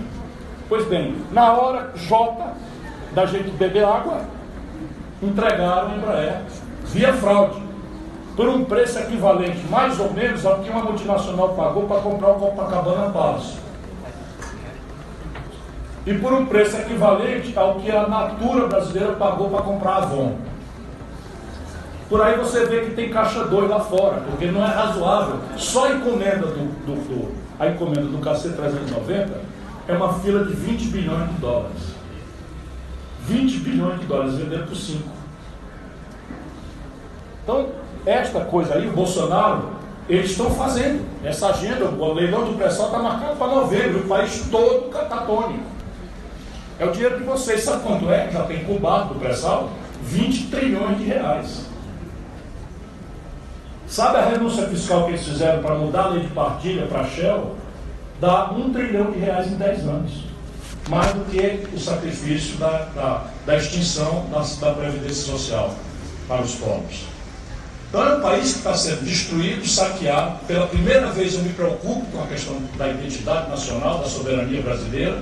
Pois 0.69 0.86
bem, 0.86 1.15
na 1.32 1.53
hora 1.53 1.91
J 1.95 2.53
da 3.14 3.26
gente 3.26 3.49
beber 3.52 3.84
água, 3.84 4.22
entregaram 5.22 5.91
a 5.91 5.95
Embraer 5.95 6.41
via 6.86 7.14
fraude, 7.14 7.61
por 8.36 8.48
um 8.48 8.65
preço 8.65 8.99
equivalente 8.99 9.65
mais 9.69 9.99
ou 9.99 10.14
menos 10.14 10.45
ao 10.45 10.60
que 10.60 10.69
uma 10.69 10.84
multinacional 10.84 11.49
pagou 11.49 11.84
para 11.88 12.02
comprar 12.02 12.32
o 12.32 12.36
Copacabana 12.36 13.11
Palace. 13.11 13.66
E 16.08 16.14
por 16.14 16.32
um 16.32 16.46
preço 16.46 16.78
equivalente 16.78 17.52
ao 17.60 17.76
que 17.76 17.92
a 17.92 18.08
Natura 18.08 18.66
brasileira 18.66 19.12
pagou 19.16 19.50
para 19.50 19.62
comprar 19.62 19.92
a 19.92 19.98
Avon. 19.98 20.38
Por 22.08 22.22
aí 22.22 22.38
você 22.38 22.66
vê 22.66 22.86
que 22.86 22.92
tem 22.92 23.10
caixa 23.10 23.44
2 23.44 23.70
lá 23.70 23.82
fora, 23.82 24.22
porque 24.22 24.46
não 24.46 24.64
é 24.64 24.68
razoável. 24.68 25.42
Só 25.58 25.88
a 25.88 25.92
encomenda 25.92 26.48
do, 26.48 26.86
do, 26.86 26.96
do 26.96 27.36
a 27.60 27.68
encomenda 27.68 28.04
do 28.04 28.20
KC390 28.20 29.32
é 29.86 29.94
uma 29.94 30.14
fila 30.20 30.46
de 30.46 30.54
20 30.54 30.88
bilhões 30.88 31.28
de 31.28 31.36
dólares. 31.42 31.98
20 33.24 33.58
bilhões 33.60 34.00
de 34.00 34.06
dólares 34.06 34.36
venderam 34.36 34.66
por 34.66 34.78
5. 34.78 35.04
Então, 37.44 37.68
esta 38.06 38.46
coisa 38.46 38.76
aí, 38.76 38.88
o 38.88 38.94
Bolsonaro, 38.94 39.72
eles 40.08 40.32
estão 40.32 40.50
fazendo. 40.52 41.06
Essa 41.22 41.48
agenda, 41.48 41.84
o 41.84 42.14
leilão 42.14 42.46
do 42.46 42.58
pré-sal 42.58 42.86
está 42.86 43.00
marcado 43.00 43.36
para 43.36 43.48
novembro, 43.48 44.00
o 44.00 44.08
país 44.08 44.48
todo 44.50 44.90
catatônico. 44.90 45.77
É 46.80 46.86
o 46.86 46.91
dinheiro 46.91 47.18
de 47.18 47.24
vocês. 47.24 47.64
Sabe 47.64 47.84
quanto 47.84 48.10
é? 48.12 48.30
Já 48.32 48.44
tem 48.44 48.64
cubado 48.64 49.14
do 49.14 49.20
pré-sal? 49.20 49.72
20 50.04 50.48
trilhões 50.48 50.98
de 50.98 51.06
reais. 51.06 51.66
Sabe 53.88 54.18
a 54.18 54.26
renúncia 54.26 54.68
fiscal 54.68 55.06
que 55.06 55.12
eles 55.12 55.26
fizeram 55.26 55.62
para 55.64 55.76
mudar 55.76 56.04
a 56.04 56.08
lei 56.10 56.24
de 56.24 56.28
partilha 56.28 56.86
para 56.88 57.02
a 57.02 57.08
Shell? 57.08 57.56
Dá 58.20 58.52
um 58.52 58.72
trilhão 58.72 59.12
de 59.12 59.20
reais 59.20 59.48
em 59.48 59.56
10 59.56 59.80
anos. 59.88 60.12
Mais 60.90 61.14
do 61.14 61.26
que 61.26 61.68
o 61.74 61.80
sacrifício 61.80 62.58
da, 62.58 62.90
da, 62.95 63.26
da 63.45 63.58
extinção 63.58 64.26
da, 64.32 64.40
da 64.40 64.74
Previdência 64.74 65.32
Social 65.32 65.74
para 66.28 66.41
os 66.41 66.56
pobres. 66.56 67.06
Então 67.90 68.04
é 68.04 68.18
um 68.18 68.22
país 68.22 68.52
que 68.52 68.58
está 68.58 68.74
sendo 68.74 69.06
destruído, 69.06 69.66
saqueado. 69.66 70.40
Pela 70.45 70.68
primeira 70.68 71.08
vez 71.08 71.36
eu 71.36 71.41
me 71.41 71.54
preocupo 71.54 72.06
com 72.12 72.22
a 72.22 72.28
questão 72.28 72.62
da 72.78 72.90
identidade 72.90 73.49
nacional, 73.49 73.99
da 73.99 74.08
soberania 74.08 74.62
brasileira, 74.62 75.22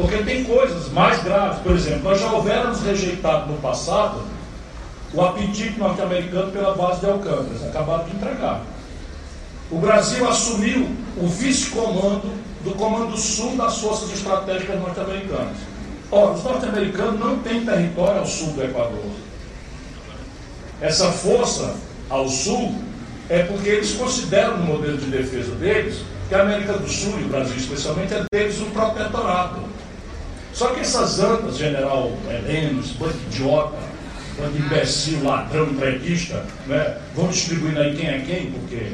porque 0.00 0.22
tem 0.24 0.44
coisas 0.44 0.90
mais 0.92 1.22
graves. 1.22 1.58
Por 1.60 1.72
exemplo, 1.72 2.04
nós 2.04 2.18
já 2.18 2.32
houvéramos 2.32 2.80
rejeitado 2.80 3.52
no 3.52 3.58
passado 3.58 4.22
o 5.12 5.20
apetite 5.20 5.78
norte-americano 5.78 6.50
pela 6.52 6.74
base 6.74 7.00
de 7.00 7.06
Alcântara, 7.06 7.68
acabaram 7.68 8.04
de 8.04 8.16
entregar. 8.16 8.62
O 9.70 9.78
Brasil 9.78 10.26
assumiu 10.28 10.88
o 11.16 11.26
vice-comando 11.26 12.32
do 12.64 12.70
Comando 12.76 13.16
Sul 13.16 13.56
das 13.56 13.78
Forças 13.78 14.10
Estratégicas 14.12 14.80
Norte-Americanas. 14.80 15.56
Ora, 16.10 16.32
os 16.32 16.44
norte-americanos 16.44 17.20
não 17.20 17.38
têm 17.40 17.64
território 17.64 18.20
ao 18.20 18.26
sul 18.26 18.52
do 18.52 18.64
Equador. 18.64 19.10
Essa 20.80 21.12
força 21.12 21.74
ao 22.08 22.28
sul 22.28 22.74
é 23.28 23.42
porque 23.42 23.68
eles 23.68 23.92
consideram 23.92 24.56
no 24.58 24.64
modelo 24.64 24.96
de 24.96 25.06
defesa 25.06 25.54
deles 25.56 26.02
que 26.28 26.34
a 26.34 26.42
América 26.42 26.72
do 26.74 26.88
Sul, 26.88 27.18
e 27.20 27.24
o 27.24 27.28
Brasil 27.28 27.56
especialmente, 27.56 28.14
é 28.14 28.24
deles 28.32 28.60
um 28.60 28.70
protetorado. 28.70 29.70
Só 30.52 30.68
que 30.68 30.80
essas 30.80 31.20
andas, 31.20 31.56
general 31.56 32.12
Heleno, 32.28 32.80
esse 32.80 32.94
bando 32.94 33.14
idiota, 33.28 33.78
bando 34.38 34.58
imbecil, 34.58 35.22
ladrão, 35.24 35.70
entreguista, 35.70 36.44
né, 36.66 36.98
vão 37.14 37.28
distribuindo 37.28 37.80
aí 37.80 37.96
quem 37.96 38.08
é 38.08 38.18
quem, 38.20 38.50
porque 38.50 38.92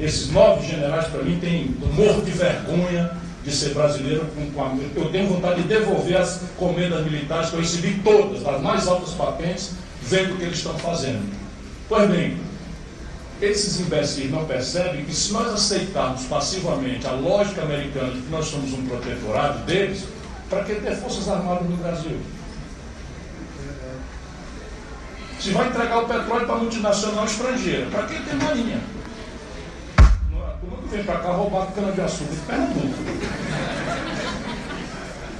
esses 0.00 0.30
nove 0.30 0.66
generais, 0.66 1.06
para 1.06 1.22
mim, 1.22 1.38
têm 1.38 1.76
morro 1.94 2.22
de 2.22 2.30
vergonha 2.30 3.10
de 3.44 3.52
ser 3.52 3.74
brasileiro. 3.74 4.26
Com, 4.34 4.50
com 4.50 4.80
eu 4.96 5.10
tenho 5.10 5.28
vontade 5.28 5.62
de 5.62 5.68
devolver 5.68 6.16
as 6.16 6.40
comendas 6.56 7.04
militares 7.04 7.50
que 7.50 7.56
eu 7.56 7.60
recebi 7.60 8.00
todas, 8.02 8.46
as 8.46 8.60
mais 8.60 8.86
altas 8.86 9.10
patentes, 9.10 9.72
vendo 10.02 10.34
o 10.34 10.36
que 10.36 10.44
eles 10.44 10.58
estão 10.58 10.76
fazendo. 10.78 11.30
Pois 11.88 12.10
bem, 12.10 12.36
esses 13.40 13.80
imbecis 13.80 14.30
não 14.30 14.44
percebem 14.44 15.04
que 15.04 15.14
se 15.14 15.32
nós 15.32 15.52
aceitarmos 15.52 16.24
passivamente 16.24 17.06
a 17.06 17.12
lógica 17.12 17.62
americana 17.62 18.12
de 18.12 18.20
que 18.20 18.30
nós 18.30 18.46
somos 18.46 18.72
um 18.72 18.86
protetorado 18.86 19.58
deles, 19.64 20.04
para 20.52 20.64
que 20.64 20.74
ter 20.74 20.94
forças 20.96 21.26
armadas 21.30 21.66
no 21.66 21.78
Brasil? 21.78 22.20
Se 25.40 25.50
vai 25.52 25.68
entregar 25.68 26.04
o 26.04 26.06
petróleo 26.06 26.46
para 26.46 26.56
multinacional 26.56 27.24
estrangeira, 27.24 27.86
para 27.86 28.02
que 28.02 28.22
ter 28.22 28.34
marinha? 28.34 28.78
Como 30.60 30.76
que 30.82 30.88
vem 30.94 31.04
para 31.04 31.20
cá 31.20 31.32
roubar 31.32 31.68
cana-de-açúcar 31.74 32.34
de 32.34 32.40
Pernambuco? 32.40 33.02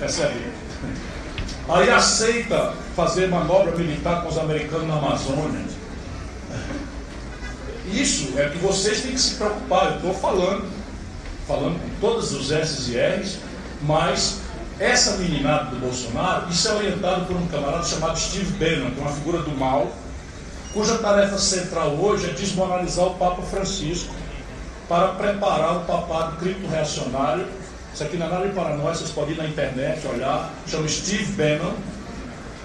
Percebe? 0.01 0.47
Aí 1.69 1.91
aceita 1.91 2.73
fazer 2.97 3.29
manobra 3.29 3.77
militar 3.77 4.23
com 4.23 4.31
os 4.31 4.39
americanos 4.39 4.89
na 4.89 4.97
Amazônia. 4.97 5.63
Isso 7.93 8.33
é 8.39 8.49
que 8.49 8.57
vocês 8.59 9.03
têm 9.03 9.13
que 9.13 9.21
se 9.21 9.35
preocupar. 9.35 9.91
Eu 9.91 9.97
estou 9.97 10.15
falando, 10.15 10.71
falando 11.47 11.79
com 11.79 12.01
todos 12.01 12.33
os 12.33 12.51
S 12.51 12.91
e 12.91 12.97
R's, 12.97 13.39
mas 13.83 14.41
essa 14.79 15.17
meninada 15.17 15.67
do 15.67 15.77
Bolsonaro, 15.77 16.49
isso 16.51 16.69
é 16.69 16.75
orientado 16.75 17.27
por 17.27 17.37
um 17.37 17.47
camarada 17.47 17.85
chamado 17.85 18.19
Steve 18.19 18.53
Bannon, 18.53 18.91
que 18.91 18.99
é 18.99 19.03
uma 19.03 19.13
figura 19.13 19.39
do 19.43 19.57
mal, 19.57 19.93
cuja 20.73 20.99
tarefa 20.99 21.39
central 21.39 21.91
hoje 21.91 22.31
é 22.31 22.33
desmoralizar 22.33 23.07
o 23.07 23.15
Papa 23.15 23.43
Francisco 23.43 24.15
para 24.89 25.09
preparar 25.09 25.79
o 25.79 25.81
papado 25.81 26.37
cripto-reacionário. 26.37 27.47
Isso 27.95 28.03
aqui 28.03 28.17
não 28.17 28.27
é 28.27 28.31
nada 28.31 28.47
de 28.49 28.55
paranoia, 28.55 28.95
vocês 28.95 29.11
podem 29.11 29.35
ir 29.35 29.39
na 29.39 29.47
internet 29.47 30.07
olhar, 30.07 30.51
chama 30.67 30.89
Steve 30.89 31.33
Bannon. 31.33 31.75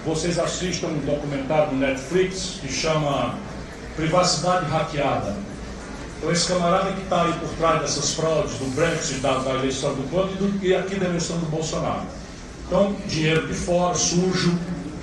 Vocês 0.06 0.38
assistam 0.38 0.88
um 0.88 1.00
documentário 1.00 1.72
no 1.72 1.78
Netflix 1.78 2.58
que 2.60 2.72
chama 2.72 3.34
Privacidade 3.94 4.64
Hackeada. 4.66 5.47
Então 6.18 6.32
esse 6.32 6.48
camarada 6.48 6.92
que 6.92 7.02
está 7.02 7.22
aí 7.22 7.32
por 7.34 7.48
trás 7.50 7.80
dessas 7.80 8.14
fraudes 8.14 8.54
do 8.58 8.74
Brexit, 8.74 9.20
da, 9.20 9.38
da 9.38 9.54
eleição 9.54 9.94
do 9.94 10.02
Trump 10.10 10.62
e, 10.62 10.74
aqui 10.74 10.96
da 10.96 11.06
eleição 11.06 11.38
do 11.38 11.46
Bolsonaro. 11.46 12.02
Então, 12.66 12.94
dinheiro 13.06 13.46
de 13.46 13.54
fora, 13.54 13.94
sujo, 13.94 14.58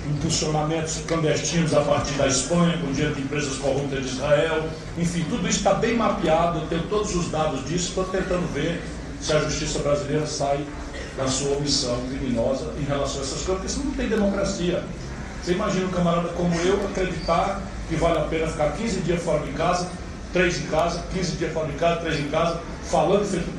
impulsionamentos 0.08 0.98
clandestinos 1.06 1.74
a 1.74 1.80
partir 1.80 2.12
da 2.14 2.28
Espanha, 2.28 2.78
com 2.78 2.92
dinheiro 2.92 3.14
de 3.14 3.22
empresas 3.22 3.56
corruptas 3.56 4.04
de 4.04 4.10
Israel, 4.10 4.68
enfim, 4.96 5.24
tudo 5.28 5.48
isso 5.48 5.58
está 5.58 5.74
bem 5.74 5.96
mapeado, 5.96 6.60
eu 6.60 6.66
tenho 6.68 6.82
todos 6.82 7.14
os 7.14 7.28
dados 7.30 7.64
disso, 7.66 7.88
estou 7.88 8.04
tentando 8.04 8.46
ver 8.52 8.82
se 9.20 9.32
a 9.32 9.40
justiça 9.40 9.78
brasileira 9.80 10.26
sai 10.26 10.60
da 11.16 11.26
sua 11.26 11.56
omissão 11.56 11.98
criminosa 12.08 12.72
em 12.78 12.84
relação 12.84 13.20
a 13.20 13.24
essas 13.24 13.42
coisas, 13.42 13.46
porque 13.46 13.68
senão 13.68 13.86
não 13.86 13.94
tem 13.94 14.08
democracia. 14.08 14.84
Você 15.42 15.52
imagina 15.52 15.86
um 15.86 15.90
camarada 15.90 16.28
como 16.30 16.54
eu 16.60 16.86
acreditar 16.86 17.62
que 17.88 17.96
vale 17.96 18.18
a 18.18 18.22
pena 18.22 18.46
ficar 18.48 18.72
15 18.72 19.00
dias 19.00 19.22
fora 19.22 19.42
de 19.44 19.52
casa, 19.52 19.88
3 20.36 20.58
em 20.58 20.66
casa, 20.66 21.02
15 21.14 21.36
dias 21.36 21.52
fora 21.54 21.66
de 21.68 21.78
casa, 21.78 22.00
3 22.02 22.20
em 22.20 22.28
casa, 22.28 22.60
falando 22.84 23.24
feito 23.24 23.50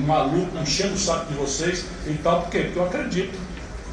maluco, 0.00 0.58
enchendo 0.58 0.94
o 0.94 0.98
saco 0.98 1.26
de 1.26 1.34
vocês 1.34 1.84
e 2.08 2.14
tal, 2.14 2.42
por 2.42 2.50
quê? 2.50 2.62
Porque 2.64 2.78
eu 2.80 2.84
acredito 2.86 3.38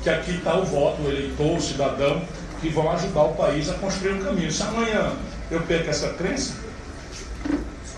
que 0.01 0.09
aqui 0.09 0.31
está 0.31 0.57
o 0.57 0.65
voto, 0.65 1.03
o 1.03 1.07
eleitor, 1.07 1.57
o 1.57 1.61
cidadão, 1.61 2.23
que 2.59 2.69
vão 2.69 2.91
ajudar 2.91 3.26
o 3.26 3.35
país 3.35 3.69
a 3.69 3.76
construir 3.76 4.13
um 4.13 4.23
caminho. 4.23 4.51
Se 4.51 4.63
amanhã 4.63 5.13
eu 5.51 5.61
perco 5.61 5.91
essa 5.91 6.09
crença, 6.13 6.55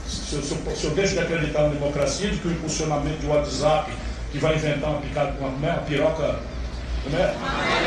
se 0.06 0.36
eu, 0.36 0.44
se, 0.44 0.52
eu, 0.52 0.76
se 0.76 0.84
eu, 0.84 0.91
deixo 0.91 1.14
de 1.14 1.20
acreditar 1.20 1.61
na 1.61 1.70
democracia, 1.70 2.30
de 2.30 2.38
que 2.38 2.48
o 2.49 2.52
impulsionamento 2.52 3.20
de 3.20 3.28
WhatsApp, 3.28 3.94
que 4.34 4.40
vai 4.40 4.56
inventar 4.56 4.90
uma, 4.90 4.99
picada, 4.99 5.34
uma, 5.40 5.48
uma 5.48 5.78
piroca, 5.84 6.40
né? 7.10 7.34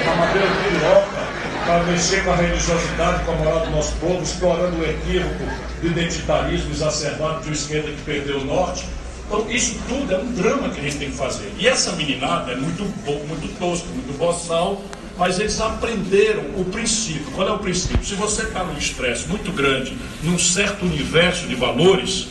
uma 0.04 0.16
madeira 0.16 0.48
de 0.48 0.68
piroca, 0.68 1.36
para 1.64 1.82
mexer 1.84 2.24
com 2.24 2.30
a 2.30 2.36
religiosidade, 2.36 3.24
com 3.24 3.32
a 3.32 3.34
moral 3.34 3.60
do 3.60 3.70
nosso 3.70 3.92
povo, 3.96 4.22
explorando 4.22 4.76
o 4.78 4.84
equívoco 4.84 5.44
do 5.80 5.86
identitarismo 5.88 6.70
exacerbado 6.70 7.40
de 7.40 7.48
uma 7.48 7.54
esquerda 7.54 7.90
que 7.90 8.02
perdeu 8.02 8.38
o 8.38 8.44
norte, 8.44 8.84
então, 9.26 9.50
isso 9.50 9.76
tudo 9.88 10.14
é 10.14 10.18
um 10.18 10.32
drama 10.32 10.68
que 10.68 10.78
a 10.78 10.82
gente 10.84 10.98
tem 10.98 11.10
que 11.10 11.16
fazer. 11.16 11.52
E 11.58 11.66
essa 11.66 11.92
meninada 11.92 12.52
é 12.52 12.56
muito, 12.56 12.84
muito 12.84 13.58
tosca, 13.58 13.88
muito 13.88 14.16
boçal, 14.16 14.80
mas 15.18 15.40
eles 15.40 15.60
aprenderam 15.60 16.44
o 16.56 16.64
princípio. 16.64 17.26
Qual 17.32 17.48
é 17.48 17.50
o 17.50 17.58
princípio? 17.58 18.04
Se 18.04 18.14
você 18.14 18.42
está 18.42 18.62
num 18.62 18.78
estresse 18.78 19.26
muito 19.26 19.50
grande, 19.50 19.96
num 20.22 20.38
certo 20.38 20.84
universo 20.84 21.48
de 21.48 21.56
valores, 21.56 22.28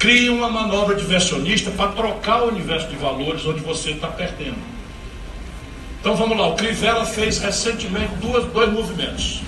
crie 0.00 0.28
uma 0.28 0.50
manobra 0.50 0.96
diversionista 0.96 1.70
para 1.70 1.92
trocar 1.92 2.42
o 2.42 2.48
universo 2.48 2.88
de 2.88 2.96
valores 2.96 3.46
onde 3.46 3.60
você 3.60 3.92
está 3.92 4.08
perdendo. 4.08 4.75
Então 6.06 6.14
vamos 6.14 6.38
lá, 6.38 6.46
o 6.46 6.54
Crivella 6.54 7.04
fez 7.04 7.40
recentemente 7.40 8.14
duas, 8.20 8.44
dois 8.52 8.72
movimentos. 8.72 9.42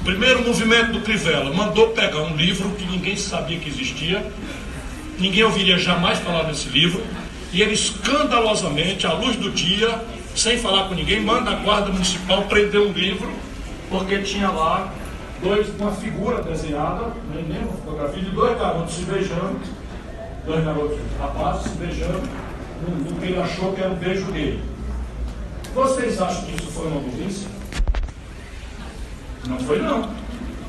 O 0.00 0.04
primeiro 0.04 0.44
movimento 0.44 0.90
do 0.90 1.00
Crivella 1.00 1.54
mandou 1.54 1.90
pegar 1.90 2.22
um 2.22 2.34
livro 2.34 2.70
que 2.70 2.84
ninguém 2.86 3.14
sabia 3.14 3.56
que 3.60 3.68
existia, 3.68 4.26
ninguém 5.16 5.44
ouviria 5.44 5.78
jamais 5.78 6.18
falar 6.18 6.42
desse 6.42 6.68
livro, 6.70 7.00
e 7.52 7.62
ele 7.62 7.74
escandalosamente, 7.74 9.06
à 9.06 9.12
luz 9.12 9.36
do 9.36 9.48
dia, 9.52 10.04
sem 10.34 10.58
falar 10.58 10.88
com 10.88 10.96
ninguém, 10.96 11.20
manda 11.20 11.52
a 11.52 11.54
guarda 11.54 11.92
municipal 11.92 12.42
prender 12.46 12.80
um 12.80 12.90
livro, 12.90 13.32
porque 13.88 14.18
tinha 14.22 14.50
lá 14.50 14.92
dois, 15.40 15.68
uma 15.78 15.92
figura 15.92 16.42
desenhada, 16.42 17.12
nem 17.32 17.44
lembro, 17.44 17.78
fotografia 17.84 18.24
de 18.24 18.30
dois 18.30 18.58
garotos 18.58 18.92
se 18.92 19.02
beijando, 19.04 19.60
dois 20.44 20.64
garotos 20.64 20.98
rapazes 21.20 21.70
se 21.70 21.78
beijando, 21.78 22.28
no, 22.82 23.20
que 23.20 23.26
ele 23.26 23.40
achou 23.40 23.72
que 23.72 23.80
era 23.80 23.92
o 23.92 23.94
beijo 23.94 24.24
dele. 24.32 24.75
Vocês 25.76 26.18
acham 26.22 26.42
que 26.46 26.56
isso 26.56 26.70
foi 26.70 26.86
uma 26.86 27.00
burrice? 27.00 27.46
Não 29.46 29.58
foi 29.58 29.78
não. 29.78 30.08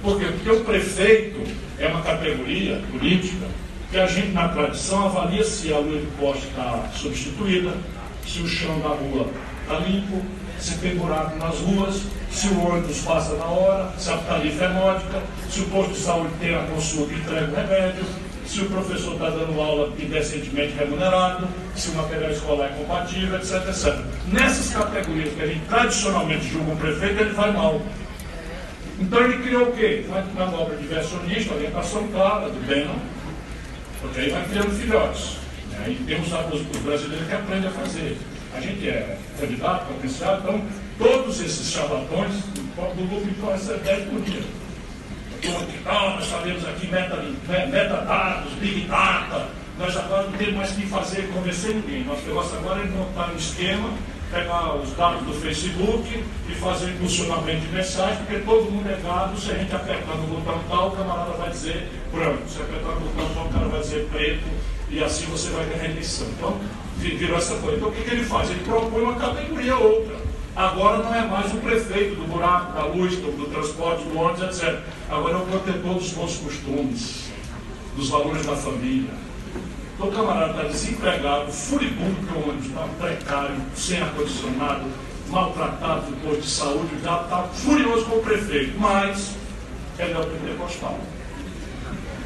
Por 0.02 0.20
quê? 0.20 0.26
Porque 0.26 0.52
o 0.52 0.66
prefeito 0.66 1.50
é 1.80 1.88
uma 1.88 2.02
categoria 2.02 2.84
política 2.92 3.48
que 3.90 3.98
a 3.98 4.06
gente, 4.06 4.34
na 4.34 4.50
tradição, 4.50 5.06
avalia 5.06 5.46
se 5.46 5.74
a 5.74 5.78
luz 5.78 6.04
do 6.04 6.20
poste 6.20 6.48
está 6.48 6.90
substituída, 6.94 7.72
se 8.28 8.42
o 8.42 8.48
chão 8.50 8.82
da 8.82 8.90
rua 8.90 9.28
está 9.62 9.80
limpo, 9.80 10.22
se 10.60 10.78
tem 10.80 10.98
buraco 10.98 11.38
nas 11.38 11.58
ruas, 11.60 12.02
se 12.30 12.48
o 12.50 12.68
ônibus 12.68 13.00
passa 13.00 13.34
na 13.38 13.46
hora, 13.46 13.94
se 13.98 14.10
a 14.12 14.18
tarifa 14.18 14.66
é 14.66 14.70
módica, 14.74 15.24
se 15.50 15.62
o 15.62 15.70
posto 15.70 15.94
de 15.94 16.00
saúde 16.00 16.34
tem 16.42 16.54
a 16.54 16.64
consulta 16.64 17.14
e 17.14 17.18
entrega 17.18 17.50
o 17.50 17.56
remédio, 17.56 18.04
se 18.48 18.62
o 18.62 18.66
professor 18.66 19.14
está 19.14 19.30
dando 19.30 19.60
aula 19.60 19.94
indecentemente 20.00 20.74
remunerado, 20.74 21.48
se 21.76 21.90
o 21.90 21.96
material 21.96 22.32
escolar 22.32 22.68
é 22.68 22.70
compatível, 22.70 23.36
etc, 23.38 23.68
etc. 23.68 24.00
Nessas 24.32 24.74
categorias 24.74 25.34
que 25.34 25.42
a 25.42 25.48
gente 25.48 25.66
tradicionalmente 25.68 26.48
julga 26.50 26.72
um 26.72 26.78
prefeito, 26.78 27.22
ele 27.22 27.34
vai 27.34 27.52
mal. 27.52 27.82
Então 29.00 29.22
ele 29.22 29.44
criou 29.44 29.70
o 29.70 29.72
quê? 29.74 30.06
Uma 30.08 30.22
manobra 30.46 30.78
diversionista, 30.78 31.54
orientação 31.54 32.08
clara 32.08 32.50
do 32.50 32.66
Bannon, 32.66 33.00
porque 34.02 34.22
aí 34.22 34.30
vai 34.30 34.46
criando 34.46 34.72
filhotes. 34.80 35.38
Né? 35.72 35.90
E 35.90 36.04
temos 36.06 36.28
os, 36.28 36.62
os 36.62 36.82
brasileiros 36.84 37.28
que 37.28 37.34
aprendem 37.34 37.70
a 37.70 37.74
fazer. 37.74 38.18
A 38.56 38.62
gente 38.62 38.90
é 38.90 39.18
candidato, 39.40 39.94
potencial, 39.94 40.40
então 40.40 40.62
todos 40.98 41.42
esses 41.42 41.70
charlatões 41.70 42.34
do 42.34 43.30
então 43.30 43.52
recebe 43.52 43.80
10 43.80 44.10
por 44.10 44.22
dia. 44.22 44.42
Então, 45.44 46.16
nós 46.16 46.26
sabemos 46.26 46.66
aqui 46.68 46.88
metadados, 46.88 47.34
meta 47.50 48.60
big 48.60 48.82
data, 48.82 49.48
nós 49.78 49.96
agora 49.96 50.24
não 50.24 50.34
temos 50.34 50.56
mais 50.56 50.72
que 50.72 50.86
fazer 50.88 51.30
convencer 51.32 51.76
ninguém. 51.76 52.04
Nosso 52.04 52.26
negócio 52.26 52.58
agora 52.58 52.82
é 52.82 52.86
montar 52.86 53.32
um 53.32 53.36
esquema 53.36 53.90
pegar 54.32 54.76
os 54.76 54.92
dados 54.92 55.26
do 55.26 55.34
Facebook 55.34 56.24
e 56.50 56.56
fazer 56.56 56.90
impulsionamento 56.92 57.62
de 57.62 57.74
mensagem, 57.74 58.18
porque 58.18 58.40
todo 58.40 58.72
mundo 58.72 58.90
é 58.90 59.00
gado, 59.02 59.40
se 59.40 59.52
a 59.52 59.56
gente 59.56 59.74
apertar 59.74 60.16
no 60.16 60.28
botão 60.28 60.60
tal, 60.68 60.90
o 60.90 60.92
camarada 60.92 61.32
vai 61.32 61.50
dizer 61.50 61.90
branco, 62.12 62.42
se 62.48 62.62
apertar 62.62 62.96
no 62.96 63.02
botão 63.02 63.30
tal, 63.34 63.46
o 63.46 63.50
cara 63.50 63.68
vai 63.68 63.82
dizer 63.82 64.08
preto, 64.12 64.46
e 64.90 65.04
assim 65.04 65.26
você 65.28 65.50
vai 65.52 65.66
ganhar 65.66 65.86
eleição. 65.86 66.28
Então, 66.28 66.60
virou 66.98 67.38
essa 67.38 67.56
coisa. 67.56 67.78
Então, 67.78 67.90
o 67.90 67.92
que, 67.92 68.04
que 68.04 68.12
ele 68.12 68.24
faz? 68.26 68.50
Ele 68.50 68.64
propõe 68.64 69.04
uma 69.04 69.16
categoria 69.16 69.78
outra. 69.78 70.27
Agora 70.58 71.04
não 71.04 71.16
é 71.16 71.26
mais 71.26 71.54
o 71.54 71.58
prefeito 71.58 72.16
do 72.16 72.28
buraco, 72.28 72.74
da 72.74 72.86
luz, 72.86 73.16
do, 73.18 73.32
do 73.32 73.46
transporte, 73.50 74.04
do 74.04 74.18
ônibus, 74.18 74.42
etc. 74.42 74.80
Agora 75.10 75.36
é 75.36 75.38
o 75.38 75.46
protetor 75.46 75.94
dos 75.94 76.10
bons 76.12 76.38
costumes, 76.38 77.30
dos 77.96 78.10
valores 78.10 78.46
da 78.46 78.56
família 78.56 79.28
então 79.98 80.10
o 80.10 80.12
camarada 80.12 80.52
está 80.52 80.64
desempregado, 80.66 81.52
furibundo 81.52 82.28
para 82.28 82.38
o 82.38 82.50
ônibus, 82.50 82.68
está 82.68 82.88
precário, 83.00 83.56
sem 83.76 84.00
ar-condicionado, 84.00 84.86
maltratado 85.28 86.12
do 86.12 86.22
posto 86.22 86.42
de 86.42 86.50
saúde, 86.50 86.90
já 87.04 87.22
está 87.24 87.44
furioso 87.46 88.06
com 88.06 88.18
o 88.18 88.22
prefeito, 88.22 88.80
mas 88.80 89.32
ele 89.98 90.14
é 90.14 90.20
o 90.20 90.28
pentecostal. 90.28 91.00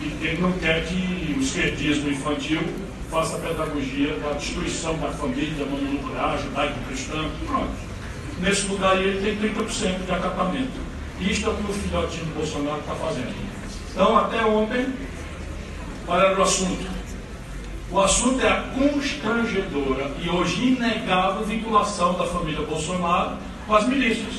E 0.02 0.06
ele 0.22 0.42
não 0.42 0.52
quer 0.54 0.86
que 0.86 1.34
o 1.38 1.42
esquerdismo 1.42 2.10
infantil 2.10 2.62
faça 3.10 3.38
a 3.38 3.40
pedagogia 3.40 4.18
da 4.20 4.34
destruição 4.34 4.98
da 4.98 5.08
família, 5.12 5.66
mononuclear, 5.66 6.38
judaico-cristã, 6.40 7.30
pronto. 7.48 7.91
Nesse 8.42 8.68
lugar 8.68 9.00
ele 9.00 9.22
tem 9.22 9.52
30% 9.54 10.06
de 10.06 10.12
acatamento. 10.12 10.92
Isto 11.20 11.48
é 11.48 11.54
o 11.54 11.56
que 11.56 11.72
o 11.72 11.74
filhotinho 11.74 12.26
do 12.26 12.36
Bolsonaro 12.36 12.80
está 12.80 12.96
fazendo. 12.96 13.36
Então, 13.92 14.18
até 14.18 14.44
ontem, 14.44 14.88
qual 16.06 16.20
era 16.20 16.40
o 16.40 16.42
assunto? 16.42 16.90
O 17.92 18.00
assunto 18.00 18.42
é 18.42 18.50
a 18.50 18.62
constrangedora 18.62 20.12
e 20.24 20.30
hoje 20.30 20.70
inegável 20.70 21.44
vinculação 21.44 22.14
da 22.14 22.26
família 22.26 22.66
Bolsonaro 22.66 23.38
com 23.68 23.76
as 23.76 23.88
milícias. 23.88 24.34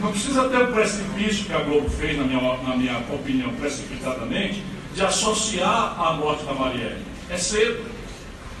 Não 0.00 0.10
precisa 0.10 0.48
ter 0.48 0.62
o 0.62 0.72
precipício 0.72 1.46
que 1.46 1.52
a 1.52 1.60
Globo 1.60 1.88
fez, 1.88 2.18
na 2.18 2.24
minha, 2.24 2.40
na 2.58 2.76
minha 2.76 2.98
opinião, 2.98 3.50
precipitadamente, 3.54 4.62
de 4.94 5.02
associar 5.02 5.98
a 5.98 6.12
morte 6.12 6.44
da 6.44 6.52
Marielle. 6.52 7.02
É 7.30 7.38
cedo. 7.38 7.84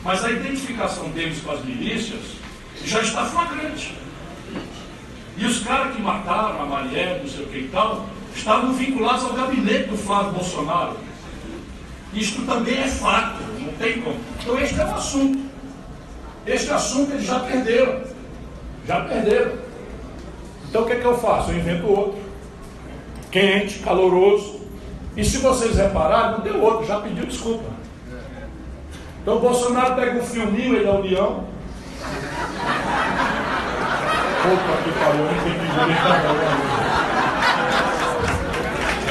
Mas 0.02 0.24
a 0.24 0.30
identificação 0.30 1.10
deles 1.10 1.42
com 1.42 1.50
as 1.50 1.64
milícias 1.64 2.20
já 2.84 3.02
está 3.02 3.24
flagrante. 3.24 4.05
E 5.36 5.44
os 5.44 5.60
caras 5.60 5.94
que 5.94 6.02
mataram 6.02 6.62
a 6.62 6.66
Marielle, 6.66 7.20
não 7.20 7.28
sei 7.28 7.44
o 7.44 7.48
que 7.48 7.58
e 7.58 7.68
tal, 7.68 8.06
estavam 8.34 8.72
vinculados 8.72 9.24
ao 9.24 9.32
gabinete 9.32 9.88
do 9.88 9.96
Flávio 9.96 10.32
Bolsonaro. 10.32 10.96
Isto 12.14 12.42
também 12.42 12.78
é 12.78 12.88
fato 12.88 13.46
tem 13.78 14.00
como. 14.00 14.18
Então 14.40 14.58
este 14.58 14.80
é 14.80 14.84
o 14.84 14.94
assunto. 14.94 15.46
Este 16.46 16.70
assunto 16.70 17.12
eles 17.12 17.24
já 17.24 17.40
perderam. 17.40 18.00
Já 18.86 19.00
perderam. 19.02 19.52
Então 20.68 20.82
o 20.82 20.86
que 20.86 20.92
é 20.92 20.96
que 20.96 21.04
eu 21.04 21.18
faço? 21.18 21.50
Eu 21.50 21.58
invento 21.58 21.86
outro. 21.86 22.20
Quente, 23.30 23.78
caloroso. 23.80 24.60
E 25.16 25.24
se 25.24 25.38
vocês 25.38 25.76
repararem, 25.76 26.32
não 26.32 26.40
deu 26.40 26.62
outro, 26.62 26.86
já 26.86 27.00
pediu 27.00 27.26
desculpa. 27.26 27.70
Então 29.22 29.36
o 29.36 29.40
Bolsonaro 29.40 29.94
pega 29.94 30.18
um 30.18 30.22
filminho, 30.22 30.76
ele 30.76 30.86
é 30.86 30.90
União. 30.90 31.44
Que 34.46 34.92
pariu, 34.92 35.26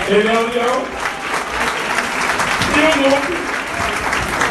Ele 0.07 0.28
é 0.28 0.32
União. 0.32 0.76
E 2.76 2.80
o 2.80 3.03
outro 3.06 3.45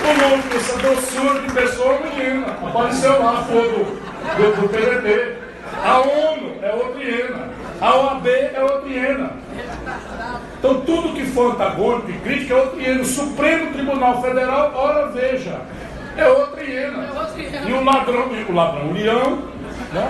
o 0.05 0.28
nome 0.28 0.43
dessa 0.43 0.77
doçura 0.78 1.40
de 1.40 1.52
pessoa 1.52 1.98
menina. 2.01 2.47
Apareceu 2.48 3.23
lá 3.23 3.39
a 3.39 3.43
foto 3.44 3.98
do, 4.36 4.61
do 4.61 4.69
PDT. 4.69 5.39
A 5.82 5.98
ONU 6.01 6.56
é 6.61 6.73
outra 6.73 7.02
hiena. 7.02 7.48
A 7.81 7.97
OAB 7.97 8.27
é 8.27 8.62
outra 8.62 8.89
hiena. 8.89 9.31
Então 10.59 10.81
tudo 10.82 11.15
que 11.15 11.24
for 11.27 11.52
antagônico 11.52 12.11
e 12.11 12.19
crítico 12.19 12.52
é 12.52 12.56
outra 12.56 12.82
hiena. 12.82 13.02
O 13.02 13.06
Supremo 13.06 13.73
Tribunal 13.73 14.20
Federal, 14.20 14.73
ora 14.74 15.09
veja, 15.09 15.61
é 16.16 16.28
outra 16.28 16.62
hiena. 16.62 17.09
E 17.66 17.73
o 17.73 17.82
ladrão, 17.82 18.28
o 18.48 18.52
ladrão, 18.55 18.90
União, 18.90 19.53
né? 19.94 20.08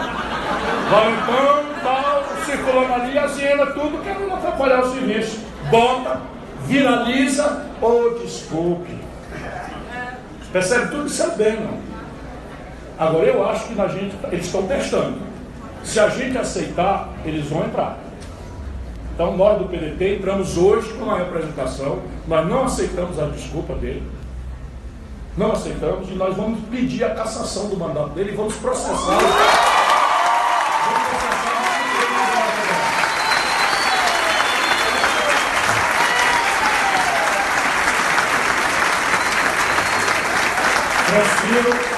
Valentão, 0.91 1.65
tal, 1.83 2.25
circulando 2.45 2.95
ali, 2.95 3.13
hienas, 3.13 3.75
tudo 3.75 4.03
querendo 4.03 4.33
atrapalhar 4.33 4.81
o 4.81 4.93
serviço. 4.93 5.41
Bota, 5.71 6.21
viraliza, 6.67 7.67
ou 7.81 8.17
oh, 8.17 8.19
desculpe. 8.19 8.99
Percebe 10.53 10.91
tudo 10.91 11.09
sabendo. 11.09 11.83
Agora 12.99 13.27
eu 13.27 13.49
acho 13.49 13.69
que 13.69 13.75
na 13.75 13.89
gente, 13.89 14.15
eles 14.31 14.47
estão 14.47 14.67
testando. 14.67 15.19
Se 15.83 16.01
a 16.01 16.09
gente 16.09 16.39
aceitar, 16.39 17.11
eles 17.25 17.47
vão 17.47 17.65
entrar. 17.65 17.99
Então 19.15 19.37
nós 19.37 19.59
do 19.59 19.67
PDT 19.67 20.17
entramos 20.17 20.57
hoje 20.57 20.93
com 20.95 21.05
uma 21.05 21.19
representação, 21.19 22.01
nós 22.27 22.49
não 22.49 22.65
aceitamos 22.65 23.19
a 23.19 23.27
desculpa 23.27 23.75
dele. 23.75 24.03
Não 25.37 25.51
aceitamos 25.51 26.09
e 26.09 26.13
nós 26.13 26.37
vamos 26.37 26.61
pedir 26.69 27.03
a 27.03 27.13
cassação 27.13 27.69
do 27.69 27.77
mandato 27.77 28.11
dele 28.11 28.33
e 28.33 28.37
vamos 28.37 28.55
processá-lo. 28.55 29.19
Transfiro 41.09 41.95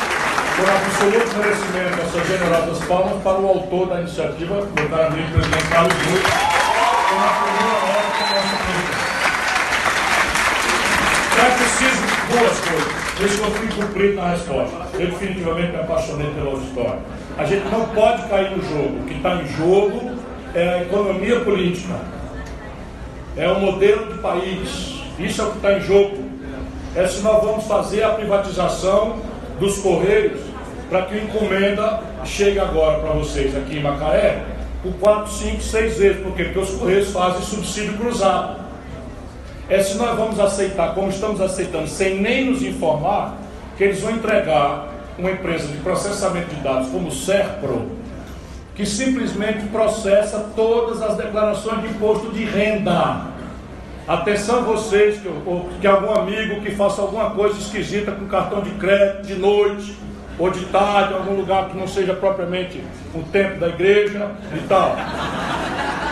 com 0.56 0.62
absoluto 0.62 1.36
merecimento 1.36 2.00
essa 2.00 2.24
generosas 2.24 2.84
palmas 2.86 3.22
para 3.22 3.38
o 3.38 3.48
autor 3.48 3.88
da 3.88 4.00
iniciativa, 4.00 4.66
meu 4.74 4.88
caro 4.88 5.08
amigo 5.08 5.32
presidente 5.32 5.68
Carlos 5.68 5.94
Luz, 5.94 6.22
com 6.22 7.20
a 7.20 7.28
primeira 7.42 7.76
hora 7.84 8.08
a 8.16 8.28
nossa 8.34 8.56
política. 8.64 8.96
É 11.38 11.50
preciso 11.50 12.00
duas 12.30 12.58
coisas. 12.60 13.05
Esse 13.24 13.38
eu 13.38 13.51
fui 13.51 13.68
cumprido 13.68 14.14
na 14.16 14.30
resposta. 14.30 14.76
Eu 14.94 15.06
definitivamente 15.06 15.72
me 15.72 15.80
apaixonei 15.80 16.30
pela 16.34 16.52
história. 16.52 16.98
A 17.38 17.44
gente 17.44 17.64
não 17.68 17.86
pode 17.88 18.28
cair 18.28 18.51
no 18.51 18.62
jogo. 18.62 19.01
O 19.01 19.05
que 19.06 19.14
está 19.14 19.36
em 19.36 19.47
jogo 19.47 20.10
é 20.55 20.68
a 20.68 20.82
economia 20.82 21.40
política. 21.40 21.94
É 23.36 23.48
o 23.48 23.59
modelo 23.60 24.12
de 24.12 24.18
país. 24.18 25.01
Isso 25.18 25.40
é 25.40 25.44
o 25.44 25.51
que 25.51 25.56
está 25.56 25.72
em 25.72 25.80
jogo 25.80 26.26
é 26.97 27.06
se 27.06 27.20
nós 27.20 27.44
vamos 27.44 27.66
fazer 27.66 28.02
a 28.02 28.09
privatização 28.09 29.18
dos 29.60 29.78
Correios 29.78 30.40
para 30.88 31.02
que 31.02 31.14
a 31.14 31.22
encomenda 31.22 32.01
chegue 32.24 32.59
agora 32.59 33.01
para 33.01 33.10
vocês 33.10 33.55
aqui 33.55 33.76
em 33.76 33.82
Macaé 33.82 34.43
por 34.82 34.94
4, 34.94 35.30
5, 35.30 35.60
6 35.60 35.98
vezes. 35.98 36.22
Por 36.22 36.32
quê? 36.34 36.44
Porque 36.44 36.59
os 36.59 36.70
Correios 36.70 37.10
fazem 37.12 37.43
subsídio 37.43 37.98
cruzado. 37.98 38.65
É 39.68 39.82
se 39.82 39.97
nós 39.97 40.16
vamos 40.16 40.38
aceitar, 40.38 40.94
como 40.94 41.09
estamos 41.09 41.40
aceitando, 41.40 41.88
sem 41.88 42.20
nem 42.20 42.51
nos 42.51 42.62
informar, 42.62 43.36
que 43.76 43.84
eles 43.84 44.01
vão 44.01 44.12
entregar 44.12 44.88
uma 45.18 45.30
empresa 45.30 45.66
de 45.68 45.78
processamento 45.78 46.55
de 46.55 46.60
dados 46.60 46.88
como 46.88 47.09
o 47.09 47.12
SERPRO, 47.12 47.90
que 48.74 48.86
simplesmente 48.86 49.66
processa 49.68 50.51
todas 50.55 51.02
as 51.02 51.16
declarações 51.16 51.82
de 51.82 51.88
imposto 51.88 52.30
de 52.30 52.44
renda 52.44 53.34
Atenção 54.06 54.62
vocês, 54.62 55.20
que, 55.20 55.26
ou, 55.26 55.68
que 55.80 55.86
algum 55.86 56.14
amigo 56.14 56.60
que 56.60 56.70
faça 56.70 57.02
alguma 57.02 57.30
coisa 57.30 57.59
esquisita 57.59 58.12
com 58.12 58.26
cartão 58.26 58.62
de 58.62 58.70
crédito 58.70 59.26
de 59.26 59.34
noite 59.34 59.97
ou 60.38 60.48
de 60.48 60.64
tarde, 60.66 61.12
em 61.12 61.16
algum 61.16 61.34
lugar 61.34 61.68
que 61.68 61.76
não 61.76 61.88
seja 61.88 62.14
propriamente 62.14 62.80
o 63.12 63.22
tempo 63.24 63.59
da 63.59 63.66
igreja 63.66 64.30
e 64.55 64.60
tal. 64.68 64.94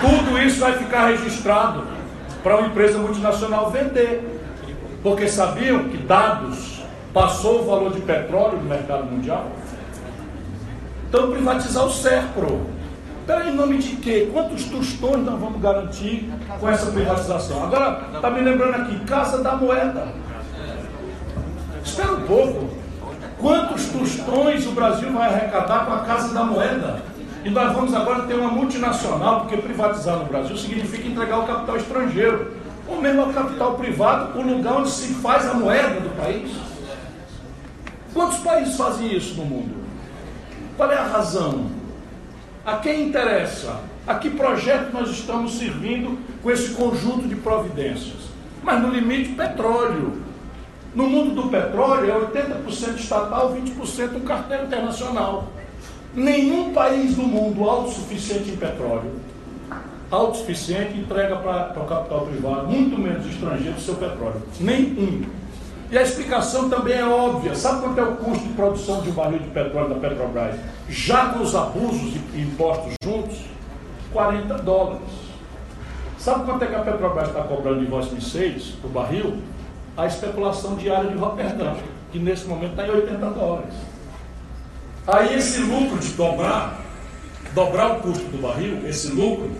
Tudo 0.00 0.36
isso 0.40 0.58
vai 0.58 0.72
ficar 0.72 1.06
registrado 1.06 1.84
para 2.44 2.58
uma 2.58 2.66
empresa 2.68 2.98
multinacional 2.98 3.70
vender. 3.70 4.42
Porque 5.02 5.26
sabiam 5.26 5.88
que 5.88 5.96
dados 5.96 6.82
passou 7.12 7.62
o 7.62 7.66
valor 7.66 7.92
de 7.92 8.02
petróleo 8.02 8.58
no 8.58 8.68
mercado 8.68 9.04
mundial? 9.04 9.46
Então 11.08 11.30
privatizar 11.30 11.84
o 11.86 11.90
SERPRO. 11.90 12.66
Peraí, 13.26 13.48
em 13.48 13.54
nome 13.54 13.78
de 13.78 13.96
quê? 13.96 14.28
Quantos 14.30 14.64
tostões 14.64 15.24
nós 15.24 15.40
vamos 15.40 15.60
garantir 15.60 16.30
com 16.60 16.68
essa 16.68 16.90
privatização? 16.90 17.64
Agora, 17.64 18.02
está 18.14 18.30
me 18.30 18.42
lembrando 18.42 18.74
aqui, 18.74 18.98
Casa 19.06 19.42
da 19.42 19.56
Moeda. 19.56 20.08
Espera 21.82 22.12
um 22.12 22.20
pouco. 22.22 22.68
Quantos 23.38 23.86
tostões 23.86 24.66
o 24.66 24.72
Brasil 24.72 25.10
vai 25.12 25.32
arrecadar 25.32 25.86
com 25.86 25.92
a 25.94 25.98
Casa 26.00 26.34
da 26.34 26.44
Moeda? 26.44 27.02
E 27.44 27.50
nós 27.50 27.74
vamos 27.74 27.92
agora 27.92 28.22
ter 28.22 28.34
uma 28.34 28.50
multinacional, 28.50 29.40
porque 29.40 29.58
privatizar 29.58 30.18
no 30.18 30.24
Brasil 30.24 30.56
significa 30.56 31.06
entregar 31.06 31.40
o 31.40 31.46
capital 31.46 31.76
estrangeiro, 31.76 32.52
ou 32.88 33.02
mesmo 33.02 33.20
ao 33.20 33.32
capital 33.34 33.74
privado, 33.74 34.38
o 34.38 34.42
lugar 34.42 34.78
onde 34.78 34.90
se 34.90 35.14
faz 35.16 35.46
a 35.46 35.52
moeda 35.52 36.00
do 36.00 36.16
país. 36.16 36.50
Quantos 38.14 38.38
países 38.38 38.76
fazem 38.76 39.14
isso 39.14 39.34
no 39.34 39.44
mundo? 39.44 39.74
Qual 40.74 40.90
é 40.90 40.96
a 40.96 41.06
razão? 41.06 41.66
A 42.64 42.78
quem 42.78 43.08
interessa? 43.08 43.78
A 44.06 44.14
que 44.14 44.30
projeto 44.30 44.90
nós 44.92 45.10
estamos 45.10 45.58
servindo 45.58 46.18
com 46.42 46.50
esse 46.50 46.70
conjunto 46.70 47.28
de 47.28 47.36
providências? 47.36 48.30
Mas 48.62 48.80
no 48.80 48.88
limite, 48.88 49.34
petróleo. 49.34 50.22
No 50.94 51.06
mundo 51.06 51.42
do 51.42 51.48
petróleo 51.50 52.10
é 52.10 52.14
80% 52.14 52.96
estatal, 52.96 53.54
20% 53.54 54.16
um 54.16 54.20
cartel 54.20 54.64
internacional. 54.64 55.48
Nenhum 56.14 56.72
país 56.72 57.16
do 57.16 57.22
mundo 57.22 57.68
autossuficiente 57.68 58.50
em 58.50 58.56
petróleo, 58.56 59.10
autossuficiente, 60.10 60.96
entrega 60.96 61.36
para 61.36 61.82
o 61.82 61.86
capital 61.86 62.26
privado, 62.26 62.68
muito 62.68 62.96
menos 62.96 63.26
estrangeiro, 63.26 63.80
seu 63.80 63.96
petróleo. 63.96 64.42
Nenhum. 64.60 65.24
E 65.90 65.98
a 65.98 66.02
explicação 66.02 66.68
também 66.68 66.98
é 66.98 67.04
óbvia. 67.04 67.54
Sabe 67.54 67.82
quanto 67.82 67.98
é 67.98 68.02
o 68.02 68.16
custo 68.16 68.46
de 68.46 68.54
produção 68.54 69.00
de 69.02 69.10
um 69.10 69.12
barril 69.12 69.40
de 69.40 69.48
petróleo 69.48 69.88
da 69.88 69.94
Petrobras? 69.96 70.56
Já 70.88 71.30
com 71.30 71.40
os 71.40 71.54
abusos 71.54 72.14
e 72.34 72.40
impostos 72.40 72.94
juntos, 73.02 73.38
40 74.12 74.54
dólares. 74.58 75.08
Sabe 76.18 76.44
quanto 76.44 76.62
é 76.62 76.66
que 76.66 76.74
a 76.74 76.80
Petrobras 76.80 77.28
está 77.28 77.42
cobrando 77.42 77.82
em 77.82 77.86
Voz 77.86 78.06
6 78.06 78.74
o 78.84 78.88
barril? 78.88 79.38
A 79.96 80.06
especulação 80.06 80.74
diária 80.74 81.10
de 81.10 81.16
Roterdã, 81.16 81.74
que 82.10 82.18
nesse 82.18 82.46
momento 82.46 82.70
está 82.70 82.86
em 82.86 82.90
80 82.90 83.30
dólares. 83.30 83.74
Aí 85.06 85.34
esse 85.34 85.60
lucro 85.60 85.98
de 85.98 86.08
dobrar, 86.14 86.80
dobrar 87.54 87.92
o 87.92 88.00
custo 88.00 88.24
do 88.24 88.38
barril, 88.38 88.80
esse 88.88 89.08
lucro, 89.08 89.50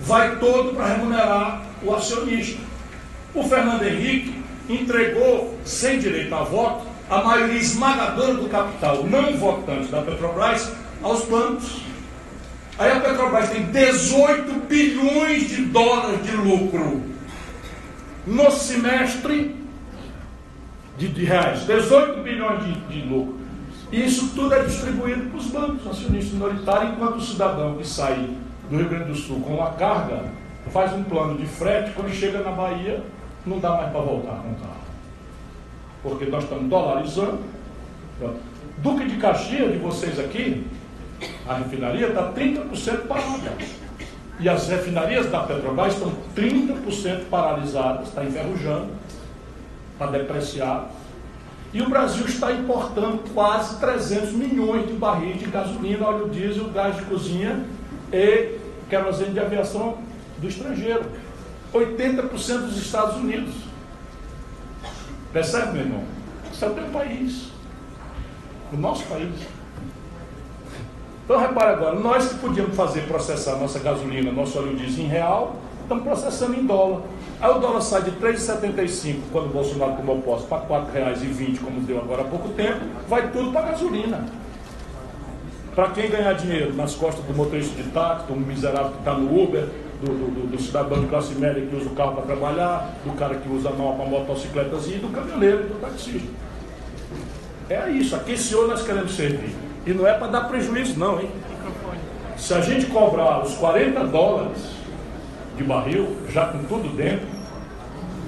vai 0.00 0.36
todo 0.38 0.74
para 0.74 0.94
remunerar 0.94 1.62
o 1.82 1.94
acionista. 1.94 2.60
O 3.34 3.42
Fernando 3.42 3.82
Henrique 3.82 4.42
entregou, 4.68 5.58
sem 5.64 5.98
direito 5.98 6.32
a 6.34 6.44
voto, 6.44 6.86
a 7.10 7.22
maioria 7.22 7.58
esmagadora 7.58 8.34
do 8.34 8.48
capital 8.48 9.04
não 9.04 9.36
votante 9.36 9.88
da 9.88 10.00
Petrobras 10.00 10.70
aos 11.02 11.24
bancos. 11.24 11.82
Aí 12.78 12.90
a 12.90 13.00
Petrobras 13.00 13.50
tem 13.50 13.64
18 13.66 14.52
bilhões 14.68 15.48
de 15.48 15.64
dólares 15.66 16.22
de 16.22 16.36
lucro 16.36 17.02
no 18.26 18.50
semestre 18.50 19.54
de, 20.96 21.08
de 21.08 21.24
reais, 21.24 21.66
18 21.66 22.22
bilhões 22.22 22.64
de, 22.64 22.72
de 22.88 23.08
lucro. 23.08 23.43
E 23.94 24.06
isso 24.06 24.34
tudo 24.34 24.52
é 24.52 24.64
distribuído 24.64 25.30
para 25.30 25.38
os 25.38 25.46
bancos, 25.46 25.86
acionistas 25.86 26.32
minoritários, 26.32 26.94
enquanto 26.94 27.14
o 27.14 27.20
cidadão 27.20 27.76
que 27.76 27.86
sai 27.86 28.28
do 28.68 28.76
Rio 28.76 28.88
Grande 28.88 29.04
do 29.04 29.14
Sul 29.14 29.38
com 29.38 29.54
uma 29.54 29.70
carga 29.70 30.24
faz 30.72 30.92
um 30.92 31.04
plano 31.04 31.38
de 31.38 31.46
frete, 31.46 31.92
quando 31.92 32.12
chega 32.12 32.40
na 32.40 32.50
Bahia, 32.50 33.00
não 33.46 33.60
dá 33.60 33.70
mais 33.70 33.92
para 33.92 34.00
voltar 34.00 34.42
com 34.42 34.50
o 34.50 34.54
carro. 34.56 34.84
Porque 36.02 36.24
nós 36.24 36.42
estamos 36.42 36.68
dolarizando. 36.68 37.38
Duque 38.78 39.06
de 39.06 39.16
Caxias, 39.18 39.70
de 39.70 39.78
vocês 39.78 40.18
aqui, 40.18 40.66
a 41.46 41.54
refinaria 41.54 42.08
está 42.08 42.32
30% 42.32 43.06
parada. 43.06 43.52
E 44.40 44.48
as 44.48 44.66
refinarias 44.66 45.30
da 45.30 45.44
Petrobras 45.44 45.94
estão 45.94 46.12
30% 46.34 47.28
paralisadas, 47.30 48.08
está 48.08 48.24
enferrujando, 48.24 48.88
está 49.92 50.06
depreciado. 50.06 50.88
E 51.74 51.82
o 51.82 51.90
Brasil 51.90 52.24
está 52.24 52.52
importando 52.52 53.24
quase 53.34 53.80
300 53.80 54.32
milhões 54.32 54.86
de 54.86 54.92
barris 54.92 55.40
de 55.40 55.46
gasolina, 55.46 56.06
óleo 56.06 56.28
diesel, 56.28 56.70
gás 56.70 56.94
de 56.94 57.02
cozinha 57.02 57.64
e 58.12 58.60
querosene 58.88 59.32
de 59.32 59.40
aviação 59.40 59.98
do 60.38 60.46
estrangeiro. 60.46 61.04
80% 61.74 62.58
dos 62.58 62.76
Estados 62.78 63.16
Unidos. 63.16 63.52
Percebe, 65.32 65.72
meu 65.72 65.82
irmão? 65.82 66.04
Isso 66.52 66.64
é 66.64 66.68
o 66.68 66.74
teu 66.74 66.84
país. 66.84 67.48
O 68.72 68.76
nosso 68.76 69.02
país. 69.06 69.34
Então 71.24 71.40
repare 71.40 71.72
agora, 71.72 71.98
nós 71.98 72.28
que 72.28 72.38
podíamos 72.38 72.76
fazer 72.76 73.08
processar 73.08 73.56
nossa 73.56 73.80
gasolina, 73.80 74.30
nosso 74.30 74.56
óleo 74.58 74.76
diesel 74.76 75.06
em 75.06 75.08
real, 75.08 75.56
estamos 75.82 76.04
processando 76.04 76.54
em 76.54 76.64
dólar. 76.64 77.02
Aí 77.44 77.50
o 77.50 77.58
dólar 77.58 77.82
sai 77.82 78.00
de 78.00 78.12
3,75 78.12 79.16
quando 79.30 79.48
o 79.48 79.48
Bolsonaro 79.50 79.96
tomou 79.96 80.18
posse 80.22 80.46
para 80.46 80.62
R$ 80.62 80.64
4,20, 80.66 81.60
como 81.60 81.78
deu 81.82 81.98
agora 81.98 82.22
há 82.22 82.24
pouco 82.24 82.48
tempo, 82.48 82.80
vai 83.06 83.30
tudo 83.32 83.52
para 83.52 83.72
gasolina. 83.72 84.24
Para 85.74 85.90
quem 85.90 86.08
ganhar 86.08 86.32
dinheiro 86.32 86.72
nas 86.72 86.94
costas 86.94 87.22
do 87.26 87.34
motorista 87.34 87.82
de 87.82 87.90
táxi, 87.90 88.28
do 88.28 88.34
miserável 88.34 88.92
que 88.92 88.98
está 89.00 89.12
no 89.12 89.42
Uber, 89.42 89.68
do, 90.00 90.06
do, 90.06 90.46
do, 90.52 90.62
cidadão 90.62 91.02
de 91.02 91.06
classe 91.06 91.34
média 91.34 91.60
que 91.66 91.76
usa 91.76 91.86
o 91.86 91.94
carro 91.94 92.14
para 92.14 92.22
trabalhar, 92.22 92.94
do 93.04 93.12
cara 93.12 93.34
que 93.34 93.46
usa 93.50 93.68
mal 93.72 93.92
para 93.92 94.06
motocicletas 94.06 94.86
e 94.86 94.92
do 94.92 95.12
caminhoneiro, 95.12 95.64
do 95.64 95.80
taxista. 95.82 96.32
É 97.68 97.90
isso, 97.90 98.16
aqui 98.16 98.38
senhor 98.38 98.68
nós 98.68 98.82
queremos 98.82 99.14
servir. 99.14 99.54
E 99.86 99.92
não 99.92 100.06
é 100.06 100.14
para 100.14 100.28
dar 100.28 100.48
prejuízo, 100.48 100.98
não, 100.98 101.20
hein? 101.20 101.28
Se 102.38 102.54
a 102.54 102.62
gente 102.62 102.86
cobrar 102.86 103.42
os 103.42 103.54
40 103.56 104.02
dólares 104.06 104.82
de 105.56 105.64
barril, 105.64 106.16
já 106.30 106.46
com 106.46 106.58
tudo 106.64 106.94
dentro, 106.96 107.26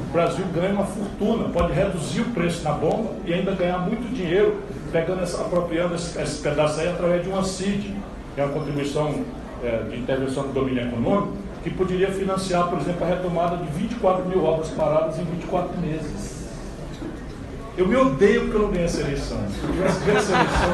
o 0.08 0.12
Brasil 0.12 0.44
ganha 0.54 0.72
uma 0.72 0.84
fortuna, 0.84 1.48
pode 1.48 1.72
reduzir 1.72 2.20
o 2.20 2.26
preço 2.26 2.62
na 2.62 2.72
bomba 2.72 3.10
e 3.24 3.34
ainda 3.34 3.52
ganhar 3.52 3.78
muito 3.78 4.08
dinheiro, 4.14 4.60
pegando 4.92 5.22
essa, 5.22 5.40
apropriando 5.42 5.94
esse, 5.94 6.18
esse 6.20 6.40
pedaço 6.40 6.80
aí 6.80 6.88
através 6.88 7.22
de 7.22 7.28
uma 7.28 7.42
CID, 7.42 7.94
que 8.34 8.40
é 8.40 8.44
uma 8.44 8.52
contribuição 8.52 9.24
é, 9.62 9.82
de 9.90 9.98
intervenção 9.98 10.44
do 10.44 10.52
domínio 10.52 10.86
econômico, 10.86 11.36
que 11.62 11.70
poderia 11.70 12.12
financiar, 12.12 12.68
por 12.68 12.78
exemplo, 12.78 13.04
a 13.04 13.08
retomada 13.08 13.56
de 13.56 13.66
24 13.72 14.24
mil 14.26 14.44
obras 14.44 14.68
paradas 14.68 15.18
em 15.18 15.24
24 15.24 15.76
meses. 15.80 16.46
Eu 17.76 17.88
me 17.88 17.96
odeio 17.96 18.42
porque 18.42 18.56
eu 18.56 18.62
não 18.62 18.70
ganhei 18.70 18.86
essa 18.86 19.00
eleição. 19.00 19.38
Se 19.50 19.62
eu 19.62 19.72
tivesse 19.72 20.04
ganho 20.04 20.18
essa 20.18 20.32
eleição, 20.32 20.68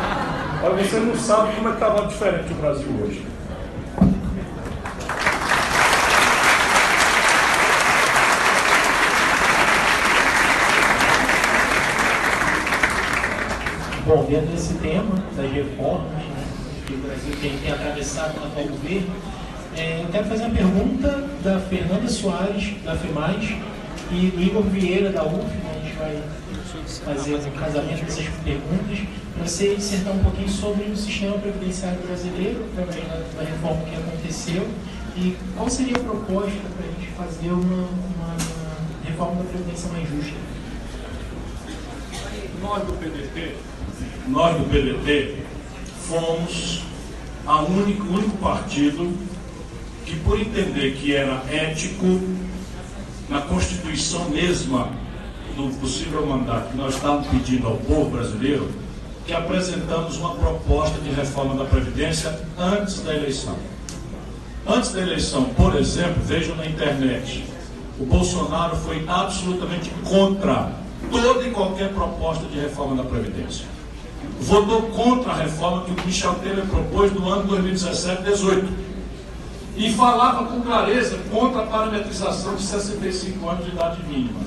olha, 0.63 0.85
você 0.85 1.01
não 1.01 1.17
sabe 1.17 1.57
como 1.57 1.69
é 1.69 1.71
que 1.73 1.77
estava 1.79 2.07
diferente 2.07 2.53
o 2.53 2.57
Brasil 2.57 2.89
hoje. 3.03 3.32
Bom, 14.05 14.25
dentro 14.25 14.49
desse 14.49 14.75
tema 14.75 15.15
das 15.37 15.49
reformas 15.53 16.11
né, 16.11 16.45
que 16.85 16.95
o 16.95 16.99
Brasil 16.99 17.37
tem, 17.41 17.57
tem 17.59 17.71
atravessado 17.71 18.35
no 18.41 18.47
atual 18.47 18.67
governo, 18.67 19.15
é, 19.77 20.03
eu 20.03 20.09
quero 20.11 20.25
fazer 20.25 20.43
uma 20.43 20.55
pergunta 20.55 21.29
da 21.45 21.61
Fernanda 21.61 22.09
Soares, 22.09 22.83
da 22.83 22.97
FEMAIS, 22.97 23.55
e 24.11 24.27
do 24.27 24.43
Igor 24.43 24.63
Vieira, 24.65 25.11
da 25.11 25.25
UF. 25.25 25.37
Né? 25.37 25.71
A 25.71 25.87
gente 25.87 25.97
vai 25.97 27.15
fazer 27.15 27.37
um 27.37 27.51
casamento 27.53 28.05
dessas 28.05 28.27
perguntas, 28.43 28.99
para 29.35 29.47
você 29.47 29.77
dissertar 29.77 30.15
um 30.15 30.19
pouquinho 30.19 30.49
sobre 30.49 30.85
o 30.91 30.97
sistema 30.97 31.39
previdenciário 31.39 32.01
brasileiro, 32.05 32.67
através 32.73 33.07
da 33.07 33.45
reforma 33.45 33.83
que 33.85 33.95
aconteceu, 33.95 34.69
e 35.17 35.37
qual 35.57 35.71
seria 35.71 35.97
a 35.97 36.01
proposta 36.01 36.61
para 36.77 36.87
a 36.87 36.91
gente 36.91 37.13
fazer 37.17 37.53
uma, 37.53 37.87
uma 37.87 38.37
reforma 39.07 39.45
da 39.45 39.49
Previdência 39.49 39.91
mais 39.93 40.09
justa? 40.09 40.62
Nós 42.63 42.85
do 42.85 42.93
PDT, 42.93 43.57
nós 44.29 44.57
do 44.57 44.65
PDT, 44.71 45.37
fomos 46.09 46.83
a 47.45 47.61
único, 47.61 48.05
o 48.05 48.15
único 48.15 48.37
partido 48.39 49.13
que 50.07 50.15
por 50.21 50.41
entender 50.41 50.93
que 50.93 51.13
era 51.13 51.43
ético 51.51 52.21
na 53.29 53.41
Constituição 53.41 54.29
mesma 54.31 54.91
do 55.57 55.77
possível 55.81 56.25
mandato 56.25 56.71
que 56.71 56.77
nós 56.77 56.95
estávamos 56.95 57.27
pedindo 57.27 57.67
ao 57.67 57.77
povo 57.79 58.11
brasileiro, 58.11 58.71
que 59.27 59.33
apresentamos 59.33 60.17
uma 60.17 60.35
proposta 60.37 61.01
de 61.01 61.11
reforma 61.11 61.57
da 61.57 61.65
Previdência 61.65 62.47
antes 62.57 63.01
da 63.01 63.13
eleição. 63.13 63.57
Antes 64.65 64.93
da 64.93 65.01
eleição, 65.01 65.47
por 65.55 65.75
exemplo, 65.75 66.23
vejam 66.23 66.55
na 66.55 66.67
internet, 66.67 67.45
o 67.99 68.05
Bolsonaro 68.05 68.77
foi 68.77 69.05
absolutamente 69.09 69.91
contra 70.05 70.82
toda 71.11 71.47
e 71.47 71.51
qualquer 71.51 71.93
proposta 71.93 72.47
de 72.47 72.59
reforma 72.59 73.03
da 73.03 73.09
Previdência. 73.09 73.67
Votou 74.41 74.83
contra 74.91 75.33
a 75.33 75.37
reforma 75.37 75.85
que 75.85 75.91
o 75.91 76.07
Michel 76.07 76.35
Temer 76.35 76.67
propôs 76.67 77.13
no 77.13 77.29
ano 77.29 77.49
2017-18 77.49 78.69
e 79.77 79.93
falava 79.93 80.47
com 80.47 80.61
clareza 80.61 81.19
contra 81.31 81.63
a 81.63 81.67
parametrização 81.67 82.55
de 82.55 82.63
65 82.63 83.49
anos 83.49 83.65
de 83.65 83.71
idade 83.71 84.03
mínima. 84.05 84.41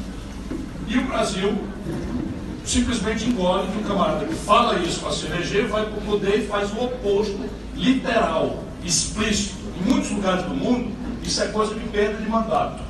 E 0.87 0.97
o 0.97 1.05
Brasil 1.05 1.57
simplesmente 2.63 3.29
engole 3.29 3.67
que 3.71 3.79
o 3.79 3.83
camarada 3.83 4.25
que 4.25 4.33
fala 4.33 4.79
isso 4.79 4.99
para 4.99 5.11
se 5.11 5.25
eleger 5.25 5.67
vai 5.67 5.85
para 5.85 5.97
o 5.97 6.01
poder 6.01 6.39
e 6.39 6.47
faz 6.47 6.71
o 6.73 6.83
oposto, 6.83 7.39
literal, 7.75 8.63
explícito. 8.83 9.55
Em 9.79 9.89
muitos 9.91 10.11
lugares 10.11 10.43
do 10.45 10.55
mundo, 10.55 10.91
isso 11.23 11.41
é 11.41 11.47
coisa 11.47 11.75
de 11.75 11.81
perda 11.89 12.21
de 12.21 12.29
mandato. 12.29 12.81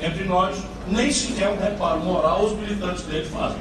Entre 0.00 0.24
nós, 0.24 0.56
nem 0.90 1.10
sequer 1.10 1.50
um 1.50 1.58
reparo 1.58 2.00
moral 2.00 2.44
os 2.44 2.52
militantes 2.52 3.04
dele 3.04 3.26
fazem. 3.26 3.58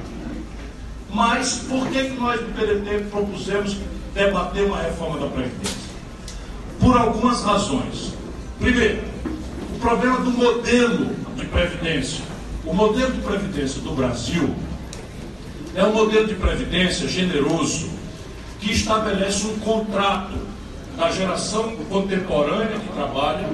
Mas 1.10 1.60
por 1.70 1.88
que, 1.90 2.04
que 2.04 2.20
nós 2.20 2.40
do 2.40 2.54
PDT 2.54 3.06
propusemos 3.10 3.78
debater 4.14 4.66
uma 4.66 4.78
reforma 4.78 5.20
da 5.20 5.28
Previdência? 5.28 5.88
por 6.80 6.96
algumas 6.98 7.44
razões. 7.44 8.14
Primeiro, 8.60 9.04
o 9.76 9.80
problema 9.80 10.20
do 10.20 10.32
modelo 10.32 11.16
de 11.36 11.46
previdência. 11.46 12.24
O 12.66 12.74
modelo 12.74 13.12
de 13.12 13.22
previdência 13.22 13.82
do 13.82 13.92
Brasil 13.92 14.56
é 15.76 15.84
um 15.84 15.94
modelo 15.94 16.28
de 16.28 16.36
previdência 16.36 17.08
generoso 17.08 17.90
que 18.60 18.72
estabelece 18.72 19.46
um 19.48 19.60
contrato 19.60 20.34
da 20.98 21.12
geração 21.12 21.76
contemporânea 21.90 22.80
que 22.80 22.88
trabalha 22.94 23.48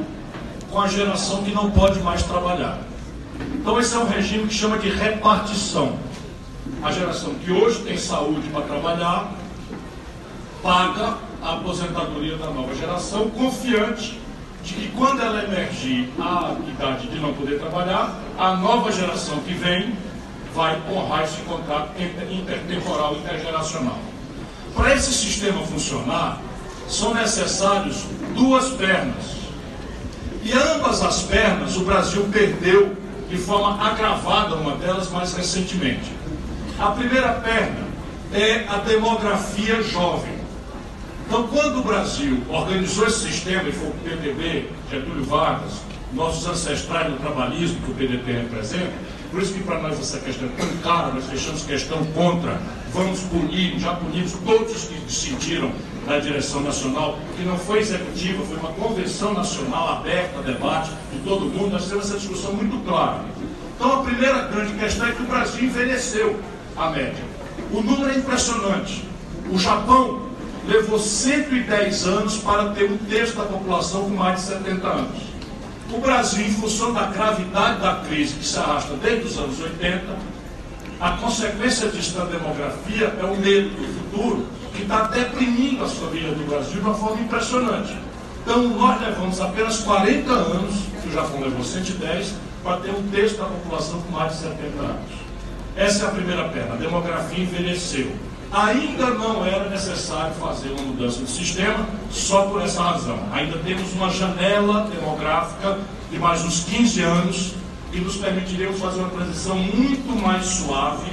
com 0.72 0.80
a 0.80 0.88
geração 0.88 1.44
que 1.44 1.52
não 1.52 1.70
pode 1.72 2.00
mais 2.00 2.24
trabalhar. 2.24 2.80
Então 3.40 3.80
esse 3.80 3.96
é 3.96 4.00
um 4.00 4.08
regime 4.08 4.48
que 4.48 4.54
chama 4.54 4.78
de 4.78 4.90
repartição. 4.90 5.98
A 6.82 6.92
geração 6.92 7.34
que 7.36 7.52
hoje 7.52 7.80
tem 7.80 7.98
saúde 7.98 8.48
para 8.50 8.62
trabalhar 8.62 9.32
paga 10.62 11.18
a 11.42 11.56
aposentadoria 11.56 12.38
da 12.38 12.48
nova 12.48 12.74
geração, 12.74 13.30
confiante 13.30 14.20
de 14.64 14.74
que 14.74 14.88
quando 14.96 15.22
ela 15.22 15.44
emergir 15.44 16.10
a 16.18 16.56
idade 16.68 17.08
de 17.08 17.20
não 17.20 17.34
poder 17.34 17.60
trabalhar, 17.60 18.18
a 18.38 18.56
nova 18.56 18.92
geração 18.92 19.40
que 19.40 19.54
vem 19.54 19.94
vai 20.56 20.82
honrar 20.90 21.24
esse 21.24 21.42
contrato 21.42 21.92
intertemporal 22.02 23.16
intergeracional. 23.16 24.00
Para 24.74 24.96
esse 24.96 25.14
sistema 25.14 25.62
funcionar, 25.64 26.42
são 26.88 27.14
necessários 27.14 28.06
duas 28.34 28.70
pernas. 28.70 29.44
E 30.44 30.52
ambas 30.54 31.02
as 31.02 31.24
pernas 31.24 31.76
o 31.76 31.82
Brasil 31.82 32.28
perdeu 32.32 32.96
de 33.34 33.40
forma 33.40 33.84
agravada 33.84 34.54
uma 34.56 34.76
delas 34.76 35.10
mais 35.10 35.34
recentemente. 35.34 36.12
A 36.78 36.92
primeira 36.92 37.30
perna 37.34 37.88
é 38.32 38.66
a 38.70 38.78
demografia 38.78 39.82
jovem. 39.82 40.34
Então, 41.26 41.48
quando 41.48 41.80
o 41.80 41.84
Brasil 41.84 42.44
organizou 42.48 43.08
esse 43.08 43.32
sistema, 43.32 43.64
e 43.64 43.72
foi 43.72 43.88
o 43.88 43.94
PTB, 44.04 44.70
Getúlio 44.92 45.24
Vargas, 45.24 45.82
nossos 46.14 46.46
ancestrais 46.46 47.10
no 47.10 47.18
trabalhismo 47.18 47.80
que 47.82 47.92
o 47.92 47.96
PDT 47.96 48.32
representa, 48.32 48.94
por 49.32 49.42
isso 49.42 49.54
que 49.56 49.64
para 49.64 49.80
nós 49.80 50.00
essa 50.00 50.20
questão 50.20 50.48
é 50.48 50.52
tão 50.52 50.78
cara, 50.84 51.12
nós 51.12 51.26
fechamos 51.26 51.64
questão 51.64 52.06
contra, 52.14 52.62
vamos 52.94 53.22
punir, 53.22 53.80
já 53.80 53.96
punimos 53.96 54.34
todos 54.46 54.76
os 54.76 54.84
que 54.84 54.94
decidiram 55.00 55.72
na 56.06 56.20
direção 56.20 56.62
nacional, 56.62 57.18
que 57.36 57.44
não 57.44 57.58
foi 57.58 57.80
executiva, 57.80 58.44
foi 58.46 58.58
uma 58.58 58.72
convenção 58.74 59.34
nacional 59.34 59.98
aberta 59.98 60.42
debate 60.42 60.92
de 61.12 61.20
todo 61.20 61.46
mundo, 61.46 61.72
nós 61.72 61.88
temos 61.88 62.06
essa 62.06 62.18
discussão 62.18 62.54
muito 62.54 62.84
clara. 62.86 63.24
Então 63.76 64.00
a 64.00 64.04
primeira 64.04 64.48
grande 64.48 64.74
questão 64.74 65.08
é 65.08 65.12
que 65.12 65.24
o 65.24 65.26
Brasil 65.26 65.64
envelheceu 65.64 66.40
a 66.76 66.90
média. 66.90 67.24
O 67.72 67.82
número 67.82 68.12
é 68.12 68.18
impressionante. 68.18 69.06
O 69.52 69.58
Japão 69.58 70.24
levou 70.68 71.00
110 71.00 72.08
anos 72.08 72.38
para 72.38 72.70
ter 72.70 72.90
um 72.90 72.98
terço 72.98 73.36
da 73.36 73.44
população 73.44 74.04
com 74.04 74.10
mais 74.10 74.40
de 74.40 74.46
70 74.48 74.88
anos. 74.88 75.34
O 75.92 75.98
Brasil, 76.00 76.46
em 76.46 76.54
função 76.54 76.94
da 76.94 77.08
gravidade 77.08 77.82
da 77.82 77.96
crise 78.08 78.36
que 78.36 78.46
se 78.46 78.58
arrasta 78.58 78.96
desde 78.96 79.28
os 79.28 79.38
anos 79.38 79.60
80, 79.60 80.34
a 81.00 81.12
consequência 81.18 81.90
disso 81.90 82.18
na 82.18 82.26
demografia 82.26 83.14
é 83.20 83.26
o 83.26 83.36
medo 83.36 83.70
do 83.70 83.94
futuro, 84.00 84.46
que 84.74 84.84
está 84.84 85.04
deprimindo 85.04 85.84
as 85.84 85.94
famílias 85.94 86.38
do 86.38 86.46
Brasil 86.46 86.74
de 86.74 86.80
uma 86.80 86.94
forma 86.94 87.22
impressionante. 87.22 87.96
Então, 88.42 88.68
nós 88.70 89.00
levamos 89.02 89.40
apenas 89.40 89.80
40 89.80 90.32
anos, 90.32 90.76
que 91.02 91.10
o 91.10 91.12
Japão 91.14 91.40
levou 91.42 91.64
110, 91.64 92.34
para 92.64 92.78
ter 92.78 92.92
um 92.92 93.04
terço 93.10 93.38
da 93.38 93.46
população 93.46 94.02
com 94.02 94.12
mais 94.12 94.34
de 94.34 94.40
70 94.40 94.82
anos. 94.82 95.12
Essa 95.76 96.06
é 96.06 96.08
a 96.08 96.12
primeira 96.12 96.50
perna. 96.50 96.74
A 96.74 96.78
demografia 96.78 97.44
envelheceu. 97.44 98.12
Ainda 98.52 99.10
não 99.12 99.46
era 99.46 99.68
necessário 99.70 100.34
fazer 100.36 100.70
uma 100.70 100.84
mudança 100.84 101.22
de 101.22 101.30
sistema 101.30 101.88
só 102.12 102.44
por 102.44 102.62
essa 102.62 102.84
razão. 102.84 103.18
Ainda 103.32 103.58
temos 103.60 103.92
uma 103.94 104.10
janela 104.10 104.88
demográfica 104.94 105.80
de 106.12 106.20
mais 106.20 106.44
uns 106.44 106.64
15 106.66 107.02
anos 107.02 107.56
que 107.92 108.00
nos 108.00 108.16
permitiríamos 108.18 108.80
fazer 108.80 109.00
uma 109.00 109.10
transição 109.10 109.56
muito 109.56 110.22
mais 110.22 110.46
suave 110.46 111.12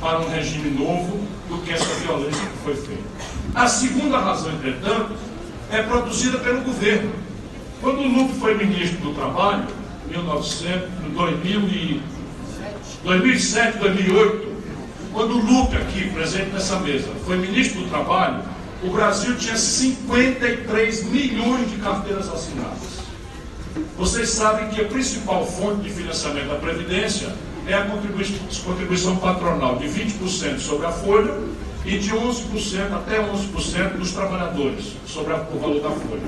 para 0.00 0.20
um 0.20 0.28
regime 0.28 0.70
novo 0.70 1.20
do 1.48 1.58
que 1.58 1.72
essa 1.72 1.94
violência 2.00 2.44
que 2.44 2.58
foi 2.64 2.74
feita. 2.74 3.02
A 3.54 3.66
segunda 3.68 4.18
razão, 4.18 4.52
entretanto, 4.52 5.14
é 5.70 5.82
produzida 5.82 6.38
pelo 6.38 6.62
governo. 6.62 7.12
Quando 7.80 8.00
o 8.00 8.08
Lupe 8.08 8.34
foi 8.38 8.54
ministro 8.54 8.98
do 8.98 9.14
Trabalho, 9.14 9.66
1900, 10.08 10.88
2000 11.14 11.60
e 11.68 12.02
2007, 13.04 13.78
2008, 13.78 14.56
quando 15.12 15.38
o 15.38 15.40
Lupe, 15.40 15.76
aqui 15.76 16.10
presente 16.10 16.50
nessa 16.50 16.78
mesa, 16.80 17.08
foi 17.24 17.38
ministro 17.38 17.82
do 17.82 17.88
Trabalho, 17.88 18.42
o 18.82 18.90
Brasil 18.90 19.36
tinha 19.36 19.56
53 19.56 21.04
milhões 21.04 21.70
de 21.70 21.76
carteiras 21.78 22.28
assinadas. 22.28 22.96
Vocês 23.96 24.28
sabem 24.30 24.68
que 24.68 24.80
a 24.80 24.84
principal 24.84 25.46
fonte 25.46 25.82
de 25.82 25.90
financiamento 25.90 26.48
da 26.48 26.56
Previdência 26.56 27.34
é 27.66 27.74
a 27.74 27.84
contribuição 27.84 29.16
patronal 29.16 29.76
de 29.76 29.86
20% 29.88 30.58
sobre 30.58 30.86
a 30.86 30.92
folha 30.92 31.34
e 31.84 31.98
de 31.98 32.10
11% 32.10 32.92
até 32.92 33.18
11% 33.18 33.96
dos 33.96 34.12
trabalhadores 34.12 34.92
sobre 35.06 35.32
o 35.32 35.58
valor 35.58 35.80
da 35.80 35.90
folha. 35.90 36.22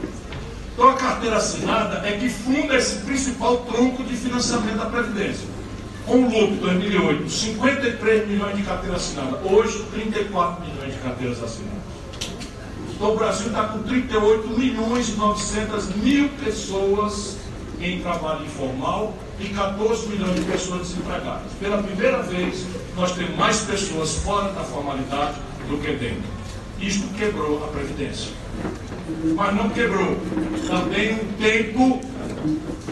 Então 0.75 0.89
a 0.89 0.95
carteira 0.95 1.37
assinada 1.37 2.07
é 2.07 2.13
que 2.13 2.29
funda 2.29 2.77
esse 2.77 2.99
principal 3.01 3.59
tronco 3.59 4.05
de 4.05 4.17
financiamento 4.17 4.77
da 4.77 4.87
Previdência. 4.87 5.47
Com 6.07 6.23
o 6.23 6.25
lucro 6.25 6.57
2008, 6.57 7.29
53 7.29 8.29
milhões 8.29 8.57
de 8.57 8.63
carteiras 8.63 9.03
assinadas. 9.03 9.41
Hoje, 9.45 9.85
34 9.93 10.65
milhões 10.65 10.95
de 10.95 11.01
carteiras 11.01 11.43
assinadas. 11.43 11.83
Então 12.95 13.13
o 13.13 13.17
Brasil 13.17 13.49
está 13.49 13.65
com 13.65 13.83
38 13.83 14.49
milhões 14.59 15.09
e 15.09 15.13
900 15.13 15.95
mil 15.97 16.29
pessoas 16.43 17.37
em 17.81 18.01
trabalho 18.01 18.45
informal 18.45 19.15
e 19.41 19.49
14 19.51 20.09
milhões 20.09 20.35
de 20.35 20.43
pessoas 20.43 20.89
desempregadas. 20.89 21.53
Pela 21.61 21.83
primeira 21.83 22.23
vez, 22.23 22.67
nós 22.97 23.13
temos 23.13 23.37
mais 23.37 23.61
pessoas 23.61 24.17
fora 24.17 24.53
da 24.53 24.63
formalidade 24.65 25.39
do 25.69 25.79
que 25.79 25.93
dentro. 25.93 26.39
Isto 26.81 27.07
quebrou 27.15 27.65
a 27.65 27.69
Previdência. 27.69 28.33
Mas 29.35 29.55
não 29.55 29.71
quebrou. 29.71 30.17
Também 30.67 31.15
um 31.15 31.33
tempo 31.41 32.01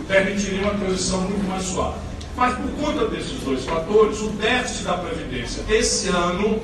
permitiria 0.06 0.62
uma 0.62 0.74
transição 0.74 1.20
muito 1.22 1.48
mais 1.48 1.64
suave. 1.64 1.98
Mas 2.36 2.54
por 2.56 2.70
conta 2.72 3.08
desses 3.08 3.40
dois 3.40 3.64
fatores, 3.64 4.20
o 4.20 4.28
déficit 4.30 4.84
da 4.84 4.94
Previdência 4.94 5.62
esse 5.68 6.08
ano 6.08 6.60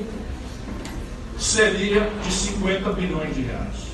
seria 1.38 2.10
de 2.24 2.32
50 2.32 2.92
bilhões 2.92 3.34
de 3.34 3.42
reais. 3.42 3.92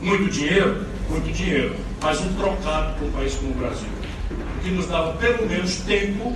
Muito 0.00 0.30
dinheiro? 0.30 0.84
Muito 1.08 1.32
dinheiro. 1.32 1.74
Mas 2.02 2.20
um 2.20 2.32
trocado 2.34 2.94
para 2.94 3.06
um 3.06 3.10
país 3.12 3.34
como 3.34 3.52
o 3.52 3.54
Brasil 3.54 3.88
que 4.64 4.70
nos 4.70 4.86
dava 4.86 5.12
pelo 5.18 5.46
menos 5.46 5.76
tempo 5.80 6.34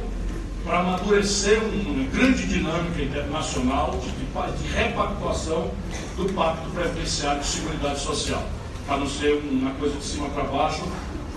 para 0.63 0.81
amadurecer 0.81 1.59
uma 1.63 2.05
grande 2.09 2.47
dinâmica 2.47 3.03
internacional 3.03 3.99
de, 4.03 4.63
de 4.63 4.69
repactuação 4.75 5.71
do 6.15 6.31
Pacto 6.35 6.69
Previdenciário 6.71 7.41
de 7.41 7.47
Seguridade 7.47 8.01
Social, 8.01 8.45
para 8.87 8.99
não 8.99 9.09
ser 9.09 9.43
uma 9.51 9.71
coisa 9.73 9.97
de 9.97 10.05
cima 10.05 10.29
para 10.29 10.45
baixo 10.45 10.85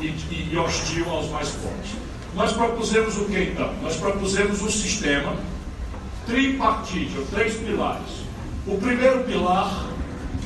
e, 0.01 0.07
e, 0.07 0.57
hostil 0.57 1.09
aos 1.09 1.29
mais 1.29 1.47
fortes. 1.47 1.91
Nós 2.35 2.51
propusemos 2.51 3.17
o 3.17 3.25
que 3.25 3.39
então? 3.39 3.73
Nós 3.81 3.95
propusemos 3.95 4.61
um 4.61 4.69
sistema 4.69 5.33
tripartite, 6.25 7.15
três 7.31 7.55
pilares. 7.55 8.25
O 8.67 8.77
primeiro 8.77 9.23
pilar 9.23 9.87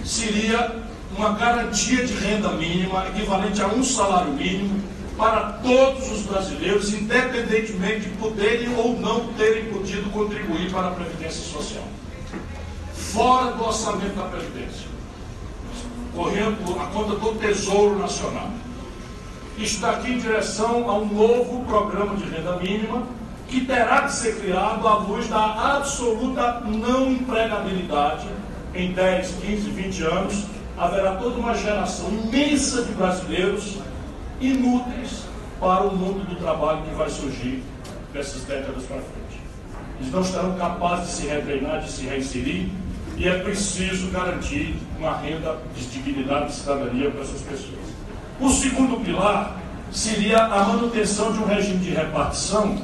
seria 0.04 0.84
uma 1.18 1.34
garantia 1.34 2.06
de 2.06 2.14
renda 2.14 2.52
mínima 2.52 3.08
equivalente 3.08 3.62
a 3.64 3.68
um 3.68 3.84
salário 3.84 4.34
mínimo 4.34 4.95
para 5.18 5.54
todos 5.64 6.12
os 6.12 6.22
brasileiros, 6.24 6.94
independentemente 6.94 8.10
de 8.10 8.18
poderem 8.18 8.76
ou 8.76 9.00
não 9.00 9.28
terem 9.34 9.66
podido 9.66 10.12
contribuir 10.12 10.72
para 10.72 10.88
a 10.88 10.92
Previdência 10.92 11.44
Social. 11.44 11.84
Fora 12.94 13.52
do 13.52 13.66
orçamento 13.66 14.16
da 14.16 14.24
Previdência, 14.24 14.88
correndo 16.14 16.80
a 16.82 16.86
conta 16.88 17.16
do 17.16 17.36
Tesouro 17.36 17.98
Nacional. 17.98 18.50
Está 19.58 19.92
aqui 19.92 20.12
em 20.12 20.18
direção 20.18 20.90
a 20.90 20.98
um 20.98 21.06
novo 21.06 21.64
programa 21.64 22.18
de 22.18 22.26
renda 22.26 22.58
mínima 22.58 23.04
que 23.48 23.62
terá 23.62 24.02
que 24.02 24.14
ser 24.14 24.36
criado 24.42 24.86
à 24.86 24.98
luz 24.98 25.28
da 25.30 25.78
absoluta 25.78 26.62
não 26.66 27.10
empregabilidade 27.10 28.28
em 28.74 28.92
10, 28.92 29.36
15, 29.42 29.70
20 29.70 30.04
anos. 30.04 30.44
Haverá 30.78 31.16
toda 31.16 31.38
uma 31.38 31.54
geração 31.54 32.10
imensa 32.10 32.82
de 32.82 32.92
brasileiros 32.92 33.78
inúteis 34.40 35.24
para 35.60 35.84
o 35.84 35.96
mundo 35.96 36.28
do 36.28 36.36
trabalho 36.36 36.82
que 36.84 36.96
vai 36.96 37.10
surgir 37.10 37.64
dessas 38.14 38.44
décadas 38.44 38.84
para 38.84 38.98
frente. 38.98 39.42
Eles 40.00 40.12
não 40.12 40.22
estarão 40.22 40.56
capazes 40.58 41.08
de 41.08 41.14
se 41.14 41.28
retreinar, 41.28 41.82
de 41.82 41.92
se 41.92 42.06
reinserir, 42.06 42.70
e 43.18 43.28
é 43.28 43.40
preciso 43.40 44.10
garantir 44.12 44.76
uma 45.00 45.18
renda 45.18 45.58
de 45.74 45.86
dignidade 45.86 46.52
e 46.52 46.56
cidadania 46.56 47.10
para 47.12 47.22
essas 47.22 47.42
pessoas. 47.42 47.86
O 48.40 48.50
segundo 48.50 49.04
pilar 49.04 49.58
seria 49.92 50.44
a 50.44 50.66
manutenção 50.66 51.32
de 51.32 51.40
um 51.40 51.46
regime 51.46 51.80
de 51.80 51.92
repartição, 51.92 52.78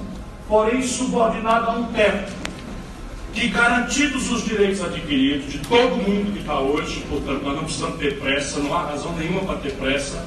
porém 0.48 0.82
subordinado 0.82 1.70
a 1.70 1.74
um 1.74 1.84
teto. 1.92 2.32
que 3.34 3.48
garantidos 3.48 4.30
os 4.30 4.44
direitos 4.44 4.84
adquiridos 4.84 5.52
de 5.52 5.60
todo 5.60 5.96
mundo 5.96 6.34
que 6.34 6.40
está 6.40 6.60
hoje, 6.60 7.02
portanto 7.10 7.42
nós 7.44 7.56
não 7.56 7.64
precisamos 7.64 7.98
ter 7.98 8.20
pressa, 8.20 8.60
não 8.60 8.76
há 8.76 8.84
razão 8.84 9.14
nenhuma 9.14 9.42
para 9.42 9.56
ter 9.58 9.72
pressa, 9.74 10.26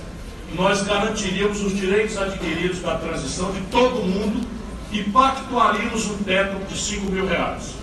nós 0.55 0.83
garantiríamos 0.83 1.61
os 1.63 1.75
direitos 1.75 2.17
adquiridos 2.17 2.81
da 2.81 2.97
transição 2.97 3.51
de 3.53 3.61
todo 3.63 4.03
mundo 4.03 4.47
e 4.93 5.03
pactuaríamos 5.03 6.07
um 6.07 6.19
teto 6.19 6.65
de 6.67 6.79
5 6.79 7.11
mil 7.11 7.27
reais. 7.27 7.75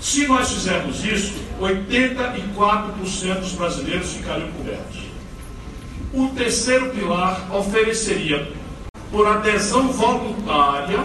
Se 0.00 0.26
nós 0.26 0.50
fizermos 0.50 1.04
isso, 1.04 1.34
84% 1.60 3.40
dos 3.40 3.52
brasileiros 3.52 4.14
ficariam 4.14 4.50
cobertos. 4.52 5.02
O 6.12 6.28
terceiro 6.28 6.90
pilar 6.90 7.54
ofereceria, 7.54 8.50
por 9.10 9.26
adesão 9.26 9.88
voluntária, 9.88 11.00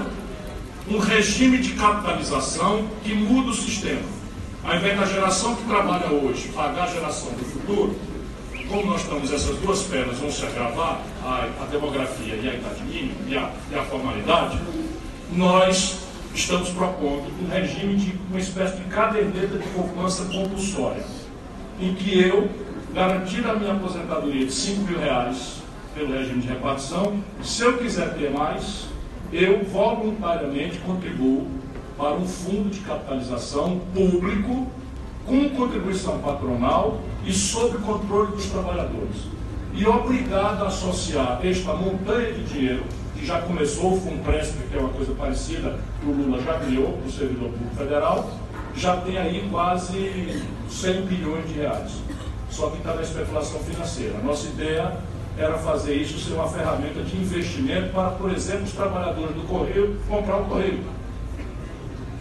um 0.89 0.97
regime 0.97 1.57
de 1.57 1.73
capitalização 1.73 2.87
que 3.03 3.13
muda 3.13 3.51
o 3.51 3.53
sistema. 3.53 4.01
Ao 4.63 4.75
invés 4.75 4.99
da 4.99 5.05
geração 5.05 5.55
que 5.55 5.63
trabalha 5.65 6.07
hoje 6.07 6.47
pagar 6.49 6.85
a 6.85 6.91
geração 6.91 7.31
do 7.33 7.45
futuro, 7.45 7.95
como 8.69 8.85
nós 8.85 9.01
estamos, 9.01 9.31
essas 9.31 9.57
duas 9.57 9.83
pernas 9.83 10.17
vão 10.19 10.31
se 10.31 10.45
agravar, 10.45 11.01
a, 11.23 11.47
a 11.61 11.65
demografia 11.71 12.35
e 12.35 12.49
a 12.49 12.53
idade 12.53 12.83
mínima 12.83 13.15
e 13.27 13.37
a, 13.37 13.51
e 13.71 13.75
a 13.75 13.83
formalidade, 13.83 14.59
nós 15.31 15.99
estamos 16.33 16.69
propondo 16.69 17.31
um 17.41 17.47
regime 17.49 17.95
de 17.95 18.13
uma 18.29 18.39
espécie 18.39 18.77
de 18.77 18.83
caderneta 18.85 19.57
de 19.57 19.67
poupança 19.69 20.25
compulsória, 20.25 21.03
em 21.79 21.93
que 21.95 22.19
eu 22.19 22.49
garantir 22.93 23.45
a 23.47 23.53
minha 23.53 23.73
aposentadoria 23.73 24.45
de 24.45 24.51
5 24.51 24.81
mil 24.81 24.99
reais 24.99 25.57
pelo 25.95 26.13
regime 26.13 26.41
de 26.41 26.47
repartição, 26.47 27.21
se 27.43 27.63
eu 27.63 27.77
quiser 27.77 28.13
ter 28.15 28.31
mais, 28.31 28.87
eu 29.31 29.63
voluntariamente 29.65 30.77
contribuo 30.79 31.47
para 31.97 32.13
um 32.13 32.27
fundo 32.27 32.69
de 32.69 32.79
capitalização 32.81 33.79
público 33.93 34.67
com 35.27 35.49
contribuição 35.49 36.19
patronal 36.19 36.99
e 37.25 37.33
sob 37.33 37.77
controle 37.79 38.31
dos 38.31 38.45
trabalhadores. 38.45 39.27
E 39.73 39.85
obrigado 39.85 40.63
a 40.63 40.67
associar 40.67 41.39
esta 41.43 41.73
montanha 41.73 42.31
de 42.31 42.43
dinheiro, 42.45 42.83
que 43.15 43.25
já 43.25 43.41
começou 43.41 43.93
o 43.93 44.01
FUNPRESP, 44.01 44.69
que 44.69 44.77
é 44.77 44.79
uma 44.79 44.89
coisa 44.89 45.13
parecida, 45.13 45.77
que 45.99 46.09
o 46.09 46.13
Lula 46.13 46.41
já 46.41 46.57
criou 46.59 46.93
para 46.93 47.07
o 47.07 47.11
servidor 47.11 47.49
público 47.49 47.75
federal, 47.75 48.31
já 48.75 48.97
tem 48.97 49.17
aí 49.17 49.47
quase 49.51 50.41
100 50.69 51.01
bilhões 51.01 51.47
de 51.47 51.59
reais. 51.59 51.91
Só 52.49 52.69
que 52.69 52.77
está 52.77 52.93
na 52.93 53.01
especulação 53.01 53.59
financeira. 53.59 54.17
Nossa 54.23 54.47
ideia 54.47 54.97
era 55.37 55.57
fazer 55.57 55.95
isso 55.95 56.17
ser 56.19 56.33
uma 56.33 56.47
ferramenta 56.47 57.01
de 57.01 57.17
investimento 57.17 57.93
para, 57.93 58.11
por 58.11 58.31
exemplo, 58.31 58.63
os 58.63 58.71
trabalhadores 58.71 59.35
do 59.35 59.47
Correio 59.47 59.97
comprar 60.07 60.37
o 60.37 60.45
Correio. 60.45 60.83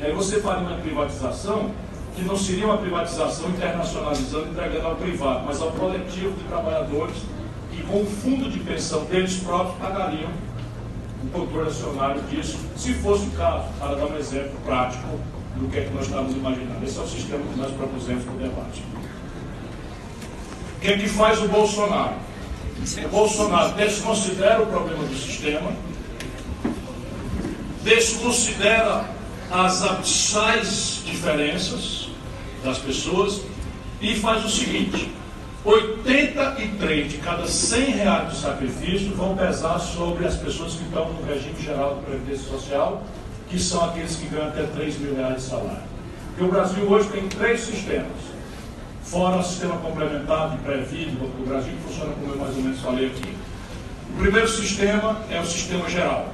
Aí 0.01 0.13
você 0.13 0.41
faria 0.41 0.67
uma 0.67 0.77
privatização 0.77 1.71
que 2.17 2.23
não 2.23 2.37
seria 2.37 2.65
uma 2.65 2.79
privatização 2.79 3.51
internacionalizando 3.51 4.49
entregando 4.49 4.87
ao 4.87 4.97
privado, 4.97 5.45
mas 5.47 5.61
ao 5.61 5.71
coletivo 5.73 6.33
de 6.33 6.45
trabalhadores 6.45 7.17
que, 7.71 7.83
com 7.83 8.01
o 8.01 8.07
fundo 8.07 8.51
de 8.51 8.59
pensão 8.61 9.05
deles 9.05 9.37
próprios, 9.37 9.79
pagariam 9.79 10.31
o 11.23 11.29
controle 11.29 11.69
acionário 11.69 12.23
disso, 12.23 12.59
se 12.75 12.95
fosse 12.95 13.27
o 13.27 13.31
caso, 13.33 13.69
para 13.79 13.97
dar 13.97 14.07
um 14.07 14.17
exemplo 14.17 14.59
prático 14.65 15.07
do 15.57 15.69
que 15.69 15.79
é 15.79 15.85
que 15.85 15.95
nós 15.95 16.07
estamos 16.07 16.35
imaginando. 16.35 16.83
Esse 16.83 16.99
é 16.99 17.03
o 17.03 17.07
sistema 17.07 17.45
que 17.53 17.59
nós 17.59 17.71
propusemos 17.73 18.25
para 18.25 18.33
o 18.33 18.39
debate. 18.39 18.83
O 20.77 20.81
que 20.81 20.89
é 20.89 20.97
que 20.97 21.09
faz 21.09 21.43
o 21.43 21.49
Bolsonaro? 21.49 22.15
O 23.05 23.09
Bolsonaro 23.09 23.75
desconsidera 23.75 24.63
o 24.63 24.67
problema 24.67 25.05
do 25.05 25.17
sistema, 25.17 25.71
desconsidera 27.83 29.05
as 29.51 29.83
abissais 29.83 31.03
diferenças 31.05 32.06
das 32.67 32.79
pessoas 32.79 33.43
e 34.01 34.15
faz 34.17 34.45
o 34.45 34.51
seguinte: 34.51 35.11
83 35.65 37.13
de 37.13 37.19
cada 37.19 37.47
100 37.47 37.91
reais 37.93 38.33
de 38.33 38.41
sacrifício 38.41 39.15
vão 39.15 39.37
pesar 39.37 39.79
sobre 39.79 40.27
as 40.27 40.37
pessoas 40.37 40.75
que 40.75 40.85
estão 40.85 41.13
no 41.13 41.27
regime 41.27 41.61
geral 41.63 41.97
de 41.97 42.07
previdência 42.07 42.51
social, 42.51 43.03
que 43.49 43.59
são 43.59 43.85
aqueles 43.85 44.17
que 44.17 44.27
ganham 44.27 44.49
até 44.49 44.65
3 44.65 44.99
mil 44.99 45.15
reais 45.15 45.37
de 45.37 45.43
salário. 45.43 45.97
Porque 46.29 46.45
o 46.45 46.49
Brasil 46.49 46.85
hoje 46.85 47.09
tem 47.09 47.29
três 47.29 47.61
sistemas, 47.61 48.19
fora 49.03 49.37
o 49.39 49.43
sistema 49.43 49.79
complementar 49.79 50.51
de 50.51 50.59
pré-vida, 50.59 51.25
o 51.25 51.47
Brasil 51.47 51.73
funciona 51.87 52.13
como 52.13 52.33
eu 52.33 52.39
mais 52.39 52.55
ou 52.57 52.63
menos 52.63 52.81
falei 52.81 53.07
aqui. 53.07 53.35
O 54.11 54.19
primeiro 54.19 54.49
sistema 54.49 55.21
é 55.31 55.41
o 55.41 55.47
sistema 55.47 55.89
geral, 55.89 56.29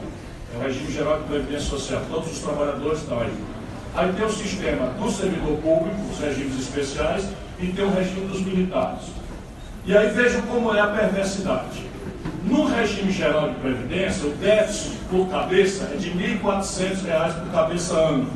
é 0.55 0.59
o 0.59 0.63
regime 0.63 0.93
geral 0.93 1.19
de 1.21 1.25
previdência 1.25 1.69
social, 1.69 2.03
todos 2.11 2.33
os 2.33 2.39
trabalhadores 2.41 3.01
estão 3.01 3.21
aí. 3.21 3.52
Aí 3.95 4.11
tem 4.15 4.25
o 4.25 4.33
sistema 4.33 4.87
do 4.87 5.11
servidor 5.11 5.59
público, 5.59 5.97
os 6.11 6.19
regimes 6.19 6.59
especiais, 6.59 7.29
e 7.59 7.67
tem 7.67 7.85
o 7.85 7.91
regime 7.91 8.27
dos 8.27 8.41
militares. 8.41 9.03
E 9.85 9.97
aí 9.97 10.09
vejam 10.11 10.41
como 10.43 10.75
é 10.75 10.81
a 10.81 10.87
perversidade. 10.87 11.87
No 12.45 12.65
regime 12.65 13.13
geral 13.13 13.51
de 13.51 13.57
previdência, 13.57 14.27
o 14.27 14.33
déficit 14.37 14.97
por 15.11 15.29
cabeça 15.29 15.91
é 15.93 15.97
de 15.97 16.09
R$ 16.09 16.39
1.400 16.43 17.41
por 17.41 17.53
cabeça 17.53 17.95
ano. 17.95 18.31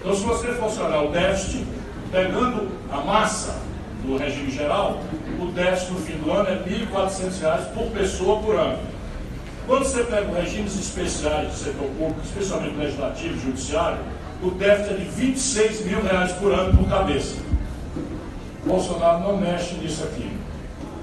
Então, 0.00 0.14
se 0.14 0.24
você 0.24 0.52
fosse 0.54 0.80
olhar 0.80 1.02
o 1.02 1.10
déficit, 1.10 1.64
pegando 2.12 2.68
a 2.90 2.98
massa 2.98 3.56
do 4.04 4.16
regime 4.16 4.50
geral, 4.50 5.00
o 5.40 5.46
déficit 5.46 5.92
no 5.92 5.98
fim 6.00 6.18
do 6.18 6.30
ano 6.30 6.48
é 6.48 6.54
R$ 6.54 6.86
1.400 6.92 7.72
por 7.72 7.90
pessoa 7.92 8.40
por 8.40 8.56
ano. 8.56 8.78
Quando 9.66 9.84
você 9.84 10.04
pega 10.04 10.30
os 10.30 10.36
regimes 10.36 10.78
especiais 10.78 11.48
do 11.48 11.56
setor 11.56 11.88
público, 11.98 12.20
especialmente 12.24 12.76
legislativo 12.76 13.34
e 13.34 13.40
judiciário, 13.40 13.98
o 14.42 14.50
déficit 14.50 14.94
é 14.94 14.96
de 14.96 15.04
26 15.04 15.86
mil 15.86 16.02
reais 16.02 16.32
por 16.32 16.52
ano 16.52 16.76
por 16.76 16.88
cabeça. 16.88 17.36
O 18.64 18.68
Bolsonaro 18.68 19.20
não 19.20 19.36
mexe 19.36 19.74
nisso 19.76 20.04
aqui. 20.04 20.30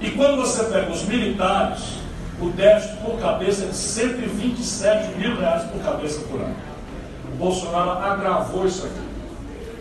E 0.00 0.10
quando 0.10 0.36
você 0.36 0.64
pega 0.64 0.90
os 0.90 1.02
militares, 1.04 1.98
o 2.40 2.50
déficit 2.50 2.96
por 2.98 3.18
cabeça 3.18 3.64
é 3.64 3.68
de 3.68 3.76
127 3.76 5.18
mil 5.18 5.36
reais 5.36 5.62
por 5.64 5.82
cabeça 5.82 6.20
por 6.28 6.40
ano. 6.40 6.56
O 7.32 7.36
Bolsonaro 7.36 7.90
agravou 7.90 8.66
isso 8.66 8.86
aqui. 8.86 9.04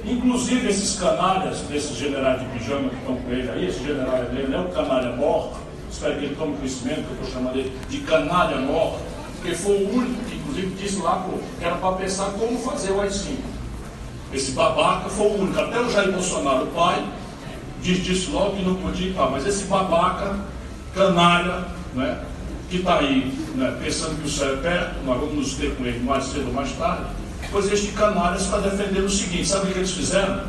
Inclusive 0.06 0.68
esses 0.68 1.00
canalhas, 1.00 1.60
desses 1.62 1.96
generais 1.96 2.42
de 2.42 2.46
pijama 2.48 2.90
que 2.90 2.96
estão 2.96 3.16
com 3.16 3.32
ele 3.32 3.50
aí, 3.50 3.68
esse 3.68 3.84
general 3.84 4.18
é 4.18 4.26
dele, 4.26 4.54
é 4.54 4.60
o 4.60 4.68
canalha 4.70 5.16
mor, 5.16 5.52
espero 5.90 6.20
que 6.20 6.26
ele 6.26 6.36
tome 6.36 6.58
conhecimento, 6.58 7.04
que 7.04 7.10
eu 7.10 7.24
estou 7.24 7.32
chamando 7.32 7.58
ele 7.58 7.72
de 7.88 8.00
canalha 8.00 8.58
mor, 8.58 9.00
porque 9.36 9.56
foi 9.56 9.76
o 9.76 9.96
único 9.96 10.24
que, 10.26 10.43
inclusive, 10.54 10.76
disse 10.76 11.02
lá 11.02 11.28
que 11.60 11.66
era 11.66 11.76
para 11.76 11.94
pensar 11.94 12.32
como 12.38 12.58
fazer 12.60 12.92
o 12.92 13.02
AI-5. 13.02 13.38
Esse 14.32 14.52
babaca 14.52 15.10
foi 15.10 15.28
o 15.28 15.42
único. 15.42 15.60
Até 15.60 15.80
o 15.80 15.90
Jair 15.90 16.12
Bolsonaro, 16.12 16.66
o 16.66 16.68
pai, 16.68 17.06
diz, 17.82 18.04
disse 18.04 18.30
logo 18.32 18.56
que 18.56 18.64
não 18.64 18.76
podia 18.76 19.10
ir, 19.10 19.16
mas 19.32 19.46
esse 19.46 19.66
babaca, 19.66 20.40
canalha, 20.96 21.66
né, 21.94 22.20
que 22.70 22.78
está 22.78 23.00
aí 23.00 23.34
né, 23.56 23.78
pensando 23.84 24.20
que 24.20 24.28
o 24.28 24.30
céu 24.30 24.54
é 24.54 24.58
perto, 24.58 25.04
nós 25.06 25.20
vamos 25.20 25.36
nos 25.36 25.54
ter 25.56 25.76
com 25.76 25.86
ele 25.86 26.00
mais 26.00 26.26
cedo 26.26 26.48
ou 26.48 26.54
mais 26.54 26.72
tarde, 26.74 27.06
pois 27.52 27.72
este 27.72 27.92
canalha 27.92 28.38
está 28.38 28.58
defendendo 28.58 29.06
o 29.06 29.10
seguinte: 29.10 29.48
sabe 29.48 29.70
o 29.70 29.74
que 29.74 29.80
eles 29.80 29.92
fizeram? 29.92 30.42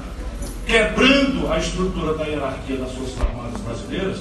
Quebrando 0.67 1.53
a 1.53 1.59
estrutura 1.59 2.15
da 2.15 2.25
hierarquia 2.25 2.79
das 2.79 2.93
Forças 2.93 3.21
Armadas 3.21 3.61
brasileiras, 3.61 4.19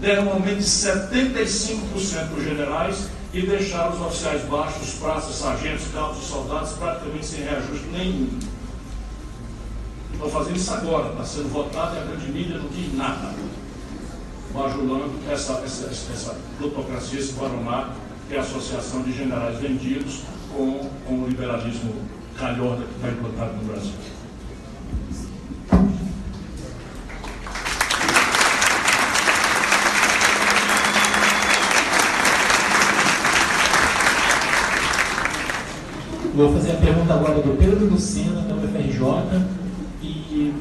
deram 0.00 0.26
um 0.26 0.32
aumento 0.32 0.58
de 0.58 0.64
75% 0.64 2.28
para 2.28 2.38
os 2.38 2.44
generais 2.44 3.08
e 3.34 3.44
deixaram 3.44 3.92
os 3.92 4.00
oficiais 4.00 4.44
baixos, 4.44 4.94
praças, 4.94 5.34
sargentos, 5.34 5.88
cabos 5.92 6.18
e 6.18 6.24
soldados 6.24 6.72
praticamente 6.74 7.26
sem 7.26 7.42
reajuste 7.42 7.86
nenhum. 7.88 8.38
Estão 10.12 10.30
fazendo 10.30 10.56
isso 10.56 10.72
agora, 10.72 11.10
está 11.10 11.24
sendo 11.24 11.52
votado 11.52 11.96
e 11.96 11.98
a 11.98 12.04
grande 12.04 12.30
mídia 12.30 12.58
não 12.58 12.68
diz 12.68 12.94
nada. 12.94 13.34
Bajulando 14.54 15.10
essa, 15.28 15.54
essa, 15.64 15.86
essa 15.86 16.36
plutocracia, 16.58 17.18
esse 17.18 17.32
baronato, 17.32 17.94
que 18.28 18.36
é 18.36 18.38
a 18.38 18.42
associação 18.42 19.02
de 19.02 19.12
generais 19.12 19.58
vendidos 19.58 20.20
com, 20.56 20.88
com 21.04 21.14
o 21.14 21.26
liberalismo 21.26 21.92
calhorda 22.38 22.84
que 22.84 22.94
está 22.94 23.08
implantado 23.08 23.52
no 23.54 23.64
Brasil. 23.64 24.13
Vou 36.34 36.52
fazer 36.52 36.72
a 36.72 36.74
pergunta 36.74 37.14
agora 37.14 37.40
do 37.40 37.56
Pedro 37.56 37.86
Lucena, 37.86 38.40
da 38.40 38.56
UFRJ. 38.56 39.40
E 40.02 40.52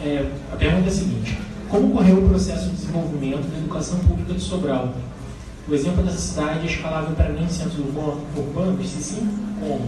é, 0.00 0.26
a 0.50 0.56
pergunta 0.56 0.86
é 0.86 0.88
a 0.88 0.90
seguinte: 0.90 1.38
Como 1.68 1.88
ocorreu 1.88 2.24
o 2.24 2.28
processo 2.30 2.70
de 2.70 2.76
desenvolvimento 2.76 3.46
da 3.50 3.58
educação 3.58 3.98
pública 3.98 4.32
de 4.32 4.40
Sobral? 4.40 4.94
O 5.68 5.74
exemplo 5.74 6.02
dessa 6.02 6.16
cidade 6.16 6.60
é 6.60 6.70
escalável 6.70 7.14
para 7.14 7.30
grandes 7.30 7.56
centros 7.56 7.78
urbanos? 7.78 8.88
Se 8.88 9.02
sim, 9.02 9.28
como? 9.60 9.86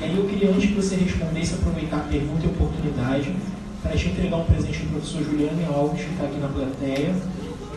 E 0.00 0.04
aí 0.04 0.16
eu 0.16 0.24
queria, 0.24 0.48
antes 0.48 0.70
que 0.70 0.74
você 0.74 0.96
respondesse, 0.96 1.54
aproveitar 1.54 1.98
a 1.98 2.00
pergunta 2.00 2.42
e 2.42 2.46
a 2.46 2.50
oportunidade 2.50 3.36
para 3.82 3.94
te 3.94 4.08
entregar 4.08 4.36
um 4.38 4.44
presente 4.44 4.78
do 4.78 4.92
professor 4.92 5.22
Juliano 5.24 5.74
Alves, 5.74 6.00
que 6.00 6.10
está 6.10 6.24
aqui 6.24 6.38
na 6.38 6.48
plateia. 6.48 7.14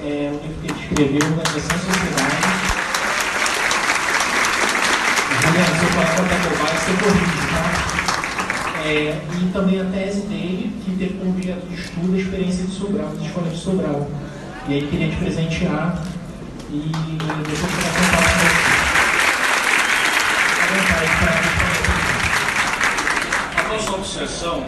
É 0.06 0.32
um 0.32 0.48
livro 0.48 0.62
que 0.62 0.72
ele 0.72 0.80
escreveu, 0.80 1.30
Organização 1.32 1.80
Sociedade. 1.80 2.73
Se 5.44 5.50
eu 5.50 5.56
é 5.56 5.66
que 5.66 5.84
eu 5.84 6.56
vai, 6.58 6.72
você 6.78 6.94
corrige, 7.04 7.44
tá? 7.52 7.64
É, 8.86 9.20
e 9.42 9.52
também 9.52 9.82
a 9.82 9.86
tese 9.86 10.22
dele, 10.22 10.72
que 10.86 10.96
teve 10.96 11.16
como 11.16 11.32
objeto 11.32 11.68
de 11.68 11.76
estudo 11.76 12.16
a 12.16 12.18
experiência 12.18 12.66
de 12.66 12.72
Sobral, 12.72 13.10
das 13.10 13.26
escolas 13.26 13.52
de 13.52 13.60
Sobral. 13.60 14.08
E 14.70 14.74
aí 14.74 14.88
queria 14.88 15.10
te 15.10 15.18
presentear 15.18 16.02
e 16.72 16.92
depois 16.94 17.60
você 17.60 17.82
vai 17.82 17.92
contar 18.00 18.24
A 23.58 23.64
nossa 23.68 23.92
obsessão, 23.92 24.66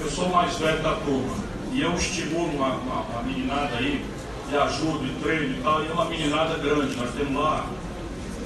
eu 0.00 0.10
sou 0.10 0.28
mais 0.28 0.54
velho 0.58 0.82
da 0.82 0.96
turma, 0.96 1.34
e 1.72 1.80
eu 1.80 1.94
estimulo 1.94 2.50
uma, 2.56 2.74
uma, 2.74 3.00
uma 3.00 3.22
meninada 3.22 3.78
aí, 3.78 4.04
e 4.52 4.54
ajudo, 4.54 5.06
e 5.06 5.22
treino 5.22 5.54
e 5.58 5.62
tal, 5.62 5.82
e 5.82 5.88
é 5.88 5.92
uma 5.92 6.04
meninada 6.04 6.58
grande. 6.58 6.94
Nós 6.94 7.10
temos 7.14 7.42
lá 7.42 7.64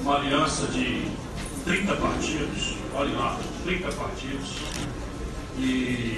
uma 0.06 0.18
aliança 0.18 0.68
de 0.68 1.04
30 1.64 1.96
partidos, 1.96 2.76
olha 2.94 3.18
lá, 3.18 3.40
30 3.64 3.90
partidos, 3.90 4.54
e 5.58 6.16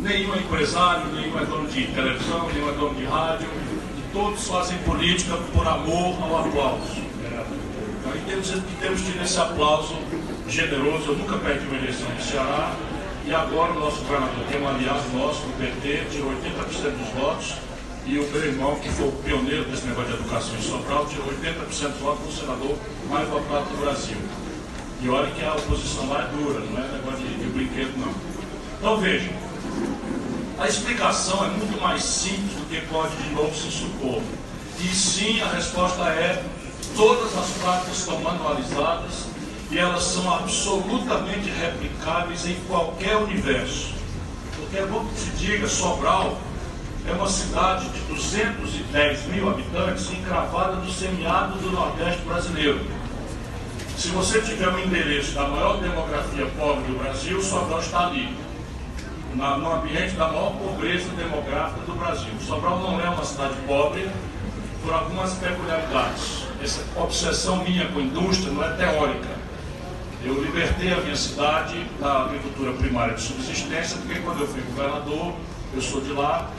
nenhum 0.00 0.34
é 0.34 0.38
empresário, 0.40 1.06
nenhum 1.14 1.38
é 1.38 1.46
dono 1.46 1.66
de 1.66 1.86
televisão, 1.86 2.46
nenhum 2.52 2.68
é 2.68 2.72
dono 2.72 2.94
de 2.94 3.04
rádio, 3.06 3.48
e 3.96 4.12
todos 4.12 4.46
fazem 4.46 4.76
política 4.80 5.34
por 5.54 5.66
amor 5.66 6.22
ao 6.24 6.46
aplauso. 6.46 7.00
Então, 8.00 8.14
e 8.14 8.18
temos, 8.28 8.52
temos 8.78 9.00
tido 9.00 9.22
esse 9.22 9.40
aplauso 9.40 9.96
generoso, 10.46 11.12
eu 11.12 11.16
nunca 11.16 11.38
perdi 11.38 11.66
uma 11.66 11.78
eleição 11.78 12.06
no 12.10 12.22
Ceará, 12.22 12.70
e 13.24 13.34
agora 13.34 13.72
o 13.72 13.80
nosso 13.80 14.02
governador, 14.02 14.44
é 14.52 14.58
um 14.58 14.68
aliado 14.68 15.08
nosso, 15.14 15.40
o 15.40 15.52
PT, 15.52 16.04
tirou 16.10 16.30
80% 16.32 16.98
dos 16.98 17.08
votos, 17.18 17.54
e 18.06 18.18
o 18.18 18.30
meu 18.30 18.44
irmão, 18.44 18.76
que 18.76 18.88
foi 18.90 19.08
o 19.08 19.12
pioneiro 19.12 19.64
desse 19.64 19.86
negócio 19.86 20.12
de 20.12 20.20
educação 20.20 20.54
em 20.56 20.62
Sobral, 20.62 21.06
tirou 21.06 21.26
80% 21.28 21.88
dos 21.88 22.00
votos 22.00 22.26
do 22.26 22.32
senador 22.32 22.76
mais 23.08 23.26
votado 23.28 23.64
do 23.70 23.80
Brasil. 23.80 24.18
E 25.00 25.08
olha 25.08 25.30
que 25.30 25.42
a 25.42 25.54
oposição 25.54 26.08
lá 26.10 26.24
é 26.24 26.36
dura, 26.36 26.60
não 26.60 26.84
é 26.84 26.88
negócio 26.88 27.26
de, 27.26 27.34
de 27.34 27.46
brinquedo, 27.46 27.96
não. 27.98 28.12
Então 28.78 28.98
vejam, 28.98 29.32
a 30.58 30.68
explicação 30.68 31.46
é 31.46 31.48
muito 31.48 31.80
mais 31.80 32.04
simples 32.04 32.52
do 32.52 32.68
que 32.68 32.80
pode 32.88 33.16
de 33.16 33.30
novo 33.30 33.54
se 33.56 33.70
supor. 33.70 34.20
E 34.80 34.88
sim, 34.94 35.40
a 35.40 35.48
resposta 35.48 36.02
é 36.02 36.44
todas 36.94 37.36
as 37.38 37.50
práticas 37.62 37.98
estão 38.00 38.20
manualizadas 38.20 39.28
e 39.70 39.78
elas 39.78 40.02
são 40.02 40.32
absolutamente 40.32 41.48
replicáveis 41.48 42.46
em 42.46 42.54
qualquer 42.68 43.16
universo. 43.16 43.94
Porque 44.56 44.76
é 44.76 44.86
bom 44.86 45.06
que 45.06 45.20
se 45.20 45.30
diga, 45.30 45.66
Sobral 45.66 46.38
é 47.06 47.12
uma 47.12 47.28
cidade 47.28 47.88
de 47.90 48.00
210 48.00 49.26
mil 49.26 49.50
habitantes 49.50 50.10
encravada 50.10 50.76
no 50.76 50.90
semiárido 50.90 51.58
do 51.58 51.70
Nordeste 51.70 52.22
brasileiro. 52.22 52.80
Se 53.96 54.08
você 54.08 54.40
tiver 54.40 54.68
um 54.68 54.78
endereço 54.78 55.32
da 55.34 55.46
maior 55.46 55.78
demografia 55.80 56.46
pobre 56.58 56.84
do 56.84 56.98
Brasil, 56.98 57.40
Sobral 57.42 57.80
está 57.80 58.06
ali, 58.06 58.36
na, 59.34 59.58
no 59.58 59.72
ambiente 59.72 60.14
da 60.16 60.28
maior 60.28 60.52
pobreza 60.52 61.08
demográfica 61.10 61.80
do 61.86 61.92
Brasil. 61.92 62.32
Sobral 62.40 62.80
não 62.80 63.00
é 63.00 63.08
uma 63.08 63.24
cidade 63.24 63.54
pobre 63.66 64.10
por 64.82 64.92
algumas 64.92 65.34
peculiaridades. 65.34 66.44
Essa 66.62 66.82
obsessão 66.96 67.62
minha 67.64 67.86
com 67.88 68.00
indústria 68.00 68.52
não 68.52 68.64
é 68.64 68.70
teórica. 68.76 69.28
Eu 70.24 70.42
libertei 70.42 70.92
a 70.92 70.96
minha 70.96 71.16
cidade 71.16 71.84
da 72.00 72.22
agricultura 72.22 72.72
primária 72.72 73.14
de 73.14 73.20
subsistência, 73.20 73.98
porque 73.98 74.20
quando 74.20 74.40
eu 74.40 74.48
fui 74.48 74.62
governador, 74.62 75.34
eu 75.74 75.82
sou 75.82 76.00
de 76.00 76.12
lá, 76.12 76.50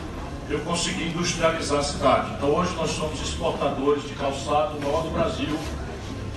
eu 0.50 0.60
consegui 0.60 1.06
industrializar 1.06 1.80
a 1.80 1.84
cidade. 1.84 2.34
Então 2.38 2.50
hoje 2.54 2.74
nós 2.76 2.92
somos 2.92 3.20
exportadores 3.20 4.04
de 4.04 4.14
calçado 4.14 4.80
maior 4.80 5.02
do 5.02 5.10
Brasil. 5.10 5.58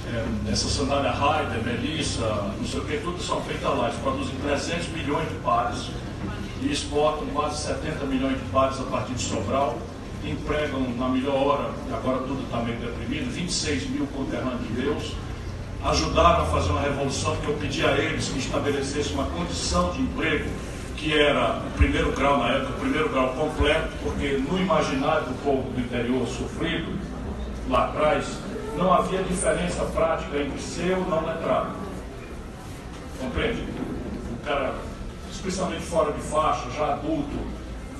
É, 0.06 0.50
essa 0.50 0.68
sandália 0.68 1.10
Raider, 1.10 1.62
Melissa, 1.62 2.26
não 2.56 2.66
sei 2.66 2.80
o 2.80 2.84
que, 2.84 2.96
tudo 2.98 3.22
são 3.22 3.40
feitas 3.42 3.68
lá. 3.76 3.88
Eles 3.88 4.00
produzem 4.00 4.34
300 4.36 4.88
milhões 4.88 5.28
de 5.28 5.34
pares 5.36 5.90
e 6.62 6.72
exportam 6.72 7.26
quase 7.34 7.62
70 7.66 8.06
milhões 8.06 8.38
de 8.38 8.44
pares 8.46 8.80
a 8.80 8.84
partir 8.84 9.12
de 9.12 9.22
Sobral. 9.22 9.78
Empregam 10.24 10.80
na 10.96 11.08
melhor 11.08 11.34
hora, 11.34 11.70
agora 11.92 12.18
tudo 12.18 12.42
está 12.42 12.58
meio 12.58 12.78
deprimido, 12.78 13.30
26 13.30 13.90
mil 13.90 14.06
conterrâneos 14.06 14.70
meus. 14.70 15.12
Ajudaram 15.84 16.42
a 16.42 16.46
fazer 16.46 16.70
uma 16.70 16.80
revolução 16.80 17.36
que 17.36 17.46
eu 17.46 17.54
pedi 17.54 17.86
a 17.86 17.92
eles 17.92 18.28
que 18.28 18.38
estabelecesse 18.38 19.12
uma 19.12 19.26
condição 19.26 19.92
de 19.92 20.00
emprego 20.00 20.50
que 20.98 21.16
era 21.16 21.62
o 21.64 21.70
primeiro 21.76 22.10
grau 22.12 22.38
na 22.38 22.48
época, 22.48 22.72
o 22.72 22.80
primeiro 22.80 23.08
grau 23.08 23.28
completo, 23.28 23.88
porque 24.02 24.42
no 24.50 24.58
imaginário 24.58 25.26
do 25.26 25.44
povo 25.44 25.70
do 25.70 25.80
interior 25.80 26.26
sofrido, 26.26 26.98
lá 27.68 27.84
atrás, 27.84 28.38
não 28.76 28.92
havia 28.92 29.22
diferença 29.22 29.84
prática 29.84 30.36
entre 30.36 30.60
ser 30.60 30.98
ou 30.98 31.08
não 31.08 31.24
letrado. 31.24 31.70
Compreende? 33.20 33.62
O 34.32 34.44
cara, 34.44 34.74
especialmente 35.30 35.82
fora 35.82 36.12
de 36.12 36.20
faixa, 36.20 36.68
já 36.76 36.94
adulto, 36.94 37.36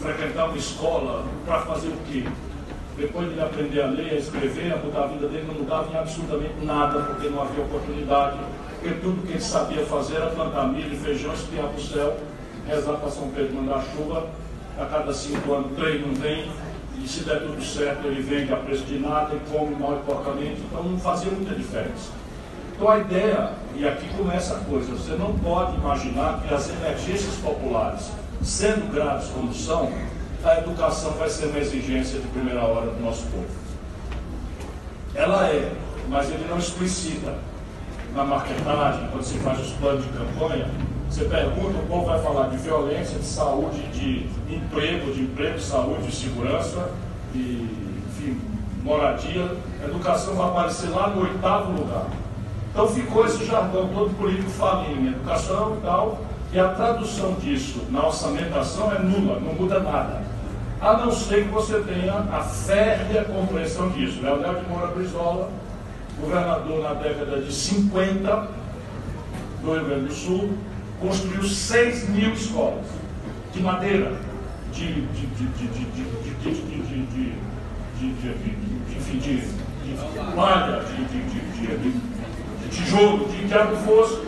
frequentar 0.00 0.46
uma 0.46 0.56
escola 0.56 1.24
para 1.46 1.60
fazer 1.60 1.88
o 1.88 1.98
quê? 2.10 2.24
Depois 2.96 3.32
de 3.32 3.40
aprender 3.40 3.80
a 3.80 3.86
ler, 3.86 4.10
a 4.10 4.16
escrever, 4.16 4.72
a 4.72 4.76
mudar 4.76 5.04
a 5.04 5.06
vida 5.06 5.28
dele, 5.28 5.44
não 5.46 5.54
mudava 5.54 5.88
em 5.92 5.96
absolutamente 5.96 6.64
nada, 6.64 7.00
porque 7.02 7.28
não 7.28 7.42
havia 7.42 7.62
oportunidade, 7.62 8.38
porque 8.80 8.98
tudo 8.98 9.24
que 9.24 9.34
ele 9.34 9.40
sabia 9.40 9.86
fazer 9.86 10.16
era 10.16 10.30
plantar 10.30 10.66
milho, 10.66 10.98
feijão, 10.98 11.32
espiar 11.32 11.68
para 11.68 11.76
o 11.76 11.80
céu 11.80 12.18
rezar 12.68 12.94
para 12.94 13.10
São 13.10 13.28
Pedro 13.30 13.54
mandar 13.54 13.82
chuva, 13.96 14.26
a 14.78 14.84
cada 14.84 15.12
cinco 15.12 15.52
anos 15.52 15.76
três 15.76 16.06
não 16.06 16.14
vem, 16.14 16.50
e 17.02 17.08
se 17.08 17.24
der 17.24 17.40
tudo 17.40 17.62
certo 17.64 18.06
ele 18.06 18.20
vende 18.20 18.52
a 18.52 18.56
preço 18.56 18.84
de 18.84 18.98
nada 18.98 19.34
e 19.34 19.40
come 19.50 19.74
mal 19.74 19.94
e 19.94 20.04
porcamente, 20.04 20.60
então 20.60 20.82
não 20.82 20.98
fazia 20.98 21.30
muita 21.30 21.54
diferença. 21.54 22.10
Então 22.74 22.88
a 22.88 22.98
ideia, 22.98 23.52
e 23.74 23.88
aqui 23.88 24.08
começa 24.16 24.54
a 24.54 24.58
coisa, 24.60 24.92
você 24.92 25.12
não 25.12 25.36
pode 25.38 25.76
imaginar 25.76 26.42
que 26.42 26.54
as 26.54 26.68
emergências 26.68 27.34
populares, 27.36 28.10
sendo 28.42 28.92
graves 28.92 29.28
como 29.30 29.52
são, 29.52 29.90
a 30.44 30.58
educação 30.58 31.12
vai 31.12 31.28
ser 31.28 31.46
uma 31.46 31.58
exigência 31.58 32.20
de 32.20 32.26
primeira 32.28 32.62
hora 32.62 32.90
do 32.90 33.02
nosso 33.02 33.24
povo. 33.26 33.46
Ela 35.14 35.48
é, 35.48 35.72
mas 36.08 36.30
ele 36.30 36.46
não 36.48 36.58
explicita 36.58 37.34
na 38.14 38.24
marketagem, 38.24 39.08
quando 39.10 39.24
se 39.24 39.38
faz 39.38 39.58
os 39.60 39.72
planos 39.72 40.04
de 40.04 40.10
campanha, 40.10 40.70
você 41.08 41.24
pergunta, 41.24 41.78
o 41.78 41.86
povo 41.86 42.06
vai 42.06 42.22
falar 42.22 42.48
de 42.48 42.58
violência, 42.58 43.18
de 43.18 43.24
saúde, 43.24 43.80
de 43.92 44.26
emprego, 44.54 45.12
de 45.12 45.22
emprego, 45.22 45.58
saúde, 45.58 46.06
de 46.06 46.14
segurança, 46.14 46.90
e, 47.34 47.68
enfim, 48.08 48.40
moradia. 48.82 49.56
A 49.82 49.86
educação 49.86 50.34
vai 50.34 50.48
aparecer 50.48 50.90
lá 50.90 51.08
no 51.08 51.22
oitavo 51.22 51.72
lugar. 51.72 52.06
Então 52.70 52.86
ficou 52.88 53.24
esse 53.24 53.44
jargão, 53.46 53.88
todo 53.88 54.16
político 54.16 54.50
em 54.88 55.08
educação 55.08 55.76
e 55.78 55.80
tal, 55.80 56.20
e 56.52 56.60
a 56.60 56.68
tradução 56.68 57.32
disso 57.34 57.82
na 57.90 58.06
orçamentação 58.06 58.92
é 58.92 58.98
nula, 58.98 59.40
não 59.40 59.54
muda 59.54 59.80
nada. 59.80 60.22
A 60.80 60.96
não 60.98 61.10
ser 61.10 61.44
que 61.44 61.50
você 61.50 61.80
tenha 61.80 62.14
a 62.14 62.40
férrea 62.40 63.24
compreensão 63.24 63.88
disso. 63.90 64.20
Leonel 64.22 64.54
de 64.54 64.68
Moura 64.68 64.86
Brizola, 64.88 65.50
governador 66.20 66.82
na 66.82 66.94
década 66.94 67.40
de 67.40 67.52
50 67.52 68.48
do 69.62 69.72
Rio 69.72 69.84
Grande 69.84 70.04
do 70.04 70.14
Sul, 70.14 70.50
construiu 71.00 71.42
6 71.42 72.08
mil 72.08 72.32
escolas 72.32 72.86
de 73.52 73.62
madeira, 73.62 74.12
de, 74.72 75.02
de, 75.02 75.26
de, 75.26 75.48
malha, 80.34 80.82
de, 80.84 82.68
tijolo, 82.70 83.28
de 83.28 83.46
diabo 83.46 83.76
fosse. 83.76 84.20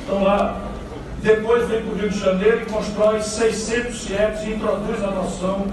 Estão 0.00 0.24
lá. 0.24 0.64
Depois 1.22 1.68
vem 1.68 1.82
para 1.82 1.92
o 1.92 1.96
Rio 1.96 2.10
de 2.10 2.18
Janeiro 2.18 2.62
e 2.62 2.66
constrói 2.66 3.20
600 3.20 4.02
CIEPs 4.02 4.42
e 4.44 4.52
introduz 4.52 5.02
a 5.02 5.10
noção 5.10 5.66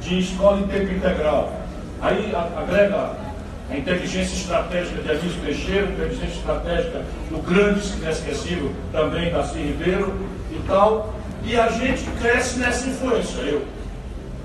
de 0.00 0.18
escola 0.20 0.60
em 0.60 0.66
tempo 0.68 0.92
integral. 0.92 1.52
Aí 2.00 2.32
agrega 2.34 3.23
a 3.70 3.76
inteligência 3.76 4.34
estratégica 4.34 5.02
de 5.02 5.10
Anísio 5.10 5.40
Teixeira, 5.42 5.86
a 5.86 5.90
inteligência 5.90 6.38
estratégica 6.38 7.04
do 7.30 7.38
grande 7.38 7.80
inesquecível 7.94 8.72
também 8.92 9.32
Darcy 9.32 9.58
Ribeiro 9.58 10.14
e 10.50 10.60
tal. 10.66 11.14
E 11.44 11.58
a 11.58 11.68
gente 11.68 12.04
cresce 12.20 12.58
nessa 12.58 12.88
influência, 12.88 13.40
eu. 13.42 13.66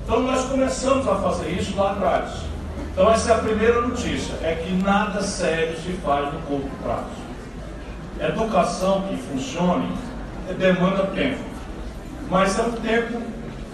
Então 0.04 0.22
nós 0.22 0.46
começamos 0.46 1.08
a 1.08 1.16
fazer 1.16 1.50
isso 1.52 1.76
lá 1.78 1.92
atrás. 1.92 2.42
Então 2.92 3.10
essa 3.12 3.32
é 3.32 3.36
a 3.36 3.40
primeira 3.40 3.82
notícia, 3.82 4.34
é 4.42 4.56
que 4.56 4.72
nada 4.84 5.22
sério 5.22 5.78
se 5.78 5.92
faz 6.04 6.34
no 6.34 6.40
curto 6.42 6.70
prazo. 6.84 7.30
Educação 8.20 9.04
que 9.04 9.16
funcione 9.18 9.94
demanda 10.58 11.06
tempo. 11.08 11.40
Mas 12.30 12.58
é 12.58 12.64
um 12.64 12.72
tempo 12.72 13.22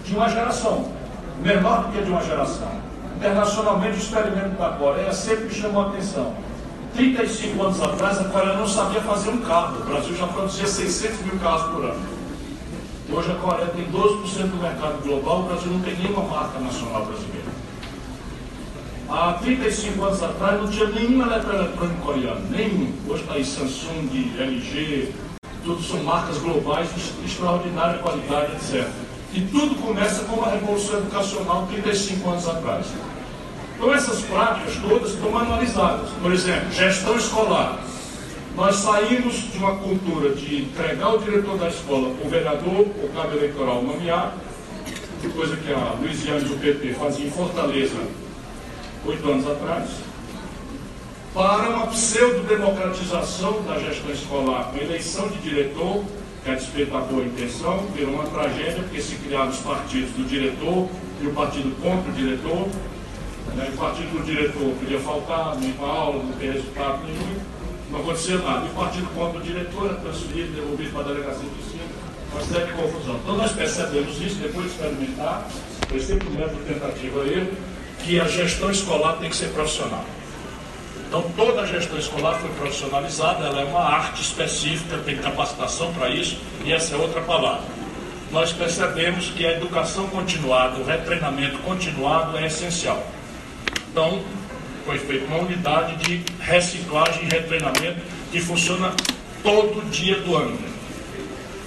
de 0.04 0.14
uma 0.14 0.28
geração, 0.28 0.92
menor 1.42 1.84
do 1.84 1.92
que 1.92 2.04
de 2.04 2.10
uma 2.10 2.22
geração. 2.22 2.85
Internacionalmente, 3.16 3.96
o 3.96 3.98
experimento 3.98 4.58
da 4.58 4.70
Coreia 4.70 5.12
sempre 5.12 5.46
me 5.46 5.54
chamou 5.54 5.84
a 5.84 5.88
atenção. 5.88 6.34
35 6.94 7.62
anos 7.62 7.82
atrás, 7.82 8.18
a 8.20 8.24
Coreia 8.24 8.54
não 8.54 8.68
sabia 8.68 9.00
fazer 9.00 9.30
um 9.30 9.38
carro. 9.38 9.80
O 9.80 9.84
Brasil 9.84 10.14
já 10.14 10.26
produzia 10.26 10.66
600 10.66 11.20
mil 11.22 11.38
carros 11.38 11.62
por 11.72 11.84
ano. 11.84 12.02
Hoje 13.10 13.30
a 13.30 13.34
Coreia 13.36 13.68
tem 13.68 13.86
12% 13.86 14.50
do 14.50 14.60
mercado 14.60 15.02
global, 15.02 15.40
o 15.40 15.42
Brasil 15.44 15.72
não 15.72 15.80
tem 15.80 15.96
nenhuma 15.96 16.24
marca 16.24 16.58
nacional 16.58 17.06
brasileira. 17.06 17.46
Há 19.08 19.34
35 19.34 20.04
anos 20.04 20.22
atrás 20.22 20.60
não 20.60 20.68
tinha 20.68 20.86
nenhuma 20.86 21.26
eletrônica 21.26 22.02
coreana, 22.02 22.40
nenhum. 22.50 22.92
Hoje 23.08 23.22
está 23.22 23.34
aí 23.34 23.44
Samsung, 23.44 24.32
LG, 24.38 25.14
tudo 25.64 25.82
são 25.82 26.02
marcas 26.02 26.38
globais 26.38 26.88
de 26.94 27.24
extraordinária 27.24 27.98
qualidade, 27.98 28.52
etc. 28.52 29.05
E 29.32 29.40
tudo 29.40 29.74
começa 29.82 30.24
com 30.24 30.36
uma 30.36 30.50
revolução 30.50 30.98
educacional 30.98 31.66
35 31.70 32.30
anos 32.30 32.48
atrás. 32.48 32.86
Então 33.74 33.94
essas 33.94 34.20
práticas 34.22 34.76
todas 34.76 35.12
estão 35.12 35.30
manualizadas. 35.30 36.08
Por 36.22 36.32
exemplo, 36.32 36.72
gestão 36.72 37.16
escolar. 37.16 37.78
Nós 38.56 38.76
saímos 38.76 39.34
de 39.52 39.58
uma 39.58 39.76
cultura 39.76 40.30
de 40.34 40.62
entregar 40.62 41.14
o 41.14 41.18
diretor 41.18 41.58
da 41.58 41.68
escola, 41.68 42.08
o 42.24 42.28
vereador, 42.28 42.80
o 42.80 43.10
cabo 43.14 43.36
eleitoral 43.36 43.82
nomear, 43.82 44.34
coisa 45.34 45.56
que 45.56 45.72
a 45.72 45.94
Luiziane 46.00 46.44
do 46.44 46.58
PT 46.60 46.94
fazia 46.94 47.26
em 47.26 47.30
Fortaleza 47.30 47.98
oito 49.04 49.30
anos 49.30 49.46
atrás, 49.46 49.90
para 51.32 51.70
uma 51.70 51.86
pseudo-democratização 51.88 53.62
da 53.62 53.78
gestão 53.78 54.10
escolar, 54.10 54.72
com 54.72 54.78
eleição 54.78 55.28
de 55.28 55.38
diretor, 55.38 56.02
despeito 56.54 56.92
da 56.92 57.00
boa 57.00 57.24
intenção, 57.24 57.86
virou 57.94 58.14
uma 58.14 58.24
tragédia, 58.24 58.82
porque 58.82 59.00
se 59.00 59.16
criaram 59.16 59.50
os 59.50 59.58
partidos 59.58 60.10
do 60.10 60.28
diretor 60.28 60.88
e 61.20 61.26
o 61.26 61.32
partido 61.32 61.74
contra 61.82 62.10
o 62.10 62.14
diretor. 62.14 62.68
Né? 63.54 63.70
O 63.72 63.76
partido 63.76 64.18
do 64.18 64.24
diretor 64.24 64.74
podia 64.78 65.00
faltar, 65.00 65.56
ir 65.62 65.72
para 65.72 65.86
aula, 65.86 66.22
não 66.22 66.32
ter 66.32 66.52
resultado 66.52 67.04
nenhum, 67.04 67.40
não 67.90 68.00
acontecia 68.00 68.38
nada. 68.38 68.66
E 68.66 68.68
o 68.68 68.74
partido 68.74 69.06
contra 69.14 69.38
o 69.38 69.42
diretor 69.42 69.86
era 69.86 69.94
transferido, 69.96 70.52
devolvido 70.52 70.90
para 70.90 71.00
a 71.00 71.04
delegacia 71.04 71.48
de 71.48 71.66
ensino, 71.66 71.88
uma 72.32 72.40
série 72.42 72.66
de 72.66 72.72
confusão. 72.72 73.20
Então 73.22 73.36
nós 73.36 73.52
percebemos 73.52 74.20
isso 74.20 74.36
depois 74.36 74.66
de 74.66 74.72
experimentar, 74.72 75.48
foi 75.88 76.00
sempre 76.00 76.28
um 76.28 76.32
método 76.32 76.62
tentativa 76.66 77.20
erro, 77.26 77.52
que 78.04 78.20
a 78.20 78.28
gestão 78.28 78.70
escolar 78.70 79.16
tem 79.18 79.30
que 79.30 79.36
ser 79.36 79.48
profissional. 79.48 80.04
Então, 81.06 81.22
toda 81.36 81.62
a 81.62 81.66
gestão 81.66 81.98
escolar 81.98 82.38
foi 82.40 82.50
profissionalizada, 82.50 83.46
ela 83.46 83.60
é 83.60 83.64
uma 83.64 83.80
arte 83.80 84.22
específica, 84.22 84.98
tem 84.98 85.16
capacitação 85.16 85.92
para 85.94 86.08
isso, 86.08 86.38
e 86.64 86.72
essa 86.72 86.94
é 86.94 86.98
outra 86.98 87.20
palavra. 87.20 87.62
Nós 88.32 88.52
percebemos 88.52 89.30
que 89.30 89.46
a 89.46 89.52
educação 89.52 90.08
continuada, 90.08 90.80
o 90.80 90.84
retreinamento 90.84 91.58
continuado 91.58 92.36
é 92.36 92.46
essencial. 92.46 93.06
Então, 93.90 94.20
foi 94.84 94.98
feita 94.98 95.26
uma 95.26 95.38
unidade 95.38 95.96
de 95.96 96.22
reciclagem 96.40 97.24
e 97.24 97.26
retreinamento 97.26 98.00
que 98.32 98.40
funciona 98.40 98.92
todo 99.42 99.88
dia 99.90 100.16
do 100.20 100.36
ano. 100.36 100.58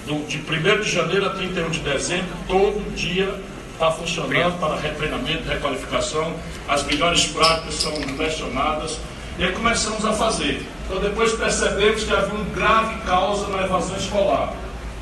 Do, 0.06 0.26
de 0.26 0.38
1 0.38 0.80
de 0.82 0.90
janeiro 0.90 1.26
a 1.26 1.30
31 1.30 1.70
de 1.70 1.80
dezembro, 1.80 2.28
todo 2.46 2.94
dia 2.94 3.34
está 3.72 3.90
funcionando 3.90 4.60
para 4.60 4.76
retreinamento, 4.76 5.48
requalificação, 5.48 6.34
as 6.68 6.84
melhores 6.84 7.26
práticas 7.26 7.74
são 7.74 7.92
lecionadas, 8.18 8.98
e 9.38 9.44
aí 9.44 9.52
começamos 9.52 10.04
a 10.04 10.12
fazer. 10.12 10.66
Então 10.86 11.00
depois 11.00 11.32
percebemos 11.32 12.04
que 12.04 12.12
havia 12.12 12.34
uma 12.34 12.44
grave 12.54 13.00
causa 13.02 13.46
na 13.48 13.62
evasão 13.64 13.96
escolar, 13.96 14.52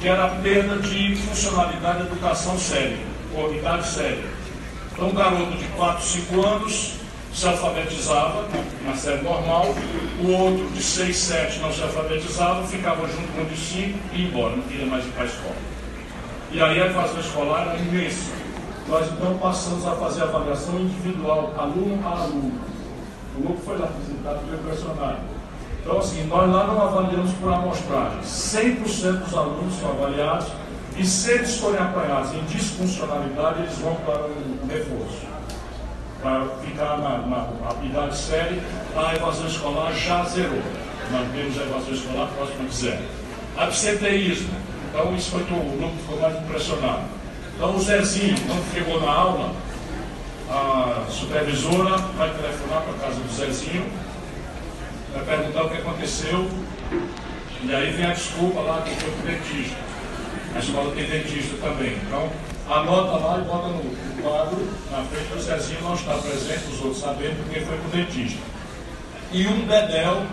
que 0.01 0.09
era 0.09 0.25
a 0.25 0.29
perda 0.29 0.77
de 0.77 1.17
funcionalidade 1.17 1.99
da 1.99 2.05
educação 2.05 2.59
séria, 2.59 2.99
ou 3.35 3.55
idade 3.55 3.87
séria. 3.87 4.25
Então 4.93 5.09
um 5.09 5.15
garoto 5.15 5.57
de 5.57 5.65
4, 5.65 6.05
5 6.05 6.47
anos 6.47 6.93
se 7.33 7.47
alfabetizava 7.47 8.47
na 8.85 8.95
série 8.97 9.23
normal, 9.23 9.75
o 10.21 10.31
outro 10.33 10.67
de 10.71 10.83
6, 10.83 11.17
7 11.17 11.59
não 11.61 11.73
se 11.73 11.83
alfabetizava, 11.83 12.67
ficava 12.67 13.07
junto 13.07 13.33
com 13.33 13.43
o 13.43 13.47
de 13.47 13.57
5 13.57 13.99
e 14.13 14.23
ia 14.23 14.29
embora, 14.29 14.57
não 14.57 14.63
queria 14.65 14.87
mais 14.87 15.05
ir 15.05 15.11
para 15.11 15.23
a 15.23 15.27
escola. 15.27 15.57
E 16.51 16.61
aí 16.61 16.81
a 16.81 16.87
evasão 16.87 17.21
escolar 17.21 17.69
era 17.69 17.79
imensa. 17.79 18.33
Nós 18.89 19.07
então 19.07 19.37
passamos 19.39 19.87
a 19.87 19.93
fazer 19.97 20.23
avaliação 20.23 20.81
individual, 20.81 21.55
aluno 21.59 22.01
a 22.07 22.23
aluno. 22.23 22.59
O 23.39 23.43
grupo 23.43 23.60
foi 23.65 23.78
lá 23.78 23.89
visitado 24.01 24.40
pelo 24.40 24.59
impressionado. 24.59 25.19
Então, 25.81 25.98
assim, 25.98 26.24
nós 26.24 26.51
lá 26.51 26.66
não 26.66 26.82
avaliamos 26.82 27.32
por 27.35 27.52
amostragem. 27.52 28.19
100% 28.20 29.24
dos 29.24 29.35
alunos 29.35 29.74
são 29.78 29.90
avaliados 29.90 30.48
e 30.97 31.05
se 31.05 31.31
eles 31.31 31.56
forem 31.56 31.81
apanhados 31.81 32.35
em 32.35 32.43
disfuncionalidade, 32.44 33.60
eles 33.62 33.78
vão 33.78 33.94
para 33.94 34.27
um 34.27 34.66
reforço. 34.69 35.27
Para 36.20 36.47
ficar 36.65 36.98
na, 36.98 37.19
na 37.19 37.85
idade 37.85 38.16
séria, 38.16 38.60
a 38.97 39.15
evasão 39.15 39.47
escolar 39.47 39.93
já 39.94 40.24
zerou. 40.24 40.60
Nós 41.12 41.28
temos 41.32 41.59
a 41.59 41.62
evasão 41.62 41.94
escolar 41.94 42.28
próxima 42.36 42.69
de 42.69 42.74
zero. 42.74 43.02
Absenteísmo. 43.56 44.51
Então, 44.90 45.15
isso 45.15 45.31
foi 45.31 45.44
que 45.44 45.55
o 45.55 45.78
grupo 45.78 45.97
ficou 45.97 46.20
mais 46.20 46.36
impressionado. 46.39 47.19
Então 47.59 47.74
o 47.74 47.81
Zezinho, 47.81 48.36
quando 48.47 48.73
chegou 48.73 49.01
na 49.01 49.10
aula, 49.10 49.52
a 50.51 51.07
supervisora 51.11 51.97
vai 52.16 52.31
telefonar 52.31 52.83
para 52.83 52.93
a 52.93 52.99
casa 52.99 53.20
do 53.20 53.33
Zezinho, 53.33 53.87
vai 55.12 55.25
perguntar 55.25 55.65
o 55.65 55.70
que 55.70 55.79
aconteceu, 55.79 56.49
e 57.62 57.75
aí 57.75 57.91
vem 57.93 58.07
a 58.07 58.15
desculpa 58.15 58.61
lá 58.61 58.83
que 58.83 58.95
foi 58.95 59.11
para 59.11 59.20
o 59.20 59.27
dentista. 59.27 59.77
A 60.55 60.59
escola 60.59 60.95
tem 60.95 61.05
dentista 61.05 61.57
também. 61.59 61.99
Então, 62.07 62.31
anota 62.69 63.19
lá 63.19 63.39
e 63.39 63.43
bota 63.43 63.69
no, 63.69 63.83
quadro, 64.23 64.69
na 64.91 65.03
frente 65.05 65.29
do 65.35 65.41
Zezinho 65.41 65.83
não 65.83 65.95
está 65.95 66.15
presente, 66.15 66.73
os 66.73 66.81
outros 66.81 67.01
sabendo 67.01 67.45
porque 67.45 67.61
foi 67.61 67.77
para 67.77 67.87
o 67.87 67.91
dentista. 67.91 68.41
E 69.33 69.47
um 69.47 69.66
dedéu 69.66 70.25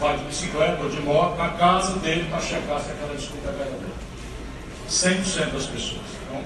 vai 0.00 0.16
de 0.16 0.24
bicicleta 0.24 0.82
ou 0.82 0.88
de 0.88 1.00
moto 1.00 1.36
na 1.36 1.50
casa 1.50 1.98
dele 1.98 2.26
para 2.30 2.40
checar 2.40 2.80
se 2.80 2.90
aquela 2.90 3.14
desculpa 3.14 3.48
é 3.48 3.52
verdadeira. 3.52 4.10
100% 4.88 5.52
das 5.52 5.66
pessoas. 5.66 6.00
Então, 6.26 6.42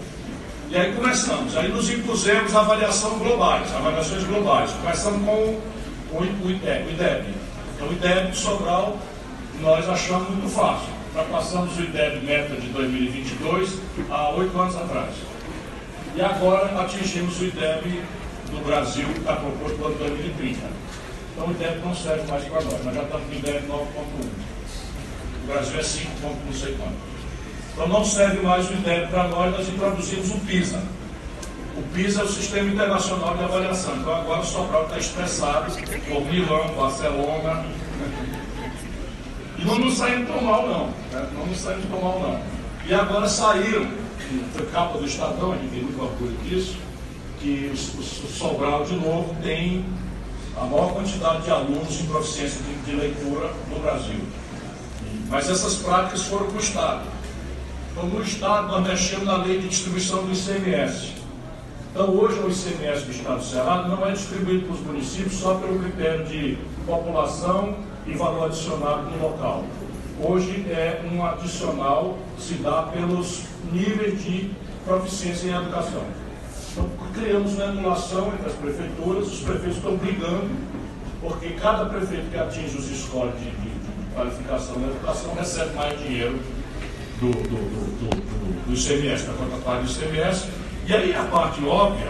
e 0.75 0.77
aí 0.77 0.93
começamos, 0.93 1.57
aí 1.57 1.69
nos 1.69 1.89
impusemos 1.89 2.53
avaliação 2.53 3.17
globais, 3.21 3.73
avaliações 3.73 4.25
globais. 4.25 4.73
Começamos 4.73 5.25
com 5.25 5.31
o, 5.31 6.19
o, 6.19 6.51
IDEB, 6.51 6.89
o 6.89 6.91
IDEB. 6.91 7.35
Então 7.77 7.89
o 7.89 7.93
IDEB 7.93 8.33
de 8.33 8.37
Sobral 8.37 8.99
nós 9.61 9.89
achamos 9.89 10.29
muito 10.31 10.49
fácil. 10.49 10.89
Nós 11.15 11.29
passamos 11.29 11.79
o 11.79 11.81
IDEB 11.81 12.27
meta 12.27 12.57
de 12.57 12.67
2022 12.71 13.79
há 14.11 14.31
oito 14.31 14.61
anos 14.61 14.75
atrás. 14.75 15.15
E 16.17 16.21
agora 16.21 16.67
atingimos 16.81 17.41
o 17.41 17.45
IDEB 17.45 18.03
do 18.51 18.65
Brasil, 18.67 19.07
que 19.13 19.21
está 19.21 19.37
proposto 19.37 19.79
para 19.79 20.09
2030. 20.09 20.59
Então 21.35 21.47
o 21.47 21.51
IDEB 21.53 21.85
não 21.85 21.95
serve 21.95 22.29
mais 22.29 22.43
para 22.47 22.63
nós, 22.63 22.85
nós 22.85 22.95
já 22.97 23.03
estamos 23.05 23.27
no 23.29 23.33
IDEB 23.33 23.69
9.1. 23.69 23.85
O 25.45 25.47
Brasil 25.47 25.79
é 25.79 25.83
5. 25.85 26.11
não 26.47 26.53
sei 26.53 26.75
quanto. 26.75 27.14
Então 27.75 27.89
não 27.89 28.05
serve 28.05 28.41
mais 28.41 28.71
o 28.71 28.73
INDEB 28.73 29.09
para 29.09 29.27
nós, 29.29 29.51
nós 29.51 29.69
introduzimos 29.69 30.31
o 30.31 30.39
PISA. 30.41 30.81
O 31.77 31.83
PISA 31.93 32.21
é 32.21 32.25
o 32.25 32.29
Sistema 32.29 32.71
Internacional 32.71 33.37
de 33.37 33.43
Avaliação. 33.43 33.97
Então 33.97 34.15
agora 34.15 34.41
o 34.41 34.47
Sobral 34.47 34.85
está 34.85 34.97
expressado 34.97 35.73
por 36.09 36.25
Milão, 36.27 36.69
Barcelona. 36.77 37.67
E 39.59 39.65
não 39.65 39.79
nos 39.81 39.95
saímos 39.95 40.29
tão 40.29 40.41
mal 40.41 40.69
não. 40.69 40.87
Né? 40.87 41.29
Não 41.35 41.47
nos 41.47 41.59
saímos 41.59 41.87
tão 41.87 42.01
mal 42.01 42.21
não. 42.21 42.41
E 42.87 42.95
agora 42.95 43.29
saíram, 43.29 43.89
foi 44.53 44.67
capa 44.67 44.99
do 44.99 45.05
Estadão, 45.05 45.53
a 45.53 45.57
gente 45.57 45.71
tem 45.71 45.83
muito 45.83 46.01
orgulho 46.01 46.37
disso, 46.45 46.77
que 47.41 47.73
o, 47.73 47.77
Sobral 47.77 48.85
de 48.85 48.95
novo 48.95 49.35
tem 49.43 49.85
a 50.57 50.65
maior 50.65 50.93
quantidade 50.93 51.43
de 51.43 51.51
alunos 51.51 52.01
em 52.01 52.07
proficiência 52.07 52.61
de, 52.63 52.91
de 52.91 52.97
leitura 52.97 53.51
no 53.69 53.81
Brasil. 53.81 54.21
Mas 55.29 55.51
essas 55.51 55.77
práticas 55.77 56.23
foram 56.23 56.47
com 56.47 56.57
o 56.57 56.61
Estado. 56.61 57.14
Então, 57.97 58.09
no 58.09 58.23
Estado, 58.23 58.81
mexemos 58.81 59.25
na 59.25 59.37
lei 59.37 59.61
de 59.61 59.69
distribuição 59.69 60.25
do 60.25 60.33
ICMS. 60.33 61.13
Então, 61.93 62.11
hoje, 62.11 62.41
o 62.41 62.51
ICMS 62.51 63.05
do 63.05 63.11
Estado 63.13 63.39
do 63.39 63.45
Ceará 63.45 63.87
não 63.87 64.05
é 64.05 64.11
distribuído 64.11 64.67
para 64.67 64.75
os 64.75 64.81
municípios 64.81 65.35
só 65.35 65.55
pelo 65.55 65.79
critério 65.79 66.25
de 66.25 66.59
população 66.85 67.77
e 68.05 68.15
valor 68.15 68.47
adicionado 68.47 69.09
no 69.11 69.23
local. 69.23 69.65
Hoje, 70.21 70.67
é 70.69 71.09
um 71.09 71.25
adicional 71.25 72.19
que 72.37 72.43
se 72.43 72.55
dá 72.55 72.83
pelos 72.83 73.45
níveis 73.73 74.25
de 74.25 74.51
proficiência 74.85 75.47
em 75.47 75.55
educação. 75.55 76.03
Então, 76.73 76.91
criamos 77.15 77.55
uma 77.55 77.67
emulação 77.67 78.33
entre 78.35 78.47
as 78.47 78.55
prefeituras, 78.55 79.29
os 79.29 79.41
prefeitos 79.41 79.77
estão 79.77 79.97
brigando, 79.97 80.51
porque 81.21 81.51
cada 81.51 81.85
prefeito 81.87 82.29
que 82.29 82.39
atinge 82.39 82.77
os 82.77 82.87
scores 82.87 83.39
de, 83.39 83.51
de, 83.51 83.71
de 83.71 84.15
qualificação 84.17 84.81
na 84.81 84.89
educação 84.89 85.33
recebe 85.37 85.73
mais 85.77 85.97
dinheiro 86.01 86.41
do, 87.21 87.31
do, 87.31 87.41
do, 88.01 88.67
do, 88.67 88.75
ICMS, 88.75 89.27
da 89.27 89.33
conta 89.35 89.81
do 89.81 89.91
ICMS. 89.91 90.49
E 90.87 90.95
aí 90.95 91.15
a 91.15 91.25
parte 91.25 91.65
óbvia, 91.65 92.09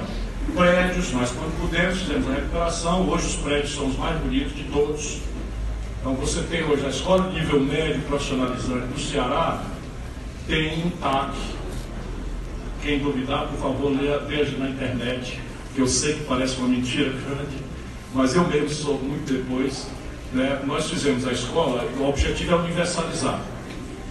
prédios, 0.55 1.12
nós 1.12 1.31
quando 1.31 1.60
pudemos 1.60 1.98
fizemos 1.98 2.28
a 2.28 2.35
recuperação, 2.35 3.09
hoje 3.09 3.26
os 3.26 3.36
prédios 3.36 3.74
são 3.74 3.86
os 3.86 3.97
mais 3.97 4.18
bonitos 4.20 4.55
de 4.55 4.64
todos. 4.64 5.18
Então 6.01 6.14
você 6.14 6.43
tem 6.43 6.64
hoje 6.64 6.85
a 6.85 6.89
escola 6.89 7.31
de 7.31 7.40
nível 7.40 7.60
médio 7.60 8.01
profissionalizante 8.02 8.86
do 8.89 9.01
Ceará, 9.01 9.62
tem 10.47 10.85
um 10.85 10.90
TAC. 10.90 11.35
Quem 12.82 12.98
duvidar, 12.98 13.47
por 13.47 13.59
favor, 13.59 13.97
leia, 13.98 14.18
veja 14.18 14.59
na 14.59 14.68
internet, 14.68 15.40
que 15.74 15.81
eu 15.81 15.86
sei 15.86 16.14
que 16.14 16.24
parece 16.24 16.59
uma 16.59 16.68
mentira 16.68 17.10
grande, 17.10 17.56
mas 18.12 18.35
eu 18.35 18.47
mesmo 18.47 18.68
sou 18.68 18.98
muito 18.98 19.32
depois. 19.32 19.86
Né? 20.35 20.60
Nós 20.66 20.90
fizemos 20.90 21.26
a 21.26 21.32
escola, 21.32 21.89
o 21.98 22.09
objetivo 22.09 22.52
é 22.52 22.56
universalizar 22.56 23.40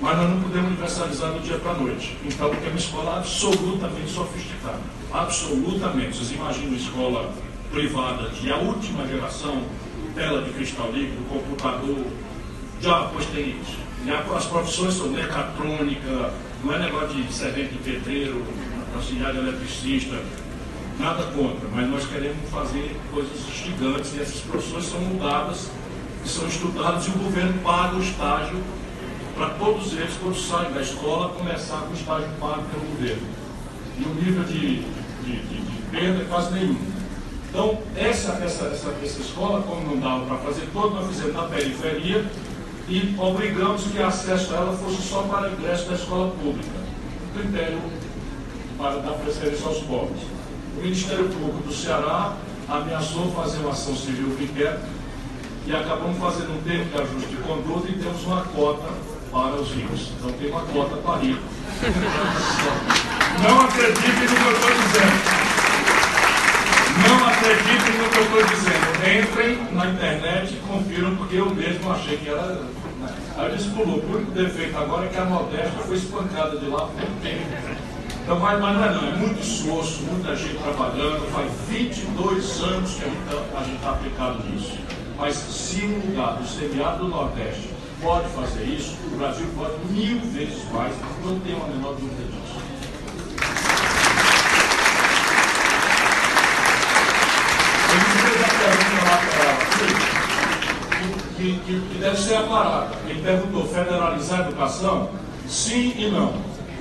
mas 0.04 0.18
nós 0.18 0.30
não 0.32 0.42
podemos 0.42 0.68
universalizar 0.68 1.32
do 1.32 1.40
dia 1.40 1.58
para 1.60 1.72
a 1.72 1.76
noite. 1.76 2.18
Então, 2.26 2.48
é 2.48 2.68
uma 2.68 2.78
escola 2.78 3.20
absolutamente 3.20 4.12
sofisticada. 4.12 4.82
Absolutamente. 5.14 6.18
Vocês 6.18 6.34
imaginam 6.34 6.76
escola 6.76 7.34
privada 7.72 8.28
de 8.28 8.52
a 8.52 8.58
última 8.58 9.08
geração, 9.08 9.64
tela 10.14 10.42
de 10.42 10.50
cristal 10.50 10.92
líquido, 10.92 11.24
computador, 11.30 12.06
Já, 12.82 13.10
pois 13.14 13.26
tem 13.28 13.56
isso. 13.62 13.78
As 14.36 14.46
profissões 14.46 14.94
são 14.96 15.08
mecatrônica, 15.08 16.34
não 16.62 16.74
é 16.74 16.80
negócio 16.80 17.24
de 17.24 17.34
servente 17.34 17.72
de 17.72 17.78
pedreiro, 17.78 18.46
auxiliar 18.94 19.32
de 19.32 19.40
eletricista, 19.40 20.22
nada 21.00 21.24
contra, 21.28 21.70
mas 21.74 21.90
nós 21.90 22.06
queremos 22.08 22.50
fazer 22.50 22.94
coisas 23.10 23.40
gigantes 23.56 24.14
e 24.16 24.22
essas 24.22 24.42
profissões 24.42 24.84
são 24.84 25.00
mudadas 25.00 25.72
são 26.26 26.48
estudadas 26.48 27.06
e 27.06 27.10
o 27.10 27.14
governo 27.14 27.62
paga 27.62 27.96
o 27.98 28.02
estágio 28.02 28.62
para 29.44 29.50
todos 29.56 29.92
eles, 29.92 30.14
quando 30.22 30.38
saem 30.38 30.72
da 30.72 30.82
escola, 30.82 31.30
começar 31.30 31.82
com 31.82 31.92
o 31.92 31.94
estágio 31.94 32.30
pago 32.40 32.64
pelo 32.64 32.86
governo. 32.92 33.28
E 34.00 34.04
o 34.04 34.14
nível 34.14 34.44
de, 34.46 34.80
de, 35.24 35.48
de, 35.48 35.62
de 35.62 35.82
perda 35.92 36.22
é 36.22 36.26
quase 36.30 36.54
nenhum. 36.54 36.78
Então, 37.50 37.78
essa, 37.98 38.32
essa, 38.42 38.68
essa, 38.68 38.96
essa 39.04 39.22
escola, 39.22 39.62
como 39.64 39.86
não 39.86 40.00
dava 40.00 40.26
para 40.26 40.38
fazer 40.38 40.66
todo, 40.72 40.96
nós 40.96 41.08
fizemos 41.08 41.34
na 41.34 41.44
periferia 41.44 42.26
e 42.88 43.16
obrigamos 43.20 43.84
que 43.84 44.02
acesso 44.02 44.54
a 44.54 44.58
ela 44.58 44.78
fosse 44.78 45.02
só 45.02 45.24
para 45.24 45.52
ingresso 45.52 45.90
da 45.90 45.96
escola 45.96 46.32
pública. 46.32 46.84
Critério 47.36 47.80
para 48.78 49.00
dar 49.02 49.12
preferência 49.12 49.68
aos 49.68 49.80
pobres. 49.80 50.22
O 50.78 50.82
Ministério 50.82 51.28
Público 51.28 51.68
do 51.68 51.74
Ceará 51.74 52.38
ameaçou 52.70 53.30
fazer 53.34 53.60
uma 53.60 53.72
ação 53.72 53.94
civil 53.96 54.38
inquérito 54.42 54.88
e 55.68 55.76
acabamos 55.76 56.18
fazendo 56.18 56.58
um 56.58 56.62
termo 56.64 56.86
de 56.86 57.02
ajuste 57.02 57.30
de 57.30 57.38
conduta 57.38 57.90
e 57.90 57.94
temos 57.94 58.24
uma 58.24 58.42
cota 58.46 59.13
para 59.34 59.56
os 59.56 59.72
ricos. 59.72 60.12
Então 60.18 60.32
tem 60.34 60.52
uma 60.52 60.62
cota 60.62 60.96
para 60.98 61.18
rico. 61.18 61.42
Não 63.42 63.62
acreditem 63.62 64.14
no 64.14 64.28
que 64.28 64.46
eu 64.46 64.54
estou 64.54 64.72
dizendo. 64.72 65.44
Não 67.08 67.28
acreditem 67.28 67.98
no 67.98 68.10
que 68.10 68.18
eu 68.18 68.24
estou 68.24 68.44
dizendo. 68.44 68.84
Entrem 69.20 69.74
na 69.74 69.88
internet 69.88 70.54
e 70.54 70.58
confiram, 70.68 71.16
porque 71.16 71.36
eu 71.38 71.50
mesmo 71.50 71.92
achei 71.92 72.18
que 72.18 72.30
era. 72.30 72.46
Né? 72.46 72.70
Aí 73.36 73.50
eu 73.50 73.58
disse, 73.58 73.70
pulou. 73.70 73.98
O 73.98 74.16
único 74.16 74.32
defeito 74.32 74.78
agora 74.78 75.08
é 75.08 75.10
que 75.10 75.18
a 75.18 75.26
modéstia 75.26 75.80
foi 75.86 75.98
espancada 75.98 76.58
de 76.58 76.68
lá 76.68 76.86
por 76.86 77.10
tempo. 77.22 77.84
Então, 78.24 78.40
mas, 78.40 78.62
mas 78.62 78.78
não 78.78 78.86
é 78.86 78.94
não, 78.94 79.08
é 79.08 79.16
muito 79.18 79.42
esforço, 79.42 80.04
muita 80.04 80.34
gente 80.36 80.58
trabalhando, 80.60 81.30
faz 81.34 81.52
22 81.68 82.62
anos 82.62 82.94
que 82.94 83.04
a 83.04 83.64
gente 83.64 83.76
está 83.76 83.90
aplicado 83.90 84.44
nisso. 84.48 84.78
Mas 85.18 85.36
se 85.36 85.84
um 85.84 86.00
lugar 86.08 86.38
do 86.38 86.48
semiárido 86.48 87.06
do 87.06 87.10
Nordeste 87.10 87.73
pode 88.04 88.28
fazer 88.30 88.66
isso, 88.66 88.98
o 89.06 89.18
Brasil 89.18 89.48
pode 89.56 89.78
mil 89.90 90.20
vezes 90.20 90.62
mais, 90.72 90.94
não 91.24 91.40
tenho 91.40 91.64
a 91.64 91.68
menor 91.68 91.94
dúvida 91.94 92.22
disso. 92.24 92.62
Que, 101.38 101.60
que, 101.60 101.82
que 101.82 101.98
deve 102.00 102.18
ser 102.18 102.36
a 102.36 102.44
parada. 102.44 102.96
Ele 103.08 103.22
perguntou, 103.22 103.68
federalizar 103.68 104.42
a 104.42 104.44
educação? 104.50 105.10
Sim 105.48 105.94
e 105.98 106.10
não. 106.10 106.34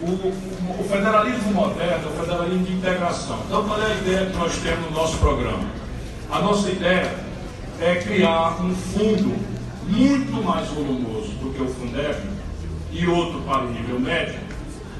O, 0.03 0.11
o, 0.11 0.81
o, 0.81 0.89
federalismo 0.89 1.53
moderno 1.53 2.05
é 2.05 2.09
o 2.09 2.21
federalismo 2.21 2.65
de 2.65 2.73
integração. 2.73 3.39
Então, 3.47 3.65
qual 3.65 3.81
é 3.81 3.87
a 3.87 3.95
ideia 3.95 4.27
que 4.27 4.37
nós 4.37 4.57
temos 4.57 4.91
no 4.91 4.91
nosso 4.91 5.19
programa? 5.19 5.65
A 6.31 6.41
nossa 6.41 6.69
ideia 6.71 7.15
é 7.81 7.97
criar 7.97 8.61
um 8.61 8.75
fundo 8.75 9.52
muito 9.89 10.45
mais 10.45 10.69
volumoso 10.69 11.33
do 11.33 11.53
que 11.53 11.63
o 11.63 11.69
Fundeb 11.69 12.21
e 12.93 13.07
outro 13.07 13.41
para 13.43 13.65
o 13.65 13.71
nível 13.71 13.99
médio 13.99 14.39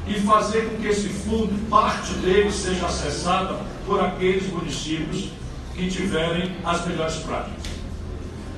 e 0.07 0.15
fazer 0.15 0.69
com 0.69 0.83
que 0.83 0.89
esse 0.89 1.09
fundo, 1.09 1.69
parte 1.69 2.13
dele, 2.15 2.51
seja 2.51 2.87
acessada 2.87 3.61
por 3.87 4.01
aqueles 4.01 4.51
municípios 4.53 5.29
que 5.75 5.89
tiverem 5.89 6.57
as 6.65 6.85
melhores 6.87 7.17
práticas. 7.17 7.73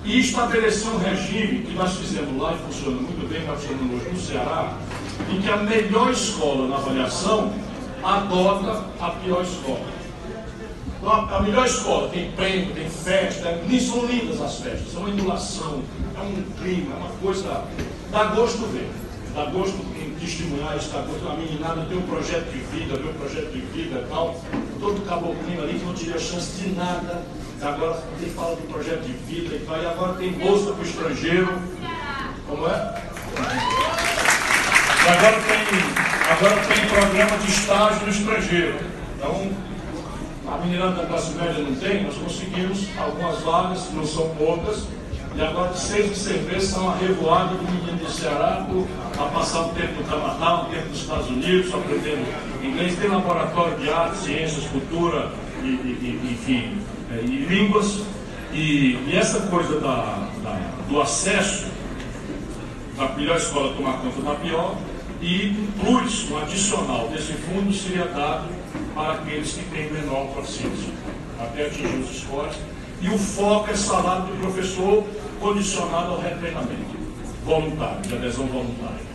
E 0.05 0.21
estabelecer 0.21 0.89
um 0.91 0.99
regime 0.99 1.63
que 1.63 1.73
nós 1.73 1.97
fizemos 1.97 2.41
lá 2.41 2.55
e 2.55 2.59
funciona 2.59 2.97
muito 2.97 3.29
bem, 3.29 3.47
nós 3.47 3.63
fizemos 3.63 4.03
hoje 4.03 4.11
no 4.11 4.21
Ceará, 4.21 4.77
em 5.31 5.41
que 5.41 5.51
a 5.51 5.57
melhor 5.59 6.11
escola 6.11 6.69
na 6.69 6.77
avaliação 6.77 7.53
adota 8.03 8.87
a 9.01 9.11
pior 9.11 9.43
escola. 9.43 10.04
A 11.07 11.41
melhor 11.43 11.67
escola 11.67 12.09
tem 12.09 12.31
prêmio, 12.33 12.75
tem 12.75 12.89
festa, 12.89 13.61
nem 13.69 13.79
são 13.79 14.07
lindas 14.07 14.41
as 14.41 14.61
festas, 14.61 14.95
é 14.95 14.99
uma 14.99 15.11
emulação, 15.11 15.83
é 16.17 16.21
um 16.21 16.43
clima, 16.59 16.95
é 16.95 16.99
uma 16.99 17.11
coisa. 17.21 17.65
Dá 18.11 18.25
gosto 18.25 18.67
ver, 18.73 18.91
dá 19.35 19.45
gosto 19.47 19.77
testemunhar 20.25 20.77
isso, 20.77 20.91
dá 20.91 21.01
gosto. 21.01 21.29
A 21.29 21.35
meninada 21.37 21.85
tem 21.85 21.99
um 21.99 22.03
projeto 22.03 22.51
de 22.51 22.59
vida, 22.59 22.99
meu 22.99 23.13
projeto 23.15 23.53
de 23.53 23.61
vida 23.61 24.01
e 24.01 24.07
tal. 24.09 24.41
Todo 24.81 25.07
caboclinho 25.07 25.63
ali 25.63 25.79
que 25.79 25.85
não 25.85 25.95
tive 25.95 26.15
a 26.15 26.19
chance 26.19 26.61
de 26.61 26.71
nada. 26.71 27.23
Agora 27.61 28.03
ele 28.19 28.31
fala 28.31 28.57
de 28.57 28.63
projeto 28.63 29.03
de 29.03 29.13
vida 29.13 29.55
e 29.55 29.59
tal. 29.61 29.83
E 29.83 29.87
agora 29.87 30.15
tem 30.15 30.33
bolsa 30.33 30.73
para 30.73 30.81
o 30.81 30.87
estrangeiro. 30.87 31.59
Como 32.49 32.67
é? 32.67 33.03
E 35.05 35.09
agora 35.09 35.41
tem, 35.43 35.61
agora 36.31 36.57
tem 36.67 36.89
programa 36.89 37.39
de 37.39 37.51
estágio 37.51 38.07
no 38.07 38.09
estrangeiro. 38.09 38.79
Então, 39.17 39.53
a 40.55 40.59
meninada 40.59 41.03
da 41.03 41.07
classe 41.07 41.35
média 41.35 41.63
não 41.63 41.75
tem, 41.75 42.05
nós 42.05 42.15
conseguimos 42.15 42.87
algumas 42.97 43.41
vagas, 43.41 43.93
não 43.93 44.07
são 44.07 44.29
poucas, 44.37 44.87
e 45.35 45.43
agora 45.43 45.73
de 45.73 45.81
seis 45.81 46.17
seis 46.17 46.47
meses 46.47 46.69
são 46.71 46.89
a 46.89 46.95
revoada 46.97 47.57
do 47.57 47.65
menino 47.65 47.99
do 47.99 48.09
Ceará 48.09 48.65
a 49.19 49.25
passar 49.31 49.63
um 49.63 49.75
tempo 49.75 50.01
no 50.01 50.05
Canadá, 50.05 50.63
um 50.63 50.71
tempo 50.71 50.89
nos 50.91 51.01
Estados 51.01 51.29
Unidos, 51.29 51.75
aprendendo 51.75 52.25
inglês. 52.63 52.97
Tem 52.97 53.11
laboratório 53.11 53.77
de 53.79 53.91
arte, 53.91 54.19
ciências, 54.19 54.65
cultura, 54.67 55.33
e, 55.65 55.67
e, 55.67 56.21
e 56.23 56.33
enfim, 56.33 56.79
é, 57.11 57.25
e 57.25 57.47
línguas. 57.47 58.03
E, 58.53 58.95
e, 59.09 59.17
essa 59.17 59.41
coisa 59.49 59.81
da, 59.81 60.29
da, 60.45 60.71
do 60.89 61.01
acesso 61.01 61.67
da 62.97 63.09
melhor 63.09 63.37
escola 63.37 63.75
tomar 63.75 63.95
conta 63.95 64.23
da 64.23 64.37
pior, 64.37 64.77
e 65.21 65.49
um 65.49 65.85
plus, 65.85 66.31
um 66.31 66.39
adicional 66.39 67.09
desse 67.09 67.33
fundo 67.33 67.73
seria 67.73 68.05
dado 68.05 68.64
para 68.95 69.15
aqueles 69.15 69.53
que 69.53 69.65
têm 69.71 69.93
menor 69.93 70.29
proficiência, 70.29 70.93
até 71.41 71.67
atingir 71.67 71.97
os 71.97 72.21
scores. 72.21 72.57
E 73.01 73.09
o 73.09 73.19
foco 73.19 73.71
é 73.71 73.75
salário 73.75 74.27
do 74.27 74.41
professor 74.41 75.05
condicionado 75.41 76.13
ao 76.13 76.21
retreinamento 76.21 76.97
voluntário, 77.45 78.01
de 78.03 78.15
adesão 78.15 78.47
voluntária. 78.47 79.14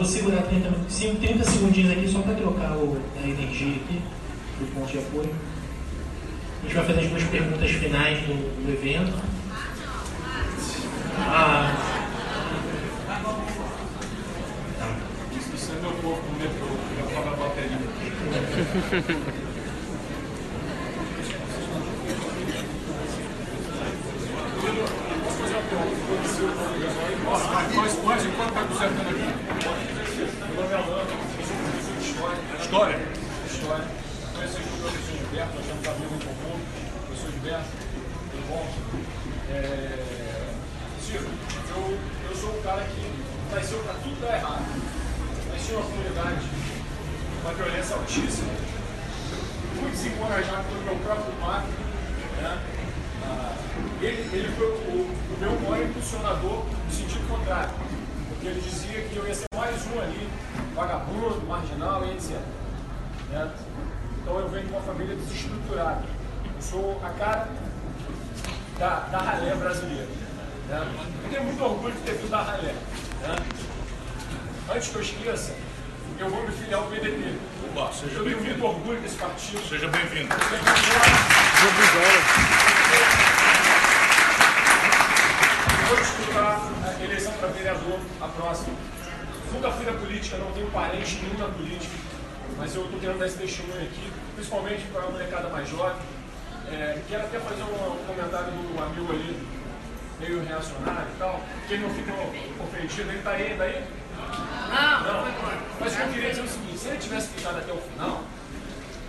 Vou 0.00 0.08
segurar 0.08 0.42
30, 0.44 0.70
30 1.20 1.44
segundinhos 1.44 1.92
aqui 1.92 2.08
só 2.08 2.20
para 2.20 2.34
trocar 2.34 2.72
o, 2.72 2.98
a 3.22 3.28
energia 3.28 3.76
aqui 3.76 4.00
do 4.58 4.74
ponto 4.74 4.90
de 4.90 4.98
apoio. 4.98 5.28
A 6.60 6.62
gente 6.62 6.74
vai 6.74 6.86
fazer 6.86 7.00
as 7.00 7.08
duas 7.08 7.24
perguntas 7.24 7.70
finais 7.70 8.18
do, 8.20 8.64
do 8.64 8.72
evento. 8.72 9.12
Ah, 11.18 11.76
Isso 15.54 15.72
é 15.72 15.80
meu 15.82 15.92
povo 15.92 16.22
no 16.32 16.38
metrô, 16.38 16.68
já 16.96 17.04
paga 17.14 17.30
a 17.30 17.36
bateria. 17.36 17.78
Nós 27.74 27.92
pode, 27.96 28.28
enquanto 28.28 28.48
está 28.48 28.64
consertando 28.64 29.09
História. 32.70 32.96
História. 33.50 33.84
Conheci 34.32 34.58
o 34.58 34.80
professor 34.80 35.16
Gilberto, 35.18 35.56
nós 35.56 35.66
temos 35.66 35.88
amigos 35.88 36.14
em 36.14 36.18
comum. 36.22 36.60
Professor 37.04 37.32
Gilberto, 37.32 37.66
tudo 38.30 38.48
bom? 38.48 38.66
É... 39.50 40.54
Ciro, 41.02 41.26
eu, 41.74 41.98
eu 42.30 42.36
sou 42.36 42.56
um 42.56 42.62
cara 42.62 42.84
que 42.84 43.10
nasceu 43.52 43.80
para 43.80 43.94
tudo 43.94 44.20
dar 44.20 44.36
errado. 44.36 44.62
Nasci 45.50 45.72
numa 45.72 45.82
comunidade 45.82 46.46
com 47.42 47.48
uma 47.48 47.54
violência 47.54 47.96
altíssima, 47.96 48.52
muito 49.74 49.90
desencorajado 49.90 50.64
pelo 50.68 50.82
meu 50.84 50.96
próprio 51.02 51.32
pai. 51.40 51.66
Né? 52.36 52.62
Ah, 53.24 53.52
ele, 54.00 54.30
ele 54.32 54.48
foi 54.56 54.66
o, 54.66 55.10
o 55.10 55.38
meu 55.40 55.60
maior 55.68 55.86
impulsionador 55.86 56.66
no 56.86 56.92
sentido 56.92 57.28
contrário, 57.28 57.74
porque 58.28 58.46
ele 58.46 58.60
dizia 58.60 59.02
que 59.08 59.16
eu 59.16 59.26
ia 59.26 59.34
ser 59.34 59.46
mais 59.56 59.74
um 59.88 60.00
ali, 60.00 60.28
vagabundo, 60.76 61.44
marginal 61.48 62.06
e 62.06 62.12
etc. 62.12 62.59
Né? 63.30 63.50
Então 64.20 64.38
eu 64.38 64.48
venho 64.48 64.66
de 64.66 64.72
uma 64.72 64.82
família 64.82 65.14
desestruturada. 65.14 66.02
Eu 66.54 66.62
sou 66.62 67.00
a 67.02 67.10
cara 67.10 67.48
da, 68.78 69.00
da 69.00 69.18
ralé 69.18 69.54
brasileira. 69.54 70.08
Né? 70.68 70.94
Eu 71.24 71.30
tenho 71.30 71.44
muito 71.44 71.64
orgulho 71.64 71.94
de 71.94 72.00
ter 72.00 72.14
vindo 72.14 72.30
da 72.30 72.42
ralé. 72.42 72.74
Né? 73.22 73.36
Antes 74.74 74.88
que 74.88 74.96
eu 74.96 75.02
esqueça, 75.02 75.54
eu 76.18 76.28
vou 76.28 76.42
me 76.42 76.52
filiar 76.52 76.80
ao 76.80 76.86
PDT. 76.86 77.38
Opa, 77.70 77.92
seja 77.92 78.18
eu 78.18 78.24
tenho 78.24 78.42
muito 78.42 78.64
orgulho 78.64 79.00
desse 79.00 79.16
partido. 79.16 79.68
Seja 79.68 79.88
bem-vindo. 79.88 80.28
Vou 85.88 85.96
disputar 85.98 86.60
a 86.84 87.04
eleição 87.04 87.32
para 87.34 87.48
vereador, 87.48 87.98
a 88.20 88.28
próxima. 88.28 88.74
Nunca 89.52 89.70
fui 89.72 89.84
da 89.84 89.92
política, 89.92 90.36
não 90.36 90.52
tenho 90.52 90.70
parente 90.70 91.20
nenhum 91.22 91.38
na 91.38 91.48
política, 91.48 91.92
mas 92.56 92.74
eu 92.74 92.84
estou 92.84 93.00
querendo 93.00 93.18
dar 93.18 93.26
esse 93.26 93.38
testemunho 93.38 93.82
aqui, 93.82 94.12
principalmente 94.34 94.82
para 94.92 95.02
a 95.02 95.10
molecada 95.10 95.48
mais 95.48 95.68
jovem. 95.68 96.02
É, 96.70 96.98
quero 97.08 97.24
até 97.24 97.38
fazer 97.40 97.62
um, 97.62 97.92
um 97.92 98.04
comentário 98.06 98.52
do 98.52 98.82
amigo 98.82 99.12
ali, 99.12 99.36
meio 100.20 100.44
reacionário 100.44 101.08
e 101.14 101.18
tal, 101.18 101.40
que 101.66 101.74
ele 101.74 101.82
não 101.82 101.94
ficou 101.94 102.32
ofendido, 102.64 103.10
ele 103.10 103.18
está 103.18 103.30
aí 103.30 103.52
ainda 103.52 103.64
aí? 103.64 103.84
Não, 104.68 105.02
Não. 105.02 105.32
Mas 105.80 105.98
eu 105.98 106.08
queria 106.08 106.30
dizer 106.30 106.42
o 106.42 106.48
seguinte, 106.48 106.78
se 106.78 106.88
ele 106.88 106.98
tivesse 106.98 107.28
ficado 107.28 107.58
até 107.58 107.72
o 107.72 107.78
final, 107.78 108.22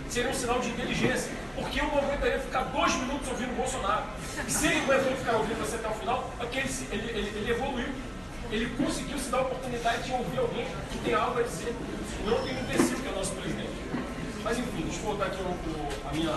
seria 0.08 0.30
um 0.30 0.34
sinal 0.34 0.58
de 0.58 0.68
inteligência. 0.68 1.30
Porque 1.54 1.80
eu 1.80 1.86
não 1.86 1.98
aguentaria 1.98 2.38
ficar 2.38 2.62
dois 2.64 2.94
minutos 2.94 3.28
ouvindo 3.28 3.52
o 3.52 3.56
Bolsonaro. 3.56 4.04
E 4.46 4.50
se 4.50 4.66
ele 4.66 4.80
aguentou 4.80 5.16
ficar 5.16 5.36
ouvindo 5.36 5.58
você 5.60 5.76
até 5.76 5.88
o 5.88 5.92
final, 5.92 6.30
é 6.40 6.44
porque 6.44 6.58
ele, 6.58 6.70
ele, 6.90 7.10
ele, 7.10 7.38
ele 7.38 7.50
evoluiu. 7.50 7.88
Ele 8.52 8.66
conseguiu 8.76 9.18
se 9.18 9.30
dar 9.30 9.38
a 9.38 9.42
oportunidade 9.42 10.02
de 10.02 10.12
ouvir 10.12 10.38
alguém 10.38 10.66
que 10.90 10.98
tem 10.98 11.14
algo 11.14 11.38
a 11.38 11.42
dizer. 11.42 11.74
Não 12.26 12.38
tem 12.42 12.54
um 12.54 12.60
imbecil 12.60 12.98
que 12.98 13.08
é 13.08 13.12
nosso 13.12 13.32
presidente. 13.32 13.72
Mas 14.44 14.58
enfim, 14.58 14.82
deixa 14.82 14.98
eu 14.98 15.04
voltar 15.04 15.26
aqui 15.26 15.40
o- 15.42 16.08
a 16.08 16.12
minha, 16.12 16.36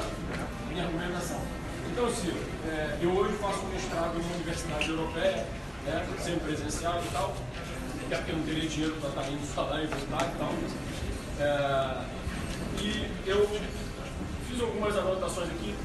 minha 0.70 0.84
argumentação. 0.86 1.42
Então, 1.92 2.10
Ciro, 2.14 2.38
é, 2.68 2.98
eu 3.02 3.12
hoje 3.12 3.34
faço 3.38 3.60
um 3.60 3.70
mestrado 3.70 4.18
em 4.18 4.22
uma 4.22 4.36
universidade 4.36 4.90
europeia, 4.90 5.46
né, 5.86 6.06
presencial 6.44 7.02
e 7.06 7.12
tal, 7.12 7.36
até 8.06 8.16
porque 8.18 8.32
eu 8.32 8.38
não 8.38 8.44
teria 8.46 8.70
dinheiro 8.70 8.96
para 9.00 9.10
estar 9.10 9.30
indo 9.30 9.46
falar 9.54 9.84
e 9.84 9.88
voltar 9.88 10.26
e 10.34 10.38
tal. 10.38 10.54
É, 11.40 12.02
e 12.82 13.12
eu 13.26 13.48
fiz 14.48 14.62
algumas 14.62 14.96
anotações 14.98 15.50
aqui, 15.50 15.76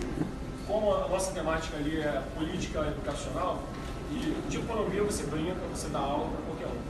como 0.66 0.94
a 0.94 1.08
nossa 1.08 1.32
temática 1.32 1.76
ali 1.76 2.00
é 2.00 2.22
política 2.36 2.80
educacional, 2.80 3.62
e 4.10 4.48
de 4.48 4.58
economia 4.58 5.02
você 5.02 5.22
brinca, 5.24 5.60
você 5.72 5.88
dá 5.88 5.98
aula 5.98 6.30
para 6.30 6.42
qualquer 6.46 6.66
um. 6.66 6.80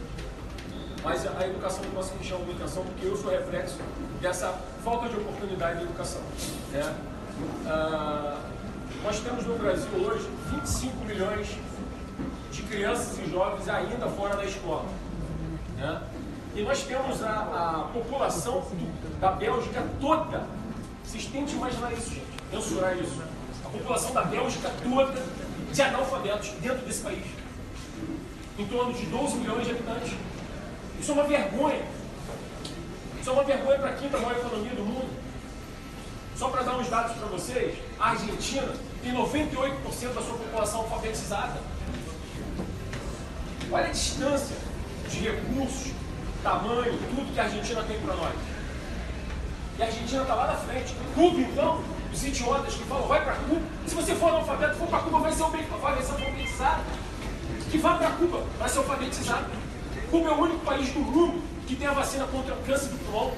Mas 1.03 1.27
a 1.27 1.47
educação 1.47 1.83
não 1.85 1.91
posso 1.93 2.15
me 2.15 2.25
chamar 2.25 2.45
de 2.45 2.51
educação 2.51 2.85
porque 2.85 3.07
eu 3.07 3.17
sou 3.17 3.31
reflexo 3.31 3.79
dessa 4.21 4.53
falta 4.85 5.09
de 5.09 5.17
oportunidade 5.17 5.79
de 5.79 5.85
educação. 5.85 6.21
Né? 6.73 6.95
Ah, 7.67 8.39
nós 9.03 9.21
temos 9.21 9.47
no 9.47 9.57
Brasil 9.57 9.89
hoje 9.95 10.29
25 10.51 11.05
milhões 11.05 11.49
de 12.53 12.63
crianças 12.63 13.19
e 13.19 13.31
jovens 13.31 13.69
ainda 13.69 14.07
fora 14.09 14.37
da 14.37 14.45
escola. 14.45 14.87
Né? 15.77 16.03
E 16.55 16.63
nós 16.63 16.83
temos 16.83 17.23
a, 17.23 17.31
a 17.31 17.91
população 17.93 18.67
da 19.21 19.33
Bélgica 19.33 19.87
toda. 20.01 20.47
Vocês 21.05 21.25
que 21.25 21.39
imaginar 21.39 21.93
isso, 21.93 22.11
gente, 22.11 22.27
mensurar 22.53 22.97
isso. 22.99 23.23
A 23.65 23.69
população 23.69 24.13
da 24.13 24.25
Bélgica 24.25 24.71
toda 24.83 25.23
de 25.73 25.83
analfabetos 25.83 26.51
dentro 26.61 26.85
desse 26.85 27.03
país. 27.03 27.25
Em 28.59 28.67
torno 28.67 28.93
de 28.93 29.07
12 29.07 29.37
milhões 29.37 29.65
de 29.65 29.71
habitantes. 29.71 30.13
Isso 31.01 31.11
é 31.11 31.15
uma 31.15 31.25
vergonha. 31.25 31.83
Isso 33.21 33.31
é 33.31 33.33
uma 33.33 33.45
vergonha 33.45 33.79
para 33.79 33.91
a 33.91 33.95
quinta 33.95 34.19
maior 34.19 34.39
economia 34.39 34.75
do 34.75 34.83
mundo. 34.83 35.11
Só 36.37 36.49
para 36.49 36.63
dar 36.63 36.77
uns 36.77 36.89
dados 36.89 37.17
para 37.17 37.27
vocês, 37.27 37.79
a 37.99 38.11
Argentina 38.11 38.73
tem 39.03 39.13
98% 39.13 40.15
da 40.15 40.23
sua 40.23 40.39
população 40.39 40.81
alfabetizada. 40.81 41.61
Olha 43.71 43.87
a 43.87 43.91
distância 43.91 44.57
de 45.11 45.19
recursos, 45.21 45.93
tamanho, 46.43 46.99
tudo 47.11 47.33
que 47.33 47.41
a 47.41 47.45
Argentina 47.45 47.83
tem 47.83 48.01
para 48.01 48.15
nós. 48.15 48.35
E 49.79 49.83
a 49.83 49.87
Argentina 49.87 50.23
está 50.23 50.35
lá 50.35 50.47
na 50.47 50.55
frente. 50.55 50.95
Cuba, 51.15 51.41
então, 51.41 51.85
os 52.13 52.25
idiotas 52.25 52.75
que 52.75 52.85
falam, 52.85 53.07
vai 53.07 53.23
para 53.25 53.35
Cuba. 53.35 53.61
Se 53.87 53.95
você 53.95 54.15
for 54.15 54.29
analfabeto, 54.31 54.75
for 54.77 54.89
para 54.89 54.99
Cuba, 55.01 55.19
vai 55.21 55.33
ser, 55.33 55.43
alfabet- 55.43 55.69
vai 55.69 56.03
ser 56.03 56.13
alfabetizado. 56.13 56.83
Que 57.71 57.79
vá 57.79 57.95
para 57.95 58.11
Cuba, 58.11 58.43
vai 58.59 58.69
ser 58.69 58.79
alfabetizado. 58.79 59.47
Cuba 60.11 60.29
é 60.29 60.33
o 60.33 60.41
único 60.41 60.59
país 60.65 60.89
do 60.91 61.01
mundo 61.01 61.41
que 61.67 61.77
tem 61.77 61.87
a 61.87 61.93
vacina 61.93 62.25
contra 62.27 62.55
o 62.55 62.59
câncer 62.59 62.89
do 62.89 62.99
pulmão. 63.05 63.33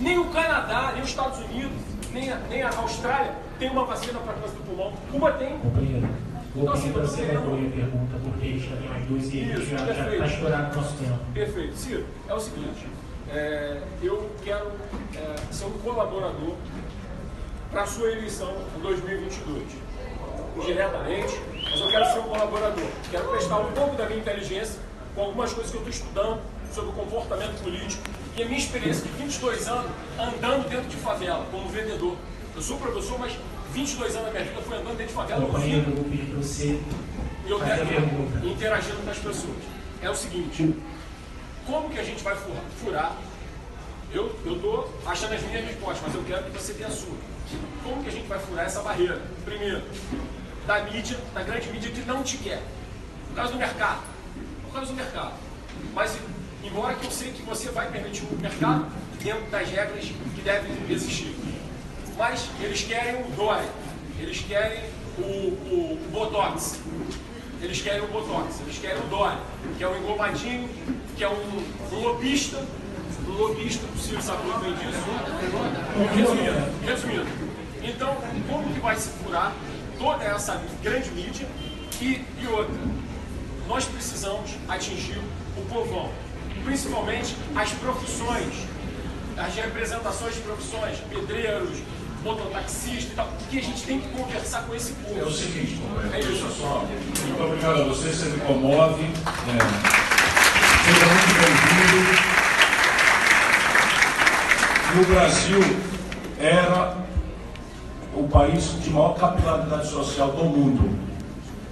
Nem 0.00 0.18
o 0.18 0.24
Canadá, 0.30 0.90
nem 0.92 1.02
os 1.02 1.08
Estados 1.10 1.38
Unidos, 1.38 1.72
nem 2.12 2.32
a, 2.32 2.36
nem 2.48 2.62
a 2.62 2.70
Austrália 2.76 3.32
tem 3.58 3.70
uma 3.70 3.84
vacina 3.84 4.18
para 4.18 4.32
câncer 4.34 4.56
do 4.56 4.64
pulmão. 4.66 4.92
Cuba 5.12 5.32
tem. 5.32 5.58
Companheiro, 5.58 6.08
vou 6.54 6.62
Então, 6.64 6.74
pedir 6.74 6.92
para 6.92 7.02
você 7.02 7.22
concluir 7.26 7.66
a 7.66 7.70
pergunta, 7.76 8.16
porque 8.24 8.58
já 8.58 8.76
tem 8.76 8.88
mais 8.88 9.06
duas 9.06 9.24
e 9.32 9.66
já 9.66 9.76
está 9.92 10.26
estourado 10.26 10.72
o 10.78 10.82
nosso 10.82 10.96
tempo. 10.96 11.18
Perfeito. 11.32 11.76
Ciro, 11.76 12.06
é 12.28 12.34
o 12.34 12.40
seguinte, 12.40 12.86
é, 13.30 13.82
eu 14.02 14.30
quero 14.42 14.72
é, 15.14 15.36
ser 15.52 15.66
um 15.66 15.72
colaborador 15.78 16.54
para 17.70 17.82
a 17.82 17.86
sua 17.86 18.10
eleição 18.10 18.52
em 18.76 18.80
2022. 18.80 19.62
Diretamente, 20.64 21.40
mas 21.70 21.80
eu 21.80 21.90
quero 21.90 22.12
ser 22.12 22.18
um 22.18 22.22
colaborador. 22.24 22.84
Quero 23.10 23.28
prestar 23.28 23.58
um 23.58 23.72
pouco 23.72 23.96
da 23.96 24.06
minha 24.06 24.18
inteligência 24.18 24.80
com 25.14 25.22
algumas 25.22 25.52
coisas 25.52 25.70
que 25.70 25.78
eu 25.78 25.88
estou 25.88 26.06
estudando 26.06 26.40
sobre 26.74 26.90
o 26.90 26.92
comportamento 26.92 27.62
político 27.62 28.02
e 28.36 28.42
a 28.42 28.46
minha 28.46 28.58
experiência 28.58 29.04
de 29.04 29.10
22 29.10 29.68
anos 29.68 29.90
andando 30.18 30.68
dentro 30.68 30.88
de 30.88 30.96
favela, 30.96 31.46
como 31.50 31.68
vendedor. 31.68 32.16
Eu 32.54 32.62
sou 32.62 32.76
professor, 32.78 33.18
mas 33.18 33.32
22 33.72 34.16
anos 34.16 34.26
da 34.26 34.32
minha 34.32 34.44
vida 34.44 34.62
foi 34.62 34.76
andando 34.76 34.96
dentro 34.96 35.06
de 35.06 35.14
favela 35.14 35.46
Companheiro, 35.46 35.94
vou 35.94 36.04
pedir 36.04 36.26
para 36.26 36.36
você 36.38 36.80
e 37.46 37.50
eu 37.50 37.58
quero 37.60 38.48
interagindo 38.48 39.04
com 39.04 39.10
as 39.10 39.18
pessoas. 39.18 39.56
É 40.02 40.10
o 40.10 40.14
seguinte, 40.14 40.74
como 41.66 41.88
que 41.90 41.98
a 41.98 42.04
gente 42.04 42.22
vai 42.22 42.36
furar? 42.36 42.62
furar? 42.82 43.16
Eu 44.12 44.34
estou 44.44 44.92
achando 45.06 45.34
as 45.34 45.42
minhas 45.42 45.64
respostas, 45.64 46.02
mas 46.02 46.14
eu 46.16 46.24
quero 46.24 46.44
que 46.44 46.50
você 46.50 46.72
dê 46.72 46.84
a 46.84 46.90
sua. 46.90 47.14
Como 47.82 48.02
que 48.02 48.08
a 48.08 48.12
gente 48.12 48.26
vai 48.26 48.38
furar 48.38 48.66
essa 48.66 48.82
barreira? 48.82 49.20
Primeiro, 49.44 49.82
da 50.66 50.82
mídia, 50.84 51.18
da 51.34 51.42
grande 51.42 51.70
mídia 51.70 51.90
que 51.90 52.00
não 52.02 52.22
te 52.22 52.36
quer. 52.38 52.62
Por 53.28 53.34
causa 53.36 53.52
do 53.52 53.58
mercado. 53.58 54.02
Por 54.64 54.72
causa 54.72 54.90
do 54.90 54.96
mercado. 54.96 55.32
Mas, 55.94 56.18
embora 56.62 56.94
que 56.94 57.06
eu 57.06 57.10
sei 57.10 57.32
que 57.32 57.42
você 57.42 57.70
vai 57.70 57.90
permitir 57.90 58.24
o 58.24 58.36
mercado 58.36 58.86
dentro 59.22 59.50
das 59.50 59.68
regras 59.68 60.04
que 60.04 60.40
devem 60.42 60.72
existir. 60.88 61.34
Mas 62.16 62.48
eles 62.60 62.82
querem 62.82 63.22
o 63.22 63.30
Dória, 63.30 63.68
eles 64.18 64.40
querem 64.40 64.84
o, 65.18 65.22
o, 65.22 65.92
o 65.94 66.10
Botox, 66.10 66.78
eles 67.62 67.80
querem 67.80 68.02
o 68.02 68.08
Botox, 68.08 68.60
eles 68.60 68.78
querem 68.78 68.98
o 68.98 69.06
Dória, 69.06 69.38
que 69.76 69.84
é 69.84 69.88
um 69.88 69.96
engomadinho, 69.96 70.68
que 71.16 71.24
é 71.24 71.28
um, 71.28 71.64
um 71.92 71.98
lobista, 71.98 72.62
lobista, 73.30 73.86
o 73.94 73.98
Ciro 73.98 74.22
sabe 74.22 74.42
muito 74.44 74.60
bem 74.60 74.72
disso. 74.74 75.04
Resumindo, 76.14 76.84
resumindo. 76.84 77.26
Então, 77.82 78.16
como 78.48 78.72
que 78.72 78.80
vai 78.80 78.96
se 78.96 79.08
furar 79.22 79.52
toda 79.98 80.24
essa 80.24 80.60
grande 80.82 81.10
mídia 81.10 81.46
e, 82.00 82.24
e 82.40 82.46
outra? 82.48 82.74
Nós 83.66 83.84
precisamos 83.84 84.50
atingir 84.68 85.20
o 85.56 85.62
povão, 85.68 86.10
principalmente 86.64 87.36
as 87.54 87.70
profissões, 87.72 88.54
as 89.36 89.54
representações 89.54 90.34
de 90.34 90.40
profissões, 90.40 90.98
pedreiros, 91.08 91.78
mototaxistas 92.22 93.04
e 93.12 93.14
tal, 93.14 93.32
que 93.50 93.58
a 93.58 93.62
gente 93.62 93.82
tem 93.84 94.00
que 94.00 94.08
conversar 94.08 94.62
com 94.64 94.74
esse 94.74 94.92
povo. 94.92 95.18
É 95.18 95.22
o 95.24 95.30
seguinte, 95.30 95.80
companheiro, 95.80 96.14
É 96.14 96.20
isso. 96.32 96.50
só. 96.60 96.84
Muito 96.84 97.42
obrigado 97.42 97.80
a 97.80 97.84
você, 97.84 98.08
você 98.10 98.26
me 98.26 98.40
comove. 98.40 99.04
É, 99.04 99.12
seja 100.84 101.06
muito 101.06 101.34
bem-vindo. 101.40 102.39
No 104.92 105.04
Brasil, 105.04 105.60
era 106.40 106.96
o 108.12 108.26
país 108.26 108.74
de 108.82 108.90
maior 108.90 109.14
capilaridade 109.14 109.88
social 109.88 110.32
do 110.32 110.44
mundo. 110.44 110.98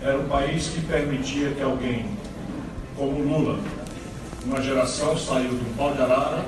Era 0.00 0.18
um 0.18 0.28
país 0.28 0.68
que 0.68 0.80
permitia 0.82 1.50
que 1.50 1.60
alguém, 1.60 2.06
como 2.96 3.18
Lula, 3.18 3.58
uma 4.44 4.62
geração 4.62 5.18
saiu 5.18 5.50
do 5.50 5.76
pau 5.76 5.92
de 5.94 6.00
arara 6.00 6.44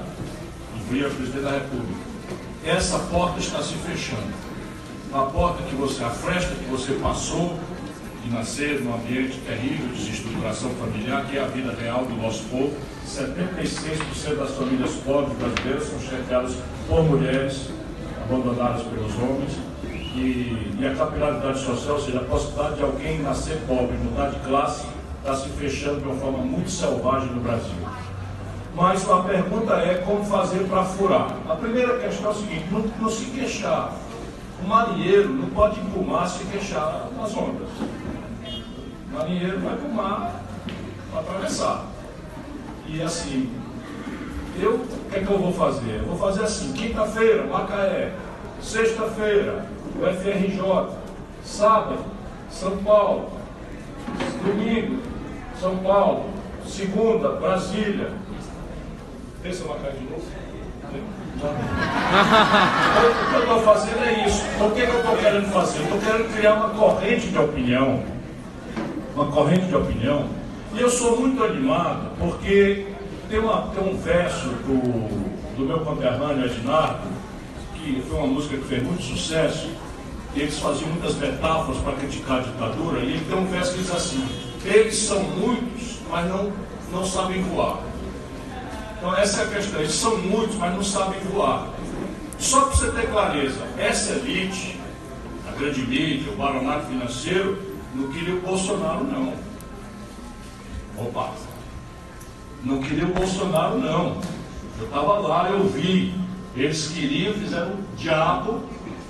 e 0.77 0.93
vira 0.93 1.11
presidente 1.11 1.43
da 1.43 1.51
República. 1.51 2.01
Essa 2.65 3.01
porta 3.01 3.41
está 3.41 3.61
se 3.61 3.75
fechando 3.75 4.33
a 5.13 5.23
porta 5.23 5.65
que 5.65 5.75
você, 5.75 6.05
a 6.05 6.11
fresta 6.11 6.55
que 6.55 6.71
você 6.71 6.93
passou 6.93 7.59
de 8.23 8.31
nascer 8.31 8.81
num 8.83 8.95
ambiente 8.95 9.39
terrível 9.47 9.89
de 9.89 9.95
desestruturação 9.95 10.71
familiar, 10.71 11.25
que 11.27 11.39
é 11.39 11.43
a 11.43 11.47
vida 11.47 11.75
real 11.81 12.05
do 12.05 12.15
nosso 12.17 12.45
povo. 12.45 12.73
76% 13.07 14.37
das 14.37 14.51
famílias 14.53 14.93
pobres 15.05 15.37
brasileiras 15.39 15.85
são 15.85 16.01
chefiadas 16.01 16.57
por 16.87 17.05
mulheres 17.05 17.71
abandonadas 18.23 18.83
pelos 18.83 19.15
homens. 19.17 19.53
E, 20.15 20.77
e 20.79 20.87
a 20.87 20.95
capilaridade 20.95 21.61
social, 21.61 21.95
ou 21.95 22.03
seja, 22.03 22.19
a 22.19 22.25
possibilidade 22.25 22.77
de 22.77 22.83
alguém 22.83 23.23
nascer 23.23 23.59
pobre, 23.67 23.97
mudar 23.97 24.31
de 24.31 24.41
classe, 24.41 24.85
está 25.19 25.37
se 25.37 25.49
fechando 25.51 26.01
de 26.01 26.07
uma 26.07 26.17
forma 26.17 26.39
muito 26.39 26.71
selvagem 26.71 27.29
no 27.31 27.41
Brasil. 27.41 27.75
Mas 28.75 29.09
a 29.09 29.19
pergunta 29.23 29.75
é 29.75 30.03
como 30.07 30.25
fazer 30.25 30.67
para 30.69 30.85
furar. 30.85 31.37
A 31.49 31.55
primeira 31.57 31.99
questão 31.99 32.31
é 32.31 32.35
o 32.35 32.37
seguinte, 32.37 32.65
não, 32.71 32.81
não 33.01 33.11
se 33.11 33.25
queixar. 33.27 33.95
O 34.63 34.69
marinheiro 34.69 35.33
não 35.33 35.49
pode 35.51 35.81
ir 35.81 35.85
para 35.85 36.01
o 36.01 36.07
mar 36.07 36.29
se 36.29 36.45
queixar 36.45 37.09
nas 37.17 37.37
ondas. 37.37 37.69
O 39.11 39.19
marinheiro 39.19 39.59
vai 39.61 39.77
para 39.77 39.89
o 39.89 39.93
mar 39.93 40.41
para 41.11 41.21
atravessar. 41.21 41.87
E 42.87 43.03
assim, 43.03 43.53
eu, 44.61 44.75
o 44.75 45.11
que 45.11 45.17
é 45.17 45.21
que 45.21 45.31
eu 45.31 45.39
vou 45.39 45.53
fazer? 45.53 45.97
Eu 45.99 46.07
vou 46.07 46.17
fazer 46.17 46.45
assim, 46.45 46.73
quinta-feira, 46.73 47.45
Macaé, 47.47 48.13
sexta-feira, 48.63 49.67
o 49.97 50.07
FRJ, 50.07 50.97
sábado, 51.45 52.05
São 52.51 52.77
Paulo, 52.79 53.31
domingo, 54.45 55.03
São 55.61 55.77
Paulo. 55.79 56.31
Segunda, 56.67 57.31
Brasília. 57.31 58.13
Pensa 59.43 59.65
uma 59.65 59.75
cara 59.77 59.93
de 59.93 60.05
novo. 60.05 60.23
o 61.41 63.31
que 63.31 63.35
eu 63.35 63.41
estou 63.41 63.61
fazendo 63.63 64.05
é 64.05 64.27
isso. 64.27 64.45
Então, 64.55 64.69
o 64.69 64.71
que, 64.73 64.87
que 64.87 64.93
eu 64.93 65.01
estou 65.01 65.17
querendo 65.17 65.53
fazer? 65.53 65.79
Eu 65.79 65.85
estou 65.85 65.99
querendo 65.99 66.37
criar 66.37 66.55
uma 66.55 66.71
corrente 66.71 67.29
de 67.29 67.39
opinião. 67.39 68.03
Uma 69.15 69.27
corrente 69.27 69.67
de 69.67 69.77
opinião. 69.77 70.29
E 70.75 70.81
eu 70.81 70.89
sou 70.89 71.21
muito 71.21 71.43
animado 71.43 72.11
porque 72.19 72.87
tem, 73.29 73.39
uma, 73.39 73.69
tem 73.75 73.93
um 73.93 73.97
verso 73.97 74.49
do, 74.49 75.57
do 75.57 75.65
meu 75.65 75.81
conterrâneo 75.81 76.47
Ednardo, 76.47 77.09
que 77.75 78.03
foi 78.09 78.19
uma 78.19 78.27
música 78.27 78.57
que 78.57 78.65
fez 78.65 78.83
muito 78.83 79.03
sucesso, 79.03 79.69
e 80.35 80.41
eles 80.41 80.59
faziam 80.59 80.89
muitas 80.91 81.17
metáforas 81.17 81.81
para 81.83 81.95
criticar 81.95 82.39
a 82.39 82.43
ditadura, 82.43 83.01
e 83.01 83.15
ele 83.15 83.25
tem 83.25 83.37
um 83.37 83.47
verso 83.47 83.75
que 83.75 83.79
diz 83.81 83.91
assim: 83.91 84.25
Eles 84.65 84.97
são 84.97 85.23
muitos, 85.23 85.99
mas 86.09 86.29
não, 86.29 86.53
não 86.93 87.05
sabem 87.05 87.43
voar. 87.43 87.81
Então, 88.97 89.17
essa 89.17 89.41
é 89.41 89.45
a 89.45 89.49
questão. 89.49 89.81
Eles 89.81 89.95
são 89.95 90.19
muitos, 90.19 90.57
mas 90.57 90.75
não 90.75 90.83
sabem 90.83 91.19
voar. 91.33 91.69
Só 92.39 92.63
para 92.63 92.77
você 92.77 92.91
ter 92.91 93.11
clareza, 93.11 93.61
essa 93.79 94.13
elite, 94.13 94.79
a 95.49 95.59
grande 95.59 95.83
mídia, 95.83 96.33
o 96.33 96.37
baronato 96.37 96.87
financeiro, 96.87 97.70
não 97.95 98.09
queria 98.09 98.35
o 98.35 98.41
Bolsonaro, 98.41 99.05
não. 99.05 99.35
Opa! 100.97 101.33
Não 102.63 102.81
queria 102.81 103.07
o 103.07 103.13
Bolsonaro, 103.13 103.79
não. 103.79 104.21
Eu 104.79 104.85
estava 104.85 105.19
lá, 105.19 105.51
eu 105.51 105.67
vi. 105.69 106.15
Eles 106.55 106.89
queriam, 106.89 107.35
fizeram 107.35 107.73
o 107.73 107.97
diabo 107.97 108.61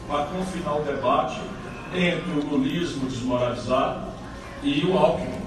para 0.07 0.25
confinar 0.27 0.77
o 0.77 0.83
debate 0.83 1.41
entre 1.95 2.31
o 2.33 2.47
lulismo 2.47 3.09
desmoralizado 3.09 4.09
e 4.63 4.85
o 4.85 4.97
Alckmin. 4.97 5.41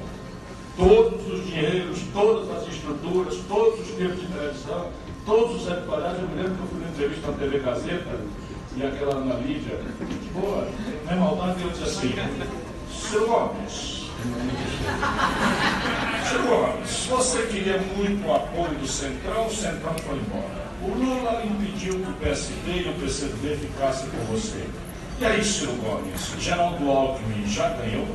Todos 0.76 1.28
os 1.32 1.46
dinheiros, 1.46 2.00
todas 2.12 2.50
as 2.50 2.68
estruturas, 2.68 3.38
todos 3.48 3.80
os 3.80 3.96
tempos 3.96 4.22
de 4.22 4.28
televisão, 4.28 4.88
todos 5.26 5.62
os 5.62 5.72
editoriais. 5.72 6.20
Eu 6.20 6.28
me 6.28 6.36
lembro 6.36 6.56
que 6.56 6.62
eu 6.62 6.68
fui 6.68 6.80
numa 6.80 6.90
entrevista 6.90 7.32
na 7.32 7.38
TV 7.38 7.60
Gazeta 7.60 8.20
e 8.76 8.84
aquela 8.84 9.16
Ana 9.16 9.36
Lídia, 9.36 9.80
boa, 10.34 10.68
não 11.06 11.12
é 11.12 11.16
maldade, 11.16 11.62
eu 11.62 11.70
disse 11.70 11.84
assim, 11.84 12.14
seu 12.94 13.28
Gomes, 13.28 14.10
seu 16.30 16.44
Gomes, 16.44 17.06
você 17.10 17.42
queria 17.44 17.78
muito 17.78 18.28
o 18.28 18.36
apoio 18.36 18.76
do 18.76 18.88
Centrão, 18.88 19.48
o 19.48 19.54
Centrão 19.54 19.96
foi 20.06 20.18
embora. 20.18 20.64
O 20.82 20.88
Lula 20.94 21.44
impediu 21.46 21.94
que 22.00 22.10
o 22.10 22.14
PSD 22.16 22.72
e 22.72 22.90
o 22.90 22.94
PCB 22.96 23.56
ficassem 23.56 24.10
com 24.10 24.18
você. 24.26 24.66
E 25.20 25.26
aí, 25.26 25.44
Ciro 25.44 25.74
Gomes, 25.74 26.34
Geraldo 26.40 26.90
Alckmin 26.90 27.48
já 27.48 27.70
ganhou? 27.70 28.08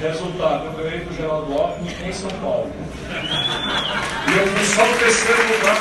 Resultado, 0.00 0.64
eu 0.66 0.72
ganhei 0.72 1.00
do 1.04 1.14
Geraldo 1.14 1.52
Alckmin 1.52 1.94
em 2.04 2.12
São 2.12 2.30
Paulo. 2.30 2.72
E 4.28 4.38
eu 4.38 4.46
fui 4.48 4.64
só 4.64 4.82
o 4.82 4.96
terceiro 4.98 5.42
lugar. 5.52 5.78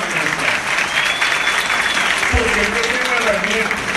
Porque 2.31 2.61
tem 2.81 2.93
um 3.01 3.15
elemento, 3.21 3.92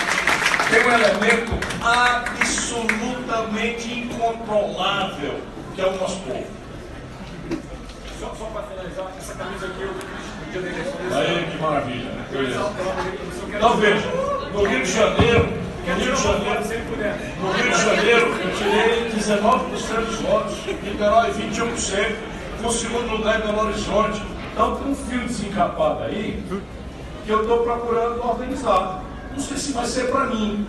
tem 0.71 0.85
um 0.85 0.93
elemento 0.93 1.53
absolutamente 1.83 3.93
incontrolável, 3.93 5.41
que 5.75 5.81
é 5.81 5.87
o 5.87 5.97
nosso 5.97 6.21
povo. 6.21 6.47
Só, 8.21 8.35
só 8.35 8.45
para 8.47 8.63
finalizar, 8.63 9.13
essa 9.19 9.35
camisa 9.35 9.67
aqui 9.67 9.83
eu 9.83 9.93
no 9.93 9.99
dia 10.51 10.63
da 10.63 10.69
eleição. 10.69 10.95
Aí, 11.13 11.47
que 11.51 11.59
maravilha. 11.63 12.11
Beleza. 12.31 12.73
Então 13.49 13.77
veja, 13.77 14.09
no 14.53 14.65
Rio 14.65 14.83
de 14.83 14.93
Janeiro, 14.93 15.49
no 15.87 15.95
Rio 15.95 16.15
de 16.15 16.23
Janeiro, 16.23 16.61
no 17.41 17.53
Rio 17.53 17.71
de 17.71 17.85
Janeiro, 17.85 18.27
eu 18.43 18.51
tirei 18.57 19.11
19% 19.11 20.07
dos 20.07 20.21
votos, 20.21 20.57
Niterói 20.67 21.31
21%, 21.31 22.17
com 22.61 22.69
o 22.69 22.73
segundo 22.73 23.09
lugar 23.17 23.39
em 23.39 23.43
Belo 23.47 23.61
Horizonte. 23.67 24.21
Então 24.53 24.75
tem 24.77 24.91
um 24.91 24.97
fio 24.97 25.21
desencapado 25.21 26.03
aí 26.05 26.43
que 27.25 27.31
eu 27.31 27.43
estou 27.43 27.59
procurando 27.59 28.27
organizar. 28.27 29.03
Não 29.37 29.43
sei 29.43 29.57
se 29.59 29.73
vai 29.73 29.85
ser 29.85 30.11
para 30.11 30.29
mim, 30.29 30.67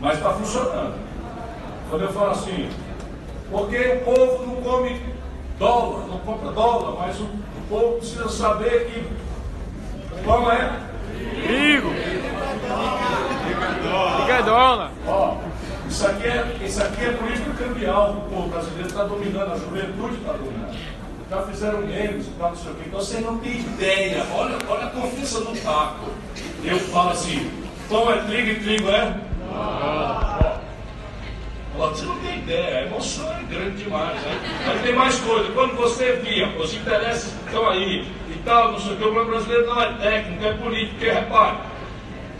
mas 0.00 0.16
está 0.16 0.30
funcionando. 0.32 0.94
Quando 1.90 2.02
eu 2.02 2.12
falo 2.14 2.30
assim, 2.30 2.70
porque 3.50 3.76
o 3.76 4.04
povo 4.04 4.46
não 4.46 4.56
come 4.62 5.02
dólar, 5.58 6.06
não 6.06 6.18
compra 6.20 6.50
dólar, 6.50 6.96
mas 6.98 7.20
o, 7.20 7.24
o 7.24 7.66
povo 7.68 7.98
precisa 7.98 8.26
saber 8.30 8.86
que. 8.86 9.06
Como 10.24 10.50
é? 10.50 10.80
Fica 14.22 14.42
dólar. 14.42 14.90
Ó, 15.06 15.36
isso 15.86 16.06
aqui 16.06 16.26
é, 16.26 16.56
isso 16.64 16.82
aqui 16.82 17.04
é 17.04 17.12
política 17.12 17.50
cambial. 17.52 18.12
O 18.12 18.30
povo 18.34 18.48
brasileiro 18.48 18.88
está 18.88 19.04
dominando, 19.04 19.52
a 19.52 19.58
juventude 19.58 20.14
está 20.14 20.32
dominando. 20.32 20.74
Já 21.28 21.42
fizeram 21.42 21.80
memes, 21.80 22.26
tá, 22.38 22.48
não 22.48 22.56
sei 22.56 22.72
o 22.72 22.74
quê. 22.76 22.82
Então 22.86 22.98
você 22.98 23.20
não 23.20 23.36
tem 23.38 23.58
ideia. 23.60 24.24
Olha, 24.34 24.56
olha 24.68 24.86
a 24.86 24.90
confiança 24.90 25.40
do 25.40 25.62
taco. 25.62 26.06
Eu 26.64 26.78
falo 26.78 27.10
assim, 27.10 27.65
pão 27.88 28.10
é 28.12 28.16
trigo 28.18 28.50
e 28.50 28.54
trigo 28.56 28.90
é? 28.90 29.14
Ó, 29.52 30.58
ó, 31.78 31.88
Você 31.88 32.04
não 32.04 32.18
tem 32.20 32.38
ideia, 32.38 32.78
a 32.78 32.82
emoção 32.82 33.32
é 33.32 33.42
grande 33.52 33.84
demais. 33.84 34.20
Né? 34.22 34.40
Mas 34.66 34.82
tem 34.82 34.92
mais 34.94 35.18
coisa. 35.20 35.52
Quando 35.52 35.76
você 35.76 36.12
via, 36.16 36.48
os 36.58 36.74
interesses 36.74 37.34
estão 37.46 37.68
aí 37.68 38.06
e 38.28 38.42
tal, 38.44 38.72
não 38.72 38.80
sei 38.80 38.92
o 38.92 38.96
que, 38.96 39.02
o 39.02 39.12
problema 39.12 39.30
brasileiro 39.30 39.66
não 39.66 39.80
é 39.80 39.92
técnico, 39.94 40.44
é 40.44 40.52
político, 40.54 40.94
porque 40.96 41.10
repare. 41.10 41.56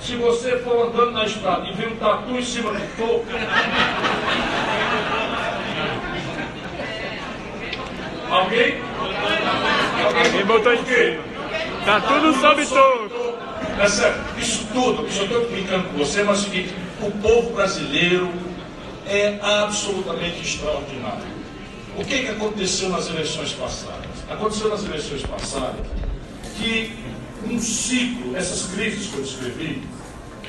Se 0.00 0.14
você 0.16 0.58
for 0.58 0.88
andando 0.88 1.12
na 1.12 1.24
estrada 1.24 1.66
e 1.66 1.72
ver 1.72 1.88
um 1.88 1.96
tatu 1.96 2.32
em 2.32 2.42
cima 2.42 2.70
do 2.70 2.96
topo, 2.96 3.26
alguém? 8.30 8.76
Alguém 10.04 10.44
botou 10.44 10.74
em 10.74 10.84
cima. 10.84 11.22
Tá 11.84 12.00
tudo 12.00 12.34
sob 12.34 12.66
toco. 12.66 13.35
É 13.78 13.88
sério, 13.88 14.24
isso 14.38 14.66
tudo, 14.72 15.06
só 15.12 15.24
estou 15.24 15.50
brincando 15.50 15.88
com 15.88 15.98
você, 15.98 16.22
mas 16.22 16.38
é 16.38 16.40
o 16.40 16.44
seguinte, 16.44 16.74
o 17.02 17.10
povo 17.10 17.52
brasileiro 17.52 18.32
é 19.06 19.38
absolutamente 19.42 20.40
extraordinário. 20.40 21.36
O 21.98 22.04
que, 22.04 22.20
que 22.20 22.28
aconteceu 22.28 22.88
nas 22.88 23.08
eleições 23.08 23.52
passadas? 23.52 24.08
Aconteceu 24.30 24.70
nas 24.70 24.84
eleições 24.84 25.22
passadas 25.22 25.86
que 26.58 26.96
um 27.50 27.58
ciclo, 27.60 28.34
essas 28.34 28.72
crises 28.72 29.08
que 29.08 29.18
eu 29.18 29.22
descrevi, 29.22 29.82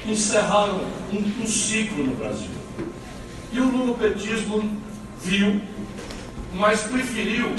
encerraram 0.05 0.79
um, 1.11 1.43
um 1.43 1.47
ciclo 1.47 2.05
no 2.05 2.15
Brasil. 2.15 2.49
E 3.51 3.59
o 3.59 3.69
lulopetismo 3.69 4.81
viu, 5.21 5.61
mas 6.53 6.81
preferiu 6.83 7.51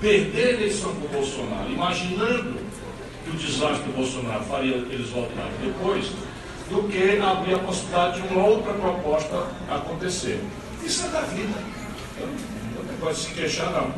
perder 0.00 0.46
a 0.46 0.50
eleição 0.50 0.94
para 0.94 1.06
o 1.06 1.08
Bolsonaro, 1.08 1.70
imaginando 1.70 2.67
que 3.28 3.36
o 3.36 3.38
desastre 3.38 3.84
do 3.84 3.96
Bolsonaro 3.96 4.44
faria 4.44 4.76
eles 4.76 5.10
voltarem 5.10 5.52
depois, 5.62 6.10
do 6.70 6.88
que 6.88 7.18
abrir 7.20 7.54
a 7.54 7.58
possibilidade 7.58 8.22
de 8.22 8.28
uma 8.28 8.46
outra 8.46 8.72
proposta 8.74 9.46
acontecer. 9.70 10.42
Isso 10.82 11.06
é 11.06 11.08
da 11.10 11.20
vida. 11.22 11.58
Não 12.20 12.98
pode 13.00 13.18
se 13.18 13.32
queixar, 13.32 13.70
não. 13.72 13.92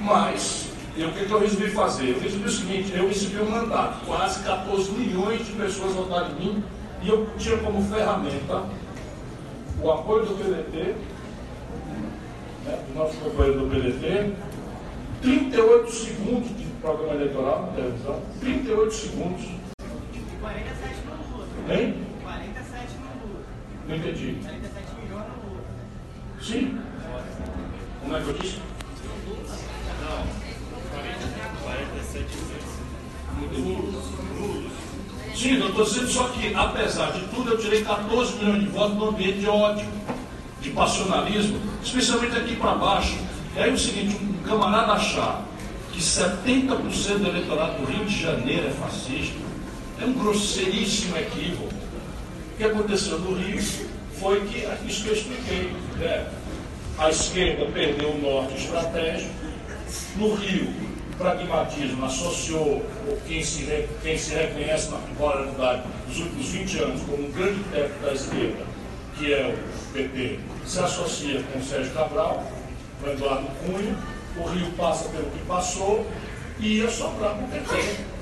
Mas, 0.00 0.68
eu, 0.96 1.08
o 1.08 1.12
que, 1.12 1.24
que 1.24 1.32
eu 1.32 1.40
resolvi 1.40 1.70
fazer? 1.70 2.10
Eu 2.10 2.20
resolvi 2.20 2.46
o 2.46 2.50
seguinte, 2.50 2.92
eu 2.94 3.08
recebi 3.08 3.40
um 3.40 3.50
mandato, 3.50 4.04
quase 4.04 4.42
14 4.42 4.90
milhões 4.92 5.46
de 5.46 5.52
pessoas 5.52 5.94
votaram 5.94 6.30
em 6.32 6.34
mim, 6.34 6.64
e 7.02 7.08
eu 7.08 7.28
tinha 7.38 7.56
como 7.58 7.82
ferramenta 7.88 8.64
o 9.80 9.90
apoio 9.90 10.26
do 10.26 10.34
PDT, 10.34 10.94
né, 12.64 12.78
do 12.88 12.98
nosso 12.98 13.16
companheiro 13.16 13.60
do 13.60 13.66
PDT, 13.66 14.32
38 15.22 15.90
segundos 15.90 16.48
de 16.56 16.71
programa 16.82 17.14
eleitoral 17.14 17.66
na 17.66 17.72
televisão, 17.72 18.20
38 18.40 18.92
segundos. 18.92 19.42
47 20.40 20.94
no 21.06 21.36
Lula. 21.36 21.46
Hein? 21.70 22.06
47 22.22 22.88
no 22.98 23.28
Lula. 23.28 23.44
Não 23.88 23.96
entendi. 23.96 24.38
47 24.42 24.86
milhões 25.00 25.24
no 25.28 25.48
Lula. 25.48 25.64
Sim. 26.42 26.80
Como 28.00 28.16
é 28.16 28.20
que 28.20 28.28
eu 28.28 28.34
disse? 28.34 28.60
Sim, 35.34 35.60
eu 35.60 35.68
estou 35.68 35.84
dizendo 35.84 36.08
só 36.08 36.28
que, 36.28 36.54
apesar 36.54 37.12
de 37.12 37.26
tudo, 37.28 37.50
eu 37.50 37.58
tirei 37.58 37.84
14 37.84 38.36
milhões 38.38 38.60
de 38.60 38.66
votos 38.66 38.96
no 38.96 39.08
ambiente 39.08 39.38
de 39.38 39.48
ódio, 39.48 39.86
de 40.60 40.70
passionalismo, 40.70 41.60
especialmente 41.82 42.36
aqui 42.36 42.56
para 42.56 42.74
baixo. 42.74 43.16
Aí 43.56 43.70
é 43.70 43.72
o 43.72 43.78
seguinte, 43.78 44.16
um 44.16 44.48
camarada 44.48 44.92
achar 44.92 45.51
que 45.92 46.00
70% 46.00 47.18
do 47.18 47.28
eleitorado 47.28 47.78
do 47.78 47.84
Rio 47.84 48.04
de 48.04 48.20
Janeiro 48.20 48.66
é 48.66 48.70
fascista, 48.70 49.38
é 50.00 50.04
um 50.04 50.14
grosseiríssimo 50.14 51.16
equívoco. 51.16 51.74
O 52.52 52.56
que 52.56 52.64
aconteceu 52.64 53.18
no 53.18 53.34
Rio 53.34 53.62
foi 54.18 54.40
que, 54.46 54.66
isso 54.86 55.04
que 55.04 55.08
eu 55.08 55.14
expliquei, 55.14 55.72
né? 55.98 56.26
a 56.98 57.10
esquerda 57.10 57.66
perdeu 57.66 58.10
o 58.10 58.20
norte 58.20 58.56
estratégico, 58.56 59.32
no 60.16 60.34
Rio 60.34 60.92
o 61.12 61.16
pragmatismo 61.16 62.04
associou 62.06 62.84
quem 63.28 63.44
se, 63.44 63.86
quem 64.02 64.16
se 64.16 64.34
reconhece 64.34 64.90
na 64.90 64.98
pluralidade 64.98 65.82
dos 66.08 66.18
últimos 66.18 66.48
20 66.48 66.78
anos 66.78 67.02
como 67.02 67.26
um 67.26 67.32
grande 67.32 67.62
técnico 67.64 68.06
da 68.06 68.12
esquerda, 68.12 68.64
que 69.18 69.32
é 69.32 69.54
o 69.54 69.92
PT, 69.92 70.38
se 70.64 70.80
associa 70.80 71.42
com 71.52 71.58
o 71.58 71.62
Sérgio 71.62 71.92
Cabral, 71.92 72.50
o 73.04 73.08
Eduardo 73.08 73.46
Cunha, 73.64 73.94
o 74.36 74.48
Rio 74.48 74.70
passa 74.72 75.08
pelo 75.08 75.30
que 75.30 75.44
passou 75.46 76.06
e 76.58 76.78
ia 76.78 76.90
sobrar 76.90 77.34
para 77.34 77.44
o 77.44 77.48
PT. 77.48 78.12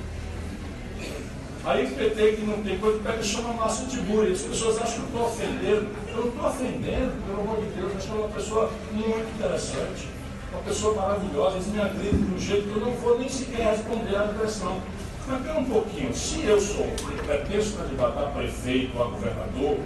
Aí 1.63 1.85
o 1.85 1.91
PT 1.95 2.33
que 2.33 2.43
não 2.43 2.63
tem 2.63 2.79
coisa, 2.79 2.99
pega 3.01 3.21
e 3.21 3.25
chama 3.25 3.53
Márcio 3.53 3.87
Tiburi. 3.87 4.33
As 4.33 4.41
pessoas 4.41 4.81
acham 4.81 4.95
que 4.95 5.01
eu 5.01 5.07
estou 5.07 5.27
ofendendo. 5.27 5.89
Eu 6.09 6.17
não 6.17 6.29
estou 6.29 6.47
ofendendo, 6.47 7.27
pelo 7.27 7.41
amor 7.41 7.61
de 7.61 7.67
Deus, 7.73 7.97
acho 7.97 8.07
que 8.07 8.13
é 8.13 8.17
uma 8.17 8.29
pessoa 8.29 8.71
muito 8.93 9.35
interessante, 9.37 10.09
uma 10.51 10.63
pessoa 10.63 10.95
maravilhosa, 10.95 11.57
eles 11.57 11.67
me 11.69 11.81
agridem 11.81 12.21
de 12.21 12.35
um 12.35 12.39
jeito 12.39 12.69
que 12.69 12.77
eu 12.77 12.81
não 12.81 12.93
vou 12.93 13.19
nem 13.19 13.29
sequer 13.29 13.77
responder 13.77 14.17
à 14.17 14.23
agressão. 14.23 14.81
Mas 15.29 15.43
pera 15.43 15.59
um 15.59 15.65
pouquinho, 15.65 16.15
se 16.15 16.45
eu 16.45 16.61
sou, 16.61 16.87
pretenso 17.27 17.77
candidato 17.77 18.19
a 18.19 18.23
prefeito 18.31 18.99
ou 18.99 19.11
governador, 19.11 19.79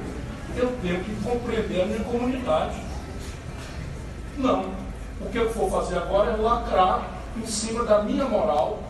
eu 0.56 0.72
tenho 0.80 1.04
que 1.04 1.14
compreender 1.22 1.82
a 1.82 1.86
minha 1.86 2.00
comunidade. 2.00 2.76
Não. 4.38 4.83
O 5.20 5.30
que 5.30 5.38
eu 5.38 5.52
vou 5.52 5.70
fazer 5.70 5.98
agora 5.98 6.32
é 6.32 6.36
lacrar 6.36 7.08
em 7.36 7.46
cima 7.46 7.84
da 7.84 8.02
minha 8.02 8.24
moral, 8.24 8.82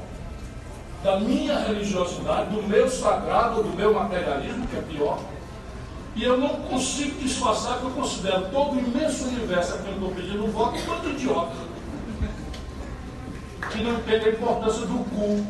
da 1.03 1.19
minha 1.21 1.59
religiosidade, 1.59 2.51
do 2.51 2.63
meu 2.63 2.89
sagrado, 2.89 3.63
do 3.63 3.77
meu 3.77 3.93
materialismo, 3.93 4.67
que 4.67 4.77
é 4.77 4.83
pior. 4.83 5.19
E 6.17 6.23
eu 6.23 6.39
não 6.39 6.49
consigo 6.49 7.21
disfarçar 7.21 7.79
que 7.79 7.85
eu 7.85 7.91
considero 7.91 8.49
todo 8.51 8.77
o 8.77 8.79
imenso 8.79 9.25
universo 9.25 9.75
a 9.75 9.79
quem 9.79 9.89
eu 9.89 9.95
estou 9.95 10.11
pedindo 10.13 10.53
voto 10.53 10.79
todo 10.87 11.11
idiota. 11.11 11.57
Que 13.71 13.83
não 13.83 13.95
entende 13.95 14.29
a 14.29 14.33
importância 14.33 14.87
do 14.87 15.05
cu. 15.11 15.45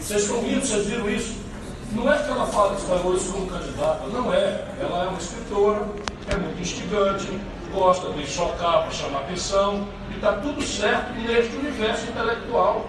Vocês 0.00 0.22
estão 0.22 0.40
rindo, 0.40 0.66
vocês 0.66 0.86
viram 0.86 1.10
isso? 1.10 1.44
Não 1.92 2.12
é 2.12 2.18
que 2.18 2.30
ela 2.30 2.46
fala 2.46 2.74
falou 2.76 3.14
isso 3.14 3.32
como 3.32 3.46
candidata, 3.46 4.06
não 4.06 4.32
é. 4.32 4.64
Ela 4.80 5.04
é 5.04 5.08
uma 5.08 5.18
escritora, 5.18 5.86
é 6.28 6.36
muito 6.36 6.60
instigante, 6.60 7.38
gosta 7.74 8.10
de 8.10 8.26
chocar 8.26 8.82
para 8.82 8.90
chamar 8.90 9.18
atenção, 9.20 9.86
e 10.10 10.14
está 10.14 10.32
tudo 10.34 10.62
certo 10.62 11.12
neste 11.14 11.54
universo 11.56 12.06
intelectual. 12.08 12.86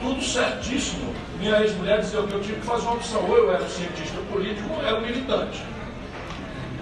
Tudo 0.00 0.22
certíssimo. 0.22 1.14
Minha 1.38 1.60
ex-mulher 1.62 2.00
dizia 2.00 2.22
que 2.22 2.32
eu 2.32 2.40
tive 2.40 2.60
que 2.60 2.66
fazer 2.66 2.82
uma 2.82 2.94
opção, 2.94 3.24
ou 3.26 3.38
eu 3.38 3.50
era 3.50 3.66
cientista 3.68 4.18
político 4.30 4.74
ou 4.74 4.82
era 4.82 5.00
militante. 5.00 5.62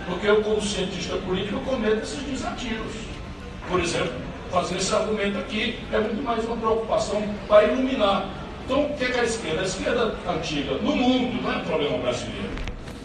Porque 0.07 0.27
eu, 0.27 0.43
como 0.43 0.61
cientista 0.61 1.17
político, 1.19 1.61
cometo 1.61 2.03
esses 2.03 2.23
desativos. 2.23 2.93
Por 3.69 3.79
exemplo, 3.81 4.13
fazer 4.51 4.77
esse 4.77 4.93
argumento 4.93 5.39
aqui 5.39 5.79
é 5.93 6.01
muito 6.01 6.23
mais 6.23 6.45
uma 6.45 6.57
preocupação 6.57 7.23
para 7.47 7.65
iluminar. 7.65 8.29
Então, 8.65 8.87
o 8.87 8.97
que 8.97 9.05
é 9.05 9.21
a 9.21 9.25
esquerda? 9.25 9.61
A 9.61 9.65
esquerda 9.65 10.15
antiga, 10.29 10.75
no 10.75 10.97
mundo, 10.97 11.43
não 11.43 11.53
é 11.53 11.59
problema 11.61 11.99
brasileiro, 11.99 12.51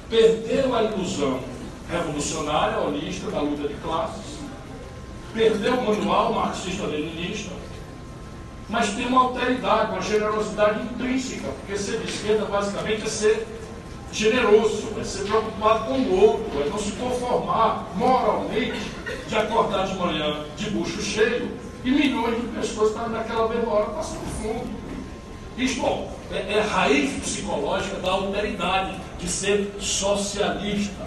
perdeu 0.10 0.76
a 0.76 0.84
ilusão 0.84 1.40
revolucionária, 1.92 2.80
holista, 2.80 3.30
da 3.32 3.40
luta 3.40 3.68
de 3.68 3.74
classes, 3.76 4.37
perdeu 5.38 5.76
o 5.76 5.86
manual 5.86 6.34
marxista-leninista, 6.34 7.52
mas 8.68 8.90
tem 8.90 9.06
uma 9.06 9.22
alteridade, 9.22 9.92
uma 9.92 10.02
generosidade 10.02 10.82
intrínseca, 10.82 11.48
porque 11.48 11.78
ser 11.78 12.00
de 12.00 12.10
esquerda 12.10 12.46
basicamente 12.46 13.04
é 13.04 13.08
ser 13.08 13.48
generoso, 14.12 14.88
é 15.00 15.04
ser 15.04 15.26
preocupado 15.26 15.86
com 15.86 15.94
o 15.94 16.20
outro, 16.20 16.64
é 16.64 16.68
não 16.68 16.80
se 16.80 16.92
conformar 16.94 17.88
moralmente 17.96 18.82
de 19.28 19.36
acordar 19.36 19.86
de 19.86 19.96
manhã 19.96 20.44
de 20.58 20.72
bucho 20.72 21.02
cheio 21.04 21.52
e 21.86 21.92
milhões 21.92 22.42
de 22.42 22.48
pessoas 22.48 22.90
estão 22.90 23.08
naquela 23.10 23.48
mesma 23.48 23.72
hora 23.72 23.86
passando 23.92 24.26
fundo. 24.42 24.68
Isto 25.56 25.82
bom, 25.82 26.18
é, 26.32 26.54
é 26.54 26.62
raiz 26.62 27.12
psicológica 27.22 27.98
da 27.98 28.12
alteridade, 28.12 29.00
de 29.20 29.28
ser 29.28 29.76
socialista, 29.80 31.06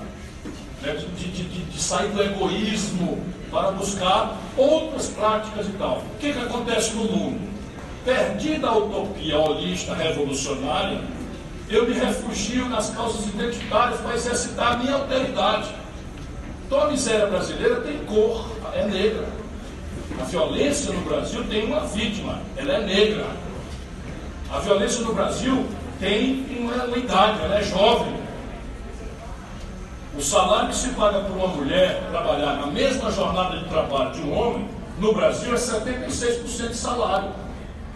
né, 0.83 0.95
de, 0.95 1.07
de, 1.07 1.43
de, 1.43 1.65
de 1.65 1.81
sair 1.81 2.09
do 2.11 2.23
egoísmo 2.23 3.23
para 3.51 3.73
buscar 3.73 4.37
outras 4.57 5.09
práticas 5.09 5.67
e 5.67 5.73
tal. 5.73 5.99
O 5.99 6.19
que, 6.19 6.33
que 6.33 6.39
acontece 6.39 6.95
no 6.95 7.05
mundo? 7.05 7.51
Perdida 8.05 8.69
a 8.69 8.79
utopia 8.79 9.39
holista 9.39 9.95
revolucionária, 9.95 11.01
eu 11.69 11.87
me 11.87 11.95
refugio 11.95 12.69
nas 12.69 12.91
causas 12.91 13.27
identitárias 13.27 14.01
para 14.01 14.15
exercitar 14.15 14.73
a 14.73 14.77
minha 14.79 14.95
alteridade. 14.95 15.69
Então 16.67 16.83
a 16.83 16.91
miséria 16.91 17.27
brasileira 17.27 17.81
tem 17.81 17.99
cor, 18.05 18.47
é 18.75 18.87
negra. 18.87 19.27
A 20.21 20.25
violência 20.25 20.93
no 20.93 21.01
Brasil 21.03 21.45
tem 21.45 21.65
uma 21.65 21.81
vítima, 21.81 22.41
ela 22.57 22.75
é 22.75 22.87
negra. 22.87 23.27
A 24.53 24.59
violência 24.59 25.03
no 25.03 25.15
Brasil 25.15 25.67
tem 26.01 26.45
uma, 26.59 26.85
uma 26.85 26.97
idade, 26.97 27.41
ela 27.43 27.59
é 27.59 27.63
jovem. 27.63 28.20
O 30.21 30.23
salário 30.23 30.69
que 30.69 30.75
se 30.75 30.91
paga 30.91 31.21
por 31.21 31.35
uma 31.35 31.47
mulher 31.47 32.03
trabalhar 32.11 32.57
na 32.57 32.67
mesma 32.67 33.11
jornada 33.11 33.57
de 33.57 33.65
trabalho 33.71 34.13
de 34.13 34.21
um 34.21 34.39
homem, 34.39 34.69
no 34.99 35.15
Brasil 35.15 35.55
é 35.55 35.57
76% 35.57 36.69
de 36.69 36.77
salário. 36.77 37.31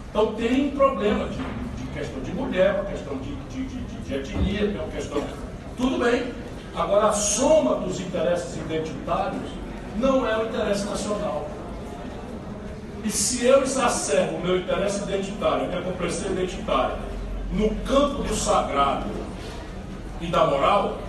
Então 0.09 0.33
tem 0.33 0.69
um 0.69 0.71
problema 0.71 1.29
de, 1.29 1.37
de 1.37 1.87
questão 1.93 2.19
de 2.23 2.31
mulher, 2.31 2.81
uma 2.81 2.85
questão 2.85 3.15
de, 3.17 3.35
de, 3.35 3.63
de, 3.63 4.15
etnia, 4.15 4.59
tem 4.61 4.75
uma 4.75 4.87
questão. 4.87 5.23
Tudo 5.77 6.03
bem. 6.03 6.33
Agora 6.75 7.09
a 7.09 7.13
soma 7.13 7.75
dos 7.75 7.99
interesses 7.99 8.55
identitários 8.55 9.51
não 9.97 10.27
é 10.27 10.35
o 10.35 10.47
interesse 10.47 10.83
nacional. 10.85 11.47
E 13.03 13.09
se 13.11 13.45
eu 13.45 13.61
exacerbo 13.61 14.37
o 14.37 14.41
meu 14.41 14.57
interesse 14.61 15.03
identitário, 15.03 15.65
a 15.65 15.67
minha 15.67 15.81
compreensão 15.83 16.31
identitária, 16.31 16.97
no 17.51 17.69
campo 17.85 18.23
do 18.23 18.35
sagrado 18.35 19.11
e 20.19 20.25
da 20.25 20.47
moral, 20.47 21.04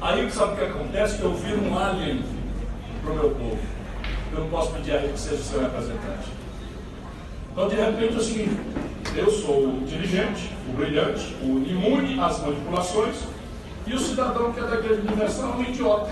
aí 0.00 0.30
sabe 0.30 0.54
o 0.54 0.56
que 0.56 0.64
acontece? 0.64 1.20
Eu 1.22 1.34
viro 1.34 1.62
um 1.62 1.78
alien 1.78 2.22
para 3.02 3.12
o 3.12 3.14
meu 3.14 3.30
povo. 3.30 3.58
Eu 4.32 4.40
não 4.40 4.48
posso 4.48 4.72
pedir 4.72 4.92
a 4.92 4.96
ele 4.96 5.12
que 5.12 5.18
seja 5.20 5.42
seu 5.42 5.60
representante. 5.60 6.28
Então, 7.52 7.68
de 7.68 7.76
repente, 7.76 8.14
é 8.14 8.18
o 8.18 8.22
seguinte: 8.22 8.60
eu 9.16 9.30
sou 9.30 9.66
o 9.66 9.82
inteligente, 9.82 10.50
o 10.68 10.72
brilhante, 10.76 11.34
o 11.42 11.58
imune 11.66 12.20
às 12.20 12.40
manipulações, 12.40 13.16
e 13.86 13.94
o 13.94 13.98
cidadão 13.98 14.52
que 14.52 14.60
é 14.60 14.64
da 14.64 14.76
igreja 14.76 15.00
universal 15.00 15.52
é 15.52 15.56
um 15.56 15.62
idiota. 15.62 16.10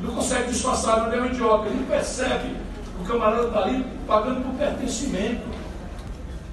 Não 0.00 0.14
consegue 0.14 0.50
disfarçar, 0.50 1.08
ele 1.08 1.16
é 1.16 1.22
um 1.22 1.26
idiota. 1.26 1.66
Ele 1.66 1.80
não 1.80 1.86
percebe. 1.86 2.56
O 3.00 3.04
camarada 3.04 3.48
está 3.48 3.62
ali 3.62 3.84
pagando 4.06 4.42
por 4.42 4.54
pertencimento. 4.54 5.42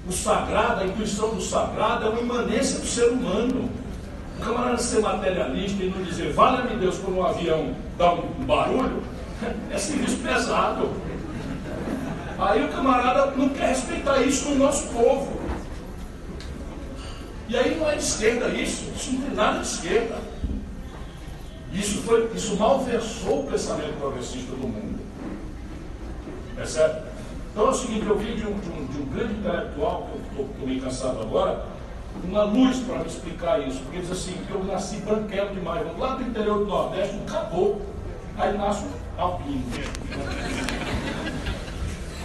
O 0.08 0.12
sagrado, 0.12 0.82
a 0.82 0.86
intuição 0.86 1.34
do 1.34 1.40
sagrado 1.40 2.06
é 2.06 2.08
uma 2.10 2.20
imanência 2.20 2.78
do 2.78 2.86
ser 2.86 3.08
humano. 3.10 3.68
O 4.38 4.44
camarada 4.44 4.78
ser 4.78 5.00
materialista 5.00 5.82
e 5.82 5.90
não 5.90 6.02
dizer, 6.02 6.32
valha-me 6.32 6.76
Deus, 6.76 6.98
quando 6.98 7.18
um 7.18 7.26
avião 7.26 7.74
dá 7.96 8.12
um 8.12 8.44
barulho, 8.44 9.02
é 9.70 9.78
serviço 9.78 10.18
pesado. 10.18 10.90
Aí 12.38 12.64
o 12.64 12.68
camarada 12.68 13.32
não 13.34 13.48
quer 13.48 13.68
respeitar 13.68 14.20
isso 14.20 14.50
no 14.50 14.56
nosso 14.56 14.88
povo. 14.88 15.40
E 17.48 17.56
aí 17.56 17.78
não 17.78 17.88
é 17.88 17.94
de 17.94 18.02
esquerda 18.02 18.48
isso, 18.48 18.92
isso 18.94 19.12
não 19.12 19.20
tem 19.22 19.34
nada 19.34 19.60
de 19.60 19.66
esquerda. 19.66 20.18
Isso, 21.72 22.02
foi, 22.02 22.30
isso 22.34 22.56
malversou 22.56 23.44
o 23.44 23.50
pensamento 23.50 23.98
progressista 23.98 24.50
do 24.52 24.66
mundo. 24.66 24.98
Percebe? 26.54 27.02
Então 27.52 27.68
é 27.68 27.70
o 27.70 27.74
seguinte, 27.74 28.06
eu 28.06 28.18
vi 28.18 28.34
de 28.34 28.46
um, 28.46 28.58
de 28.58 28.68
um, 28.68 28.86
de 28.86 28.98
um 28.98 29.06
grande 29.06 29.34
intelectual, 29.34 30.08
que 30.10 30.38
eu 30.38 30.46
estou 30.46 30.66
meio 30.66 30.80
cansado 30.82 31.20
agora, 31.20 31.64
uma 32.28 32.44
luz 32.44 32.78
para 32.78 32.98
me 32.98 33.06
explicar 33.06 33.66
isso, 33.66 33.80
porque 33.80 34.00
diz 34.00 34.10
assim, 34.10 34.34
que 34.46 34.52
eu 34.52 34.64
nasci 34.64 34.96
branquelo 34.98 35.54
demais, 35.54 35.86
lá 35.98 36.14
do 36.14 36.22
interior 36.22 36.58
do 36.58 36.66
Nordeste, 36.66 37.16
um 37.16 37.24
caboclo, 37.24 37.82
aí 38.36 38.56
nasce 38.56 38.84
um 38.84 39.22
alpino. 39.22 39.62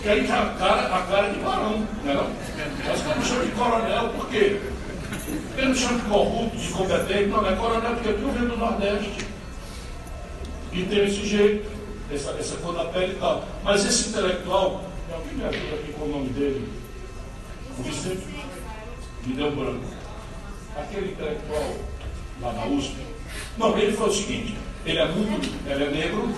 E 0.03 0.09
aí 0.09 0.25
tem 0.25 0.35
a 0.35 0.45
cara, 0.57 0.95
a 0.95 1.01
cara 1.03 1.29
de 1.29 1.39
barão, 1.39 1.79
né? 2.03 2.13
Não? 2.13 2.27
Mas 2.87 3.17
me 3.17 3.25
chama 3.25 3.45
de 3.45 3.51
coronel, 3.51 4.09
por 4.09 4.29
quê? 4.29 4.59
Ele 5.57 5.67
me 5.67 5.75
chama 5.75 5.99
de 5.99 6.09
corrupto, 6.09 6.57
de 6.57 6.67
incompetente, 6.67 7.25
não, 7.25 7.47
é 7.47 7.55
coronel 7.55 7.93
porque 7.93 8.09
eu 8.09 8.31
venho 8.31 8.49
do 8.49 8.57
Nordeste. 8.57 9.27
E 10.73 10.83
tem 10.83 11.05
esse 11.05 11.27
jeito, 11.27 11.69
essa, 12.11 12.31
essa 12.31 12.55
cor 12.57 12.73
da 12.73 12.85
pele 12.85 13.13
e 13.13 13.15
tal. 13.17 13.43
Mas 13.63 13.85
esse 13.85 14.09
intelectual, 14.09 14.83
alguém 15.13 15.33
me 15.33 15.45
ajuda 15.45 15.75
aqui 15.75 15.93
com 15.93 16.05
o 16.05 16.07
nome 16.07 16.29
dele? 16.29 16.67
O 17.77 17.83
Vicente 17.83 18.25
me 19.25 19.35
deu 19.35 19.51
branco. 19.55 19.85
Aquele 20.75 21.11
intelectual 21.11 21.75
lá 22.41 22.53
na 22.53 22.65
USP. 22.65 22.95
Não, 23.57 23.77
ele 23.77 23.93
foi 23.93 24.09
o 24.09 24.13
seguinte, 24.13 24.57
ele 24.85 24.99
é 24.99 25.07
muito, 25.07 25.49
ele 25.69 25.83
é 25.83 25.89
negro 25.89 26.29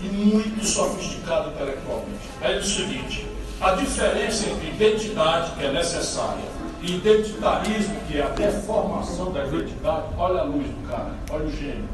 e 0.00 0.04
muito 0.04 0.64
sofisticado 0.64 1.50
intelectualmente. 1.50 2.28
Aí 2.40 2.52
ele 2.52 2.60
disse 2.60 2.82
o 2.82 2.86
seguinte, 2.86 3.26
a 3.60 3.72
diferença 3.72 4.48
entre 4.48 4.68
identidade, 4.68 5.52
que 5.52 5.64
é 5.64 5.72
necessária, 5.72 6.44
e 6.82 6.96
identitarismo, 6.96 8.00
que 8.08 8.18
é 8.18 8.22
a 8.22 8.28
deformação 8.28 9.32
da 9.32 9.44
identidade, 9.44 10.06
olha 10.16 10.40
a 10.40 10.44
luz 10.44 10.66
do 10.66 10.88
cara, 10.88 11.14
olha 11.30 11.44
o 11.44 11.50
gênio. 11.50 11.88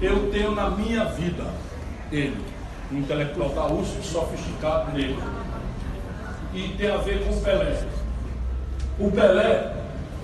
Eu 0.00 0.30
tenho 0.30 0.54
na 0.54 0.70
minha 0.70 1.04
vida 1.06 1.44
ele, 2.12 2.36
um 2.92 2.98
intelectual 2.98 3.50
da 3.50 3.66
USP, 3.66 4.06
sofisticado 4.06 4.92
negro. 4.92 5.22
E 6.54 6.68
tem 6.76 6.90
a 6.90 6.96
ver 6.98 7.24
com 7.24 7.40
Pelé. 7.40 7.84
O 9.00 9.10
Pelé 9.10 9.72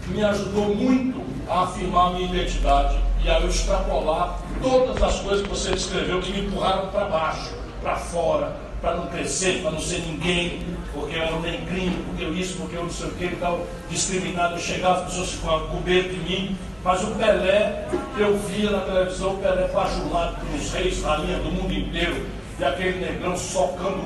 me 0.09 0.23
ajudou 0.23 0.75
muito 0.75 1.25
a 1.49 1.63
afirmar 1.63 2.09
a 2.09 2.11
minha 2.11 2.29
identidade 2.31 3.01
e 3.25 3.31
aí 3.31 3.43
eu 3.43 3.49
extrapolar 3.49 4.39
todas 4.63 5.03
as 5.03 5.19
coisas 5.21 5.43
que 5.43 5.49
você 5.49 5.71
descreveu 5.71 6.21
que 6.21 6.31
me 6.31 6.47
empurraram 6.47 6.89
para 6.89 7.07
baixo, 7.07 7.55
para 7.81 7.97
fora, 7.97 8.55
para 8.83 8.97
não 8.97 9.07
crescer, 9.07 9.63
para 9.63 9.71
não 9.71 9.81
ser 9.81 10.01
ninguém, 10.01 10.61
porque 10.93 11.17
eu 11.17 11.23
era 11.23 11.35
um 11.35 11.41
negrinho, 11.41 12.05
porque 12.05 12.25
eu 12.25 12.35
isso, 12.35 12.59
porque 12.59 12.77
eu 12.77 12.83
não 12.83 12.91
sei 12.91 13.09
o 13.09 13.13
que 13.13 13.37
tal, 13.37 13.67
discriminado. 13.89 14.57
Eu 14.57 14.61
chegava, 14.61 15.01
as 15.01 15.05
pessoas 15.07 15.31
ficavam 15.31 15.69
com 15.69 15.81
medo 15.81 16.11
de 16.11 16.19
mim. 16.19 16.59
Mas 16.85 17.03
o 17.03 17.13
Pelé, 17.13 17.89
eu 18.19 18.37
via 18.41 18.71
na 18.71 18.81
televisão 18.81 19.35
o 19.35 19.39
Pelé 19.39 19.69
bajulado 19.69 20.37
pelos 20.37 20.71
reis, 20.71 21.03
rainha 21.03 21.39
do 21.39 21.51
mundo 21.51 21.73
inteiro, 21.73 22.27
e 22.59 22.65
aquele 22.65 23.01
negrão 23.01 23.37
socando, 23.39 24.03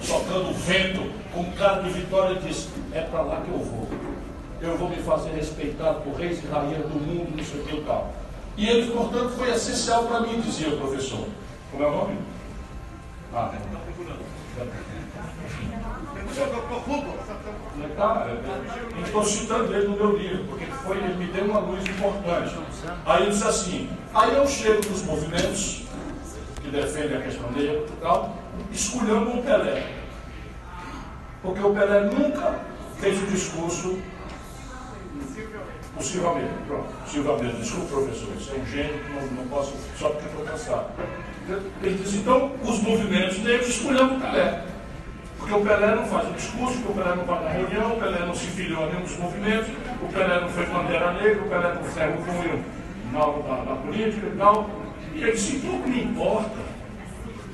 socando 0.00 0.50
o 0.50 0.54
vento, 0.54 1.02
com 1.36 1.52
cara 1.52 1.82
de 1.82 1.90
vitória, 1.90 2.36
disse: 2.36 2.68
É 2.92 3.02
para 3.02 3.20
lá 3.20 3.42
que 3.42 3.50
eu 3.50 3.58
vou. 3.58 3.86
Eu 4.60 4.78
vou 4.78 4.88
me 4.88 4.96
fazer 4.96 5.30
respeitado 5.30 6.00
por 6.00 6.14
reis 6.14 6.42
e 6.42 6.46
rainhas 6.46 6.82
do 6.88 6.98
mundo, 6.98 7.36
não 7.36 7.44
sei 7.44 7.60
o 7.60 7.64
que 7.64 7.76
e 7.76 7.84
tal. 7.84 8.10
E 8.56 8.66
ele, 8.66 8.90
portanto, 8.90 9.32
foi 9.36 9.50
essencial 9.50 10.04
para 10.04 10.20
mim, 10.20 10.40
dizia 10.40 10.70
o 10.70 10.78
professor. 10.78 11.26
Como 11.70 11.82
é 11.84 11.86
o 11.86 11.90
nome? 11.90 12.18
Ah, 13.34 13.52
Tá, 17.96 18.26
estou 19.04 19.24
citando 19.24 19.74
ele 19.74 19.88
no 19.88 19.96
meu 19.96 20.16
livro, 20.16 20.44
porque 20.44 20.66
foi, 20.66 20.96
ele 20.98 21.14
me 21.14 21.26
deu 21.26 21.44
uma 21.44 21.60
luz 21.60 21.84
importante. 21.84 22.54
Aí 23.04 23.22
ele 23.22 23.30
disse 23.30 23.46
assim, 23.46 23.90
aí 24.14 24.34
eu 24.34 24.46
chego 24.46 24.88
nos 24.88 25.02
movimentos 25.02 25.84
que 26.62 26.70
defendem 26.70 27.16
a 27.18 27.22
questão 27.22 27.50
negra 27.52 27.84
e 27.86 28.00
tal, 28.00 28.36
escolhendo 28.72 29.38
o 29.38 29.42
Pelé. 29.42 30.05
Porque 31.46 31.62
o 31.62 31.72
Pelé 31.72 32.00
nunca 32.00 32.60
fez 32.98 33.22
o 33.22 33.26
discurso 33.26 33.96
o 35.96 36.02
Silva 36.02 36.34
mesmo, 36.34 36.58
pronto, 36.66 36.88
Silva 37.06 37.38
mesmo, 37.38 37.58
desculpa 37.58 37.86
professor, 37.86 38.28
isso 38.36 38.52
é 38.54 38.58
um 38.58 38.66
gênio, 38.66 39.00
não, 39.14 39.26
não 39.28 39.48
posso, 39.48 39.72
só 39.98 40.10
porque 40.10 40.26
estou 40.26 40.44
cansado. 40.44 40.90
Ele 41.82 42.02
diz, 42.02 42.14
então, 42.16 42.52
os 42.62 42.82
movimentos 42.82 43.38
negros 43.38 43.68
escolhendo 43.68 44.16
o 44.16 44.20
Pelé. 44.20 44.62
Porque 45.38 45.54
o 45.54 45.60
Pelé 45.62 45.94
não 45.94 46.04
faz 46.04 46.28
o 46.28 46.32
discurso, 46.32 46.78
o 46.80 46.94
Pelé 46.94 47.14
não 47.14 47.24
vai 47.24 47.44
na 47.44 47.48
reunião, 47.48 47.94
o 47.94 47.98
Pelé 47.98 48.26
não 48.26 48.34
se 48.34 48.46
filiou 48.48 48.82
a 48.82 48.86
nenhum 48.88 49.02
dos 49.02 49.16
movimentos, 49.16 49.68
o 50.02 50.12
Pelé 50.12 50.40
não 50.40 50.48
foi 50.50 50.66
bandeira 50.66 51.12
negra, 51.12 51.42
o 51.42 51.48
Pelé 51.48 51.74
não 51.74 51.84
serve 51.84 52.64
na, 53.12 53.20
na, 53.20 53.64
na 53.64 53.76
política 53.76 54.26
e 54.26 54.36
tal. 54.36 54.68
E 55.14 55.22
ele 55.22 55.32
disse, 55.32 55.60
pouco 55.60 55.88
me 55.88 56.04
importa. 56.04 56.76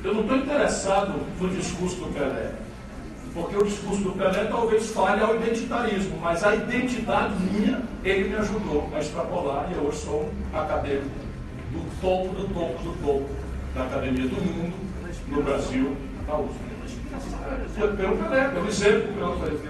Eu 0.03 0.15
não 0.15 0.23
estou 0.23 0.37
interessado 0.37 1.15
no 1.41 1.49
discurso 1.49 1.97
do 1.97 2.13
Pelé. 2.13 2.62
Porque 3.35 3.57
o 3.57 3.65
discurso 3.65 4.03
do 4.03 4.13
Pelé 4.13 4.45
talvez 4.45 4.91
falhe 4.91 5.23
ao 5.23 5.37
identitarismo, 5.37 6.19
mas 6.21 6.45
a 6.45 6.55
identidade 6.55 7.35
minha, 7.37 7.81
ele 8.05 8.29
me 8.29 8.37
ajudou 8.37 8.91
a 8.95 8.99
extrapolar 8.99 9.69
e 9.71 9.75
eu 9.75 9.85
hoje 9.85 9.99
sou 9.99 10.31
um 10.53 10.59
acadêmico 10.59 11.09
do 11.71 12.01
topo, 12.01 12.35
do 12.35 12.49
topo, 12.53 12.83
do 12.83 13.03
topo 13.03 13.31
da 13.75 13.85
academia 13.85 14.29
do 14.29 14.37
mundo, 14.37 14.75
no 15.29 15.43
Brasil, 15.43 15.97
na 16.29 16.39
USP. 16.39 16.73
Pelo 17.75 18.17
Pelé, 18.19 18.49
pelo 18.49 18.69
exemplo, 18.69 19.13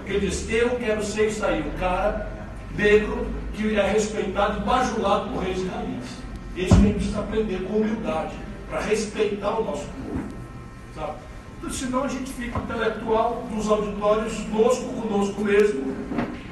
que 0.05 0.13
ele 0.13 0.29
diz, 0.29 0.51
eu 0.51 0.71
quero 0.71 1.05
ser 1.05 1.29
isso 1.29 1.45
aí, 1.45 1.63
um 1.63 1.79
cara 1.79 2.29
negro 2.77 3.27
que 3.55 3.79
é 3.79 3.93
respeitado 3.93 4.61
e 4.61 4.65
bajulado 4.65 5.31
por 5.31 5.43
reis 5.43 5.61
e 5.61 5.67
rainhas. 5.67 6.05
Isso 6.57 6.75
a 6.75 6.79
gente 6.79 6.95
precisa 6.95 7.21
aprender 7.21 7.63
com 7.65 7.77
humildade, 7.77 8.35
para 8.69 8.81
respeitar 8.81 9.59
o 9.59 9.65
nosso 9.65 9.87
povo. 9.87 10.25
Sabe? 10.95 11.13
Senão 11.71 12.05
a 12.05 12.09
gente 12.09 12.33
fica 12.33 12.59
intelectual 12.59 13.47
nos 13.51 13.69
auditórios, 13.69 14.35
conosco, 14.51 14.85
conosco 14.85 15.41
mesmo. 15.43 15.95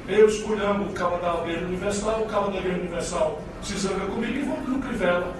Eu 0.07 0.27
escolhendo 0.27 0.83
o 0.83 0.93
cabo 0.93 1.17
da 1.17 1.41
Igreja 1.41 1.65
Universal, 1.65 2.21
o 2.21 2.25
cabo 2.25 2.51
da 2.51 2.57
Igreja 2.57 2.79
Universal 2.79 3.41
se 3.61 3.77
zanga 3.77 4.05
comigo 4.07 4.33
e 4.33 4.41
volta 4.41 4.69
no 4.69 4.79
Crivella. 4.79 5.33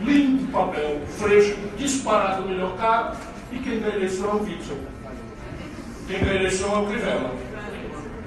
Lindo 0.00 0.52
papel, 0.52 1.00
fresco, 1.18 1.58
disparado 1.76 2.44
o 2.44 2.48
melhor 2.48 2.76
cabo, 2.76 3.16
e 3.50 3.58
quem 3.58 3.80
ganha 3.80 3.96
eleição 3.96 4.30
é 4.30 4.34
o 4.34 4.42
Witzel. 4.42 4.76
Quem 6.06 6.20
ganha 6.20 6.34
eleição 6.34 6.74
é 6.74 6.78
o 6.78 6.86
Crivella. 6.86 7.34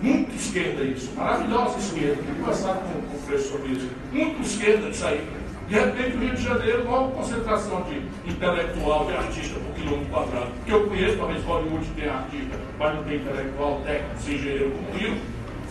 Muito 0.01 0.35
esquerda 0.35 0.83
isso, 0.83 1.11
maravilhosa 1.15 1.77
esquerda, 1.77 2.23
que 2.23 2.39
conversaram 2.39 2.81
com, 2.81 3.15
o 3.15 3.19
Freixo 3.25 3.49
sobre 3.49 3.73
isso. 3.73 3.89
Muito 4.11 4.41
esquerda 4.41 4.89
isso 4.89 5.05
aí. 5.05 5.38
De 5.69 5.75
repente, 5.75 6.17
o 6.17 6.19
Rio 6.19 6.35
de 6.35 6.41
Janeiro, 6.41 6.83
uma 6.83 7.07
concentração 7.09 7.83
de 7.83 8.01
intelectual, 8.27 9.05
de 9.05 9.15
artista 9.15 9.59
por 9.59 9.75
quilômetro 9.75 10.09
quadrado. 10.09 10.51
Que 10.65 10.71
eu 10.71 10.87
conheço, 10.87 11.17
talvez 11.17 11.43
Hollywood 11.43 11.85
tenha 11.95 12.13
artista, 12.13 12.57
mas 12.79 12.95
não 12.95 13.03
tem 13.03 13.17
intelectual, 13.17 13.81
técnico, 13.85 14.15
engenheiro 14.31 14.71
como 14.71 14.89
o 14.89 14.97
Rio. 14.97 15.17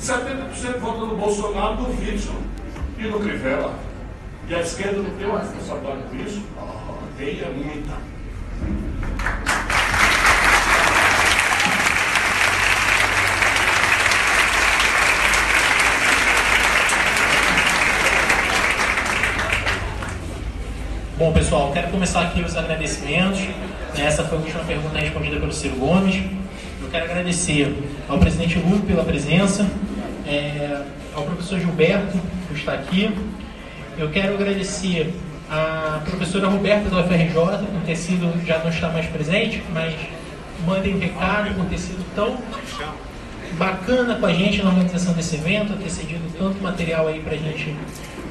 70% 0.01 0.79
vota 0.79 1.01
no 1.01 1.17
Bolsonaro, 1.17 1.77
do 1.79 2.01
Witzel 2.01 2.35
e 2.97 3.03
no 3.09 3.19
Crivella. 3.19 3.75
E 4.49 4.55
a 4.55 4.61
esquerda 4.61 5.03
não 5.03 5.11
tem 5.11 5.27
uma 5.27 5.41
responsabilidade 5.41 6.03
por 6.03 6.21
isso? 6.21 6.43
Oh, 6.57 7.19
tem, 7.19 7.41
é 7.41 7.51
muita. 7.51 7.95
Bom, 21.19 21.33
pessoal, 21.33 21.73
quero 21.73 21.89
começar 21.89 22.23
aqui 22.23 22.43
os 22.43 22.57
agradecimentos. 22.57 23.41
Essa 23.99 24.23
foi 24.23 24.39
a 24.39 24.41
última 24.41 24.63
pergunta 24.63 25.01
respondida 25.01 25.41
pelo 25.41 25.53
Ciro 25.53 25.75
Gomes. 25.75 26.23
Eu 26.81 26.89
quero 26.89 27.07
agradecer 27.07 27.77
ao 28.09 28.19
presidente 28.19 28.57
Lula 28.61 28.81
pela 28.87 29.03
presença, 29.03 29.69
é, 30.25 30.81
ao 31.13 31.25
professor 31.25 31.59
Gilberto, 31.59 32.17
que 32.47 32.55
está 32.55 32.75
aqui. 32.75 33.13
Eu 33.99 34.11
quero 34.11 34.35
agradecer 34.35 35.13
à 35.51 36.01
professora 36.09 36.47
Roberta 36.47 36.89
da 36.89 37.01
UFRJ, 37.01 37.35
por 37.35 37.83
ter 37.85 37.97
sido, 37.97 38.47
já 38.47 38.59
não 38.59 38.71
está 38.71 38.89
mais 38.89 39.07
presente, 39.07 39.61
mas 39.75 39.93
mandem 40.65 40.95
um 40.95 41.01
recado 41.01 41.53
por 41.53 41.65
ter 41.65 41.79
sido 41.79 42.15
tão 42.15 42.39
bacana 43.55 44.15
com 44.15 44.27
a 44.27 44.33
gente 44.33 44.63
na 44.63 44.69
organização 44.69 45.15
desse 45.15 45.35
evento, 45.35 45.77
ter 45.83 45.91
cedido 45.91 46.23
tanto 46.39 46.63
material 46.63 47.09
aí 47.09 47.19
para 47.19 47.35
a 47.35 47.39
gente 47.39 47.75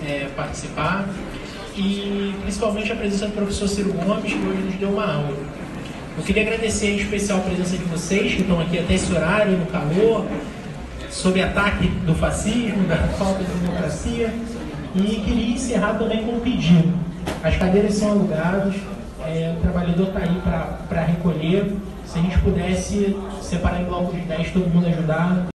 é, 0.07 0.29
participar 0.37 1.05
e 1.77 2.33
principalmente 2.41 2.91
a 2.91 2.95
presença 2.95 3.27
do 3.27 3.33
professor 3.33 3.67
Ciro 3.67 3.93
Gomes, 3.93 4.33
que 4.33 4.39
hoje 4.39 4.61
nos 4.63 4.75
deu 4.75 4.89
uma 4.89 5.05
aula. 5.05 5.37
Eu 6.17 6.23
queria 6.23 6.41
agradecer 6.41 6.87
em 6.87 6.97
especial 6.97 7.37
a 7.37 7.41
presença 7.41 7.77
de 7.77 7.83
vocês, 7.83 8.33
que 8.33 8.41
estão 8.41 8.59
aqui 8.59 8.79
até 8.79 8.95
esse 8.95 9.13
horário, 9.13 9.57
no 9.57 9.67
calor, 9.67 10.25
sob 11.11 11.39
ataque 11.39 11.87
do 11.87 12.15
fascismo, 12.15 12.87
da 12.87 12.97
falta 13.19 13.43
de 13.43 13.51
democracia, 13.51 14.33
e 14.95 15.21
queria 15.23 15.53
encerrar 15.53 15.93
também 15.93 16.23
com 16.23 16.33
um 16.33 16.39
pedido. 16.39 16.91
As 17.43 17.55
cadeiras 17.55 17.93
são 17.93 18.11
alugadas, 18.11 18.73
é, 19.27 19.53
o 19.55 19.61
trabalhador 19.61 20.07
está 20.07 20.19
aí 20.19 20.41
para 20.89 21.01
recolher. 21.01 21.75
Se 22.05 22.17
a 22.17 22.21
gente 22.21 22.39
pudesse 22.39 23.15
separar 23.41 23.81
em 23.81 23.85
blocos 23.85 24.15
de 24.15 24.21
10, 24.21 24.51
todo 24.51 24.69
mundo 24.69 24.87
ajudar, 24.87 25.45